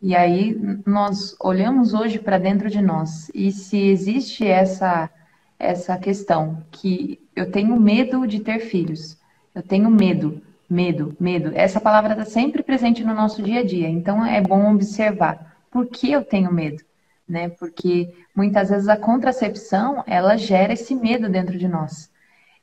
E 0.00 0.14
aí 0.14 0.56
nós 0.86 1.36
olhamos 1.40 1.94
hoje 1.94 2.18
para 2.18 2.38
dentro 2.38 2.70
de 2.70 2.80
nós, 2.80 3.28
e 3.34 3.50
se 3.50 3.78
existe 3.78 4.46
essa, 4.46 5.10
essa 5.58 5.98
questão 5.98 6.64
que 6.70 7.20
eu 7.34 7.50
tenho 7.50 7.78
medo 7.80 8.26
de 8.26 8.40
ter 8.40 8.60
filhos, 8.60 9.18
eu 9.54 9.62
tenho 9.62 9.90
medo, 9.90 10.42
medo, 10.72 11.14
medo, 11.20 11.52
essa 11.54 11.78
palavra 11.78 12.12
está 12.12 12.24
sempre 12.24 12.62
presente 12.62 13.04
no 13.04 13.14
nosso 13.14 13.42
dia 13.42 13.60
a 13.60 13.64
dia, 13.64 13.88
então 13.88 14.24
é 14.24 14.40
bom 14.40 14.72
observar 14.72 15.54
por 15.70 15.86
que 15.86 16.10
eu 16.10 16.24
tenho 16.24 16.50
medo. 16.50 16.82
Né? 17.28 17.50
Porque 17.50 18.12
muitas 18.34 18.70
vezes 18.70 18.88
a 18.88 18.96
contracepção 18.96 20.02
ela 20.06 20.36
gera 20.36 20.72
esse 20.72 20.94
medo 20.94 21.28
dentro 21.28 21.58
de 21.58 21.68
nós. 21.68 22.10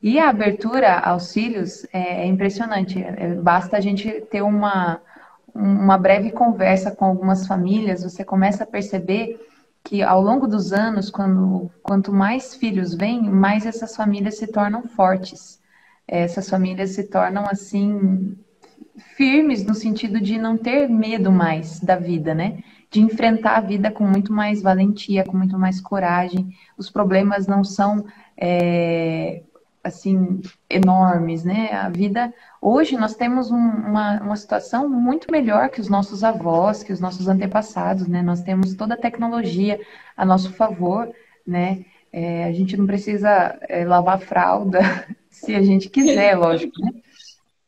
E 0.01 0.18
a 0.18 0.30
abertura 0.30 0.97
aos 0.99 1.32
filhos 1.32 1.86
é, 1.93 2.24
é 2.24 2.26
impressionante. 2.26 3.01
É, 3.01 3.36
basta 3.36 3.78
a 3.78 3.80
gente 3.80 4.10
ter 4.32 4.41
uma, 4.41 4.99
uma 5.53 5.97
breve 5.97 6.32
conversa 6.32 6.91
com 6.91 7.05
algumas 7.05 7.45
famílias, 7.45 8.03
você 8.03 8.24
começa 8.24 8.64
a 8.64 8.68
perceber 8.68 9.39
que 9.84 10.01
ao 10.01 10.22
longo 10.22 10.47
dos 10.47 10.74
anos, 10.74 11.10
quando, 11.10 11.70
quanto 11.84 12.12
mais 12.12 12.55
filhos 12.55 12.93
vêm, 12.93 13.22
mais 13.22 13.66
essas 13.66 13.95
famílias 13.95 14.38
se 14.38 14.47
tornam 14.47 14.84
fortes. 14.84 15.59
Essas 16.12 16.49
famílias 16.49 16.91
se 16.91 17.03
tornam 17.03 17.45
assim 17.45 18.36
firmes 19.16 19.64
no 19.64 19.76
sentido 19.76 20.20
de 20.20 20.38
não 20.38 20.57
ter 20.57 20.89
medo 20.89 21.32
mais 21.32 21.80
da 21.80 21.95
vida, 21.95 22.34
né? 22.34 22.64
De 22.89 22.99
enfrentar 22.99 23.57
a 23.57 23.62
vida 23.62 23.91
com 23.91 24.03
muito 24.03 24.34
mais 24.34 24.62
valentia, 24.62 25.24
com 25.24 25.38
muito 25.38 25.57
mais 25.57 25.80
coragem. 25.80 26.49
Os 26.76 26.89
problemas 26.89 27.45
não 27.45 27.64
são 27.64 28.05
é, 28.36 29.43
assim 29.84 30.41
enormes, 30.70 31.43
né? 31.43 31.72
A 31.74 31.89
vida 31.89 32.34
hoje 32.62 32.97
nós 32.97 33.16
temos 33.16 33.51
um, 33.51 33.57
uma, 33.57 34.20
uma 34.22 34.36
situação 34.36 34.89
muito 34.89 35.32
melhor 35.32 35.70
que 35.70 35.80
os 35.80 35.89
nossos 35.89 36.24
avós, 36.24 36.82
que 36.82 36.91
os 36.91 36.99
nossos 36.99 37.28
antepassados, 37.28 38.07
né? 38.07 38.22
Nós 38.24 38.41
temos 38.41 38.74
toda 38.74 38.95
a 38.95 38.97
tecnologia 38.97 39.80
a 40.18 40.26
nosso 40.26 40.51
favor, 40.53 41.07
né? 41.45 41.86
É, 42.12 42.45
a 42.45 42.51
gente 42.51 42.76
não 42.76 42.88
precisa 42.88 43.60
é, 43.70 43.86
lavar 43.86 44.20
fralda 44.20 44.80
se 45.39 45.55
a 45.55 45.61
gente 45.61 45.89
quiser, 45.89 46.35
lógico, 46.35 46.79
né? 46.81 46.91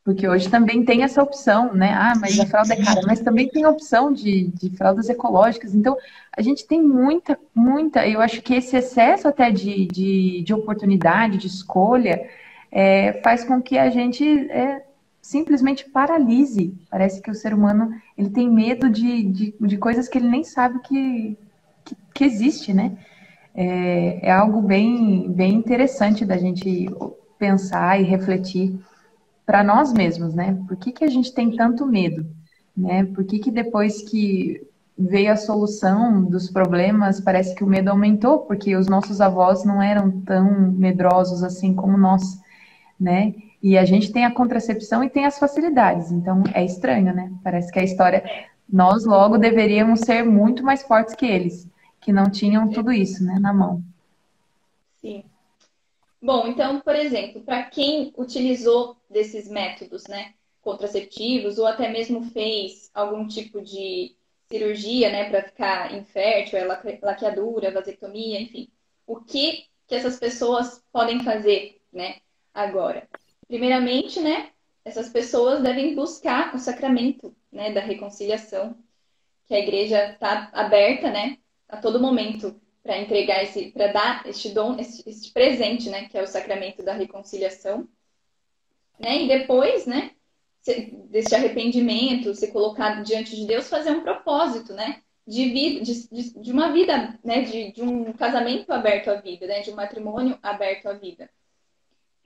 Porque 0.03 0.27
hoje 0.27 0.49
também 0.49 0.83
tem 0.83 1.03
essa 1.03 1.21
opção, 1.21 1.73
né? 1.73 1.93
Ah, 1.93 2.13
mas 2.19 2.39
a 2.39 2.45
fralda 2.45 2.73
é 2.73 2.83
cara, 2.83 3.01
mas 3.05 3.19
também 3.19 3.47
tem 3.47 3.63
a 3.63 3.69
opção 3.69 4.11
de, 4.11 4.47
de 4.47 4.75
fraldas 4.75 5.09
ecológicas. 5.09 5.75
Então, 5.75 5.95
a 6.35 6.41
gente 6.41 6.65
tem 6.65 6.81
muita, 6.81 7.37
muita. 7.53 8.07
Eu 8.07 8.19
acho 8.19 8.41
que 8.41 8.55
esse 8.55 8.75
excesso 8.75 9.27
até 9.27 9.51
de, 9.51 9.85
de, 9.85 10.41
de 10.41 10.53
oportunidade, 10.53 11.37
de 11.37 11.45
escolha, 11.45 12.27
é, 12.71 13.21
faz 13.23 13.43
com 13.43 13.61
que 13.61 13.77
a 13.77 13.91
gente 13.91 14.25
é, 14.49 14.83
simplesmente 15.21 15.87
paralise. 15.87 16.73
Parece 16.89 17.21
que 17.21 17.29
o 17.29 17.35
ser 17.35 17.53
humano 17.53 17.93
ele 18.17 18.31
tem 18.31 18.49
medo 18.49 18.89
de, 18.89 19.23
de, 19.23 19.55
de 19.59 19.77
coisas 19.77 20.07
que 20.07 20.17
ele 20.17 20.29
nem 20.29 20.43
sabe 20.43 20.79
que, 20.79 21.37
que, 21.85 21.95
que 22.15 22.23
existe, 22.23 22.73
né? 22.73 22.97
É, 23.53 24.27
é 24.27 24.31
algo 24.31 24.61
bem, 24.61 25.29
bem 25.31 25.53
interessante 25.53 26.25
da 26.25 26.37
gente 26.37 26.89
pensar 27.41 27.99
e 27.99 28.03
refletir 28.03 28.79
para 29.47 29.63
nós 29.63 29.91
mesmos, 29.91 30.35
né? 30.35 30.55
Por 30.67 30.77
que, 30.77 30.91
que 30.91 31.03
a 31.03 31.09
gente 31.09 31.33
tem 31.33 31.55
tanto 31.55 31.87
medo? 31.87 32.23
Né? 32.77 33.03
Por 33.03 33.25
que, 33.25 33.39
que 33.39 33.49
depois 33.49 34.03
que 34.03 34.61
veio 34.95 35.31
a 35.31 35.35
solução 35.35 36.23
dos 36.23 36.51
problemas, 36.51 37.19
parece 37.19 37.55
que 37.55 37.63
o 37.63 37.67
medo 37.67 37.89
aumentou? 37.89 38.39
Porque 38.39 38.75
os 38.75 38.87
nossos 38.87 39.19
avós 39.19 39.65
não 39.65 39.81
eram 39.81 40.21
tão 40.21 40.71
medrosos 40.71 41.43
assim 41.43 41.73
como 41.73 41.97
nós, 41.97 42.39
né? 42.99 43.33
E 43.61 43.75
a 43.75 43.85
gente 43.85 44.11
tem 44.11 44.23
a 44.23 44.31
contracepção 44.31 45.03
e 45.03 45.09
tem 45.09 45.25
as 45.25 45.39
facilidades, 45.39 46.11
então 46.11 46.43
é 46.53 46.63
estranho, 46.63 47.13
né? 47.13 47.31
Parece 47.43 47.71
que 47.71 47.79
a 47.79 47.83
história, 47.83 48.23
nós 48.71 49.03
logo 49.03 49.37
deveríamos 49.39 50.01
ser 50.01 50.23
muito 50.23 50.63
mais 50.63 50.83
fortes 50.83 51.15
que 51.15 51.25
eles, 51.25 51.67
que 51.99 52.13
não 52.13 52.29
tinham 52.29 52.69
tudo 52.69 52.91
isso, 52.91 53.23
né, 53.23 53.37
na 53.39 53.53
mão. 53.53 53.83
Sim. 55.01 55.23
Bom, 56.21 56.47
então, 56.47 56.79
por 56.81 56.95
exemplo, 56.95 57.41
para 57.41 57.63
quem 57.63 58.13
utilizou 58.15 58.95
desses 59.09 59.49
métodos, 59.49 60.03
né, 60.07 60.35
contraceptivos 60.61 61.57
ou 61.57 61.65
até 61.65 61.89
mesmo 61.89 62.23
fez 62.31 62.91
algum 62.93 63.27
tipo 63.27 63.59
de 63.59 64.15
cirurgia, 64.47 65.09
né, 65.09 65.29
para 65.29 65.43
ficar 65.43 65.95
infértil, 65.95 66.59
é 66.59 66.65
laqueadura, 67.01 67.71
vasectomia, 67.71 68.39
enfim, 68.39 68.69
o 69.07 69.19
que 69.19 69.65
que 69.87 69.95
essas 69.95 70.19
pessoas 70.19 70.81
podem 70.91 71.23
fazer, 71.23 71.81
né, 71.91 72.17
agora? 72.53 73.09
Primeiramente, 73.47 74.19
né, 74.19 74.51
essas 74.85 75.09
pessoas 75.09 75.63
devem 75.63 75.95
buscar 75.95 76.53
o 76.53 76.59
sacramento, 76.59 77.35
né, 77.51 77.73
da 77.73 77.81
reconciliação, 77.81 78.77
que 79.47 79.55
a 79.55 79.59
igreja 79.59 80.11
está 80.13 80.51
aberta, 80.53 81.09
né, 81.09 81.39
a 81.67 81.77
todo 81.77 81.99
momento 81.99 82.60
para 82.83 82.97
entregar 82.97 83.43
esse, 83.43 83.71
para 83.71 83.87
dar 83.87 84.25
este 84.27 84.49
dom, 84.49 84.77
este, 84.79 85.31
presente, 85.31 85.89
né, 85.89 86.07
que 86.09 86.17
é 86.17 86.23
o 86.23 86.27
sacramento 86.27 86.83
da 86.83 86.93
reconciliação, 86.93 87.87
né, 88.99 89.23
e 89.23 89.27
depois, 89.27 89.85
né, 89.85 90.11
desse 91.09 91.35
arrependimento, 91.35 92.33
ser 92.35 92.47
colocado 92.47 93.03
diante 93.03 93.35
de 93.35 93.45
Deus, 93.45 93.67
fazer 93.69 93.91
um 93.91 94.01
propósito, 94.01 94.73
né, 94.73 95.01
de 95.27 95.49
vida, 95.49 95.81
de, 95.81 96.41
de 96.41 96.51
uma 96.51 96.71
vida, 96.71 97.19
né, 97.23 97.41
de, 97.41 97.71
de 97.71 97.81
um 97.81 98.11
casamento 98.13 98.71
aberto 98.71 99.09
à 99.09 99.15
vida, 99.15 99.45
né, 99.45 99.61
de 99.61 99.71
um 99.71 99.75
matrimônio 99.75 100.37
aberto 100.41 100.87
à 100.87 100.93
vida. 100.93 101.29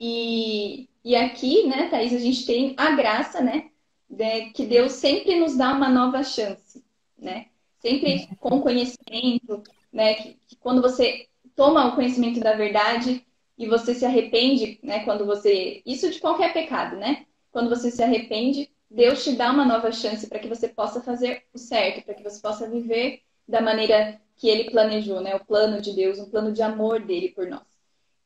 E, 0.00 0.88
e 1.04 1.14
aqui, 1.16 1.66
né, 1.66 1.88
Thaís, 1.88 2.14
a 2.14 2.18
gente 2.18 2.46
tem 2.46 2.74
a 2.76 2.92
graça, 2.92 3.40
né, 3.40 3.70
de, 4.08 4.50
que 4.50 4.64
Deus 4.64 4.92
sempre 4.92 5.38
nos 5.38 5.56
dá 5.56 5.72
uma 5.72 5.88
nova 5.88 6.22
chance, 6.22 6.84
né, 7.18 7.46
sempre 7.78 8.28
com 8.40 8.60
conhecimento, 8.60 9.62
né? 9.96 10.14
Que, 10.14 10.38
que, 10.46 10.56
quando 10.56 10.82
você 10.82 11.26
toma 11.56 11.88
o 11.88 11.94
conhecimento 11.94 12.38
da 12.38 12.52
verdade 12.52 13.26
e 13.58 13.66
você 13.66 13.94
se 13.94 14.04
arrepende, 14.04 14.78
né? 14.82 15.02
Quando 15.04 15.24
você. 15.24 15.82
Isso 15.86 16.10
de 16.10 16.20
qualquer 16.20 16.52
pecado, 16.52 16.96
né? 16.96 17.24
Quando 17.50 17.70
você 17.70 17.90
se 17.90 18.02
arrepende, 18.02 18.70
Deus 18.90 19.24
te 19.24 19.32
dá 19.32 19.50
uma 19.50 19.64
nova 19.64 19.90
chance 19.90 20.28
para 20.28 20.38
que 20.38 20.48
você 20.48 20.68
possa 20.68 21.00
fazer 21.00 21.44
o 21.54 21.58
certo, 21.58 22.04
para 22.04 22.14
que 22.14 22.22
você 22.22 22.40
possa 22.40 22.68
viver 22.68 23.22
da 23.48 23.62
maneira 23.62 24.20
que 24.36 24.48
ele 24.48 24.70
planejou, 24.70 25.22
né? 25.22 25.34
O 25.34 25.44
plano 25.44 25.80
de 25.80 25.94
Deus, 25.94 26.18
um 26.18 26.28
plano 26.28 26.52
de 26.52 26.60
amor 26.60 27.00
dele 27.00 27.30
por 27.30 27.46
nós. 27.46 27.64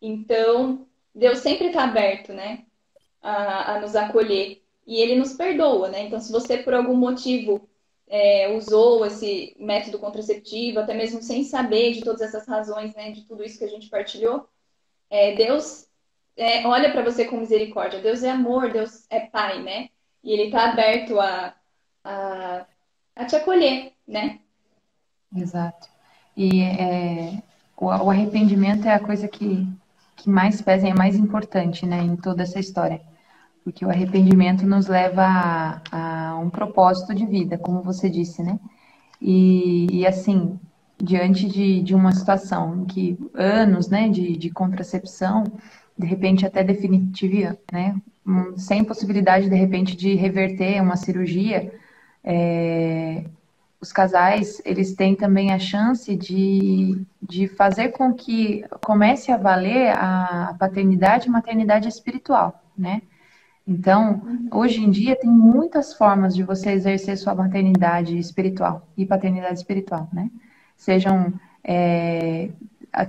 Então, 0.03 0.89
Deus 1.15 1.39
sempre 1.39 1.69
está 1.69 1.85
aberto, 1.85 2.33
né? 2.33 2.65
A, 3.23 3.77
a 3.77 3.81
nos 3.81 3.95
acolher. 3.95 4.61
E 4.85 4.97
ele 5.01 5.15
nos 5.15 5.35
perdoa, 5.35 5.89
né? 5.89 6.03
Então, 6.03 6.19
se 6.19 6.33
você 6.33 6.59
por 6.59 6.75
algum 6.75 6.97
motivo 6.97 7.70
é, 8.11 8.49
usou 8.49 9.07
esse 9.07 9.57
método 9.59 9.99
contraceptivo, 10.01 10.81
até 10.81 10.93
mesmo 10.93 11.23
sem 11.23 11.45
saber 11.45 11.93
de 11.93 12.01
todas 12.01 12.21
essas 12.21 12.47
razões, 12.47 12.93
né, 12.97 13.13
de 13.13 13.23
tudo 13.23 13.45
isso 13.45 13.57
que 13.57 13.65
a 13.65 13.69
gente 13.69 13.89
partilhou, 13.89 14.49
é, 15.09 15.37
Deus 15.37 15.87
é, 16.37 16.67
olha 16.67 16.91
para 16.91 17.05
você 17.05 17.25
com 17.25 17.37
misericórdia. 17.37 18.01
Deus 18.01 18.25
é 18.25 18.31
amor, 18.31 18.73
Deus 18.73 19.07
é 19.11 19.21
Pai, 19.21 19.63
né? 19.63 19.91
E 20.25 20.33
Ele 20.33 20.45
está 20.45 20.71
aberto 20.71 21.21
a, 21.21 21.55
a, 22.03 22.67
a, 23.15 23.25
te 23.27 23.37
acolher, 23.37 23.93
né? 24.07 24.41
Exato. 25.35 25.89
E 26.37 26.63
é, 26.63 27.43
o, 27.77 27.87
o 27.87 28.11
arrependimento 28.11 28.87
é 28.87 28.95
a 28.95 29.01
coisa 29.01 29.29
que, 29.29 29.67
que 30.17 30.29
mais 30.29 30.61
pesa 30.61 30.89
e 30.89 30.91
é 30.91 30.95
mais 30.95 31.17
importante, 31.17 31.87
né, 31.87 31.99
em 31.99 32.17
toda 32.17 32.43
essa 32.43 32.59
história 32.59 33.01
porque 33.71 33.85
o 33.85 33.89
arrependimento 33.91 34.67
nos 34.67 34.89
leva 34.89 35.23
a, 35.23 36.33
a 36.33 36.39
um 36.39 36.51
propósito 36.51 37.15
de 37.15 37.25
vida, 37.25 37.57
como 37.57 37.83
você 37.83 38.11
disse, 38.11 38.43
né? 38.43 38.59
E, 39.21 39.87
e 39.91 40.07
assim, 40.07 40.59
diante 40.99 41.47
de, 41.47 41.81
de, 41.81 41.95
uma 41.95 42.11
situação 42.13 42.85
que 42.85 43.17
anos, 43.33 43.89
né, 43.89 44.09
de, 44.09 44.37
de 44.37 44.51
contracepção, 44.51 45.45
de 45.97 46.07
repente 46.07 46.45
até 46.45 46.65
definitiva, 46.65 47.57
né, 47.71 47.95
sem 48.57 48.83
possibilidade 48.83 49.49
de 49.49 49.55
repente 49.55 49.97
de 49.97 50.15
reverter 50.15 50.83
uma 50.83 50.97
cirurgia, 50.97 51.73
é, 52.25 53.25
os 53.81 53.93
casais 53.93 54.61
eles 54.65 54.95
têm 54.95 55.15
também 55.15 55.53
a 55.53 55.59
chance 55.59 56.17
de, 56.17 57.01
de 57.23 57.47
fazer 57.47 57.91
com 57.91 58.13
que 58.13 58.65
comece 58.83 59.31
a 59.31 59.37
valer 59.37 59.93
a 59.97 60.57
paternidade 60.59 61.29
e 61.29 61.31
maternidade 61.31 61.89
espiritual, 61.89 62.63
né? 62.77 63.03
Então, 63.71 64.21
hoje 64.51 64.83
em 64.83 64.91
dia 64.91 65.15
tem 65.15 65.31
muitas 65.31 65.95
formas 65.95 66.35
de 66.35 66.43
você 66.43 66.73
exercer 66.73 67.17
sua 67.17 67.37
maternidade 67.37 68.19
espiritual 68.19 68.89
e 68.97 69.07
paternidade 69.07 69.61
espiritual, 69.61 70.09
né? 70.13 70.29
Sejam 70.77 71.33
é, 71.63 72.51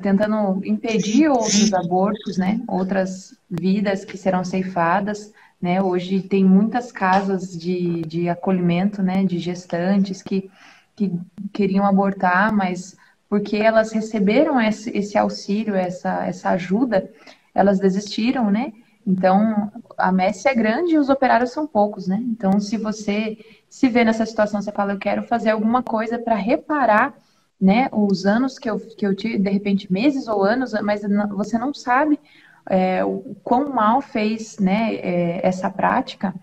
tentando 0.04 0.64
impedir 0.64 1.30
outros 1.30 1.74
abortos, 1.74 2.38
né? 2.38 2.62
Outras 2.68 3.36
vidas 3.50 4.06
que 4.06 4.16
serão 4.16 4.44
ceifadas, 4.44 5.34
né? 5.60 5.82
Hoje 5.82 6.22
tem 6.22 6.46
muitas 6.46 6.92
casas 6.92 7.58
de, 7.58 8.04
de 8.04 8.30
acolhimento, 8.30 9.02
né? 9.02 9.26
De 9.26 9.40
gestantes 9.40 10.22
que, 10.22 10.48
que 10.96 11.12
queriam 11.52 11.88
abortar, 11.88 12.54
mas 12.54 12.96
porque 13.28 13.58
elas 13.58 13.92
receberam 13.92 14.62
esse, 14.62 14.96
esse 14.96 15.18
auxílio, 15.18 15.74
essa, 15.74 16.24
essa 16.28 16.52
ajuda, 16.52 17.10
elas 17.56 17.80
desistiram, 17.80 18.52
né? 18.52 18.72
Então, 19.12 19.70
a 19.98 20.10
messe 20.10 20.48
é 20.48 20.56
grande 20.56 20.94
e 20.94 20.98
os 20.98 21.10
operários 21.10 21.52
são 21.52 21.68
poucos, 21.68 22.08
né? 22.08 22.18
Então, 22.30 22.62
se 22.62 22.78
você 22.78 23.38
se 23.70 23.90
vê 23.90 24.06
nessa 24.06 24.26
situação, 24.26 24.62
você 24.62 24.72
fala, 24.72 24.94
eu 24.94 25.00
quero 25.00 25.24
fazer 25.24 25.50
alguma 25.50 25.84
coisa 25.84 26.18
para 26.18 26.36
reparar, 26.36 27.14
né, 27.60 27.90
os 27.92 28.26
anos 28.26 28.58
que 28.58 28.70
eu, 28.70 28.80
que 28.80 29.06
eu 29.06 29.14
tive, 29.14 29.38
de 29.38 29.50
repente 29.50 29.92
meses 29.92 30.28
ou 30.28 30.44
anos, 30.44 30.72
mas 30.82 31.02
você 31.30 31.58
não 31.60 31.74
sabe 31.74 32.20
é, 32.68 33.04
o 33.04 33.36
quão 33.44 33.70
mal 33.70 34.02
fez, 34.02 34.58
né, 34.58 34.96
é, 34.96 35.46
essa 35.46 35.70
prática. 35.70 36.34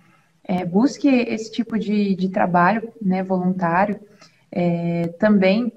É, 0.44 0.64
busque 0.64 1.08
esse 1.08 1.50
tipo 1.50 1.78
de, 1.78 2.14
de 2.14 2.28
trabalho, 2.28 2.92
né, 3.00 3.22
voluntário. 3.22 3.98
É, 4.52 5.08
também 5.18 5.72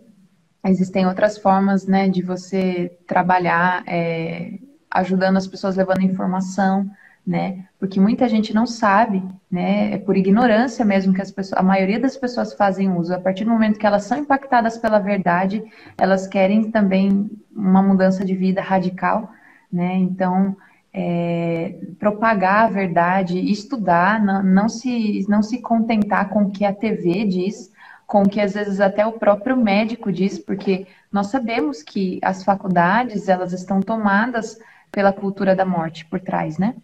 existem 0.66 1.08
outras 1.08 1.38
formas, 1.38 1.88
né, 1.88 2.08
de 2.10 2.22
você 2.22 2.92
trabalhar 3.08 3.84
é, 3.88 4.60
ajudando 4.92 5.38
as 5.38 5.48
pessoas 5.48 5.76
levando 5.76 6.02
informação, 6.02 6.90
né? 7.26 7.66
Porque 7.80 8.00
muita 8.00 8.28
gente 8.28 8.54
não 8.54 8.66
sabe, 8.66 9.24
né? 9.50 9.94
É 9.94 9.98
por 9.98 10.18
ignorância 10.18 10.84
mesmo 10.84 11.14
que 11.14 11.22
as 11.22 11.32
pessoas, 11.32 11.60
a 11.60 11.64
maioria 11.64 12.00
das 12.00 12.18
pessoas 12.18 12.54
fazem 12.54 12.92
uso. 12.92 13.14
A 13.14 13.20
partir 13.20 13.46
do 13.46 13.52
momento 13.52 13.80
que 13.80 13.86
elas 13.86 14.04
são 14.04 14.18
impactadas 14.18 14.78
pela 14.78 15.00
verdade, 15.00 15.64
elas 15.98 16.28
querem 16.28 16.72
também 16.72 17.30
uma 17.56 17.82
mudança 17.82 18.26
de 18.26 18.36
vida 18.36 18.62
radical, 18.62 19.32
né? 19.72 19.96
Então, 19.96 20.56
é, 20.94 21.76
propagar 22.00 22.66
a 22.66 22.70
verdade, 22.70 23.40
estudar, 23.40 24.24
não, 24.24 24.44
não, 24.44 24.70
se, 24.70 25.26
não 25.30 25.42
se 25.42 25.62
contentar 25.62 26.30
com 26.30 26.44
o 26.44 26.52
que 26.52 26.66
a 26.66 26.74
TV 26.74 27.26
diz, 27.26 27.72
com 28.06 28.24
o 28.24 28.30
que 28.30 28.42
às 28.42 28.54
vezes 28.54 28.82
até 28.82 29.06
o 29.06 29.14
próprio 29.14 29.56
médico 29.56 30.12
diz, 30.12 30.38
porque 30.38 30.86
nós 31.12 31.28
sabemos 31.28 31.82
que 31.82 32.20
as 32.22 32.44
faculdades 32.44 33.30
elas 33.30 33.54
estão 33.54 33.80
tomadas 33.80 34.60
pela 34.92 35.14
cultura 35.14 35.56
da 35.56 35.66
morte 35.66 36.06
por 36.06 36.20
trás, 36.20 36.58
né? 36.58 36.76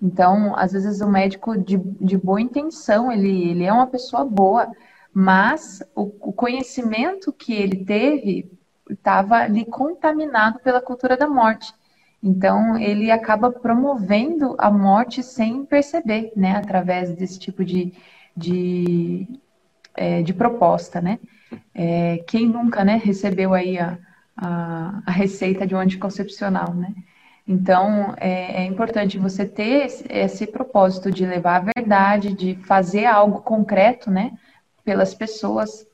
Então, 0.00 0.54
às 0.56 0.72
vezes 0.72 1.00
o 1.00 1.08
médico 1.08 1.56
de, 1.56 1.78
de 1.78 2.16
boa 2.18 2.40
intenção, 2.40 3.10
ele, 3.10 3.50
ele 3.50 3.64
é 3.64 3.72
uma 3.72 3.86
pessoa 3.86 4.24
boa, 4.24 4.70
mas 5.12 5.82
o, 5.94 6.02
o 6.20 6.32
conhecimento 6.32 7.32
que 7.32 7.54
ele 7.54 7.84
teve 7.84 8.50
estava 8.90 9.36
ali 9.36 9.64
contaminado 9.64 10.58
pela 10.60 10.80
cultura 10.80 11.16
da 11.16 11.26
morte. 11.26 11.72
Então, 12.22 12.76
ele 12.78 13.10
acaba 13.10 13.50
promovendo 13.50 14.54
a 14.58 14.70
morte 14.70 15.22
sem 15.22 15.64
perceber, 15.64 16.32
né? 16.36 16.56
Através 16.56 17.12
desse 17.12 17.38
tipo 17.38 17.64
de, 17.64 17.92
de, 18.36 19.26
é, 19.94 20.22
de 20.22 20.34
proposta, 20.34 21.00
né? 21.00 21.18
É, 21.74 22.18
quem 22.26 22.46
nunca, 22.46 22.84
né, 22.84 23.00
recebeu 23.02 23.54
aí 23.54 23.78
a, 23.78 23.98
a, 24.36 25.02
a, 25.06 25.10
receita 25.10 25.66
de 25.66 25.74
um 25.74 25.78
anticoncepcional, 25.78 26.74
né? 26.74 26.92
Então, 27.48 28.14
é, 28.16 28.62
é 28.62 28.64
importante 28.64 29.18
você 29.18 29.46
ter 29.46 29.86
esse, 29.86 30.04
esse, 30.08 30.46
propósito 30.46 31.10
de 31.12 31.24
levar 31.24 31.56
a 31.56 31.72
verdade, 31.76 32.34
de 32.34 32.56
fazer 32.64 33.04
algo 33.06 33.40
concreto, 33.40 34.10
né, 34.10 34.32
pelas 34.84 35.14
pessoas. 35.14 35.86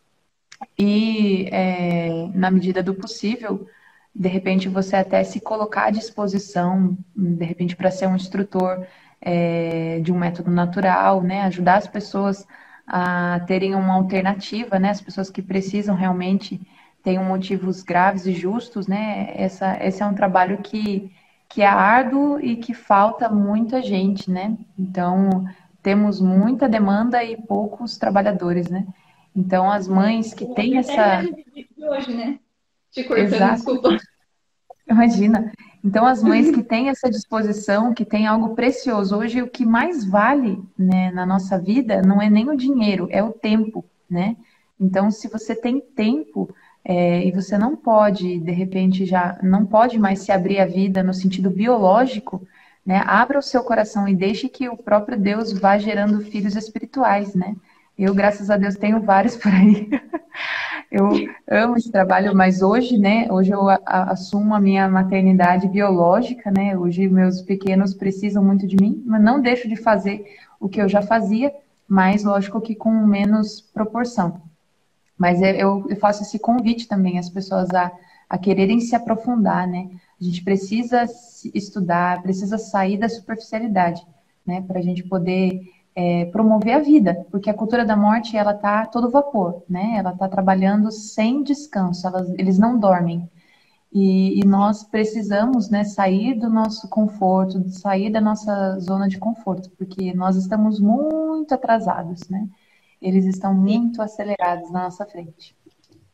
E, 0.78 1.48
é, 1.52 2.28
na 2.34 2.50
medida 2.50 2.82
do 2.82 2.94
possível, 2.94 3.66
de 4.14 4.28
repente 4.28 4.68
você 4.68 4.96
até 4.96 5.22
se 5.24 5.40
colocar 5.40 5.86
à 5.86 5.90
disposição, 5.90 6.96
de 7.14 7.44
repente 7.44 7.76
para 7.76 7.90
ser 7.90 8.06
um 8.06 8.16
instrutor 8.16 8.86
é, 9.20 10.00
de 10.00 10.12
um 10.12 10.18
método 10.18 10.50
natural, 10.50 11.22
né, 11.22 11.42
ajudar 11.42 11.76
as 11.76 11.86
pessoas 11.86 12.46
a 12.86 13.40
terem 13.46 13.74
uma 13.74 13.94
alternativa, 13.94 14.78
né, 14.78 14.90
as 14.90 15.00
pessoas 15.00 15.30
que 15.30 15.42
precisam 15.42 15.94
realmente 15.94 16.60
tenham 17.02 17.24
motivos 17.24 17.82
graves 17.82 18.26
e 18.26 18.32
justos, 18.32 18.86
né, 18.86 19.32
essa, 19.34 19.76
esse 19.84 20.02
é 20.02 20.06
um 20.06 20.14
trabalho 20.14 20.58
que, 20.58 21.10
que 21.52 21.60
é 21.60 21.66
árduo 21.66 22.40
e 22.40 22.56
que 22.56 22.72
falta 22.72 23.28
muita 23.28 23.82
gente, 23.82 24.30
né, 24.30 24.56
então 24.78 25.44
temos 25.82 26.20
muita 26.20 26.68
demanda 26.68 27.22
e 27.22 27.36
poucos 27.36 27.98
trabalhadores, 27.98 28.70
né, 28.70 28.86
então 29.36 29.70
as 29.70 29.86
mães 29.86 30.32
que 30.32 30.46
têm 30.54 30.78
essa... 30.78 31.22
Hoje, 31.78 32.14
né? 32.14 32.38
Te 32.90 33.04
cortando, 33.04 33.34
Exato. 33.34 33.54
desculpa. 33.54 33.96
Imagina. 34.88 35.52
Então, 35.84 36.06
as 36.06 36.22
mães 36.22 36.50
que 36.50 36.62
têm 36.62 36.88
essa 36.88 37.10
disposição, 37.10 37.92
que 37.92 38.04
têm 38.04 38.26
algo 38.26 38.54
precioso. 38.54 39.16
Hoje, 39.16 39.42
o 39.42 39.48
que 39.48 39.64
mais 39.64 40.04
vale 40.04 40.62
né, 40.78 41.10
na 41.10 41.26
nossa 41.26 41.58
vida 41.58 42.02
não 42.02 42.22
é 42.22 42.30
nem 42.30 42.48
o 42.48 42.56
dinheiro, 42.56 43.08
é 43.10 43.22
o 43.22 43.32
tempo, 43.32 43.84
né? 44.08 44.36
Então, 44.78 45.10
se 45.10 45.28
você 45.28 45.56
tem 45.56 45.80
tempo 45.80 46.54
é, 46.84 47.24
e 47.24 47.30
você 47.30 47.56
não 47.56 47.76
pode, 47.76 48.38
de 48.38 48.50
repente, 48.50 49.06
já 49.06 49.38
não 49.42 49.64
pode 49.64 49.98
mais 49.98 50.20
se 50.20 50.32
abrir 50.32 50.58
a 50.58 50.66
vida 50.66 51.02
no 51.02 51.14
sentido 51.14 51.48
biológico, 51.48 52.46
né? 52.84 53.02
Abra 53.06 53.38
o 53.38 53.42
seu 53.42 53.62
coração 53.62 54.08
e 54.08 54.14
deixe 54.14 54.48
que 54.48 54.68
o 54.68 54.76
próprio 54.76 55.18
Deus 55.18 55.52
vá 55.52 55.78
gerando 55.78 56.20
filhos 56.20 56.56
espirituais, 56.56 57.34
né? 57.34 57.54
Eu, 57.96 58.14
graças 58.14 58.50
a 58.50 58.56
Deus, 58.56 58.74
tenho 58.74 59.00
vários 59.00 59.36
por 59.38 59.52
aí. 59.52 59.88
Eu 60.90 61.08
amo 61.48 61.76
esse 61.76 61.90
trabalho, 61.90 62.34
mas 62.34 62.60
hoje, 62.60 62.98
né, 62.98 63.26
hoje 63.30 63.50
eu 63.50 63.66
assumo 63.86 64.54
a 64.54 64.60
minha 64.60 64.88
maternidade 64.88 65.68
biológica, 65.68 66.50
né? 66.50 66.76
Hoje 66.76 67.08
meus 67.08 67.40
pequenos 67.40 67.94
precisam 67.94 68.44
muito 68.44 68.66
de 68.66 68.76
mim, 68.76 69.02
mas 69.06 69.22
não 69.22 69.40
deixo 69.40 69.68
de 69.68 69.76
fazer 69.76 70.24
o 70.60 70.68
que 70.68 70.82
eu 70.82 70.88
já 70.88 71.00
fazia, 71.00 71.52
mas 71.88 72.24
lógico 72.24 72.60
que 72.60 72.74
com 72.74 72.90
menos 73.06 73.60
proporção. 73.60 74.51
Mas 75.22 75.40
eu, 75.40 75.86
eu 75.88 75.96
faço 76.00 76.24
esse 76.24 76.36
convite 76.36 76.88
também 76.88 77.16
às 77.16 77.28
pessoas 77.28 77.70
a, 77.70 77.92
a 78.28 78.36
quererem 78.36 78.80
se 78.80 78.96
aprofundar, 78.96 79.68
né? 79.68 79.88
A 80.20 80.24
gente 80.24 80.42
precisa 80.42 81.04
estudar, 81.54 82.20
precisa 82.22 82.58
sair 82.58 82.98
da 82.98 83.08
superficialidade, 83.08 84.04
né? 84.44 84.62
Para 84.62 84.80
a 84.80 84.82
gente 84.82 85.04
poder 85.04 85.60
é, 85.94 86.24
promover 86.24 86.74
a 86.74 86.80
vida, 86.80 87.24
porque 87.30 87.48
a 87.48 87.54
cultura 87.54 87.84
da 87.84 87.94
morte 87.94 88.36
ela 88.36 88.50
está 88.50 88.84
todo 88.84 89.12
vapor, 89.12 89.62
né? 89.70 89.94
Ela 89.96 90.10
está 90.10 90.28
trabalhando 90.28 90.90
sem 90.90 91.44
descanso, 91.44 92.04
elas, 92.04 92.28
eles 92.30 92.58
não 92.58 92.76
dormem. 92.76 93.30
E, 93.92 94.40
e, 94.40 94.44
nós 94.44 94.82
precisamos 94.82 95.70
né, 95.70 95.84
sair 95.84 96.34
do 96.34 96.50
nosso 96.50 96.88
conforto, 96.88 97.68
sair 97.68 98.10
da 98.10 98.20
nossa 98.20 98.76
zona 98.80 99.06
de 99.06 99.18
conforto, 99.18 99.70
porque 99.78 100.12
nós 100.14 100.34
estamos 100.34 100.80
muito 100.80 101.54
atrasados, 101.54 102.28
né? 102.28 102.48
Eles 103.02 103.26
estão 103.26 103.52
muito 103.52 104.00
acelerados 104.00 104.70
na 104.70 104.84
nossa 104.84 105.04
frente. 105.04 105.54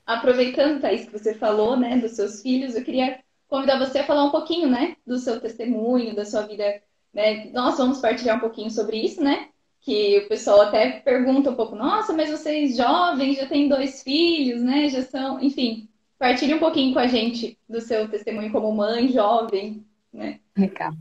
Aproveitando, 0.07 0.81
Thaís, 0.81 1.05
que 1.05 1.13
você 1.13 1.35
falou, 1.35 1.77
né, 1.77 1.99
dos 1.99 2.13
seus 2.13 2.43
filhos, 2.43 2.75
eu 2.75 2.83
queria 2.83 3.21
convidar 3.47 3.79
você 3.79 3.99
a 3.99 4.05
falar 4.05 4.25
um 4.25 4.31
pouquinho, 4.31 4.69
né, 4.69 4.97
do 5.07 5.19
seu 5.19 5.39
testemunho, 5.41 6.17
da 6.17 6.25
sua 6.25 6.43
vida, 6.43 6.83
né? 7.13 7.51
Nós 7.53 7.77
vamos 7.77 8.01
partilhar 8.01 8.39
um 8.39 8.41
pouquinho 8.41 8.71
sobre 8.71 8.97
isso, 8.97 9.23
né? 9.23 9.49
que 9.81 10.19
o 10.19 10.29
pessoal 10.29 10.61
até 10.61 11.01
pergunta 11.01 11.51
um 11.51 11.55
pouco, 11.55 11.75
nossa, 11.75 12.13
mas 12.13 12.31
vocês 12.31 12.77
jovens 12.77 13.37
já 13.37 13.47
têm 13.47 13.69
dois 13.69 14.03
filhos, 14.03 14.63
né? 14.63 14.89
Já 14.89 15.03
são, 15.03 15.41
enfim, 15.41 15.89
partilhe 16.19 16.55
um 16.55 16.59
pouquinho 16.59 16.93
com 16.93 16.99
a 16.99 17.07
gente 17.07 17.59
do 17.69 17.81
seu 17.81 18.09
testemunho 18.09 18.53
como 18.53 18.71
mãe 18.71 19.09
jovem, 19.09 19.85
né? 20.13 20.41
Legal. 20.57 20.93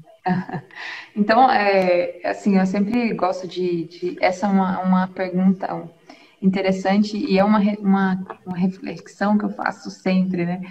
Então, 1.16 1.50
é, 1.50 2.20
assim, 2.24 2.60
eu 2.60 2.66
sempre 2.68 3.12
gosto 3.14 3.48
de, 3.48 3.86
de 3.86 4.18
essa 4.22 4.46
é 4.46 4.50
uma, 4.50 4.80
uma 4.82 5.08
pergunta 5.08 5.90
interessante 6.40 7.18
e 7.18 7.40
é 7.40 7.44
uma, 7.44 7.60
uma, 7.80 8.26
uma 8.46 8.58
reflexão 8.58 9.36
que 9.36 9.46
eu 9.46 9.50
faço 9.50 9.90
sempre, 9.90 10.46
né? 10.46 10.62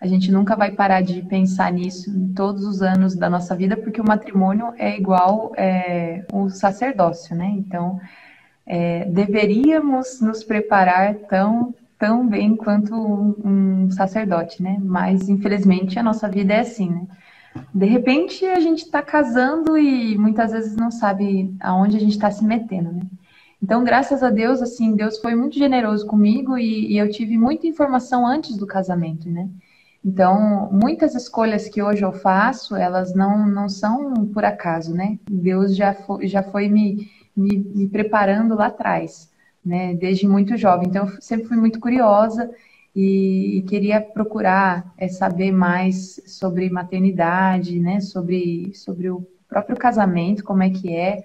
A 0.00 0.06
gente 0.06 0.30
nunca 0.30 0.54
vai 0.54 0.70
parar 0.70 1.00
de 1.00 1.22
pensar 1.22 1.72
nisso 1.72 2.10
em 2.10 2.34
todos 2.34 2.66
os 2.66 2.82
anos 2.82 3.16
da 3.16 3.30
nossa 3.30 3.56
vida, 3.56 3.76
porque 3.76 4.00
o 4.00 4.06
matrimônio 4.06 4.74
é 4.76 4.94
igual 4.94 5.54
é, 5.56 6.26
o 6.30 6.50
sacerdócio, 6.50 7.34
né? 7.34 7.46
Então, 7.56 7.98
é, 8.66 9.06
deveríamos 9.06 10.20
nos 10.20 10.44
preparar 10.44 11.14
tão, 11.14 11.74
tão 11.98 12.26
bem 12.28 12.54
quanto 12.54 12.94
um, 12.94 13.84
um 13.84 13.90
sacerdote, 13.90 14.62
né? 14.62 14.76
Mas, 14.82 15.30
infelizmente, 15.30 15.98
a 15.98 16.02
nossa 16.02 16.28
vida 16.28 16.52
é 16.52 16.60
assim, 16.60 16.90
né? 16.90 17.06
De 17.72 17.86
repente, 17.86 18.44
a 18.46 18.60
gente 18.60 18.84
está 18.84 19.02
casando 19.02 19.76
e 19.78 20.16
muitas 20.18 20.52
vezes 20.52 20.76
não 20.76 20.90
sabe 20.90 21.54
aonde 21.60 21.96
a 21.96 22.00
gente 22.00 22.12
está 22.12 22.30
se 22.30 22.44
metendo, 22.44 22.92
né? 22.92 23.02
Então, 23.62 23.82
graças 23.82 24.22
a 24.22 24.30
Deus, 24.30 24.60
assim, 24.60 24.94
Deus 24.94 25.18
foi 25.18 25.34
muito 25.34 25.58
generoso 25.58 26.06
comigo 26.06 26.58
e, 26.58 26.92
e 26.92 26.98
eu 26.98 27.10
tive 27.10 27.38
muita 27.38 27.66
informação 27.66 28.26
antes 28.26 28.56
do 28.56 28.66
casamento, 28.66 29.28
né? 29.30 29.48
Então, 30.04 30.68
muitas 30.70 31.14
escolhas 31.14 31.66
que 31.66 31.82
hoje 31.82 32.04
eu 32.04 32.12
faço, 32.12 32.76
elas 32.76 33.14
não, 33.14 33.46
não 33.46 33.68
são 33.68 34.26
por 34.26 34.44
acaso, 34.44 34.94
né? 34.94 35.18
Deus 35.30 35.74
já 35.74 35.94
foi, 35.94 36.28
já 36.28 36.42
foi 36.42 36.68
me, 36.68 37.10
me, 37.34 37.56
me 37.56 37.88
preparando 37.88 38.54
lá 38.54 38.66
atrás, 38.66 39.32
né? 39.64 39.94
Desde 39.94 40.28
muito 40.28 40.58
jovem. 40.58 40.88
Então, 40.88 41.06
eu 41.06 41.22
sempre 41.22 41.48
fui 41.48 41.56
muito 41.56 41.80
curiosa 41.80 42.50
e, 42.94 43.64
queria 43.68 44.00
procurar 44.00 44.92
é, 44.96 45.08
saber 45.08 45.50
mais 45.50 46.20
sobre 46.26 46.70
maternidade, 46.70 47.78
né? 47.80 48.00
Sobre, 48.00 48.72
sobre 48.74 49.10
o 49.10 49.26
próprio 49.48 49.76
casamento, 49.76 50.44
como 50.44 50.62
é 50.62 50.70
que 50.70 50.94
é, 50.94 51.24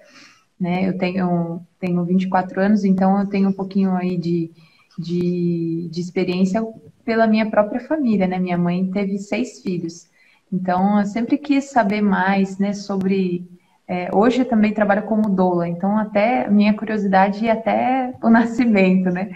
né? 0.58 0.88
Eu 0.88 0.98
tenho, 0.98 1.60
tenho 1.78 2.04
24 2.04 2.60
anos, 2.60 2.84
então 2.84 3.20
eu 3.20 3.26
tenho 3.26 3.48
um 3.48 3.52
pouquinho 3.52 3.92
aí 3.96 4.16
de, 4.16 4.50
de, 4.98 5.88
de 5.90 6.00
experiência 6.00 6.62
pela 7.04 7.26
minha 7.26 7.48
própria 7.48 7.80
família, 7.80 8.26
né? 8.26 8.38
Minha 8.38 8.58
mãe 8.58 8.90
teve 8.90 9.18
seis 9.18 9.62
filhos. 9.62 10.08
Então, 10.52 10.98
eu 10.98 11.06
sempre 11.06 11.38
quis 11.38 11.70
saber 11.70 12.00
mais, 12.02 12.58
né, 12.58 12.72
sobre... 12.72 13.48
É, 13.86 14.08
hoje 14.14 14.42
eu 14.42 14.44
também 14.44 14.72
trabalho 14.72 15.02
como 15.02 15.28
doula, 15.28 15.66
então 15.68 15.98
até 15.98 16.48
minha 16.48 16.74
curiosidade 16.74 17.44
é 17.46 17.50
até 17.50 18.14
o 18.22 18.30
nascimento, 18.30 19.10
né? 19.10 19.30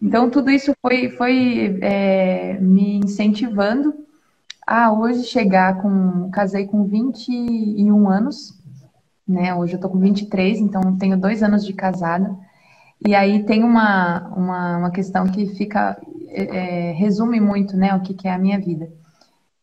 Então, 0.00 0.30
tudo 0.30 0.50
isso 0.50 0.72
foi, 0.80 1.10
foi 1.10 1.78
é, 1.82 2.58
me 2.60 2.98
incentivando 2.98 3.94
a 4.66 4.92
hoje 4.92 5.24
chegar 5.24 5.80
com... 5.82 6.30
Casei 6.30 6.66
com 6.66 6.84
21 6.84 8.08
anos, 8.08 8.58
né? 9.26 9.54
Hoje 9.54 9.74
eu 9.74 9.80
tô 9.80 9.88
com 9.88 9.98
23, 9.98 10.60
então 10.60 10.96
tenho 10.96 11.18
dois 11.18 11.42
anos 11.42 11.64
de 11.64 11.72
casada. 11.72 12.36
E 13.06 13.14
aí 13.14 13.44
tem 13.44 13.62
uma, 13.62 14.28
uma, 14.34 14.78
uma 14.78 14.90
questão 14.90 15.26
que 15.26 15.46
fica 15.54 16.00
é, 16.28 16.42
é, 16.90 16.92
resume 16.92 17.40
muito 17.40 17.76
né, 17.76 17.94
o 17.94 18.00
que, 18.00 18.14
que, 18.14 18.26
é 18.26 18.32
a 18.32 18.38
minha 18.38 18.58
vida. 18.58 18.90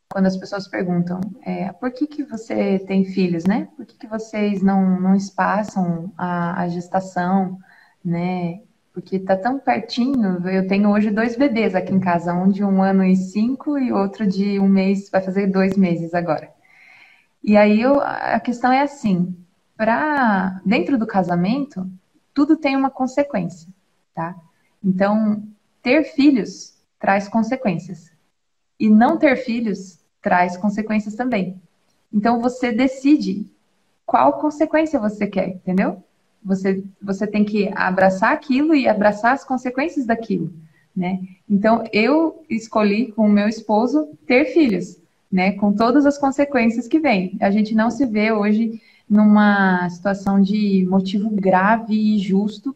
Quando 0.09 0.27
as 0.27 0.37
pessoas 0.37 0.67
perguntam, 0.67 1.19
é, 1.41 1.71
por 1.73 1.91
que, 1.91 2.07
que 2.07 2.23
você 2.23 2.79
tem 2.79 3.03
filhos, 3.05 3.43
né? 3.45 3.67
Por 3.75 3.85
que, 3.85 3.97
que 3.97 4.07
vocês 4.07 4.61
não, 4.61 4.99
não 4.99 5.15
espaçam 5.15 6.11
a, 6.17 6.61
a 6.61 6.67
gestação, 6.69 7.57
né? 8.03 8.61
Porque 8.95 9.19
tá 9.19 9.35
tão 9.35 9.59
pertinho. 9.59 10.47
Eu 10.47 10.69
tenho 10.69 10.89
hoje 10.89 11.11
dois 11.11 11.35
bebês 11.35 11.75
aqui 11.75 11.93
em 11.93 11.99
casa, 11.99 12.33
um 12.33 12.49
de 12.49 12.63
um 12.63 12.81
ano 12.81 13.03
e 13.03 13.13
cinco 13.17 13.77
e 13.77 13.91
outro 13.91 14.25
de 14.25 14.57
um 14.57 14.69
mês, 14.69 15.09
vai 15.09 15.21
fazer 15.21 15.47
dois 15.47 15.75
meses 15.75 16.13
agora. 16.13 16.49
E 17.43 17.57
aí 17.57 17.81
eu, 17.81 17.99
a 17.99 18.39
questão 18.39 18.71
é 18.71 18.81
assim, 18.81 19.35
para 19.75 20.61
dentro 20.65 20.97
do 20.97 21.05
casamento, 21.05 21.85
tudo 22.33 22.55
tem 22.55 22.77
uma 22.77 22.89
consequência, 22.89 23.67
tá? 24.13 24.33
Então, 24.81 25.43
ter 25.83 26.05
filhos 26.05 26.73
traz 26.97 27.27
consequências. 27.27 28.09
E 28.79 28.89
não 28.89 29.17
ter 29.17 29.35
filhos 29.35 29.99
traz 30.21 30.55
consequências 30.55 31.15
também. 31.15 31.61
Então 32.13 32.39
você 32.39 32.71
decide 32.71 33.45
qual 34.05 34.39
consequência 34.39 34.97
você 34.97 35.27
quer, 35.27 35.49
entendeu? 35.49 36.01
Você, 36.45 36.83
você 37.01 37.25
tem 37.25 37.43
que 37.43 37.71
abraçar 37.75 38.31
aquilo 38.31 38.75
e 38.75 38.87
abraçar 38.87 39.33
as 39.33 39.43
consequências 39.43 40.05
daquilo, 40.05 40.53
né? 40.95 41.19
Então 41.49 41.83
eu 41.91 42.43
escolhi 42.49 43.11
com 43.11 43.25
o 43.25 43.31
meu 43.31 43.49
esposo 43.49 44.07
ter 44.27 44.45
filhos, 44.53 44.97
né? 45.31 45.53
Com 45.53 45.73
todas 45.73 46.05
as 46.05 46.17
consequências 46.19 46.87
que 46.87 46.99
vem. 46.99 47.35
A 47.41 47.49
gente 47.49 47.73
não 47.73 47.89
se 47.89 48.05
vê 48.05 48.31
hoje 48.31 48.79
numa 49.09 49.89
situação 49.89 50.39
de 50.41 50.85
motivo 50.87 51.29
grave 51.29 51.95
e 51.95 52.19
justo 52.19 52.75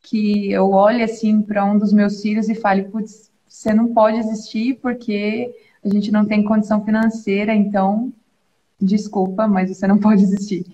que 0.00 0.50
eu 0.50 0.70
olhe 0.70 1.02
assim 1.02 1.42
para 1.42 1.64
um 1.64 1.78
dos 1.78 1.92
meus 1.92 2.22
filhos 2.22 2.48
e 2.48 2.54
fale, 2.54 2.84
putz, 2.84 3.30
você 3.48 3.74
não 3.74 3.92
pode 3.92 4.18
existir 4.18 4.78
porque 4.80 5.52
a 5.84 5.88
gente 5.88 6.10
não 6.12 6.24
tem 6.24 6.44
condição 6.44 6.84
financeira, 6.84 7.54
então 7.54 8.12
desculpa, 8.80 9.48
mas 9.48 9.68
você 9.68 9.86
não 9.86 9.98
pode 9.98 10.22
existir. 10.22 10.64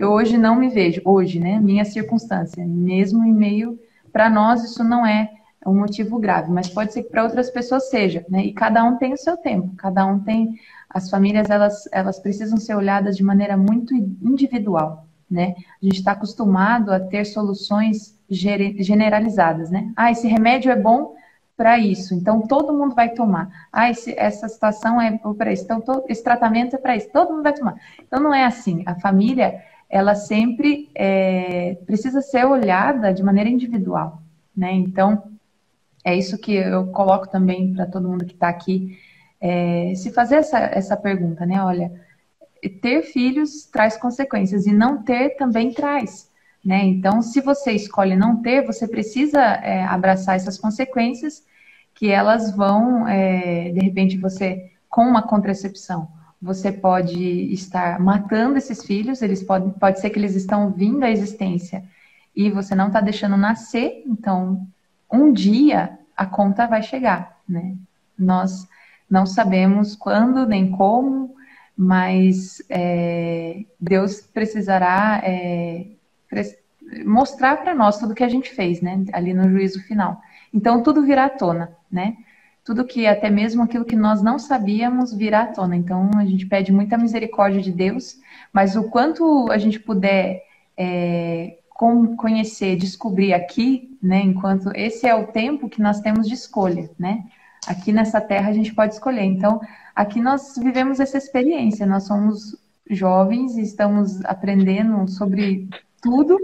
Eu 0.00 0.12
hoje 0.12 0.38
não 0.38 0.56
me 0.56 0.70
vejo, 0.70 1.02
hoje, 1.04 1.38
né? 1.38 1.60
Minha 1.60 1.84
circunstância, 1.84 2.64
mesmo 2.66 3.22
em 3.22 3.34
meio, 3.34 3.78
para 4.10 4.30
nós 4.30 4.64
isso 4.64 4.82
não 4.82 5.04
é 5.04 5.30
um 5.66 5.74
motivo 5.74 6.18
grave, 6.18 6.50
mas 6.50 6.70
pode 6.70 6.94
ser 6.94 7.02
que 7.02 7.10
para 7.10 7.22
outras 7.22 7.50
pessoas 7.50 7.90
seja, 7.90 8.24
né? 8.26 8.42
E 8.46 8.54
cada 8.54 8.82
um 8.82 8.96
tem 8.96 9.12
o 9.12 9.18
seu 9.18 9.36
tempo, 9.36 9.76
cada 9.76 10.06
um 10.06 10.18
tem. 10.18 10.58
As 10.88 11.10
famílias 11.10 11.50
elas, 11.50 11.86
elas 11.92 12.18
precisam 12.18 12.56
ser 12.56 12.74
olhadas 12.74 13.14
de 13.14 13.22
maneira 13.22 13.58
muito 13.58 13.94
individual, 13.94 15.04
né? 15.30 15.54
A 15.82 15.84
gente 15.84 15.98
está 15.98 16.12
acostumado 16.12 16.90
a 16.94 16.98
ter 16.98 17.26
soluções 17.26 18.18
generalizadas, 18.30 19.70
né? 19.70 19.92
Ah, 19.94 20.10
esse 20.10 20.26
remédio 20.26 20.72
é 20.72 20.76
bom 20.76 21.14
para 21.58 21.78
isso, 21.78 22.14
então 22.14 22.40
todo 22.40 22.72
mundo 22.72 22.94
vai 22.94 23.10
tomar. 23.10 23.50
Ah, 23.70 23.90
esse, 23.90 24.18
essa 24.18 24.48
situação 24.48 24.98
é 24.98 25.20
para 25.36 25.52
isso, 25.52 25.64
então 25.64 25.78
todo, 25.78 26.04
esse 26.08 26.24
tratamento 26.24 26.74
é 26.74 26.78
para 26.78 26.96
isso, 26.96 27.10
todo 27.12 27.32
mundo 27.32 27.42
vai 27.42 27.52
tomar. 27.52 27.74
Então 28.02 28.18
não 28.18 28.32
é 28.32 28.46
assim. 28.46 28.82
A 28.86 28.94
família 28.94 29.62
ela 29.90 30.14
sempre 30.14 30.88
é, 30.94 31.76
precisa 31.84 32.22
ser 32.22 32.46
olhada 32.46 33.12
de 33.12 33.22
maneira 33.22 33.50
individual, 33.50 34.22
né? 34.56 34.72
Então 34.72 35.24
é 36.04 36.16
isso 36.16 36.38
que 36.38 36.54
eu 36.54 36.86
coloco 36.86 37.28
também 37.28 37.74
para 37.74 37.86
todo 37.86 38.08
mundo 38.08 38.24
que 38.24 38.34
está 38.34 38.48
aqui, 38.48 38.96
é, 39.40 39.92
se 39.96 40.12
fazer 40.12 40.36
essa, 40.36 40.58
essa 40.58 40.96
pergunta, 40.96 41.44
né? 41.44 41.62
Olha, 41.62 41.92
ter 42.80 43.02
filhos 43.02 43.64
traz 43.66 43.96
consequências 43.96 44.66
e 44.66 44.72
não 44.72 45.02
ter 45.02 45.30
também 45.36 45.72
traz. 45.72 46.30
Né? 46.64 46.84
Então, 46.84 47.22
se 47.22 47.40
você 47.40 47.72
escolhe 47.72 48.14
não 48.14 48.42
ter, 48.42 48.66
você 48.66 48.86
precisa 48.86 49.40
é, 49.40 49.82
abraçar 49.84 50.36
essas 50.36 50.58
consequências 50.58 51.42
que 51.94 52.10
elas 52.10 52.54
vão, 52.54 53.08
é, 53.08 53.70
de 53.70 53.80
repente, 53.80 54.18
você 54.18 54.70
com 54.88 55.02
uma 55.02 55.22
contracepção, 55.22 56.08
você 56.40 56.72
pode 56.72 57.52
estar 57.52 58.00
matando 58.00 58.56
esses 58.56 58.84
filhos, 58.84 59.20
eles 59.20 59.42
podem, 59.42 59.70
pode 59.70 60.00
ser 60.00 60.10
que 60.10 60.18
eles 60.18 60.34
estão 60.34 60.70
vindo 60.70 61.04
à 61.04 61.10
existência 61.10 61.84
e 62.34 62.50
você 62.50 62.74
não 62.74 62.86
está 62.86 63.00
deixando 63.00 63.36
nascer, 63.36 64.02
então 64.06 64.66
um 65.12 65.32
dia 65.32 65.98
a 66.16 66.24
conta 66.24 66.66
vai 66.66 66.82
chegar, 66.82 67.38
né? 67.48 67.74
Nós 68.18 68.66
não 69.08 69.26
sabemos 69.26 69.96
quando 69.96 70.46
nem 70.46 70.70
como, 70.70 71.34
mas 71.76 72.62
é, 72.68 73.64
Deus 73.78 74.20
precisará 74.20 75.20
é, 75.24 75.86
mostrar 77.04 77.56
para 77.58 77.74
nós 77.74 77.98
tudo 77.98 78.14
que 78.14 78.24
a 78.24 78.28
gente 78.28 78.50
fez, 78.50 78.80
né? 78.80 79.04
Ali 79.12 79.34
no 79.34 79.48
juízo 79.50 79.82
final. 79.82 80.20
Então 80.52 80.82
tudo 80.82 81.02
virá 81.02 81.26
à 81.26 81.30
tona, 81.30 81.72
né? 81.90 82.16
Tudo 82.70 82.84
que 82.84 83.04
até 83.04 83.28
mesmo 83.28 83.64
aquilo 83.64 83.84
que 83.84 83.96
nós 83.96 84.22
não 84.22 84.38
sabíamos 84.38 85.12
virá 85.12 85.42
à 85.42 85.46
tona. 85.48 85.74
Então 85.74 86.08
a 86.14 86.24
gente 86.24 86.46
pede 86.46 86.70
muita 86.70 86.96
misericórdia 86.96 87.60
de 87.60 87.72
Deus, 87.72 88.16
mas 88.52 88.76
o 88.76 88.84
quanto 88.84 89.50
a 89.50 89.58
gente 89.58 89.80
puder 89.80 90.44
é, 90.76 91.58
conhecer, 92.16 92.76
descobrir 92.76 93.34
aqui, 93.34 93.98
né? 94.00 94.20
Enquanto 94.20 94.70
esse 94.76 95.04
é 95.04 95.12
o 95.12 95.26
tempo 95.26 95.68
que 95.68 95.82
nós 95.82 95.98
temos 95.98 96.28
de 96.28 96.34
escolha, 96.34 96.88
né? 96.96 97.24
Aqui 97.66 97.90
nessa 97.90 98.20
terra 98.20 98.50
a 98.50 98.52
gente 98.52 98.72
pode 98.72 98.94
escolher. 98.94 99.24
Então 99.24 99.60
aqui 99.92 100.20
nós 100.20 100.54
vivemos 100.56 101.00
essa 101.00 101.18
experiência. 101.18 101.84
Nós 101.84 102.04
somos 102.04 102.56
jovens 102.88 103.56
e 103.56 103.62
estamos 103.62 104.24
aprendendo 104.24 105.08
sobre 105.08 105.68
tudo 106.00 106.38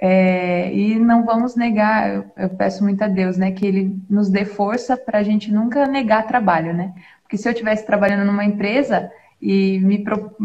é, 0.00 0.72
e 0.72 0.96
não 0.96 1.24
vamos 1.24 1.56
negar, 1.56 2.08
eu, 2.08 2.24
eu, 2.36 2.50
peço 2.50 2.84
muito 2.84 3.02
a 3.02 3.08
Deus, 3.08 3.36
né, 3.36 3.50
que 3.50 3.66
Ele 3.66 3.96
nos 4.08 4.28
dê 4.28 4.44
força 4.44 4.96
para 4.96 5.18
a 5.18 5.22
gente 5.24 5.50
nunca 5.52 5.86
negar 5.86 6.26
trabalho, 6.26 6.72
né? 6.72 6.94
Porque 7.22 7.36
se 7.36 7.48
eu 7.48 7.52
estivesse 7.52 7.84
trabalhando 7.84 8.24
numa 8.24 8.44
empresa 8.44 9.10
e 9.42 9.80
me 9.80 10.04
pro, 10.04 10.36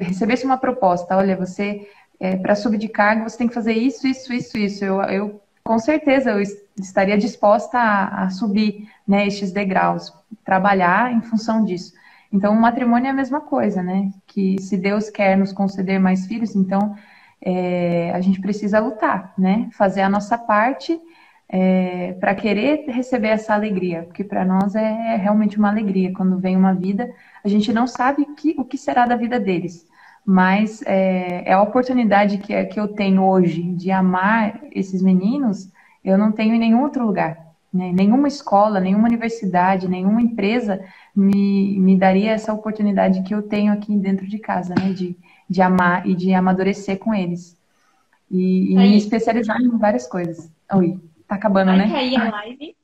recebesse 0.00 0.46
uma 0.46 0.56
proposta, 0.56 1.14
olha, 1.14 1.36
você 1.36 1.86
é, 2.18 2.36
para 2.36 2.54
subir 2.54 2.78
de 2.78 2.88
cargo 2.88 3.28
você 3.28 3.36
tem 3.36 3.48
que 3.48 3.54
fazer 3.54 3.74
isso, 3.74 4.06
isso, 4.06 4.32
isso, 4.32 4.56
isso, 4.56 4.84
eu, 4.84 5.00
eu 5.02 5.42
com 5.62 5.78
certeza 5.78 6.30
eu 6.30 6.40
estaria 6.78 7.18
disposta 7.18 7.78
a, 7.78 8.24
a 8.24 8.30
subir 8.30 8.88
né, 9.06 9.26
estes 9.26 9.52
degraus, 9.52 10.10
trabalhar 10.42 11.12
em 11.12 11.20
função 11.20 11.64
disso. 11.64 11.92
Então, 12.32 12.52
o 12.52 12.60
matrimônio 12.60 13.06
é 13.06 13.10
a 13.10 13.14
mesma 13.14 13.40
coisa, 13.40 13.80
né? 13.80 14.10
Que 14.26 14.60
se 14.60 14.76
Deus 14.76 15.08
quer 15.08 15.36
nos 15.36 15.52
conceder 15.52 16.00
mais 16.00 16.26
filhos, 16.26 16.56
então 16.56 16.96
é, 17.44 18.10
a 18.14 18.20
gente 18.20 18.40
precisa 18.40 18.80
lutar, 18.80 19.34
né? 19.36 19.68
Fazer 19.72 20.00
a 20.00 20.08
nossa 20.08 20.38
parte 20.38 20.98
é, 21.48 22.14
para 22.14 22.34
querer 22.34 22.86
receber 22.88 23.28
essa 23.28 23.54
alegria, 23.54 24.04
porque 24.04 24.24
para 24.24 24.44
nós 24.44 24.74
é, 24.74 25.14
é 25.14 25.16
realmente 25.16 25.58
uma 25.58 25.68
alegria 25.68 26.12
quando 26.12 26.38
vem 26.38 26.56
uma 26.56 26.74
vida. 26.74 27.12
A 27.44 27.48
gente 27.48 27.72
não 27.72 27.86
sabe 27.86 28.24
que, 28.34 28.54
o 28.58 28.64
que 28.64 28.78
será 28.78 29.06
da 29.06 29.14
vida 29.14 29.38
deles, 29.38 29.86
mas 30.24 30.82
é, 30.86 31.42
é 31.44 31.52
a 31.52 31.62
oportunidade 31.62 32.38
que, 32.38 32.64
que 32.64 32.80
eu 32.80 32.88
tenho 32.88 33.22
hoje 33.22 33.62
de 33.62 33.90
amar 33.90 34.60
esses 34.72 35.02
meninos, 35.02 35.70
eu 36.02 36.16
não 36.16 36.32
tenho 36.32 36.54
em 36.54 36.58
nenhum 36.58 36.82
outro 36.82 37.04
lugar. 37.04 37.44
Né? 37.72 37.92
Nenhuma 37.92 38.28
escola, 38.28 38.80
nenhuma 38.80 39.08
universidade, 39.08 39.88
nenhuma 39.88 40.22
empresa 40.22 40.80
me, 41.14 41.78
me 41.78 41.98
daria 41.98 42.30
essa 42.30 42.54
oportunidade 42.54 43.22
que 43.22 43.34
eu 43.34 43.42
tenho 43.42 43.72
aqui 43.72 43.96
dentro 43.96 44.26
de 44.26 44.38
casa, 44.38 44.74
né? 44.78 44.92
De, 44.92 45.16
de 45.48 45.62
amar 45.62 46.06
e 46.06 46.14
de 46.14 46.32
amadurecer 46.32 46.98
com 46.98 47.14
eles. 47.14 47.56
E, 48.30 48.72
e 48.72 48.74
me 48.74 48.96
especializar 48.96 49.60
em 49.60 49.76
várias 49.76 50.06
coisas. 50.06 50.50
Oi, 50.72 50.98
tá 51.28 51.34
acabando, 51.36 51.66
vai 51.66 51.78
né? 51.78 51.86
Vai 51.86 51.92
cair 51.92 52.16
a 52.16 52.30
live 52.30 52.76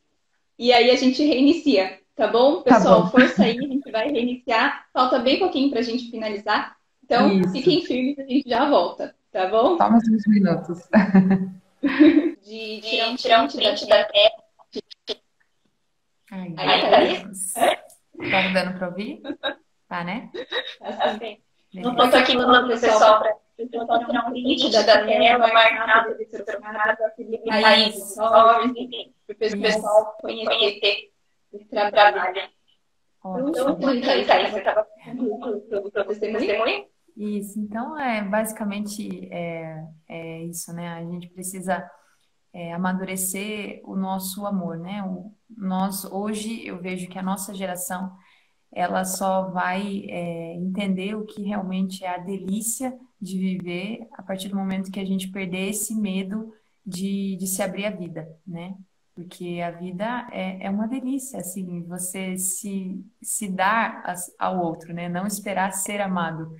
e 0.60 0.74
aí 0.74 0.90
a 0.90 0.94
gente 0.94 1.24
reinicia, 1.24 1.98
tá 2.14 2.28
bom? 2.28 2.60
Tá 2.60 2.74
Pessoal, 2.74 2.96
tá 2.96 3.04
bom. 3.04 3.10
força 3.12 3.44
aí, 3.44 3.56
a 3.56 3.62
gente 3.66 3.90
vai 3.90 4.10
reiniciar. 4.10 4.86
Falta 4.92 5.18
bem 5.18 5.38
pouquinho 5.38 5.70
pra 5.70 5.80
gente 5.80 6.10
finalizar. 6.10 6.76
Então, 7.02 7.32
Isso. 7.32 7.50
fiquem 7.52 7.82
firmes, 7.82 8.18
a 8.18 8.24
gente 8.24 8.46
já 8.46 8.68
volta, 8.68 9.16
tá 9.32 9.48
bom? 9.48 9.78
Só 9.78 9.88
uns 9.88 10.06
20 10.06 10.28
minutos. 10.28 10.86
De 12.44 12.80
tirar 12.82 13.08
um, 13.08 13.16
tirar 13.16 13.44
um 13.44 13.48
print 13.48 13.88
da 13.88 14.04
tela. 14.04 14.44
Ai, 16.30 16.54
aí, 16.58 17.22
tá, 17.24 17.76
tá 18.30 18.48
dando 18.52 18.78
pra 18.78 18.88
ouvir? 18.88 19.22
Tá, 19.88 20.04
né? 20.04 20.30
Tá 20.78 21.18
sim. 21.18 21.38
Não 21.74 21.92
estou 21.92 22.20
aqui 22.20 22.34
no 22.34 22.68
pessoal 22.68 23.20
para 23.20 24.04
tirar 24.04 24.28
um 24.28 24.30
print 24.30 24.70
da 24.72 24.84
tela, 24.84 25.52
marcado, 25.52 26.16
selecionado, 26.16 26.98
aí, 27.50 27.88
enfim, 28.64 29.14
para 29.26 29.34
o 29.34 29.38
pessoal 29.60 30.16
conhecer 30.20 31.10
esse 31.52 31.64
trabalho. 31.68 32.50
Então, 33.18 33.52
você 33.78 34.58
estava 34.58 34.86
para 35.92 36.04
testemunho? 36.04 36.86
Isso, 37.16 37.60
então 37.60 37.98
é 37.98 38.22
basicamente 38.22 39.28
é, 39.30 39.84
é 40.08 40.42
isso, 40.44 40.72
né? 40.72 40.88
A 40.88 41.04
gente 41.04 41.28
precisa 41.28 41.88
é, 42.52 42.72
amadurecer 42.72 43.82
o 43.84 43.94
nosso 43.94 44.46
amor, 44.46 44.78
né? 44.78 45.02
O, 45.04 45.32
nós 45.54 46.04
hoje 46.04 46.66
eu 46.66 46.80
vejo 46.80 47.08
que 47.08 47.18
a 47.18 47.22
nossa 47.22 47.52
geração 47.52 48.10
ela 48.72 49.04
só 49.04 49.50
vai 49.50 50.04
é, 50.08 50.54
entender 50.54 51.14
o 51.14 51.24
que 51.24 51.42
realmente 51.42 52.04
é 52.04 52.08
a 52.08 52.18
delícia 52.18 52.96
de 53.20 53.38
viver 53.38 54.06
a 54.12 54.22
partir 54.22 54.48
do 54.48 54.56
momento 54.56 54.90
que 54.90 55.00
a 55.00 55.04
gente 55.04 55.28
perder 55.28 55.68
esse 55.68 55.94
medo 55.94 56.52
de, 56.86 57.36
de 57.36 57.46
se 57.46 57.62
abrir 57.62 57.86
a 57.86 57.90
vida, 57.90 58.28
né? 58.46 58.74
Porque 59.14 59.60
a 59.60 59.70
vida 59.72 60.28
é, 60.32 60.66
é 60.66 60.70
uma 60.70 60.86
delícia, 60.86 61.40
assim, 61.40 61.82
você 61.82 62.36
se, 62.38 63.04
se 63.20 63.48
dar 63.48 64.02
ao 64.38 64.60
outro, 64.60 64.94
né? 64.94 65.08
Não 65.08 65.26
esperar 65.26 65.72
ser 65.72 66.00
amado. 66.00 66.54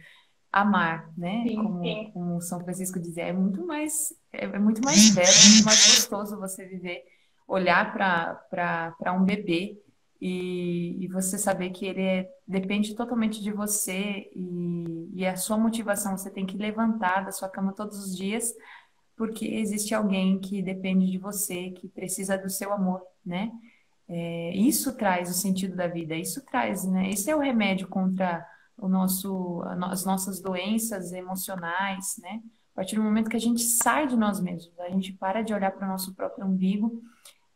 Amar, 0.53 1.09
né? 1.17 1.45
Sim, 1.47 1.57
como, 1.57 1.83
sim. 1.83 2.11
como 2.13 2.41
São 2.43 2.61
Francisco 2.61 2.99
dizia, 2.99 3.23
é 3.23 3.33
muito 3.33 3.65
mais, 3.65 4.13
é, 4.33 4.47
é 4.47 4.59
muito 4.59 4.83
mais 4.85 5.15
belo, 5.15 5.29
é 5.29 5.49
muito 5.53 5.65
mais 5.65 5.87
gostoso 5.87 6.41
você 6.41 6.67
viver, 6.67 7.05
olhar 7.47 7.95
para 7.95 9.13
um 9.13 9.25
bebê 9.25 9.81
e, 10.21 11.05
e 11.05 11.09
você 11.09 11.39
saber 11.39 11.71
que 11.71 11.87
ele 11.87 12.03
é, 12.03 12.31
depende 12.47 12.95
totalmente 12.95 13.43
de 13.43 13.53
você 13.53 14.31
e, 14.35 15.11
e 15.15 15.27
a 15.27 15.37
sua 15.37 15.57
motivação 15.57 16.17
você 16.17 16.31
tem 16.31 16.45
que 16.45 16.57
levantar 16.57 17.25
da 17.25 17.33
sua 17.33 17.49
cama 17.49 17.73
todos 17.73 17.99
os 17.99 18.17
dias 18.17 18.53
porque 19.21 19.47
existe 19.47 19.95
alguém 19.95 20.41
que 20.41 20.63
depende 20.63 21.11
de 21.11 21.19
você, 21.19 21.73
que 21.73 21.87
precisa 21.87 22.39
do 22.39 22.49
seu 22.49 22.73
amor, 22.73 23.03
né? 23.23 23.53
É, 24.09 24.57
isso 24.57 24.97
traz 24.97 25.29
o 25.29 25.35
sentido 25.35 25.77
da 25.77 25.87
vida, 25.87 26.17
isso 26.17 26.43
traz, 26.47 26.85
né? 26.85 27.11
Esse 27.11 27.31
é 27.31 27.37
o 27.37 27.39
remédio 27.39 27.87
contra 27.87 28.43
o 28.79 28.89
nosso, 28.89 29.63
as 29.91 30.07
nossas 30.07 30.41
doenças 30.41 31.13
emocionais, 31.13 32.17
né? 32.17 32.41
A 32.73 32.77
partir 32.77 32.97
do 32.97 33.03
momento 33.03 33.29
que 33.29 33.37
a 33.37 33.41
gente 33.41 33.61
sai 33.61 34.07
de 34.07 34.17
nós 34.17 34.41
mesmos, 34.41 34.73
a 34.81 34.89
gente 34.89 35.13
para 35.13 35.43
de 35.43 35.53
olhar 35.53 35.73
para 35.73 35.87
o 35.87 35.91
nosso 35.91 36.15
próprio 36.15 36.47
umbigo 36.47 37.03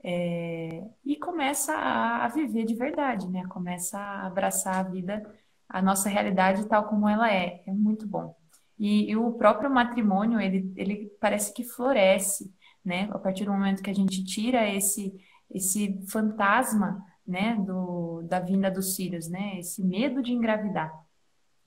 é, 0.06 0.84
e 1.02 1.16
começa 1.16 1.72
a, 1.72 2.26
a, 2.26 2.28
viver 2.28 2.66
de 2.66 2.74
verdade, 2.74 3.26
né? 3.26 3.46
Começa 3.48 3.98
a 3.98 4.26
abraçar 4.26 4.76
a 4.76 4.82
vida 4.82 5.22
a 5.66 5.80
nossa 5.80 6.10
realidade 6.10 6.68
tal 6.68 6.84
como 6.84 7.08
ela 7.08 7.32
é. 7.32 7.62
É 7.66 7.72
muito 7.72 8.06
bom. 8.06 8.36
E, 8.78 9.10
e, 9.10 9.16
o 9.16 9.32
próprio 9.32 9.70
matrimônio, 9.70 10.38
ele, 10.38 10.70
ele 10.76 11.10
parece 11.18 11.54
que 11.54 11.64
floresce, 11.64 12.54
né? 12.84 13.08
A 13.12 13.18
partir 13.18 13.46
do 13.46 13.52
momento 13.52 13.82
que 13.82 13.88
a 13.88 13.94
gente 13.94 14.22
tira 14.24 14.68
esse, 14.68 15.14
esse 15.50 15.98
fantasma, 16.08 17.02
né, 17.26 17.56
do, 17.56 18.20
da 18.24 18.38
vinda 18.38 18.70
dos 18.70 18.94
filhos, 18.94 19.26
né? 19.28 19.58
Esse 19.58 19.82
medo 19.82 20.22
de 20.22 20.32
engravidar. 20.32 20.92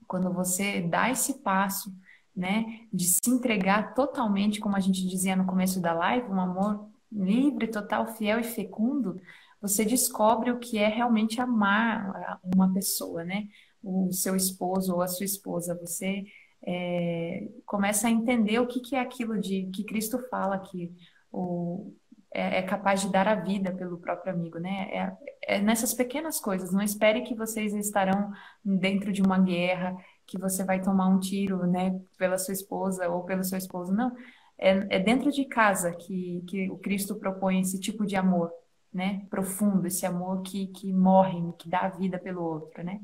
Quando 0.06 0.32
você 0.32 0.80
dá 0.80 1.10
esse 1.10 1.42
passo, 1.42 1.92
né, 2.36 2.86
de 2.92 3.04
se 3.04 3.28
entregar 3.28 3.94
totalmente, 3.94 4.60
como 4.60 4.76
a 4.76 4.80
gente 4.80 5.04
dizia 5.08 5.34
no 5.34 5.44
começo 5.44 5.80
da 5.80 5.92
live, 5.92 6.30
um 6.30 6.40
amor 6.40 6.88
livre, 7.10 7.68
total, 7.68 8.06
fiel 8.06 8.38
e 8.40 8.44
fecundo, 8.44 9.20
você 9.60 9.84
descobre 9.84 10.50
o 10.50 10.58
que 10.58 10.78
é 10.78 10.88
realmente 10.88 11.40
amar 11.40 12.40
uma 12.54 12.72
pessoa, 12.72 13.24
né? 13.24 13.48
O 13.82 14.12
seu 14.12 14.36
esposo 14.36 14.94
ou 14.94 15.02
a 15.02 15.08
sua 15.08 15.24
esposa. 15.24 15.78
Você 15.80 16.24
é, 16.62 17.48
começa 17.66 18.08
a 18.08 18.10
entender 18.10 18.58
o 18.60 18.66
que, 18.66 18.80
que 18.80 18.96
é 18.96 19.00
aquilo 19.00 19.38
de 19.40 19.68
que 19.72 19.84
Cristo 19.84 20.18
fala 20.28 20.58
que 20.58 20.92
o, 21.32 21.92
é, 22.32 22.58
é, 22.58 22.62
capaz 22.62 23.00
de 23.00 23.10
dar 23.10 23.26
a 23.26 23.34
vida 23.34 23.72
pelo 23.72 23.98
próprio 23.98 24.32
amigo, 24.32 24.58
né? 24.58 24.88
É, 24.92 25.56
é 25.56 25.60
nessas 25.60 25.94
pequenas 25.94 26.38
coisas. 26.38 26.72
Não 26.72 26.82
espere 26.82 27.22
que 27.22 27.34
vocês 27.34 27.74
estarão 27.74 28.30
dentro 28.64 29.12
de 29.12 29.22
uma 29.22 29.38
guerra, 29.38 29.96
que 30.26 30.38
você 30.38 30.62
vai 30.62 30.80
tomar 30.80 31.08
um 31.08 31.18
tiro, 31.18 31.66
né, 31.66 31.98
pela 32.18 32.36
sua 32.36 32.52
esposa 32.52 33.08
ou 33.08 33.24
pelo 33.24 33.42
seu 33.42 33.56
esposo. 33.56 33.92
Não. 33.92 34.14
É, 34.58 34.96
é 34.96 34.98
dentro 34.98 35.30
de 35.30 35.44
casa 35.44 35.92
que, 35.92 36.42
que 36.48 36.70
o 36.70 36.78
Cristo 36.78 37.16
propõe 37.16 37.60
esse 37.60 37.78
tipo 37.80 38.04
de 38.04 38.16
amor, 38.16 38.50
né? 38.92 39.26
Profundo, 39.30 39.86
esse 39.86 40.04
amor 40.04 40.42
que, 40.42 40.68
que 40.68 40.92
morre, 40.92 41.38
que 41.58 41.68
dá 41.68 41.80
a 41.80 41.88
vida 41.88 42.18
pelo 42.18 42.42
outro, 42.42 42.82
né? 42.82 43.00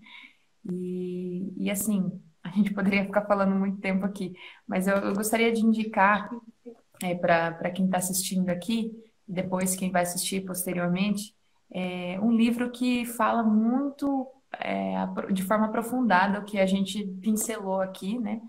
E, 0.64 1.52
e 1.56 1.70
assim, 1.70 2.10
a 2.42 2.50
gente 2.50 2.72
poderia 2.74 3.04
ficar 3.04 3.26
falando 3.26 3.54
muito 3.54 3.78
tempo 3.80 4.04
aqui, 4.04 4.32
mas 4.66 4.86
eu, 4.86 4.96
eu 4.96 5.14
gostaria 5.14 5.52
de 5.52 5.60
indicar 5.60 6.30
é, 7.02 7.14
para 7.14 7.70
quem 7.70 7.86
está 7.86 7.98
assistindo 7.98 8.48
aqui, 8.50 8.92
e 9.28 9.32
depois 9.32 9.76
quem 9.76 9.90
vai 9.90 10.02
assistir 10.02 10.44
posteriormente, 10.44 11.34
é, 11.72 12.18
um 12.20 12.30
livro 12.32 12.70
que 12.70 13.04
fala 13.04 13.42
muito 13.42 14.28
é, 14.60 14.94
de 15.32 15.42
forma 15.42 15.66
aprofundada 15.66 16.40
o 16.40 16.44
que 16.44 16.58
a 16.58 16.66
gente 16.66 17.04
pincelou 17.20 17.80
aqui, 17.80 18.18
né? 18.18 18.40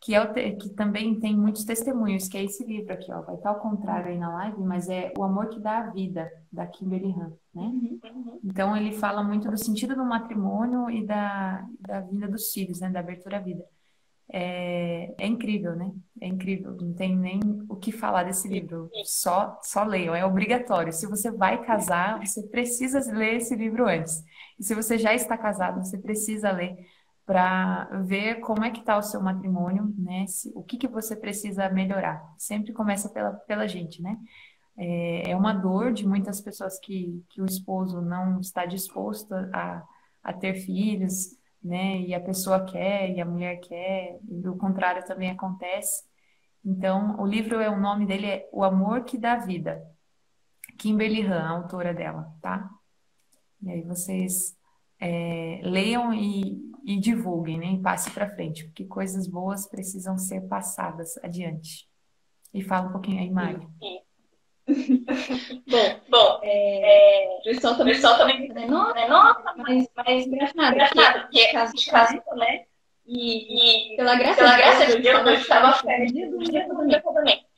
Que, 0.00 0.14
é 0.14 0.26
te, 0.26 0.52
que 0.52 0.70
também 0.70 1.18
tem 1.20 1.36
muitos 1.36 1.64
testemunhos, 1.64 2.26
que 2.26 2.38
é 2.38 2.44
esse 2.44 2.64
livro 2.64 2.92
aqui, 2.92 3.12
ó, 3.12 3.20
vai 3.20 3.34
estar 3.34 3.50
ao 3.50 3.60
contrário 3.60 4.08
aí 4.08 4.18
na 4.18 4.32
live, 4.34 4.62
mas 4.62 4.88
é 4.88 5.12
O 5.18 5.22
Amor 5.22 5.48
que 5.48 5.60
dá 5.60 5.78
a 5.78 5.90
Vida, 5.90 6.30
da 6.50 6.66
Kimberly 6.66 7.12
Han, 7.12 7.32
né? 7.54 7.62
Uhum, 7.62 8.00
uhum. 8.04 8.40
Então 8.42 8.76
ele 8.76 8.92
fala 8.92 9.22
muito 9.22 9.50
do 9.50 9.58
sentido 9.58 9.94
do 9.94 10.04
matrimônio 10.04 10.90
e 10.90 11.06
da, 11.06 11.66
da 11.80 12.00
vida 12.00 12.26
dos 12.28 12.50
filhos, 12.52 12.80
né? 12.80 12.88
Da 12.88 13.00
abertura 13.00 13.36
à 13.36 13.40
vida. 13.40 13.64
É, 14.32 15.12
é 15.18 15.26
incrível, 15.26 15.74
né? 15.74 15.92
É 16.20 16.26
incrível, 16.28 16.76
não 16.80 16.94
tem 16.94 17.16
nem 17.16 17.40
o 17.68 17.76
que 17.76 17.90
falar 17.90 18.22
desse 18.22 18.48
livro, 18.48 18.88
só, 19.04 19.58
só 19.62 19.82
leiam, 19.82 20.14
é 20.14 20.24
obrigatório. 20.24 20.92
Se 20.92 21.06
você 21.06 21.30
vai 21.30 21.62
casar, 21.64 22.24
você 22.24 22.42
precisa 22.44 23.00
ler 23.12 23.36
esse 23.36 23.54
livro 23.56 23.86
antes. 23.86 24.22
E 24.58 24.64
se 24.64 24.74
você 24.74 24.96
já 24.96 25.12
está 25.14 25.36
casado, 25.36 25.84
você 25.84 25.98
precisa 25.98 26.52
ler 26.52 26.76
para 27.30 27.84
ver 28.02 28.40
como 28.40 28.64
é 28.64 28.72
que 28.72 28.80
está 28.80 28.98
o 28.98 29.02
seu 29.02 29.22
matrimônio, 29.22 29.94
né? 29.96 30.24
O 30.52 30.64
que, 30.64 30.76
que 30.76 30.88
você 30.88 31.14
precisa 31.14 31.68
melhorar. 31.68 32.20
Sempre 32.36 32.72
começa 32.72 33.08
pela, 33.08 33.30
pela 33.30 33.68
gente, 33.68 34.02
né? 34.02 34.18
É, 34.76 35.30
é 35.30 35.36
uma 35.36 35.52
dor 35.52 35.92
de 35.92 36.04
muitas 36.04 36.40
pessoas 36.40 36.80
que, 36.80 37.24
que 37.30 37.40
o 37.40 37.46
esposo 37.46 38.02
não 38.02 38.40
está 38.40 38.66
disposto 38.66 39.32
a, 39.54 39.80
a 40.24 40.32
ter 40.32 40.54
filhos, 40.54 41.38
né? 41.62 42.00
E 42.00 42.12
a 42.14 42.20
pessoa 42.20 42.64
quer, 42.64 43.08
e 43.12 43.20
a 43.20 43.24
mulher 43.24 43.60
quer, 43.60 44.18
e 44.28 44.48
o 44.48 44.56
contrário 44.56 45.04
também 45.04 45.30
acontece. 45.30 46.02
Então, 46.64 47.14
o 47.20 47.24
livro, 47.24 47.60
é 47.60 47.70
o 47.70 47.78
nome 47.78 48.06
dele 48.06 48.26
é 48.26 48.48
O 48.50 48.64
Amor 48.64 49.04
que 49.04 49.16
dá 49.16 49.36
Vida. 49.36 49.80
Kimberly 50.76 51.24
Han, 51.24 51.48
autora 51.48 51.94
dela, 51.94 52.34
tá? 52.42 52.68
E 53.62 53.70
aí 53.70 53.82
vocês 53.82 54.58
é, 54.98 55.60
leiam 55.62 56.12
e, 56.12 56.69
e 56.84 56.98
divulguem, 56.98 57.58
né? 57.58 57.66
E 57.72 57.78
passe 57.78 58.10
para 58.10 58.28
frente, 58.28 58.64
porque 58.64 58.84
coisas 58.84 59.26
boas 59.26 59.66
precisam 59.66 60.16
ser 60.18 60.42
passadas 60.42 61.16
adiante. 61.22 61.88
E 62.52 62.62
fala 62.62 62.88
um 62.88 62.92
pouquinho 62.92 63.20
aí, 63.20 63.30
Mário. 63.30 63.70
bom, 65.66 66.00
bom 66.08 66.40
é, 66.44 67.38
o 67.40 67.42
pessoal 67.42 67.76
também, 67.76 67.94
pessoal 67.94 68.16
também 68.18 68.48
né? 68.50 68.66
nossa, 68.66 69.08
nossa, 69.08 69.54
mas, 69.56 69.88
mas 69.96 70.26
engraçado, 70.26 70.72
engraçado 70.74 71.22
porque 71.22 71.40
é 71.40 71.52
caso 71.52 71.72
de 71.74 71.86
caso, 71.90 72.22
né? 72.36 72.64
E, 73.06 73.92
e 73.92 73.96
pela 73.96 74.14
graça, 74.14 74.36
pela 74.36 74.56
graça 74.56 74.86
de 74.86 75.02
Deus, 75.02 75.26
eu 75.26 75.34
estava 75.34 75.82
perto 75.82 76.12
do 76.30 76.38
dia 76.44 77.02
casamento. 77.02 77.49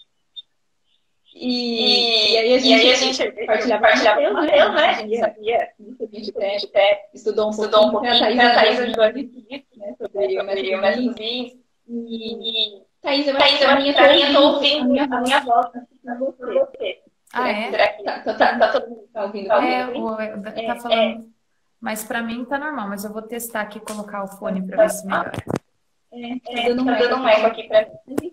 E, 1.45 2.35
e, 2.35 2.39
aí 2.39 2.55
a 2.55 2.59
gente, 2.59 2.73
aí 2.73 2.93
a 2.93 2.95
gente 2.95 3.47
partilhava, 3.47 3.83
partilhava 3.83 4.21
com 4.21 4.31
o 4.31 4.35
Mateus, 4.35 4.75
né? 4.77 4.87
A 4.87 4.93
gente 4.95 5.19
sabia, 5.19 5.59
a 5.59 6.17
gente 6.17 6.67
até 6.69 7.11
estudou 7.13 7.49
um 7.49 7.51
estudou 7.51 7.91
pouquinho, 7.91 8.15
um 8.15 8.19
pouquinho 8.21 8.49
a 8.49 8.55
Thaís 8.55 8.79
ajudou 8.79 9.05
a 9.05 9.13
gente, 9.13 9.67
né? 9.77 9.95
Sobre 9.99 10.41
o 10.41 10.45
método 10.45 11.15
Vinhos. 11.15 11.53
E, 11.89 12.83
Thaís, 13.03 13.27
eu 13.27 13.37
acho 13.37 13.59
que 13.59 13.65
a 13.65 13.75
minha 13.75 13.93
tá 13.93 14.41
ouvindo 14.41 15.01
a 15.01 15.21
minha 15.21 15.41
voz 15.41 15.69
pra 16.07 16.15
você. 16.15 17.03
Ah, 17.33 17.49
é? 17.49 17.73
Tá, 18.05 18.21
tá, 18.21 18.35
tá, 18.35 18.59
tá 18.59 18.69
todo 18.69 18.89
mundo 18.89 19.09
tá 19.13 19.25
ouvindo? 19.25 19.51
É, 19.51 19.87
o, 19.89 20.17
tá 20.17 20.53
é, 20.55 20.81
falando. 20.81 20.93
É. 20.93 21.21
Mas 21.81 22.05
para 22.05 22.23
mim 22.23 22.45
tá 22.45 22.57
normal, 22.57 22.89
mas 22.89 23.05
eu 23.05 23.13
vou 23.13 23.23
testar 23.23 23.63
aqui 23.63 23.81
colocar 23.81 24.23
o 24.23 24.29
fone 24.29 24.65
para 24.65 24.85
ver 24.85 24.91
se 24.91 25.05
melhora. 25.05 25.33
É, 26.13 26.39
tá 26.39 26.69
dando 26.69 27.17
um 27.17 27.29
eco 27.29 27.47
aqui 27.47 27.65
para 27.65 27.89
mim. 28.07 28.33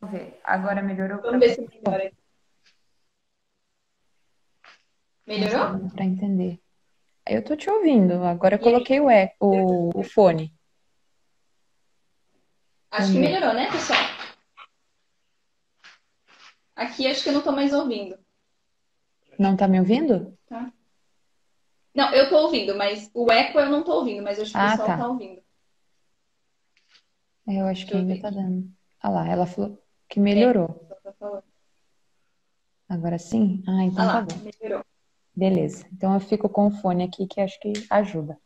Vamos 0.00 0.16
ver. 0.16 0.38
Agora 0.44 0.80
melhorou? 0.80 1.20
Vamos 1.22 1.40
ver 1.40 1.54
se 1.54 1.60
melhora. 1.62 2.12
Melhorou? 5.26 5.90
Para 5.90 6.04
entender. 6.04 6.60
Eu 7.26 7.44
tô 7.44 7.54
te 7.56 7.70
ouvindo. 7.70 8.24
Agora 8.24 8.56
eu 8.56 8.58
coloquei 8.58 9.00
o, 9.00 9.10
e, 9.10 9.32
o, 9.38 9.90
o 9.94 10.02
fone. 10.02 10.52
Acho 12.90 13.12
que 13.12 13.18
melhorou, 13.18 13.54
né, 13.54 13.70
pessoal? 13.70 13.98
Aqui 16.74 17.06
acho 17.06 17.22
que 17.22 17.28
eu 17.28 17.34
não 17.34 17.42
tô 17.42 17.52
mais 17.52 17.72
ouvindo. 17.72 18.18
Não 19.38 19.56
tá 19.56 19.68
me 19.68 19.78
ouvindo? 19.78 20.36
Tá. 20.48 20.72
Não, 21.94 22.12
eu 22.12 22.28
tô 22.28 22.38
ouvindo, 22.38 22.74
mas 22.74 23.10
o 23.14 23.30
eco 23.30 23.58
eu 23.58 23.68
não 23.68 23.82
tô 23.82 23.92
ouvindo, 23.92 24.22
mas 24.22 24.38
acho 24.38 24.52
que 24.52 24.58
o 24.58 24.60
ah, 24.60 24.70
pessoal 24.70 24.88
tá. 24.88 24.96
tá 24.98 25.08
ouvindo. 25.08 25.42
É, 27.48 27.60
eu 27.60 27.66
acho 27.66 27.86
que 27.86 27.94
ainda 27.94 28.20
tá 28.20 28.30
dando. 28.30 28.70
Ah 29.00 29.08
lá, 29.08 29.28
ela 29.28 29.46
falou 29.46 29.82
que 30.08 30.20
melhorou. 30.20 30.88
É, 31.04 31.10
tá 31.12 31.42
Agora 32.88 33.18
sim? 33.18 33.62
Ah, 33.66 33.84
então 33.84 34.04
ah 34.04 34.06
tá 34.06 34.14
lá, 34.14 34.20
bom. 34.22 34.36
Melhorou. 34.42 34.84
Beleza. 35.40 35.86
Então 35.90 36.12
eu 36.12 36.20
fico 36.20 36.50
com 36.50 36.66
o 36.66 36.70
fone 36.70 37.02
aqui 37.02 37.26
que 37.26 37.40
acho 37.40 37.58
que 37.60 37.72
ajuda. 37.88 38.38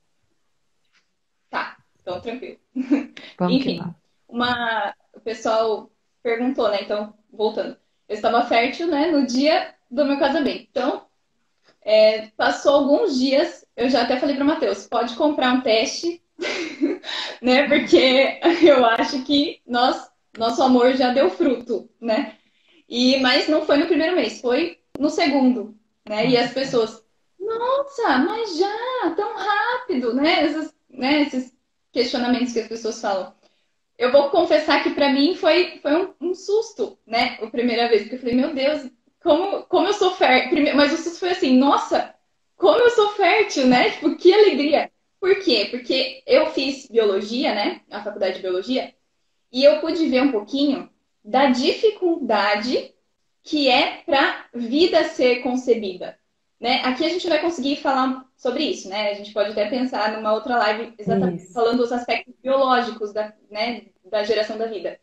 Tá, 1.50 1.76
então 2.00 2.20
tranquilo. 2.20 2.56
Vamos 3.36 3.56
Enfim, 3.56 3.82
uma... 4.28 4.94
o 5.12 5.18
pessoal 5.18 5.90
perguntou, 6.22 6.70
né? 6.70 6.82
Então, 6.82 7.12
voltando. 7.32 7.76
Eu 8.08 8.14
estava 8.14 8.46
fértil, 8.46 8.86
né, 8.86 9.10
no 9.10 9.26
dia 9.26 9.74
do 9.90 10.04
meu 10.04 10.20
casamento. 10.20 10.68
Então, 10.70 11.04
é, 11.82 12.28
passou 12.36 12.76
alguns 12.76 13.18
dias, 13.18 13.66
eu 13.76 13.90
já 13.90 14.02
até 14.02 14.20
falei 14.20 14.36
para 14.36 14.44
o 14.44 14.46
Matheus, 14.46 14.86
pode 14.86 15.16
comprar 15.16 15.52
um 15.52 15.62
teste, 15.62 16.22
né? 17.42 17.66
Porque 17.66 18.38
eu 18.62 18.86
acho 18.86 19.24
que 19.24 19.60
nós, 19.66 20.08
nosso 20.38 20.62
amor 20.62 20.92
já 20.92 21.12
deu 21.12 21.28
fruto, 21.28 21.90
né? 22.00 22.36
E, 22.88 23.18
mas 23.18 23.48
não 23.48 23.66
foi 23.66 23.78
no 23.78 23.88
primeiro 23.88 24.14
mês, 24.14 24.40
foi 24.40 24.78
no 24.96 25.10
segundo 25.10 25.76
né? 26.06 26.26
E 26.28 26.36
as 26.36 26.52
pessoas, 26.52 27.02
nossa, 27.38 28.18
mas 28.18 28.56
já, 28.56 29.14
tão 29.16 29.34
rápido, 29.34 30.14
né? 30.14 30.44
Esses, 30.44 30.74
né? 30.88 31.22
Esses 31.22 31.56
questionamentos 31.92 32.52
que 32.52 32.60
as 32.60 32.68
pessoas 32.68 33.00
falam. 33.00 33.32
Eu 33.96 34.10
vou 34.10 34.30
confessar 34.30 34.82
que 34.82 34.90
para 34.90 35.12
mim 35.12 35.36
foi, 35.36 35.78
foi 35.80 35.94
um, 35.94 36.14
um, 36.20 36.34
susto, 36.34 36.98
né? 37.06 37.38
A 37.40 37.46
primeira 37.46 37.88
vez, 37.88 38.02
porque 38.02 38.16
eu 38.16 38.20
falei, 38.20 38.34
meu 38.34 38.54
Deus, 38.54 38.90
como, 39.22 39.62
como 39.64 39.86
eu 39.86 39.94
sou 39.94 40.12
fértil. 40.12 40.74
Mas 40.74 40.92
o 40.92 40.96
susto 40.96 41.20
foi 41.20 41.30
assim, 41.30 41.56
nossa, 41.56 42.14
como 42.56 42.78
eu 42.80 42.90
sou 42.90 43.10
fértil, 43.10 43.66
né? 43.66 43.90
Tipo, 43.90 44.16
que 44.16 44.34
alegria. 44.34 44.90
Por 45.20 45.36
quê? 45.40 45.68
Porque 45.70 46.22
eu 46.26 46.46
fiz 46.50 46.86
biologia, 46.88 47.54
né? 47.54 47.80
A 47.90 48.02
faculdade 48.02 48.36
de 48.36 48.42
biologia, 48.42 48.92
e 49.50 49.62
eu 49.64 49.80
pude 49.80 50.08
ver 50.08 50.22
um 50.22 50.32
pouquinho 50.32 50.90
da 51.24 51.46
dificuldade 51.46 52.92
que 53.44 53.68
é 53.68 54.02
para 54.06 54.46
vida 54.54 55.04
ser 55.04 55.42
concebida. 55.42 56.18
Né? 56.58 56.80
Aqui 56.82 57.04
a 57.04 57.10
gente 57.10 57.28
vai 57.28 57.40
conseguir 57.40 57.76
falar 57.76 58.24
sobre 58.36 58.64
isso, 58.64 58.88
né? 58.88 59.10
A 59.10 59.14
gente 59.14 59.34
pode 59.34 59.50
até 59.50 59.68
pensar 59.68 60.12
numa 60.12 60.32
outra 60.32 60.56
live 60.56 60.94
exatamente 60.98 61.44
isso. 61.44 61.52
falando 61.52 61.78
dos 61.78 61.92
aspectos 61.92 62.34
biológicos 62.42 63.12
da, 63.12 63.34
né, 63.50 63.82
da 64.10 64.24
geração 64.24 64.56
da 64.56 64.66
vida. 64.66 64.98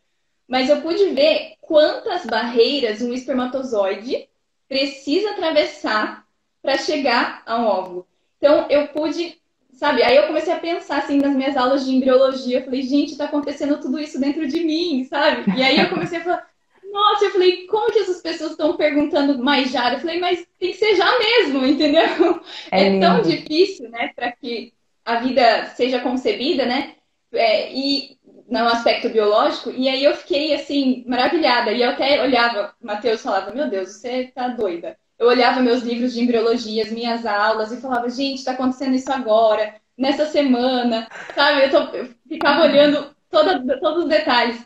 Mas 0.48 0.68
eu 0.68 0.82
pude 0.82 1.10
ver 1.10 1.54
quantas 1.60 2.26
barreiras 2.26 3.00
um 3.00 3.12
espermatozoide 3.12 4.28
precisa 4.68 5.30
atravessar 5.30 6.26
para 6.60 6.78
chegar 6.78 7.42
a 7.46 7.58
um 7.58 7.64
óvulo. 7.64 8.08
Então 8.38 8.66
eu 8.68 8.88
pude 8.88 9.40
sabe? 9.72 10.02
Aí 10.02 10.16
eu 10.16 10.26
comecei 10.26 10.52
a 10.52 10.58
pensar 10.58 10.98
assim 10.98 11.18
nas 11.18 11.34
minhas 11.34 11.56
aulas 11.56 11.84
de 11.84 11.94
embriologia, 11.94 12.58
eu 12.58 12.64
falei, 12.64 12.82
gente, 12.82 13.16
tá 13.16 13.24
acontecendo 13.24 13.80
tudo 13.80 13.98
isso 13.98 14.20
dentro 14.20 14.46
de 14.46 14.62
mim, 14.62 15.04
sabe? 15.04 15.50
E 15.56 15.62
aí 15.62 15.78
eu 15.78 15.88
comecei 15.88 16.18
a 16.18 16.24
falar, 16.24 16.51
nossa, 16.92 17.24
eu 17.24 17.30
falei, 17.30 17.66
como 17.66 17.90
que 17.90 18.00
essas 18.00 18.20
pessoas 18.20 18.52
estão 18.52 18.76
perguntando 18.76 19.42
mais 19.42 19.70
já? 19.70 19.94
Eu 19.94 20.00
falei, 20.00 20.20
mas 20.20 20.46
tem 20.58 20.72
que 20.72 20.78
ser 20.78 20.94
já 20.94 21.18
mesmo, 21.18 21.64
entendeu? 21.66 22.40
É, 22.70 22.96
é 22.96 23.00
tão 23.00 23.22
difícil, 23.22 23.88
né, 23.88 24.12
para 24.14 24.30
que 24.30 24.74
a 25.04 25.16
vida 25.16 25.66
seja 25.74 26.00
concebida, 26.00 26.66
né? 26.66 26.94
É, 27.32 27.72
e 27.72 28.18
no 28.48 28.68
aspecto 28.68 29.08
biológico, 29.08 29.70
e 29.70 29.88
aí 29.88 30.04
eu 30.04 30.14
fiquei 30.14 30.54
assim, 30.54 31.02
maravilhada. 31.06 31.72
E 31.72 31.80
eu 31.80 31.90
até 31.90 32.20
olhava, 32.22 32.74
Matheus 32.80 33.22
falava, 33.22 33.50
meu 33.52 33.68
Deus, 33.70 33.88
você 33.92 34.30
tá 34.34 34.48
doida. 34.48 34.96
Eu 35.18 35.28
olhava 35.28 35.60
meus 35.60 35.82
livros 35.82 36.12
de 36.12 36.20
embriologia, 36.20 36.82
as 36.82 36.90
minhas 36.90 37.24
aulas, 37.24 37.72
e 37.72 37.80
falava, 37.80 38.10
gente, 38.10 38.38
está 38.38 38.52
acontecendo 38.52 38.94
isso 38.94 39.10
agora, 39.10 39.74
nessa 39.96 40.26
semana, 40.26 41.08
sabe? 41.34 41.64
Eu, 41.64 41.70
tô, 41.70 41.96
eu 41.96 42.08
ficava 42.28 42.62
olhando 42.62 43.14
toda, 43.30 43.80
todos 43.80 44.04
os 44.04 44.10
detalhes. 44.10 44.60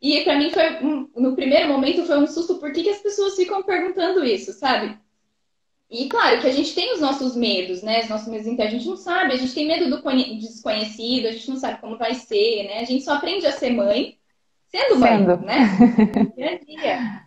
E 0.00 0.22
para 0.24 0.36
mim 0.36 0.50
foi, 0.50 0.80
no 1.14 1.34
primeiro 1.34 1.68
momento, 1.68 2.06
foi 2.06 2.18
um 2.18 2.26
susto, 2.26 2.56
por 2.56 2.72
que, 2.72 2.82
que 2.82 2.90
as 2.90 3.02
pessoas 3.02 3.36
ficam 3.36 3.62
perguntando 3.62 4.24
isso, 4.24 4.52
sabe? 4.52 4.98
E 5.90 6.08
claro 6.08 6.40
que 6.40 6.46
a 6.46 6.52
gente 6.52 6.74
tem 6.74 6.94
os 6.94 7.00
nossos 7.00 7.36
medos, 7.36 7.82
né? 7.82 8.00
Os 8.00 8.08
nossos 8.08 8.28
medos 8.28 8.46
internos, 8.46 8.74
a 8.74 8.78
gente 8.78 8.88
não 8.88 8.96
sabe, 8.96 9.34
a 9.34 9.36
gente 9.36 9.52
tem 9.52 9.66
medo 9.66 9.90
do 9.90 10.02
desconhecido, 10.38 11.26
a 11.26 11.32
gente 11.32 11.50
não 11.50 11.56
sabe 11.56 11.80
como 11.80 11.98
vai 11.98 12.14
ser, 12.14 12.64
né? 12.64 12.78
A 12.78 12.84
gente 12.84 13.04
só 13.04 13.14
aprende 13.14 13.46
a 13.46 13.52
ser 13.52 13.70
mãe 13.70 14.16
sendo 14.70 14.98
mãe, 14.98 15.18
sendo. 15.18 15.36
né? 15.38 15.68
Dia 16.36 16.50
a 16.50 16.58
dia. 16.58 17.22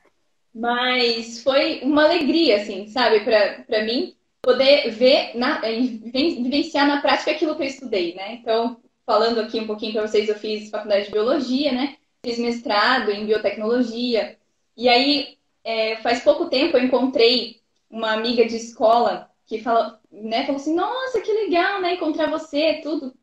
Mas 0.56 1.44
foi 1.44 1.82
uma 1.84 2.06
alegria, 2.06 2.58
assim, 2.58 2.88
sabe, 2.88 3.22
para 3.22 3.84
mim, 3.84 4.16
poder 4.42 4.92
ver, 4.92 5.36
na, 5.36 5.60
vivenciar 5.60 6.88
na 6.88 7.02
prática 7.02 7.32
aquilo 7.32 7.56
que 7.56 7.64
eu 7.64 7.68
estudei, 7.68 8.14
né? 8.14 8.36
Então, 8.36 8.78
falando 9.06 9.40
aqui 9.42 9.60
um 9.60 9.68
pouquinho 9.68 9.94
para 9.94 10.08
vocês, 10.08 10.30
eu 10.30 10.36
fiz 10.36 10.70
faculdade 10.70 11.06
de 11.06 11.12
biologia, 11.12 11.72
né? 11.72 11.96
Fiz 12.24 12.40
mestrado 12.40 13.12
em 13.12 13.26
biotecnologia. 13.26 14.38
E 14.76 14.88
aí, 14.88 15.38
é, 15.64 15.98
faz 15.98 16.24
pouco 16.24 16.50
tempo, 16.50 16.78
eu 16.78 16.84
encontrei 16.84 17.62
uma 17.90 18.14
amiga 18.14 18.46
de 18.46 18.56
escola 18.56 19.30
que 19.46 19.60
falou, 19.60 19.98
né, 20.12 20.46
falou 20.46 20.60
assim: 20.60 20.74
Nossa, 20.74 21.22
que 21.22 21.32
legal, 21.32 21.82
né? 21.82 21.96
Encontrar 21.96 22.30
você, 22.30 22.80
tudo. 22.82 23.14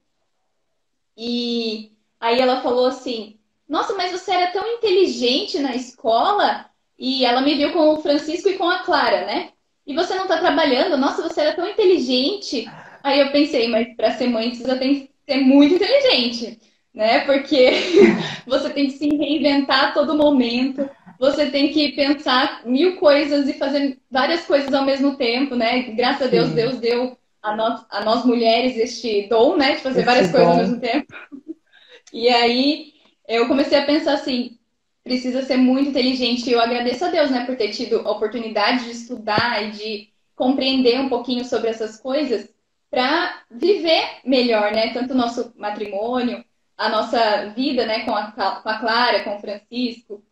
E 1.16 1.92
aí 2.20 2.40
ela 2.40 2.60
falou 2.62 2.86
assim: 2.86 3.38
Nossa, 3.68 3.94
mas 3.94 4.12
você 4.12 4.30
era 4.32 4.52
tão 4.52 4.66
inteligente 4.66 5.58
na 5.58 5.74
escola. 5.74 6.68
E 6.98 7.24
ela 7.24 7.40
me 7.40 7.54
viu 7.54 7.72
com 7.72 7.94
o 7.94 8.02
Francisco 8.02 8.50
e 8.50 8.58
com 8.58 8.68
a 8.68 8.80
Clara, 8.80 9.24
né? 9.24 9.52
E 9.86 9.94
você 9.94 10.14
não 10.14 10.28
tá 10.28 10.38
trabalhando? 10.38 10.98
Nossa, 10.98 11.22
você 11.22 11.40
era 11.40 11.56
tão 11.56 11.66
inteligente. 11.66 12.66
Aí 13.02 13.18
eu 13.20 13.32
pensei, 13.32 13.66
mas 13.68 13.96
para 13.96 14.12
ser 14.12 14.28
mãe 14.28 14.50
precisa 14.50 14.78
ser 14.78 15.40
muito 15.40 15.74
inteligente 15.76 16.60
né? 16.94 17.20
Porque 17.20 17.70
você 18.46 18.70
tem 18.70 18.86
que 18.86 18.98
se 18.98 19.08
reinventar 19.08 19.86
a 19.86 19.92
todo 19.92 20.16
momento, 20.16 20.88
você 21.18 21.50
tem 21.50 21.72
que 21.72 21.92
pensar 21.92 22.62
mil 22.64 22.96
coisas 22.96 23.48
e 23.48 23.52
fazer 23.52 23.98
várias 24.10 24.46
coisas 24.46 24.72
ao 24.72 24.84
mesmo 24.84 25.16
tempo, 25.16 25.54
né? 25.54 25.82
Graças 25.82 26.28
a 26.28 26.30
Deus, 26.30 26.48
Sim. 26.48 26.54
Deus 26.54 26.78
deu 26.78 27.16
a 27.42 27.54
nós, 27.54 27.84
a 27.90 28.04
nós 28.04 28.24
mulheres 28.24 28.76
este 28.76 29.28
dom, 29.28 29.56
né? 29.56 29.76
De 29.76 29.82
fazer 29.82 30.04
várias 30.04 30.28
dom. 30.28 30.38
coisas 30.38 30.52
ao 30.52 30.58
mesmo 30.58 30.80
tempo. 30.80 31.14
E 32.12 32.28
aí 32.28 32.92
eu 33.28 33.46
comecei 33.46 33.78
a 33.78 33.86
pensar 33.86 34.14
assim, 34.14 34.58
precisa 35.04 35.42
ser 35.42 35.56
muito 35.56 35.90
inteligente. 35.90 36.48
E 36.48 36.52
eu 36.52 36.60
agradeço 36.60 37.04
a 37.04 37.08
Deus, 37.08 37.30
né, 37.30 37.46
por 37.46 37.56
ter 37.56 37.68
tido 37.68 38.00
a 38.00 38.10
oportunidade 38.10 38.84
de 38.84 38.90
estudar 38.90 39.62
e 39.62 39.70
de 39.70 40.08
compreender 40.34 40.98
um 40.98 41.08
pouquinho 41.08 41.44
sobre 41.44 41.70
essas 41.70 42.00
coisas 42.00 42.52
para 42.90 43.42
viver 43.48 44.02
melhor, 44.24 44.72
né? 44.72 44.92
Tanto 44.92 45.14
o 45.14 45.16
nosso 45.16 45.52
matrimônio, 45.56 46.44
a 46.80 46.88
nossa 46.88 47.52
vida, 47.54 47.84
né, 47.84 48.06
com 48.06 48.14
a, 48.14 48.32
com 48.32 48.68
a 48.70 48.78
Clara, 48.78 49.22
com 49.22 49.36
o 49.36 49.38
Francisco, 49.38 50.24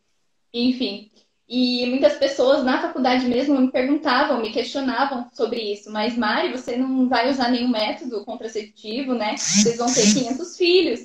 enfim. 0.53 1.11
E 1.47 1.85
muitas 1.87 2.15
pessoas 2.15 2.65
na 2.65 2.81
faculdade 2.81 3.27
mesmo 3.27 3.61
me 3.61 3.71
perguntavam, 3.71 4.41
me 4.41 4.51
questionavam 4.51 5.29
sobre 5.35 5.61
isso. 5.61 5.93
Mas, 5.93 6.17
Mari, 6.17 6.51
você 6.51 6.75
não 6.75 7.07
vai 7.07 7.31
usar 7.31 7.51
nenhum 7.51 7.69
método 7.69 8.25
contraceptivo, 8.25 9.13
né? 9.13 9.37
Vocês 9.37 9.77
vão 9.77 9.93
ter 9.93 10.03
500 10.15 10.57
filhos. 10.57 11.01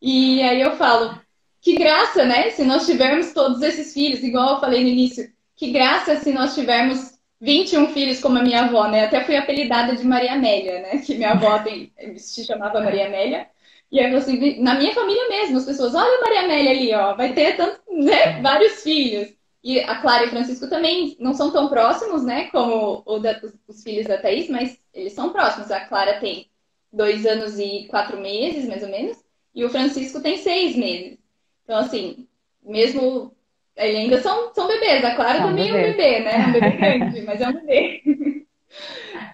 E 0.00 0.40
aí 0.40 0.60
eu 0.62 0.74
falo, 0.76 1.20
que 1.60 1.76
graça, 1.76 2.24
né? 2.24 2.48
Se 2.50 2.64
nós 2.64 2.86
tivermos 2.86 3.34
todos 3.34 3.60
esses 3.60 3.92
filhos, 3.92 4.22
igual 4.22 4.54
eu 4.54 4.60
falei 4.60 4.82
no 4.82 4.88
início, 4.88 5.30
que 5.54 5.70
graça 5.70 6.16
se 6.16 6.32
nós 6.32 6.54
tivermos 6.54 7.18
21 7.42 7.88
filhos 7.92 8.20
como 8.20 8.38
a 8.38 8.42
minha 8.42 8.64
avó, 8.64 8.88
né? 8.88 9.04
Até 9.04 9.22
fui 9.22 9.36
apelidada 9.36 9.94
de 9.94 10.06
Maria 10.06 10.32
Amélia, 10.32 10.80
né? 10.80 10.98
Que 11.04 11.14
minha 11.14 11.32
avó 11.32 11.58
tem, 11.58 11.92
se 12.16 12.42
chamava 12.42 12.80
Maria 12.80 13.06
Amélia. 13.06 13.46
E 13.90 13.98
aí, 13.98 14.14
assim, 14.14 14.60
na 14.60 14.74
minha 14.74 14.94
família 14.94 15.28
mesmo, 15.28 15.56
as 15.56 15.64
pessoas, 15.64 15.94
olha 15.94 16.18
a 16.18 16.20
Maria 16.20 16.40
Amélia 16.40 16.70
ali, 16.70 16.94
ó, 16.94 17.14
vai 17.14 17.32
ter 17.32 17.56
tanto, 17.56 17.80
né, 17.90 18.40
vários 18.42 18.82
filhos. 18.82 19.34
E 19.64 19.80
a 19.80 19.96
Clara 19.96 20.24
e 20.24 20.26
o 20.26 20.30
Francisco 20.30 20.68
também 20.68 21.16
não 21.18 21.34
são 21.34 21.50
tão 21.50 21.68
próximos, 21.68 22.22
né, 22.24 22.48
como 22.50 23.02
da, 23.20 23.40
os, 23.42 23.54
os, 23.66 23.82
filhos 23.82 24.06
da 24.06 24.18
Thaís, 24.18 24.48
mas 24.48 24.78
eles 24.92 25.14
são 25.14 25.32
próximos. 25.32 25.70
A 25.70 25.80
Clara 25.80 26.20
tem 26.20 26.50
dois 26.92 27.26
anos 27.26 27.58
e 27.58 27.86
quatro 27.88 28.20
meses, 28.20 28.68
mais 28.68 28.82
ou 28.82 28.88
menos, 28.88 29.16
e 29.54 29.64
o 29.64 29.70
Francisco 29.70 30.20
tem 30.20 30.36
seis 30.38 30.76
meses. 30.76 31.18
Então, 31.64 31.78
assim, 31.78 32.28
mesmo. 32.62 33.34
Eles 33.76 33.96
ainda 33.96 34.20
são, 34.20 34.52
são 34.54 34.66
bebês. 34.66 35.04
A 35.04 35.14
Clara 35.14 35.38
é 35.38 35.44
um 35.44 35.48
também 35.48 35.72
bebê. 35.72 35.78
é 35.78 35.90
um 35.90 35.96
bebê, 35.96 36.20
né? 36.20 36.32
É 36.32 36.46
um 36.46 36.52
bebê 36.52 36.70
grande, 36.76 37.22
mas 37.22 37.40
é 37.40 37.48
um 37.48 37.52
bebê. 37.52 38.46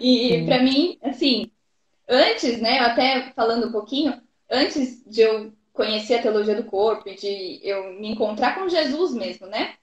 e 0.00 0.44
para 0.44 0.62
mim, 0.62 0.98
assim, 1.02 1.50
antes, 2.08 2.60
né, 2.60 2.78
até 2.80 3.32
falando 3.34 3.68
um 3.68 3.72
pouquinho, 3.72 4.20
antes 4.50 5.02
de 5.06 5.20
eu 5.20 5.52
conhecer 5.72 6.14
a 6.14 6.22
teologia 6.22 6.54
do 6.54 6.64
corpo 6.64 7.08
e 7.08 7.16
de 7.16 7.60
eu 7.62 7.92
me 7.94 8.12
encontrar 8.12 8.54
com 8.54 8.68
Jesus 8.68 9.12
mesmo, 9.12 9.46
né? 9.46 9.74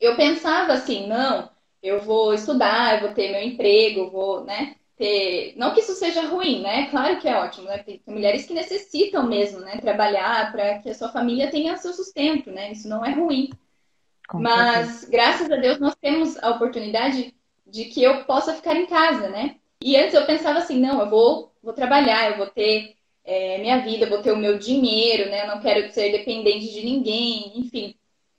Eu 0.00 0.16
pensava 0.16 0.72
assim, 0.72 1.06
não, 1.06 1.48
eu 1.82 2.00
vou 2.00 2.34
estudar, 2.34 2.94
eu 2.94 3.00
vou 3.02 3.14
ter 3.14 3.30
meu 3.30 3.42
emprego, 3.42 4.10
vou, 4.10 4.44
né? 4.44 4.74
Ter... 4.96 5.54
Não 5.56 5.72
que 5.72 5.80
isso 5.80 5.94
seja 5.94 6.26
ruim, 6.26 6.62
né? 6.62 6.86
Claro 6.90 7.18
que 7.20 7.28
é 7.28 7.36
ótimo, 7.36 7.66
né? 7.66 7.78
Tem 7.78 8.02
mulheres 8.06 8.44
que 8.44 8.54
necessitam 8.54 9.26
mesmo, 9.26 9.60
né? 9.60 9.78
Trabalhar 9.78 10.50
para 10.50 10.78
que 10.80 10.90
a 10.90 10.94
sua 10.94 11.08
família 11.10 11.50
tenha 11.50 11.76
seu 11.76 11.92
sustento, 11.92 12.50
né? 12.50 12.72
Isso 12.72 12.88
não 12.88 13.04
é 13.04 13.12
ruim. 13.12 13.50
Com 14.28 14.40
Mas, 14.40 14.88
certeza. 14.88 15.12
graças 15.12 15.50
a 15.50 15.56
Deus, 15.56 15.78
nós 15.78 15.94
temos 15.94 16.36
a 16.42 16.50
oportunidade 16.50 17.34
de 17.66 17.84
que 17.86 18.02
eu 18.02 18.24
possa 18.24 18.54
ficar 18.54 18.74
em 18.76 18.86
casa, 18.86 19.28
né? 19.28 19.56
E 19.80 19.96
antes 19.96 20.14
eu 20.14 20.24
pensava 20.26 20.58
assim, 20.58 20.80
não, 20.80 21.00
eu 21.00 21.10
vou, 21.10 21.52
vou 21.62 21.72
trabalhar, 21.72 22.30
eu 22.30 22.38
vou 22.38 22.46
ter 22.46 22.96
é, 23.24 23.58
minha 23.58 23.78
vida, 23.78 24.08
vou 24.08 24.22
ter 24.22 24.32
o 24.32 24.36
meu 24.36 24.58
dinheiro, 24.58 25.30
né? 25.30 25.44
Eu 25.44 25.48
não 25.48 25.60
quero 25.60 25.90
ser 25.92 26.12
dependente 26.12 26.70
de 26.70 26.84
ninguém, 26.84 27.58
enfim. 27.58 27.94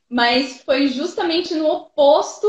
Mas 0.10 0.62
foi 0.64 0.88
justamente 0.88 1.56
no 1.56 1.68
oposto 1.68 2.48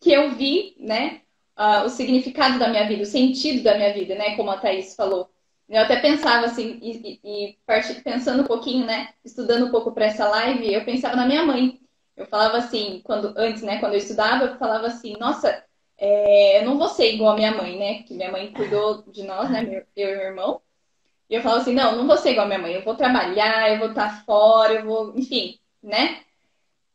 que 0.00 0.12
eu 0.12 0.30
vi, 0.30 0.76
né? 0.78 1.20
Uh, 1.58 1.84
o 1.84 1.88
significado 1.88 2.58
da 2.58 2.68
minha 2.68 2.86
vida, 2.86 3.02
o 3.02 3.06
sentido 3.06 3.62
da 3.62 3.76
minha 3.76 3.92
vida, 3.92 4.14
né? 4.14 4.36
Como 4.36 4.50
a 4.50 4.58
Thaís 4.58 4.94
falou. 4.94 5.28
Eu 5.68 5.80
até 5.82 6.00
pensava 6.00 6.46
assim, 6.46 6.78
e, 6.82 7.20
e, 7.24 7.58
e 7.58 8.02
pensando 8.02 8.42
um 8.42 8.46
pouquinho, 8.46 8.86
né? 8.86 9.14
Estudando 9.24 9.66
um 9.66 9.70
pouco 9.70 9.92
para 9.92 10.06
essa 10.06 10.28
live, 10.28 10.72
eu 10.72 10.84
pensava 10.84 11.16
na 11.16 11.26
minha 11.26 11.44
mãe. 11.44 11.80
Eu 12.16 12.26
falava 12.26 12.58
assim, 12.58 13.00
quando 13.04 13.32
antes, 13.36 13.62
né? 13.62 13.78
Quando 13.80 13.94
eu 13.94 13.98
estudava, 13.98 14.44
eu 14.44 14.58
falava 14.58 14.86
assim, 14.86 15.16
nossa, 15.18 15.64
é, 15.98 16.60
eu 16.60 16.66
não 16.66 16.78
vou 16.78 16.88
ser 16.88 17.14
igual 17.14 17.32
a 17.32 17.36
minha 17.36 17.52
mãe, 17.54 17.78
né? 17.78 18.02
Que 18.02 18.14
minha 18.14 18.30
mãe 18.30 18.52
cuidou 18.52 19.02
de 19.10 19.22
nós, 19.24 19.50
né? 19.50 19.84
Eu 19.96 20.10
e 20.10 20.16
meu 20.16 20.26
irmão. 20.26 20.60
E 21.32 21.34
eu 21.34 21.40
falo 21.40 21.56
assim, 21.56 21.72
não, 21.72 21.96
não 21.96 22.06
vou 22.06 22.18
ser 22.18 22.32
igual 22.32 22.44
a 22.44 22.48
minha 22.48 22.58
mãe, 22.58 22.74
eu 22.74 22.84
vou 22.84 22.94
trabalhar, 22.94 23.72
eu 23.72 23.78
vou 23.78 23.88
estar 23.88 24.22
fora, 24.26 24.74
eu 24.74 24.84
vou, 24.84 25.14
enfim, 25.16 25.58
né? 25.82 26.20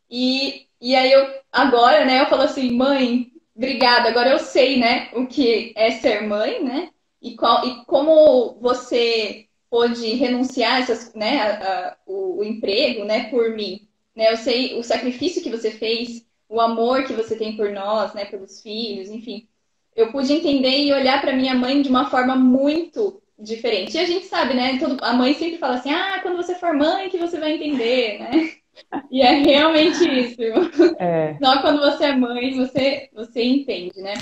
E, 0.08 0.68
e 0.80 0.94
aí 0.94 1.10
eu, 1.10 1.26
agora, 1.50 2.04
né, 2.04 2.20
eu 2.20 2.26
falo 2.26 2.42
assim, 2.42 2.70
mãe, 2.70 3.32
obrigada, 3.56 4.08
agora 4.08 4.30
eu 4.30 4.38
sei, 4.38 4.78
né, 4.78 5.10
o 5.12 5.26
que 5.26 5.72
é 5.74 5.90
ser 5.90 6.22
mãe, 6.22 6.62
né? 6.62 6.90
E, 7.20 7.34
qual, 7.34 7.66
e 7.66 7.84
como 7.84 8.56
você 8.60 9.48
pôde 9.68 10.14
renunciar 10.14 10.82
essas, 10.82 11.12
né, 11.14 11.40
a, 11.40 11.88
a, 11.88 11.96
o, 12.06 12.38
o 12.38 12.44
emprego, 12.44 13.04
né, 13.04 13.28
por 13.30 13.50
mim. 13.56 13.88
Né? 14.14 14.30
Eu 14.32 14.36
sei 14.36 14.78
o 14.78 14.84
sacrifício 14.84 15.42
que 15.42 15.50
você 15.50 15.72
fez, 15.72 16.24
o 16.48 16.60
amor 16.60 17.02
que 17.02 17.12
você 17.12 17.34
tem 17.34 17.56
por 17.56 17.72
nós, 17.72 18.14
né, 18.14 18.24
pelos 18.24 18.62
filhos, 18.62 19.10
enfim. 19.10 19.48
Eu 19.96 20.12
pude 20.12 20.32
entender 20.32 20.78
e 20.78 20.92
olhar 20.92 21.20
para 21.20 21.34
minha 21.34 21.56
mãe 21.56 21.82
de 21.82 21.88
uma 21.88 22.08
forma 22.08 22.36
muito 22.36 23.20
diferente. 23.38 23.96
E 23.96 24.00
a 24.00 24.04
gente 24.04 24.26
sabe, 24.26 24.54
né? 24.54 24.78
Todo, 24.78 25.02
a 25.02 25.12
mãe 25.12 25.34
sempre 25.34 25.58
fala 25.58 25.76
assim: 25.76 25.90
ah, 25.90 26.20
quando 26.22 26.36
você 26.36 26.54
for 26.54 26.74
mãe 26.74 27.08
que 27.08 27.18
você 27.18 27.38
vai 27.38 27.52
entender, 27.52 28.18
né? 28.18 28.30
E 29.10 29.20
é 29.20 29.32
realmente 29.32 30.04
isso. 30.04 30.40
É. 31.00 31.36
Só 31.42 31.60
quando 31.60 31.80
você 31.80 32.04
é 32.04 32.16
mãe 32.16 32.54
você, 32.54 33.10
você 33.12 33.42
entende, 33.42 34.00
né? 34.00 34.14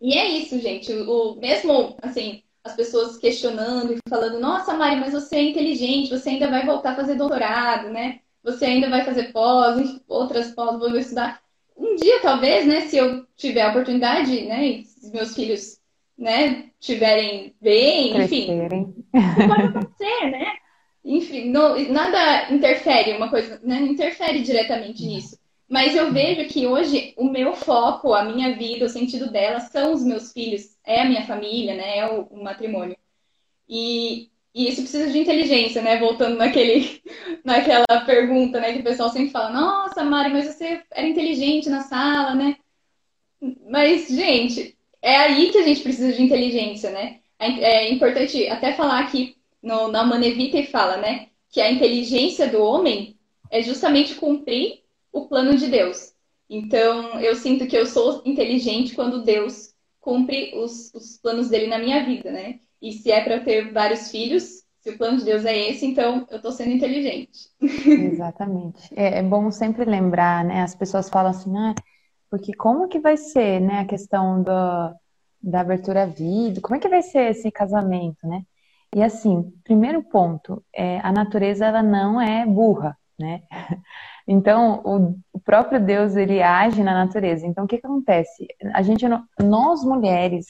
E 0.00 0.16
é 0.16 0.26
isso, 0.26 0.58
gente. 0.58 0.90
O, 0.90 1.34
mesmo, 1.36 1.94
assim, 2.00 2.42
as 2.64 2.74
pessoas 2.74 3.18
questionando 3.18 3.92
e 3.92 3.98
falando: 4.08 4.40
nossa, 4.40 4.72
Mari, 4.72 4.96
mas 4.96 5.12
você 5.12 5.36
é 5.36 5.42
inteligente, 5.42 6.08
você 6.08 6.30
ainda 6.30 6.48
vai 6.48 6.64
voltar 6.64 6.92
a 6.92 6.96
fazer 6.96 7.14
doutorado, 7.14 7.90
né? 7.90 8.20
Você 8.42 8.64
ainda 8.64 8.88
vai 8.88 9.04
fazer 9.04 9.32
pós, 9.32 10.00
outras 10.08 10.50
pós, 10.52 10.78
vou 10.78 10.96
estudar. 10.96 11.42
Um 11.76 11.94
dia, 11.96 12.20
talvez, 12.20 12.66
né? 12.66 12.82
Se 12.82 12.96
eu 12.96 13.26
tiver 13.36 13.62
a 13.62 13.70
oportunidade, 13.70 14.46
né? 14.46 14.66
E 14.66 14.86
meus 15.12 15.34
filhos 15.34 15.81
né, 16.18 16.70
tiverem 16.78 17.54
bem, 17.60 18.16
enfim, 18.22 18.68
pode 19.48 19.62
acontecer, 19.62 20.30
né? 20.30 20.52
Enfim, 21.04 21.50
não, 21.50 21.78
nada 21.90 22.52
interfere, 22.52 23.16
uma 23.16 23.28
coisa, 23.28 23.60
né, 23.64 23.80
não 23.80 23.88
interfere 23.88 24.40
diretamente 24.42 25.04
nisso. 25.04 25.36
Mas 25.72 25.96
eu 25.96 26.12
vejo 26.12 26.46
que 26.52 26.66
hoje 26.66 27.14
o 27.16 27.24
meu 27.24 27.54
foco, 27.54 28.12
a 28.12 28.22
minha 28.24 28.54
vida, 28.54 28.84
o 28.84 28.90
sentido 28.90 29.32
dela 29.32 29.58
são 29.58 29.94
os 29.94 30.04
meus 30.04 30.30
filhos, 30.30 30.76
é 30.84 31.00
a 31.00 31.06
minha 31.06 31.24
família, 31.24 31.74
né? 31.74 31.96
É 31.96 32.12
o, 32.12 32.24
o 32.24 32.44
matrimônio. 32.44 32.94
E, 33.66 34.30
e, 34.54 34.68
isso 34.68 34.82
precisa 34.82 35.10
de 35.10 35.18
inteligência, 35.18 35.80
né? 35.80 35.98
Voltando 35.98 36.36
naquele, 36.36 37.02
naquela 37.42 38.04
pergunta, 38.04 38.60
né? 38.60 38.74
Que 38.74 38.80
o 38.80 38.84
pessoal 38.84 39.08
sempre 39.08 39.30
fala, 39.30 39.48
nossa, 39.48 40.04
Mari, 40.04 40.30
mas 40.30 40.44
você 40.44 40.82
era 40.90 41.08
inteligente 41.08 41.70
na 41.70 41.80
sala, 41.80 42.34
né? 42.34 42.56
Mas, 43.70 44.08
gente, 44.08 44.76
é 45.02 45.16
aí 45.16 45.50
que 45.50 45.58
a 45.58 45.62
gente 45.62 45.82
precisa 45.82 46.12
de 46.12 46.22
inteligência, 46.22 46.90
né? 46.90 47.18
É, 47.38 47.46
é 47.46 47.92
importante 47.92 48.46
até 48.48 48.72
falar 48.72 49.00
aqui 49.00 49.36
no, 49.62 49.88
na 49.88 50.04
Manevita 50.04 50.56
e 50.58 50.66
fala, 50.66 50.96
né? 50.96 51.26
Que 51.50 51.60
a 51.60 51.70
inteligência 51.70 52.48
do 52.48 52.62
homem 52.62 53.18
é 53.50 53.60
justamente 53.62 54.14
cumprir 54.14 54.82
o 55.12 55.26
plano 55.26 55.56
de 55.56 55.66
Deus. 55.66 56.12
Então, 56.48 57.20
eu 57.20 57.34
sinto 57.34 57.66
que 57.66 57.76
eu 57.76 57.86
sou 57.86 58.22
inteligente 58.24 58.94
quando 58.94 59.24
Deus 59.24 59.72
cumpre 60.00 60.52
os, 60.54 60.92
os 60.94 61.18
planos 61.18 61.48
dele 61.48 61.66
na 61.66 61.78
minha 61.78 62.04
vida, 62.04 62.30
né? 62.30 62.60
E 62.80 62.92
se 62.92 63.10
é 63.10 63.22
para 63.22 63.40
ter 63.40 63.72
vários 63.72 64.10
filhos, 64.10 64.62
se 64.80 64.90
o 64.90 64.98
plano 64.98 65.18
de 65.18 65.24
Deus 65.24 65.44
é 65.44 65.56
esse, 65.70 65.86
então 65.86 66.26
eu 66.28 66.36
estou 66.36 66.50
sendo 66.50 66.72
inteligente. 66.72 67.48
Exatamente. 67.60 68.92
É, 68.94 69.18
é, 69.18 69.22
bom 69.22 69.50
sempre 69.50 69.84
lembrar, 69.84 70.44
né? 70.44 70.62
As 70.62 70.74
pessoas 70.74 71.08
falam 71.08 71.30
assim, 71.30 71.56
ah, 71.56 71.74
porque 72.32 72.54
como 72.54 72.88
que 72.88 72.98
vai 72.98 73.18
ser, 73.18 73.60
né, 73.60 73.80
a 73.80 73.84
questão 73.84 74.42
do, 74.42 74.50
da 75.42 75.60
abertura 75.60 76.04
à 76.04 76.06
vida, 76.06 76.62
como 76.62 76.74
é 76.74 76.78
que 76.78 76.88
vai 76.88 77.02
ser 77.02 77.30
esse 77.30 77.50
casamento, 77.50 78.26
né? 78.26 78.42
E 78.96 79.02
assim, 79.02 79.52
primeiro 79.62 80.02
ponto, 80.02 80.64
é, 80.74 80.98
a 81.00 81.12
natureza 81.12 81.66
ela 81.66 81.82
não 81.82 82.18
é 82.18 82.46
burra, 82.46 82.96
né? 83.18 83.42
Então, 84.26 84.80
o, 84.84 85.18
o, 85.32 85.40
próprio 85.40 85.84
Deus, 85.84 86.14
ele 86.14 86.40
age 86.40 86.80
na 86.84 86.94
natureza. 86.94 87.44
Então, 87.44 87.64
o 87.64 87.66
que, 87.66 87.78
que 87.78 87.86
acontece? 87.86 88.46
A 88.72 88.80
gente, 88.80 89.04
nós 89.40 89.82
mulheres, 89.84 90.46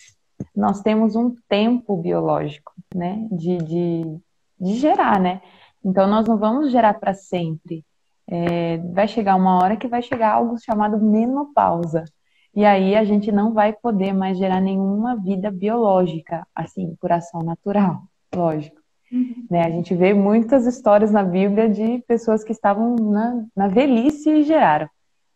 nós 0.55 0.83
temos 0.83 1.17
um 1.17 1.35
tempo 1.49 1.97
biológico, 1.97 2.71
né, 2.95 3.27
de, 3.33 3.57
de, 3.57 4.21
de 4.61 4.75
gerar, 4.75 5.19
né? 5.19 5.41
Então, 5.83 6.07
nós 6.07 6.29
não 6.29 6.37
vamos 6.37 6.71
gerar 6.71 7.01
para 7.01 7.15
sempre. 7.15 7.83
É, 8.35 8.79
vai 8.79 9.07
chegar 9.07 9.37
uma 9.37 9.59
hora 9.59 9.77
que 9.77 9.87
vai 9.87 10.01
chegar 10.01 10.33
algo 10.33 10.57
chamado 10.59 10.99
menopausa. 10.99 12.05
E 12.55 12.65
aí 12.65 12.97
a 12.97 13.05
gente 13.05 13.31
não 13.31 13.53
vai 13.53 13.75
poder 13.75 14.15
mais 14.15 14.39
gerar 14.39 14.59
nenhuma 14.59 15.17
vida 15.17 15.51
biológica, 15.51 16.47
assim, 16.55 16.97
por 16.99 17.13
ação 17.13 17.43
natural, 17.43 18.05
lógico. 18.35 18.81
Uhum. 19.13 19.47
Né? 19.51 19.67
A 19.67 19.71
gente 19.71 19.95
vê 19.95 20.15
muitas 20.15 20.67
histórias 20.67 21.11
na 21.11 21.23
Bíblia 21.23 21.69
de 21.69 22.03
pessoas 22.09 22.43
que 22.43 22.53
estavam 22.53 22.97
na, 22.97 23.45
na 23.55 23.69
velhice 23.69 24.31
e 24.31 24.43
geraram. 24.45 24.89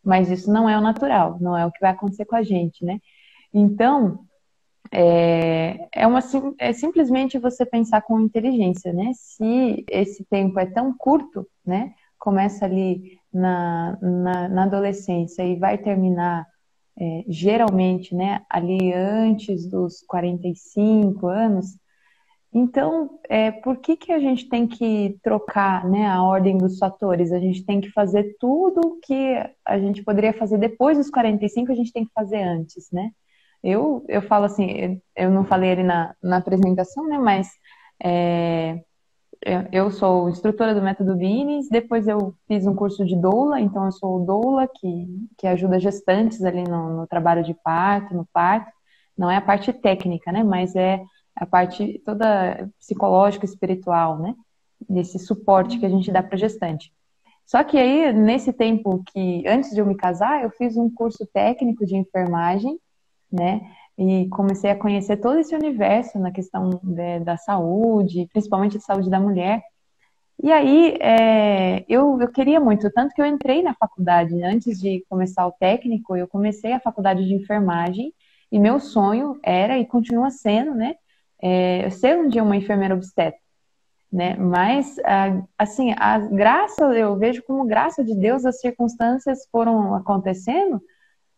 Mas 0.02 0.30
isso 0.30 0.50
não 0.50 0.66
é 0.66 0.78
o 0.78 0.80
natural, 0.80 1.36
não 1.38 1.56
é 1.56 1.66
o 1.66 1.70
que 1.70 1.80
vai 1.80 1.90
acontecer 1.90 2.24
com 2.24 2.36
a 2.36 2.42
gente, 2.42 2.82
né? 2.82 2.98
Então, 3.52 4.20
é, 4.90 5.88
é, 5.92 6.06
uma, 6.06 6.20
é 6.58 6.72
simplesmente 6.72 7.38
você 7.38 7.66
pensar 7.66 8.00
com 8.00 8.20
inteligência, 8.20 8.90
né? 8.92 9.10
Se 9.14 9.84
esse 9.90 10.24
tempo 10.24 10.58
é 10.58 10.64
tão 10.64 10.96
curto, 10.96 11.46
né? 11.64 11.92
Começa 12.18 12.64
ali 12.64 13.18
na, 13.32 13.98
na, 14.00 14.48
na 14.48 14.62
adolescência 14.64 15.42
e 15.42 15.56
vai 15.56 15.78
terminar 15.78 16.46
é, 16.98 17.24
geralmente, 17.28 18.14
né? 18.14 18.42
Ali 18.48 18.92
antes 18.92 19.68
dos 19.68 20.02
45 20.06 21.26
anos, 21.26 21.78
então, 22.58 23.20
é, 23.28 23.50
por 23.50 23.76
que, 23.76 23.98
que 23.98 24.10
a 24.10 24.18
gente 24.18 24.48
tem 24.48 24.66
que 24.66 25.18
trocar 25.22 25.84
né, 25.84 26.06
a 26.06 26.22
ordem 26.22 26.56
dos 26.56 26.78
fatores? 26.78 27.30
A 27.30 27.38
gente 27.38 27.62
tem 27.66 27.82
que 27.82 27.90
fazer 27.90 28.34
tudo 28.40 28.98
que 29.02 29.36
a 29.62 29.78
gente 29.78 30.02
poderia 30.02 30.32
fazer 30.32 30.56
depois 30.56 30.96
dos 30.96 31.10
45, 31.10 31.70
a 31.70 31.74
gente 31.74 31.92
tem 31.92 32.06
que 32.06 32.12
fazer 32.14 32.40
antes, 32.42 32.90
né? 32.90 33.10
Eu, 33.62 34.02
eu 34.08 34.22
falo 34.22 34.46
assim, 34.46 34.98
eu 35.14 35.30
não 35.30 35.44
falei 35.44 35.72
ali 35.72 35.82
na, 35.82 36.14
na 36.22 36.38
apresentação, 36.38 37.06
né? 37.06 37.18
Mas 37.18 37.50
é, 38.02 38.80
eu 39.72 39.90
sou 39.90 40.28
instrutora 40.28 40.74
do 40.74 40.82
método 40.82 41.16
Bines, 41.16 41.68
depois 41.68 42.08
eu 42.08 42.34
fiz 42.46 42.66
um 42.66 42.74
curso 42.74 43.04
de 43.04 43.16
doula, 43.16 43.60
então 43.60 43.84
eu 43.84 43.92
sou 43.92 44.24
doula 44.24 44.68
que, 44.68 45.28
que 45.38 45.46
ajuda 45.46 45.80
gestantes 45.80 46.44
ali 46.44 46.64
no, 46.64 46.96
no 47.00 47.06
trabalho 47.06 47.42
de 47.42 47.54
parto, 47.54 48.14
no 48.14 48.26
parto. 48.32 48.72
Não 49.16 49.30
é 49.30 49.36
a 49.36 49.40
parte 49.40 49.72
técnica, 49.72 50.30
né? 50.32 50.42
Mas 50.42 50.74
é 50.74 51.02
a 51.34 51.46
parte 51.46 52.00
toda 52.04 52.68
psicológica, 52.78 53.44
espiritual, 53.44 54.18
né? 54.18 54.34
Desse 54.88 55.18
suporte 55.18 55.78
que 55.78 55.86
a 55.86 55.90
gente 55.90 56.10
dá 56.10 56.22
para 56.22 56.36
gestante. 56.36 56.92
Só 57.46 57.62
que 57.62 57.78
aí, 57.78 58.12
nesse 58.12 58.52
tempo 58.52 59.02
que, 59.06 59.46
antes 59.46 59.70
de 59.70 59.80
eu 59.80 59.86
me 59.86 59.96
casar, 59.96 60.42
eu 60.42 60.50
fiz 60.50 60.76
um 60.76 60.90
curso 60.90 61.24
técnico 61.32 61.86
de 61.86 61.96
enfermagem, 61.96 62.78
né? 63.30 63.60
E 63.98 64.28
comecei 64.28 64.70
a 64.70 64.76
conhecer 64.76 65.16
todo 65.18 65.38
esse 65.38 65.54
universo 65.54 66.18
na 66.18 66.30
questão 66.30 66.70
de, 66.82 67.20
da 67.20 67.36
saúde, 67.36 68.28
principalmente 68.32 68.76
a 68.76 68.80
saúde 68.80 69.08
da 69.08 69.18
mulher. 69.18 69.62
E 70.42 70.52
aí, 70.52 70.98
é, 71.00 71.84
eu, 71.88 72.20
eu 72.20 72.28
queria 72.30 72.60
muito, 72.60 72.90
tanto 72.92 73.14
que 73.14 73.22
eu 73.22 73.26
entrei 73.26 73.62
na 73.62 73.74
faculdade, 73.74 74.34
né? 74.34 74.48
antes 74.50 74.78
de 74.78 75.02
começar 75.08 75.46
o 75.46 75.52
técnico, 75.52 76.14
eu 76.14 76.28
comecei 76.28 76.72
a 76.72 76.80
faculdade 76.80 77.24
de 77.24 77.34
enfermagem, 77.34 78.12
e 78.52 78.58
meu 78.58 78.78
sonho 78.78 79.40
era, 79.42 79.78
e 79.78 79.86
continua 79.86 80.30
sendo, 80.30 80.74
né? 80.74 80.94
é, 81.40 81.90
ser 81.90 82.16
um 82.16 82.28
dia 82.28 82.42
uma 82.42 82.56
enfermeira 82.56 82.94
obstetra, 82.94 83.38
né? 84.12 84.36
Mas, 84.36 84.96
assim, 85.58 85.94
a 85.98 86.18
graça, 86.18 86.84
eu 86.94 87.16
vejo 87.16 87.42
como 87.42 87.66
graça 87.66 88.04
de 88.04 88.14
Deus, 88.14 88.44
as 88.44 88.60
circunstâncias 88.60 89.46
foram 89.50 89.94
acontecendo 89.94 90.80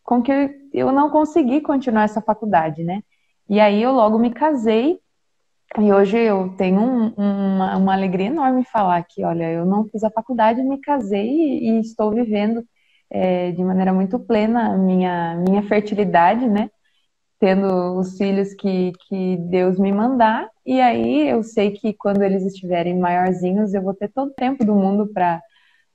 com 0.09 0.23
que 0.23 0.33
eu 0.73 0.91
não 0.91 1.11
consegui 1.11 1.61
continuar 1.61 2.05
essa 2.05 2.23
faculdade, 2.23 2.83
né? 2.83 3.03
E 3.47 3.61
aí 3.61 3.83
eu 3.83 3.93
logo 3.93 4.19
me 4.19 4.31
casei 4.33 4.99
e 5.79 5.93
hoje 5.93 6.17
eu 6.17 6.55
tenho 6.57 6.81
um, 6.81 7.13
uma, 7.15 7.77
uma, 7.77 7.93
alegria 7.93 8.29
enorme 8.29 8.65
falar 8.65 9.03
que, 9.03 9.23
olha, 9.23 9.53
eu 9.53 9.67
não 9.67 9.85
fiz 9.85 10.03
a 10.03 10.11
faculdade, 10.11 10.63
me 10.63 10.81
casei 10.81 11.29
e, 11.29 11.71
e 11.73 11.81
estou 11.81 12.11
vivendo 12.11 12.65
é, 13.11 13.53
de 13.53 13.63
maneira 13.63 13.93
muito 13.93 14.19
plena 14.19 14.73
a 14.73 14.79
minha, 14.79 15.37
minha 15.47 15.63
fertilidade, 15.65 16.49
né? 16.49 16.71
tendo 17.39 17.99
os 17.99 18.17
filhos 18.17 18.55
que, 18.55 18.93
que 19.09 19.37
Deus 19.37 19.79
me 19.79 19.93
mandar, 19.93 20.49
e 20.67 20.81
aí 20.81 21.29
eu 21.29 21.43
sei 21.43 21.71
que 21.71 21.93
quando 21.93 22.23
eles 22.23 22.45
estiverem 22.45 22.99
maiorzinhos, 22.99 23.75
eu 23.75 23.83
vou 23.83 23.95
ter 23.95 24.09
todo 24.09 24.31
o 24.31 24.35
tempo 24.35 24.65
do 24.65 24.75
mundo 24.75 25.07
para 25.07 25.41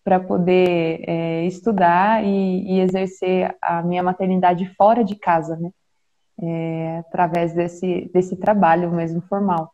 para 0.04 0.20
poder 0.20 1.04
é, 1.08 1.46
estudar 1.46 2.24
e, 2.24 2.74
e, 2.74 2.80
exercer 2.82 3.56
a 3.62 3.82
minha 3.82 4.04
maternidade 4.04 4.66
fora 4.76 5.04
de 5.04 5.16
casa, 5.16 5.56
né? 5.58 5.72
É, 6.42 6.98
através 7.00 7.54
desse, 7.54 8.10
desse 8.14 8.36
trabalho 8.36 8.92
mesmo 8.92 9.22
formal. 9.22 9.72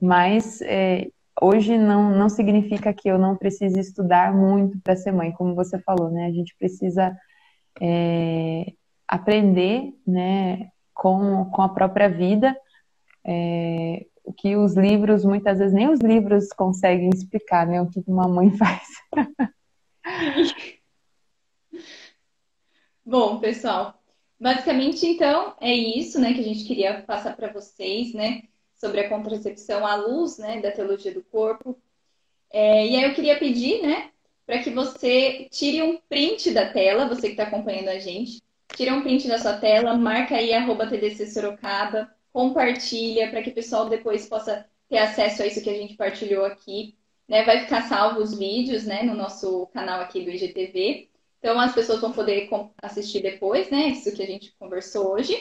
Mas 0.00 0.60
é, 0.62 1.08
hoje 1.40 1.76
não, 1.78 2.10
não 2.10 2.28
significa 2.28 2.92
que 2.92 3.08
eu 3.08 3.18
não 3.18 3.36
precise 3.36 3.80
estudar 3.80 4.34
muito 4.34 4.78
para 4.80 4.96
ser 4.96 5.12
mãe, 5.12 5.32
como 5.32 5.54
você 5.54 5.78
falou, 5.80 6.10
né? 6.10 6.26
A 6.26 6.32
gente 6.32 6.54
precisa 6.58 7.16
é, 7.80 8.66
aprender, 9.08 9.92
né? 10.06 10.68
com, 10.94 11.44
com 11.46 11.60
a 11.60 11.68
própria 11.68 12.08
vida, 12.08 12.56
é, 13.26 14.06
o 14.24 14.32
que 14.32 14.56
os 14.56 14.74
livros, 14.74 15.24
muitas 15.24 15.58
vezes 15.58 15.74
nem 15.74 15.90
os 15.90 16.00
livros 16.00 16.48
conseguem 16.48 17.10
explicar, 17.12 17.66
né? 17.66 17.82
O 17.82 17.86
que 17.86 18.02
uma 18.06 18.28
mãe 18.28 18.50
faz. 18.56 18.86
Bom, 23.04 23.38
pessoal, 23.40 24.02
basicamente 24.38 25.06
então 25.06 25.54
é 25.60 25.72
isso, 25.72 26.20
né, 26.20 26.32
que 26.34 26.40
a 26.40 26.42
gente 26.44 26.64
queria 26.64 27.02
passar 27.02 27.36
para 27.36 27.52
vocês, 27.52 28.12
né, 28.14 28.42
sobre 28.74 29.00
a 29.00 29.08
contracepção 29.08 29.86
à 29.86 29.94
luz, 29.96 30.38
né, 30.38 30.60
da 30.60 30.70
teologia 30.72 31.12
do 31.12 31.22
corpo. 31.24 31.78
É, 32.52 32.86
e 32.86 32.96
aí 32.96 33.04
eu 33.04 33.14
queria 33.14 33.38
pedir, 33.38 33.82
né, 33.82 34.12
para 34.46 34.62
que 34.62 34.70
você 34.70 35.48
tire 35.50 35.82
um 35.82 35.98
print 36.08 36.52
da 36.52 36.72
tela, 36.72 37.08
você 37.08 37.28
que 37.28 37.34
está 37.34 37.44
acompanhando 37.44 37.88
a 37.88 37.98
gente, 37.98 38.42
tira 38.74 38.94
um 38.94 39.02
print 39.02 39.28
da 39.28 39.38
sua 39.38 39.58
tela, 39.58 39.96
marca 39.96 40.36
aí 40.36 40.52
arroba 40.54 40.88
TDC 40.88 41.26
Sorocaba, 41.28 42.10
compartilha 42.32 43.30
para 43.30 43.42
que 43.42 43.50
o 43.50 43.54
pessoal 43.54 43.88
depois 43.88 44.28
possa 44.28 44.66
ter 44.88 44.98
acesso 44.98 45.42
a 45.42 45.46
isso 45.46 45.62
que 45.62 45.70
a 45.70 45.74
gente 45.74 45.96
partilhou 45.96 46.44
aqui. 46.44 46.96
Né? 47.28 47.44
Vai 47.44 47.60
ficar 47.60 47.82
salvo 47.82 48.20
os 48.20 48.36
vídeos 48.36 48.84
né, 48.84 49.02
no 49.02 49.14
nosso 49.14 49.66
canal 49.68 50.00
aqui 50.00 50.22
do 50.22 50.30
IGTV. 50.30 51.08
Então 51.38 51.58
as 51.58 51.74
pessoas 51.74 52.00
vão 52.00 52.12
poder 52.12 52.48
assistir 52.82 53.20
depois, 53.20 53.70
né? 53.70 53.88
Isso 53.88 54.14
que 54.14 54.22
a 54.22 54.26
gente 54.26 54.54
conversou 54.58 55.12
hoje. 55.12 55.36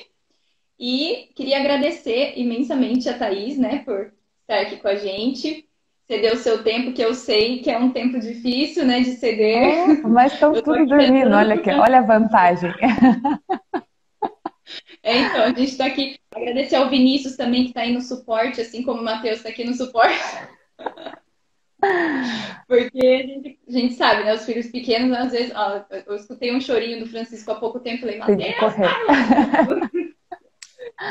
E 0.78 1.30
queria 1.36 1.60
agradecer 1.60 2.34
imensamente 2.38 3.08
a 3.08 3.18
Thaís, 3.18 3.58
né, 3.58 3.84
por 3.86 4.12
estar 4.42 4.62
aqui 4.62 4.78
com 4.78 4.88
a 4.88 4.96
gente 4.96 5.68
ceder 6.06 6.34
o 6.34 6.38
seu 6.38 6.64
tempo, 6.64 6.92
que 6.92 7.02
eu 7.02 7.14
sei 7.14 7.60
que 7.60 7.72
é 7.72 7.78
um 7.78 7.92
tempo 7.92 8.20
difícil, 8.20 8.86
né, 8.86 9.00
de 9.00 9.14
ceder. 9.14 9.64
É, 9.64 9.88
mas 10.02 10.34
estão 10.34 10.52
tudo 10.52 10.86
dormindo, 10.86 11.34
olha, 11.34 11.56
aqui, 11.56 11.70
olha 11.70 12.00
a 12.00 12.02
vantagem. 12.02 12.74
É, 15.04 15.20
então, 15.20 15.44
a 15.44 15.48
gente 15.50 15.64
está 15.64 15.86
aqui 15.86 16.16
Agradecer 16.36 16.76
ao 16.76 16.90
Vinícius 16.90 17.36
também, 17.36 17.64
que 17.64 17.70
está 17.70 17.82
aí 17.82 17.94
no 17.94 18.02
suporte, 18.02 18.60
assim 18.60 18.82
como 18.84 19.02
o 19.02 19.04
Matheus 19.04 19.38
está 19.38 19.50
aqui 19.50 19.64
no 19.64 19.74
suporte. 19.74 20.18
Porque 22.68 23.06
a 23.06 23.28
gente, 23.28 23.60
a 23.68 23.72
gente, 23.72 23.94
sabe, 23.96 24.24
né? 24.24 24.34
Os 24.34 24.46
filhos 24.46 24.68
pequenos, 24.68 25.16
às 25.18 25.32
vezes, 25.32 25.52
ó, 25.56 25.84
eu 26.08 26.16
escutei 26.16 26.56
um 26.56 26.62
chorinho 26.62 27.00
do 27.00 27.10
Francisco 27.10 27.52
há 27.52 27.56
pouco 27.56 27.80
tempo, 27.80 28.02
falei, 28.02 28.18
Matheus, 28.18 28.40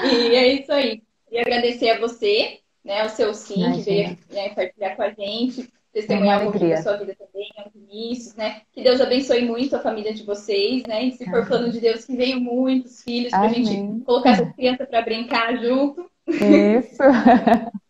E 0.04 0.34
é 0.34 0.54
isso 0.54 0.72
aí. 0.72 1.02
E 1.30 1.38
agradecer 1.38 1.90
a 1.90 2.00
você, 2.00 2.60
né, 2.84 3.02
ao 3.02 3.08
seu 3.08 3.34
sim, 3.34 3.60
Imagina. 3.60 3.76
que 3.76 3.90
veio 3.90 4.18
né, 4.30 4.48
partilhar 4.50 4.96
com 4.96 5.02
a 5.02 5.10
gente, 5.10 5.68
testemunhar 5.92 6.40
um 6.40 6.50
pouquinho 6.50 6.70
da 6.70 6.82
sua 6.82 6.96
vida 6.96 7.14
também, 7.14 7.50
ao 7.56 7.70
Vinícius, 7.70 8.34
né? 8.34 8.62
Que 8.72 8.82
Deus 8.82 9.00
abençoe 9.00 9.42
muito 9.44 9.76
a 9.76 9.80
família 9.80 10.14
de 10.14 10.24
vocês, 10.24 10.82
né? 10.84 11.04
E 11.04 11.12
se 11.12 11.24
for 11.28 11.46
plano 11.46 11.70
de 11.70 11.80
Deus, 11.80 12.04
que 12.04 12.16
venham 12.16 12.40
muitos 12.40 13.02
filhos 13.02 13.30
para 13.30 13.42
a 13.42 13.48
gente 13.48 14.00
colocar 14.04 14.30
essas 14.30 14.52
crianças 14.54 14.88
para 14.88 15.02
brincar 15.02 15.56
junto. 15.58 16.10
Isso. 16.32 17.02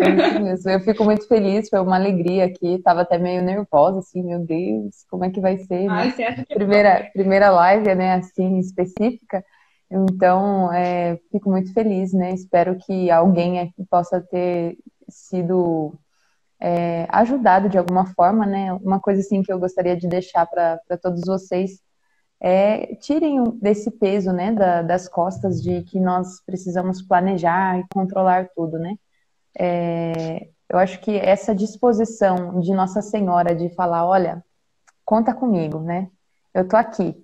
é 0.00 0.52
isso. 0.52 0.68
Eu 0.68 0.80
fico 0.80 1.04
muito 1.04 1.26
feliz, 1.26 1.68
foi 1.68 1.80
uma 1.80 1.96
alegria 1.96 2.44
aqui. 2.44 2.78
Tava 2.82 3.02
até 3.02 3.18
meio 3.18 3.42
nervosa, 3.42 3.98
assim, 3.98 4.22
meu 4.22 4.40
Deus, 4.40 5.04
como 5.10 5.24
é 5.24 5.30
que 5.30 5.40
vai 5.40 5.58
ser? 5.58 5.88
Ai, 5.88 6.14
né? 6.18 6.44
primeira, 6.48 7.10
primeira 7.12 7.50
live, 7.50 7.94
né, 7.94 8.14
assim, 8.14 8.58
específica. 8.58 9.44
Então, 9.90 10.72
é, 10.72 11.18
fico 11.30 11.50
muito 11.50 11.72
feliz, 11.72 12.12
né? 12.12 12.32
Espero 12.32 12.76
que 12.78 13.10
alguém 13.10 13.60
aqui 13.60 13.84
possa 13.90 14.20
ter 14.20 14.78
sido 15.08 15.94
é, 16.58 17.06
ajudado 17.10 17.68
de 17.68 17.76
alguma 17.76 18.06
forma, 18.06 18.46
né? 18.46 18.72
Uma 18.74 19.00
coisa 19.00 19.20
assim 19.20 19.42
que 19.42 19.52
eu 19.52 19.58
gostaria 19.58 19.96
de 19.96 20.08
deixar 20.08 20.46
para 20.46 20.78
todos 21.02 21.22
vocês 21.26 21.80
é 22.44 22.96
tirem 22.96 23.44
desse 23.60 23.88
peso, 23.88 24.32
né, 24.32 24.50
da, 24.50 24.82
das 24.82 25.08
costas 25.08 25.62
de 25.62 25.82
que 25.84 26.00
nós 26.00 26.40
precisamos 26.44 27.00
planejar 27.00 27.78
e 27.78 27.84
controlar 27.94 28.48
tudo, 28.52 28.80
né? 28.80 28.96
É, 29.56 30.48
eu 30.68 30.76
acho 30.76 31.00
que 31.00 31.16
essa 31.16 31.54
disposição 31.54 32.58
de 32.60 32.74
Nossa 32.74 33.00
Senhora 33.00 33.54
de 33.54 33.72
falar, 33.76 34.04
olha, 34.04 34.44
conta 35.04 35.32
comigo, 35.32 35.78
né? 35.78 36.08
Eu 36.52 36.66
tô 36.66 36.76
aqui. 36.76 37.14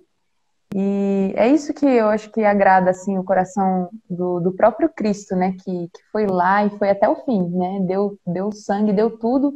E 0.73 1.33
é 1.35 1.49
isso 1.49 1.73
que 1.73 1.85
eu 1.85 2.07
acho 2.07 2.31
que 2.31 2.45
agrada 2.45 2.91
assim 2.91 3.17
o 3.17 3.23
coração 3.23 3.89
do, 4.09 4.39
do 4.39 4.53
próprio 4.53 4.87
Cristo, 4.87 5.35
né? 5.35 5.51
Que, 5.51 5.89
que 5.89 6.01
foi 6.13 6.27
lá 6.27 6.63
e 6.63 6.69
foi 6.77 6.89
até 6.91 7.09
o 7.09 7.25
fim, 7.25 7.43
né? 7.49 7.79
Deu, 7.81 8.17
deu 8.25 8.53
sangue, 8.53 8.93
deu 8.93 9.17
tudo 9.17 9.53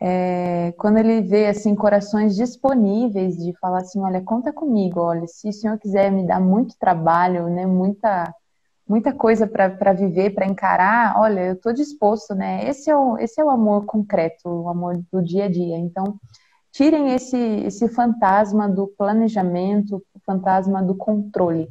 é, 0.00 0.72
quando 0.78 0.96
ele 0.96 1.20
vê 1.20 1.46
assim 1.48 1.74
corações 1.74 2.34
disponíveis 2.34 3.36
de 3.36 3.52
falar 3.60 3.80
assim, 3.80 4.00
olha, 4.00 4.22
conta 4.22 4.50
comigo, 4.52 4.98
olha, 5.00 5.26
se 5.26 5.50
o 5.50 5.52
senhor 5.52 5.78
quiser 5.78 6.10
me 6.10 6.26
dar 6.26 6.40
muito 6.40 6.74
trabalho, 6.78 7.48
né, 7.48 7.66
muita 7.66 8.34
muita 8.88 9.12
coisa 9.12 9.46
para 9.46 9.92
viver, 9.92 10.30
para 10.34 10.46
encarar, 10.46 11.14
olha, 11.16 11.40
eu 11.42 11.52
estou 11.54 11.72
disposto, 11.72 12.34
né? 12.34 12.68
Esse 12.68 12.90
é 12.90 12.96
o 12.96 13.16
esse 13.18 13.40
é 13.40 13.44
o 13.44 13.50
amor 13.50 13.84
concreto, 13.86 14.48
o 14.48 14.68
amor 14.68 15.00
do 15.12 15.22
dia 15.22 15.44
a 15.44 15.48
dia. 15.48 15.78
Então, 15.78 16.18
tirem 16.72 17.12
esse 17.14 17.36
esse 17.36 17.88
fantasma 17.88 18.68
do 18.68 18.88
planejamento, 18.88 20.02
o 20.14 20.20
fantasma 20.26 20.82
do 20.82 20.96
controle, 20.96 21.68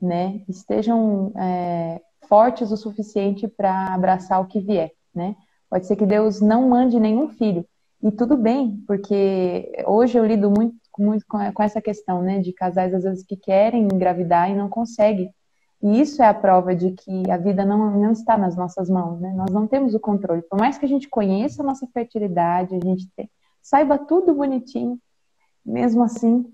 né? 0.00 0.42
Estejam 0.48 1.32
é, 1.36 2.00
fortes 2.28 2.70
o 2.70 2.76
suficiente 2.76 3.48
para 3.48 3.94
abraçar 3.94 4.40
o 4.40 4.46
que 4.46 4.60
vier, 4.60 4.90
né? 5.14 5.36
Pode 5.70 5.86
ser 5.86 5.96
que 5.96 6.06
Deus 6.06 6.40
não 6.40 6.68
mande 6.68 6.98
nenhum 6.98 7.28
filho. 7.28 7.64
E 8.02 8.12
tudo 8.12 8.36
bem, 8.36 8.82
porque 8.86 9.72
hoje 9.86 10.16
eu 10.16 10.24
lido 10.24 10.50
muito, 10.50 10.76
muito 10.98 11.24
com 11.26 11.62
essa 11.62 11.80
questão, 11.80 12.22
né, 12.22 12.38
de 12.38 12.52
casais 12.52 12.94
às 12.94 13.02
vezes 13.02 13.24
que 13.24 13.36
querem 13.36 13.84
engravidar 13.84 14.50
e 14.50 14.54
não 14.54 14.68
conseguem. 14.68 15.32
E 15.82 16.00
isso 16.00 16.22
é 16.22 16.26
a 16.26 16.34
prova 16.34 16.74
de 16.74 16.92
que 16.92 17.30
a 17.30 17.36
vida 17.36 17.64
não, 17.64 17.90
não 17.90 18.12
está 18.12 18.36
nas 18.36 18.56
nossas 18.56 18.90
mãos, 18.90 19.20
né? 19.20 19.32
Nós 19.36 19.50
não 19.50 19.66
temos 19.66 19.94
o 19.94 20.00
controle. 20.00 20.42
Por 20.42 20.58
mais 20.58 20.76
que 20.76 20.84
a 20.84 20.88
gente 20.88 21.08
conheça 21.08 21.62
a 21.62 21.66
nossa 21.66 21.86
fertilidade, 21.86 22.74
a 22.74 22.80
gente 22.80 23.06
te, 23.16 23.30
saiba 23.62 23.96
tudo 23.96 24.34
bonitinho, 24.34 24.98
mesmo 25.64 26.02
assim, 26.02 26.44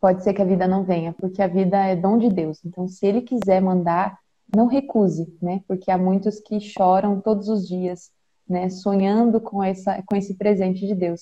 pode 0.00 0.24
ser 0.24 0.34
que 0.34 0.42
a 0.42 0.44
vida 0.44 0.66
não 0.66 0.82
venha, 0.82 1.12
porque 1.12 1.40
a 1.40 1.46
vida 1.46 1.76
é 1.76 1.94
dom 1.94 2.18
de 2.18 2.28
Deus. 2.28 2.64
Então, 2.64 2.88
se 2.88 3.06
Ele 3.06 3.20
quiser 3.20 3.60
mandar, 3.60 4.18
não 4.54 4.66
recuse, 4.66 5.32
né? 5.40 5.62
Porque 5.68 5.90
há 5.90 5.98
muitos 5.98 6.40
que 6.40 6.58
choram 6.60 7.20
todos 7.20 7.48
os 7.48 7.66
dias 7.66 8.10
né, 8.48 8.68
sonhando 8.70 9.40
com, 9.40 9.62
essa, 9.62 10.02
com 10.06 10.16
esse 10.16 10.34
presente 10.34 10.86
de 10.86 10.94
Deus. 10.94 11.20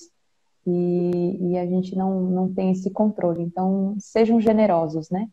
E, 0.65 1.51
e, 1.51 1.57
a 1.57 1.65
gente 1.65 1.95
não, 1.95 2.21
não 2.23 2.53
tem 2.53 2.71
esse 2.71 2.89
controle. 2.89 3.41
Então, 3.41 3.95
sejam 3.99 4.39
generosos, 4.39 5.09
né? 5.09 5.29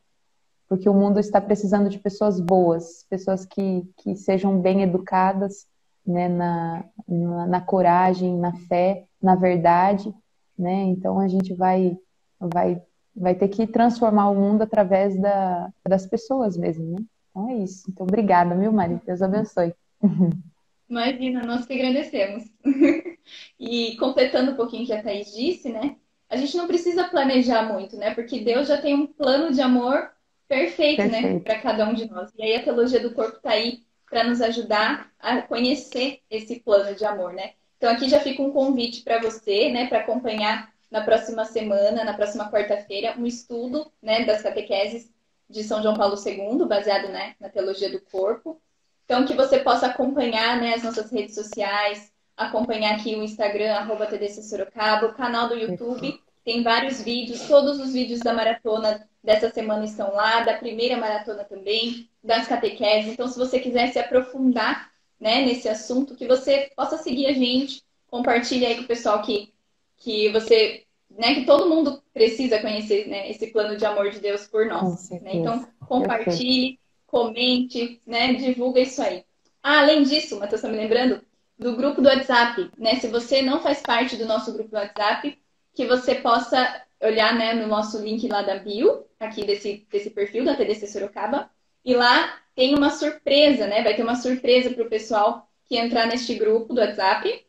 Porque 0.69 0.89
o 0.89 0.95
mundo 0.95 1.19
está 1.19 1.41
precisando 1.41 1.89
de 1.89 1.99
pessoas 1.99 2.41
boas, 2.41 3.05
pessoas 3.11 3.45
que, 3.45 3.85
que 3.99 4.17
sejam 4.17 4.61
bem 4.61 4.83
educadas, 4.83 5.67
né, 6.07 6.29
na, 6.29 6.85
na, 7.09 7.47
na 7.47 7.61
coragem, 7.61 8.37
na 8.39 8.55
fé, 8.69 9.07
na 9.21 9.35
verdade, 9.35 10.15
né? 10.57 10.85
Então, 10.85 11.19
a 11.19 11.27
gente 11.27 11.53
vai, 11.53 11.99
vai, 12.39 12.81
vai 13.15 13.35
ter 13.35 13.49
que 13.49 13.67
transformar 13.67 14.31
o 14.31 14.37
mundo 14.37 14.63
através 14.63 15.21
da, 15.21 15.69
das 15.89 16.07
pessoas 16.07 16.57
mesmo, 16.57 16.85
né? 16.93 17.05
Então, 17.31 17.49
é 17.51 17.55
isso. 17.57 17.91
Então, 17.91 18.07
obrigada, 18.07 18.55
meu 18.55 18.73
marido. 18.73 19.03
Deus 19.05 19.21
abençoe. 19.21 19.75
Imagina, 20.95 21.43
nós 21.43 21.67
que 21.67 21.73
agradecemos. 21.73 22.45
e 23.59 23.97
completando 23.97 24.53
um 24.53 24.57
pouquinho 24.57 24.85
o 24.85 24.87
que 24.87 24.93
a 24.93 25.03
Thaís 25.03 25.35
disse, 25.35 25.69
né? 25.69 25.97
A 26.29 26.37
gente 26.37 26.57
não 26.57 26.69
precisa 26.69 27.09
planejar 27.09 27.65
muito, 27.65 27.97
né? 27.97 28.15
Porque 28.15 28.39
Deus 28.39 28.69
já 28.69 28.81
tem 28.81 28.95
um 28.95 29.07
plano 29.07 29.53
de 29.53 29.61
amor 29.61 30.09
perfeito, 30.47 31.03
né? 31.03 31.09
perfeito. 31.09 31.35
né? 31.35 31.41
Para 31.41 31.59
cada 31.59 31.89
um 31.89 31.95
de 31.95 32.09
nós. 32.09 32.31
E 32.39 32.43
aí 32.45 32.55
a 32.55 32.63
teologia 32.63 33.01
do 33.01 33.13
corpo 33.13 33.39
está 33.39 33.51
aí 33.51 33.83
para 34.09 34.23
nos 34.23 34.41
ajudar 34.41 35.11
a 35.19 35.43
conhecer 35.43 36.21
esse 36.31 36.61
plano 36.61 36.95
de 36.95 37.05
amor, 37.05 37.33
né? 37.33 37.55
Então 37.77 37.91
aqui 37.91 38.09
já 38.09 38.21
fica 38.21 38.41
um 38.41 38.53
convite 38.53 39.03
para 39.03 39.21
você, 39.21 39.71
né? 39.71 39.89
Para 39.89 39.99
acompanhar 39.99 40.73
na 40.93 41.01
próxima 41.01 41.45
semana, 41.45 42.05
na 42.05 42.15
próxima 42.15 42.49
quarta-feira, 42.53 43.17
um 43.19 43.27
estudo, 43.27 43.91
né? 44.01 44.25
Das 44.25 44.43
catequeses 44.43 45.13
de 45.49 45.63
São 45.65 45.83
João 45.83 45.97
Paulo 45.97 46.17
II, 46.17 46.67
baseado 46.67 47.09
né, 47.09 47.35
na 47.39 47.49
teologia 47.49 47.91
do 47.91 48.01
corpo. 48.01 48.61
Então, 49.05 49.27
que 49.27 49.35
você 49.35 49.59
possa 49.59 49.87
acompanhar 49.87 50.61
né, 50.61 50.75
as 50.75 50.83
nossas 50.83 51.11
redes 51.11 51.35
sociais, 51.35 52.11
acompanhar 52.37 52.95
aqui 52.95 53.15
o 53.15 53.23
Instagram, 53.23 53.75
arroba 53.75 54.07
TDC 54.07 54.43
Sorocaba, 54.43 55.07
o 55.07 55.15
canal 55.15 55.49
do 55.49 55.55
YouTube, 55.55 56.21
tem 56.45 56.63
vários 56.63 57.01
vídeos, 57.03 57.47
todos 57.47 57.81
os 57.81 57.93
vídeos 57.93 58.21
da 58.21 58.33
maratona 58.33 59.09
dessa 59.23 59.51
semana 59.51 59.85
estão 59.85 60.15
lá, 60.15 60.41
da 60.41 60.55
primeira 60.55 60.97
maratona 60.97 61.45
também, 61.45 62.09
das 62.23 62.47
catequeses. 62.47 63.13
Então, 63.13 63.29
se 63.29 63.39
você 63.39 63.59
quiser 63.59 63.93
se 63.93 63.99
aprofundar 63.99 64.91
né, 65.19 65.43
nesse 65.45 65.69
assunto, 65.69 66.15
que 66.15 66.27
você 66.27 66.71
possa 66.77 66.99
seguir 66.99 67.27
a 67.27 67.33
gente, 67.33 67.83
compartilhe 68.09 68.67
aí 68.67 68.77
com 68.77 68.83
o 68.83 68.87
pessoal 68.87 69.23
que, 69.23 69.53
que 69.97 70.31
você, 70.31 70.85
né, 71.11 71.35
que 71.35 71.47
todo 71.47 71.69
mundo 71.69 72.03
precisa 72.13 72.61
conhecer 72.61 73.09
né, 73.09 73.31
esse 73.31 73.47
plano 73.47 73.77
de 73.77 73.87
amor 73.87 74.11
de 74.11 74.21
Deus 74.21 74.47
por 74.47 74.67
nós. 74.67 75.09
Né? 75.11 75.37
Então, 75.37 75.67
compartilhe 75.87 76.79
comente, 77.15 78.03
né? 78.05 78.35
Divulga 78.35 78.81
isso 78.81 79.01
aí. 79.01 79.25
Ah, 79.63 79.79
além 79.79 80.03
disso, 80.03 80.37
Matheus 80.37 80.61
está 80.61 80.69
me 80.69 80.77
lembrando 80.77 81.23
do 81.57 81.77
grupo 81.77 82.03
do 82.03 82.09
WhatsApp, 82.09 82.73
né? 82.77 82.97
Se 82.97 83.07
você 83.07 83.41
não 83.41 83.63
faz 83.63 83.81
parte 83.81 84.17
do 84.17 84.27
nosso 84.27 84.53
grupo 84.53 84.71
do 84.71 84.77
WhatsApp, 84.77 85.39
que 85.73 85.87
você 85.87 86.17
possa 86.17 86.83
olhar, 87.01 87.33
né, 87.39 87.55
no 87.55 87.69
nosso 87.69 88.03
link 88.03 88.27
lá 88.27 88.43
da 88.43 88.57
bio, 88.57 89.05
aqui 89.21 89.45
desse, 89.45 89.87
desse 89.93 90.11
perfil 90.11 90.45
da 90.45 90.57
TDC 90.57 90.89
Sorocaba, 90.89 91.49
e 91.85 91.95
lá 91.95 92.37
tem 92.57 92.75
uma 92.75 92.91
surpresa, 92.91 93.69
né? 93.69 93.85
Vai 93.85 93.95
ter 93.95 94.03
uma 94.03 94.17
surpresa 94.17 94.71
para 94.71 94.83
o 94.83 94.91
pessoal 94.91 95.49
que 95.67 95.77
entrar 95.77 96.09
neste 96.09 96.35
grupo 96.35 96.75
do 96.75 96.81
WhatsApp, 96.81 97.47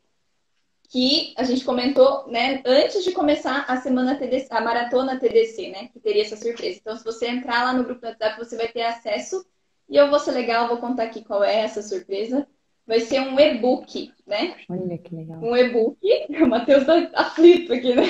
que 0.89 1.33
a 1.35 1.43
gente 1.43 1.65
comentou, 1.65 2.27
né, 2.27 2.61
antes 2.63 3.03
de 3.03 3.11
começar 3.11 3.65
a 3.67 3.77
semana 3.77 4.15
TDC, 4.15 4.47
a 4.51 4.61
maratona 4.61 5.19
TDC, 5.19 5.69
né, 5.69 5.87
que 5.91 5.99
teria 5.99 6.21
essa 6.21 6.37
surpresa. 6.37 6.77
Então, 6.79 6.95
se 6.95 7.03
você 7.03 7.27
entrar 7.27 7.63
lá 7.63 7.73
no 7.73 7.83
grupo 7.83 8.01
do 8.01 8.07
WhatsApp, 8.07 8.37
você 8.37 8.55
vai 8.55 8.67
ter 8.67 8.83
acesso 8.83 9.43
e 9.87 9.95
eu 9.95 10.09
vou 10.09 10.19
ser 10.19 10.31
legal, 10.31 10.67
vou 10.67 10.77
contar 10.77 11.03
aqui 11.03 11.23
qual 11.23 11.43
é 11.43 11.61
essa 11.61 11.81
surpresa. 11.81 12.47
Vai 12.87 12.99
ser 12.99 13.19
um 13.19 13.39
e-book, 13.39 14.11
né? 14.27 14.55
Olha 14.69 14.97
que 14.97 15.15
legal. 15.15 15.39
Um 15.41 15.55
e-book. 15.55 15.97
O 16.41 16.47
Matheus 16.47 16.85
tá 16.85 17.09
aflito 17.13 17.73
aqui, 17.73 17.95
né? 17.95 18.03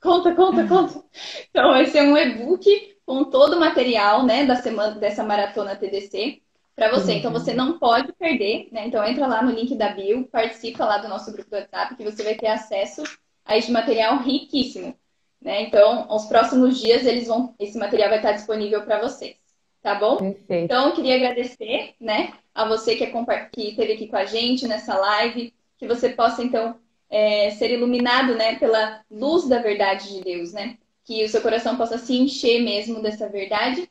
Conta, 0.00 0.34
conta, 0.34 0.66
conta. 0.66 1.04
Então, 1.50 1.70
vai 1.70 1.86
ser 1.86 2.02
um 2.02 2.16
e-book 2.16 2.96
com 3.04 3.24
todo 3.24 3.56
o 3.56 3.60
material, 3.60 4.24
né, 4.24 4.46
da 4.46 4.56
semana, 4.56 4.94
dessa 4.94 5.24
maratona 5.24 5.76
TDC 5.76 6.40
para 6.76 6.90
você. 6.90 7.14
Então, 7.14 7.32
você 7.32 7.52
não 7.52 7.78
pode 7.78 8.12
perder, 8.12 8.68
né? 8.72 8.86
Então, 8.86 9.04
entra 9.04 9.26
lá 9.26 9.42
no 9.42 9.50
link 9.50 9.74
da 9.74 9.88
bio, 9.88 10.26
participa 10.28 10.84
lá 10.84 10.98
do 10.98 11.08
nosso 11.08 11.32
grupo 11.32 11.50
do 11.50 11.56
WhatsApp, 11.56 11.96
que 11.96 12.04
você 12.04 12.22
vai 12.22 12.34
ter 12.34 12.46
acesso 12.46 13.02
a 13.44 13.56
este 13.56 13.72
material 13.72 14.18
riquíssimo, 14.18 14.96
né? 15.40 15.62
Então, 15.62 16.06
aos 16.08 16.26
próximos 16.26 16.80
dias, 16.80 17.04
eles 17.04 17.26
vão, 17.26 17.54
esse 17.58 17.76
material 17.76 18.08
vai 18.08 18.18
estar 18.18 18.32
disponível 18.32 18.82
para 18.82 19.00
vocês 19.00 19.39
tá 19.82 19.94
bom? 19.94 20.16
Perfeito. 20.16 20.64
Então, 20.64 20.88
eu 20.88 20.94
queria 20.94 21.16
agradecer, 21.16 21.94
né, 22.00 22.32
a 22.54 22.66
você 22.68 22.96
que, 22.96 23.04
é 23.04 23.10
que 23.52 23.68
esteve 23.68 23.92
aqui 23.92 24.06
com 24.06 24.16
a 24.16 24.24
gente 24.24 24.66
nessa 24.66 24.96
live, 24.96 25.54
que 25.78 25.86
você 25.86 26.10
possa, 26.10 26.42
então, 26.42 26.76
é, 27.08 27.50
ser 27.50 27.70
iluminado, 27.72 28.34
né, 28.34 28.56
pela 28.56 29.00
luz 29.10 29.48
da 29.48 29.58
verdade 29.58 30.08
de 30.14 30.20
Deus, 30.22 30.52
né? 30.52 30.76
Que 31.04 31.24
o 31.24 31.28
seu 31.28 31.40
coração 31.40 31.76
possa 31.76 31.98
se 31.98 32.16
encher 32.16 32.62
mesmo 32.62 33.02
dessa 33.02 33.28
verdade 33.28 33.90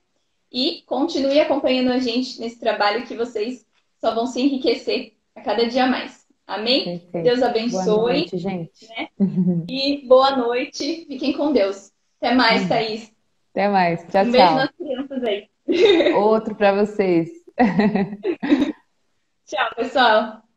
E 0.51 0.83
continue 0.85 1.39
acompanhando 1.39 1.91
a 1.91 1.99
gente 1.99 2.39
nesse 2.39 2.59
trabalho 2.59 3.05
que 3.05 3.15
vocês 3.15 3.65
só 3.99 4.15
vão 4.15 4.25
se 4.25 4.41
enriquecer 4.41 5.13
a 5.35 5.41
cada 5.41 5.67
dia 5.67 5.85
mais. 5.85 6.25
Amém? 6.47 6.83
Perfeito. 6.83 7.23
Deus 7.23 7.43
abençoe. 7.43 7.85
Boa 7.85 8.13
noite, 8.13 8.37
gente. 8.37 8.87
Né? 8.87 9.09
E 9.69 10.07
boa 10.07 10.35
noite. 10.35 11.05
Fiquem 11.05 11.33
com 11.33 11.51
Deus. 11.51 11.91
Até 12.19 12.33
mais, 12.33 12.67
Thaís. 12.67 13.11
Até 13.51 13.67
mais. 13.67 14.01
Tchau, 14.07 14.21
um 14.21 14.23
tchau. 14.23 14.31
beijo 14.31 14.55
nas 14.55 14.71
crianças 14.71 15.23
aí. 15.23 15.49
Outro 16.15 16.55
para 16.55 16.73
vocês. 16.73 17.29
Tchau, 19.45 19.75
pessoal. 19.75 20.48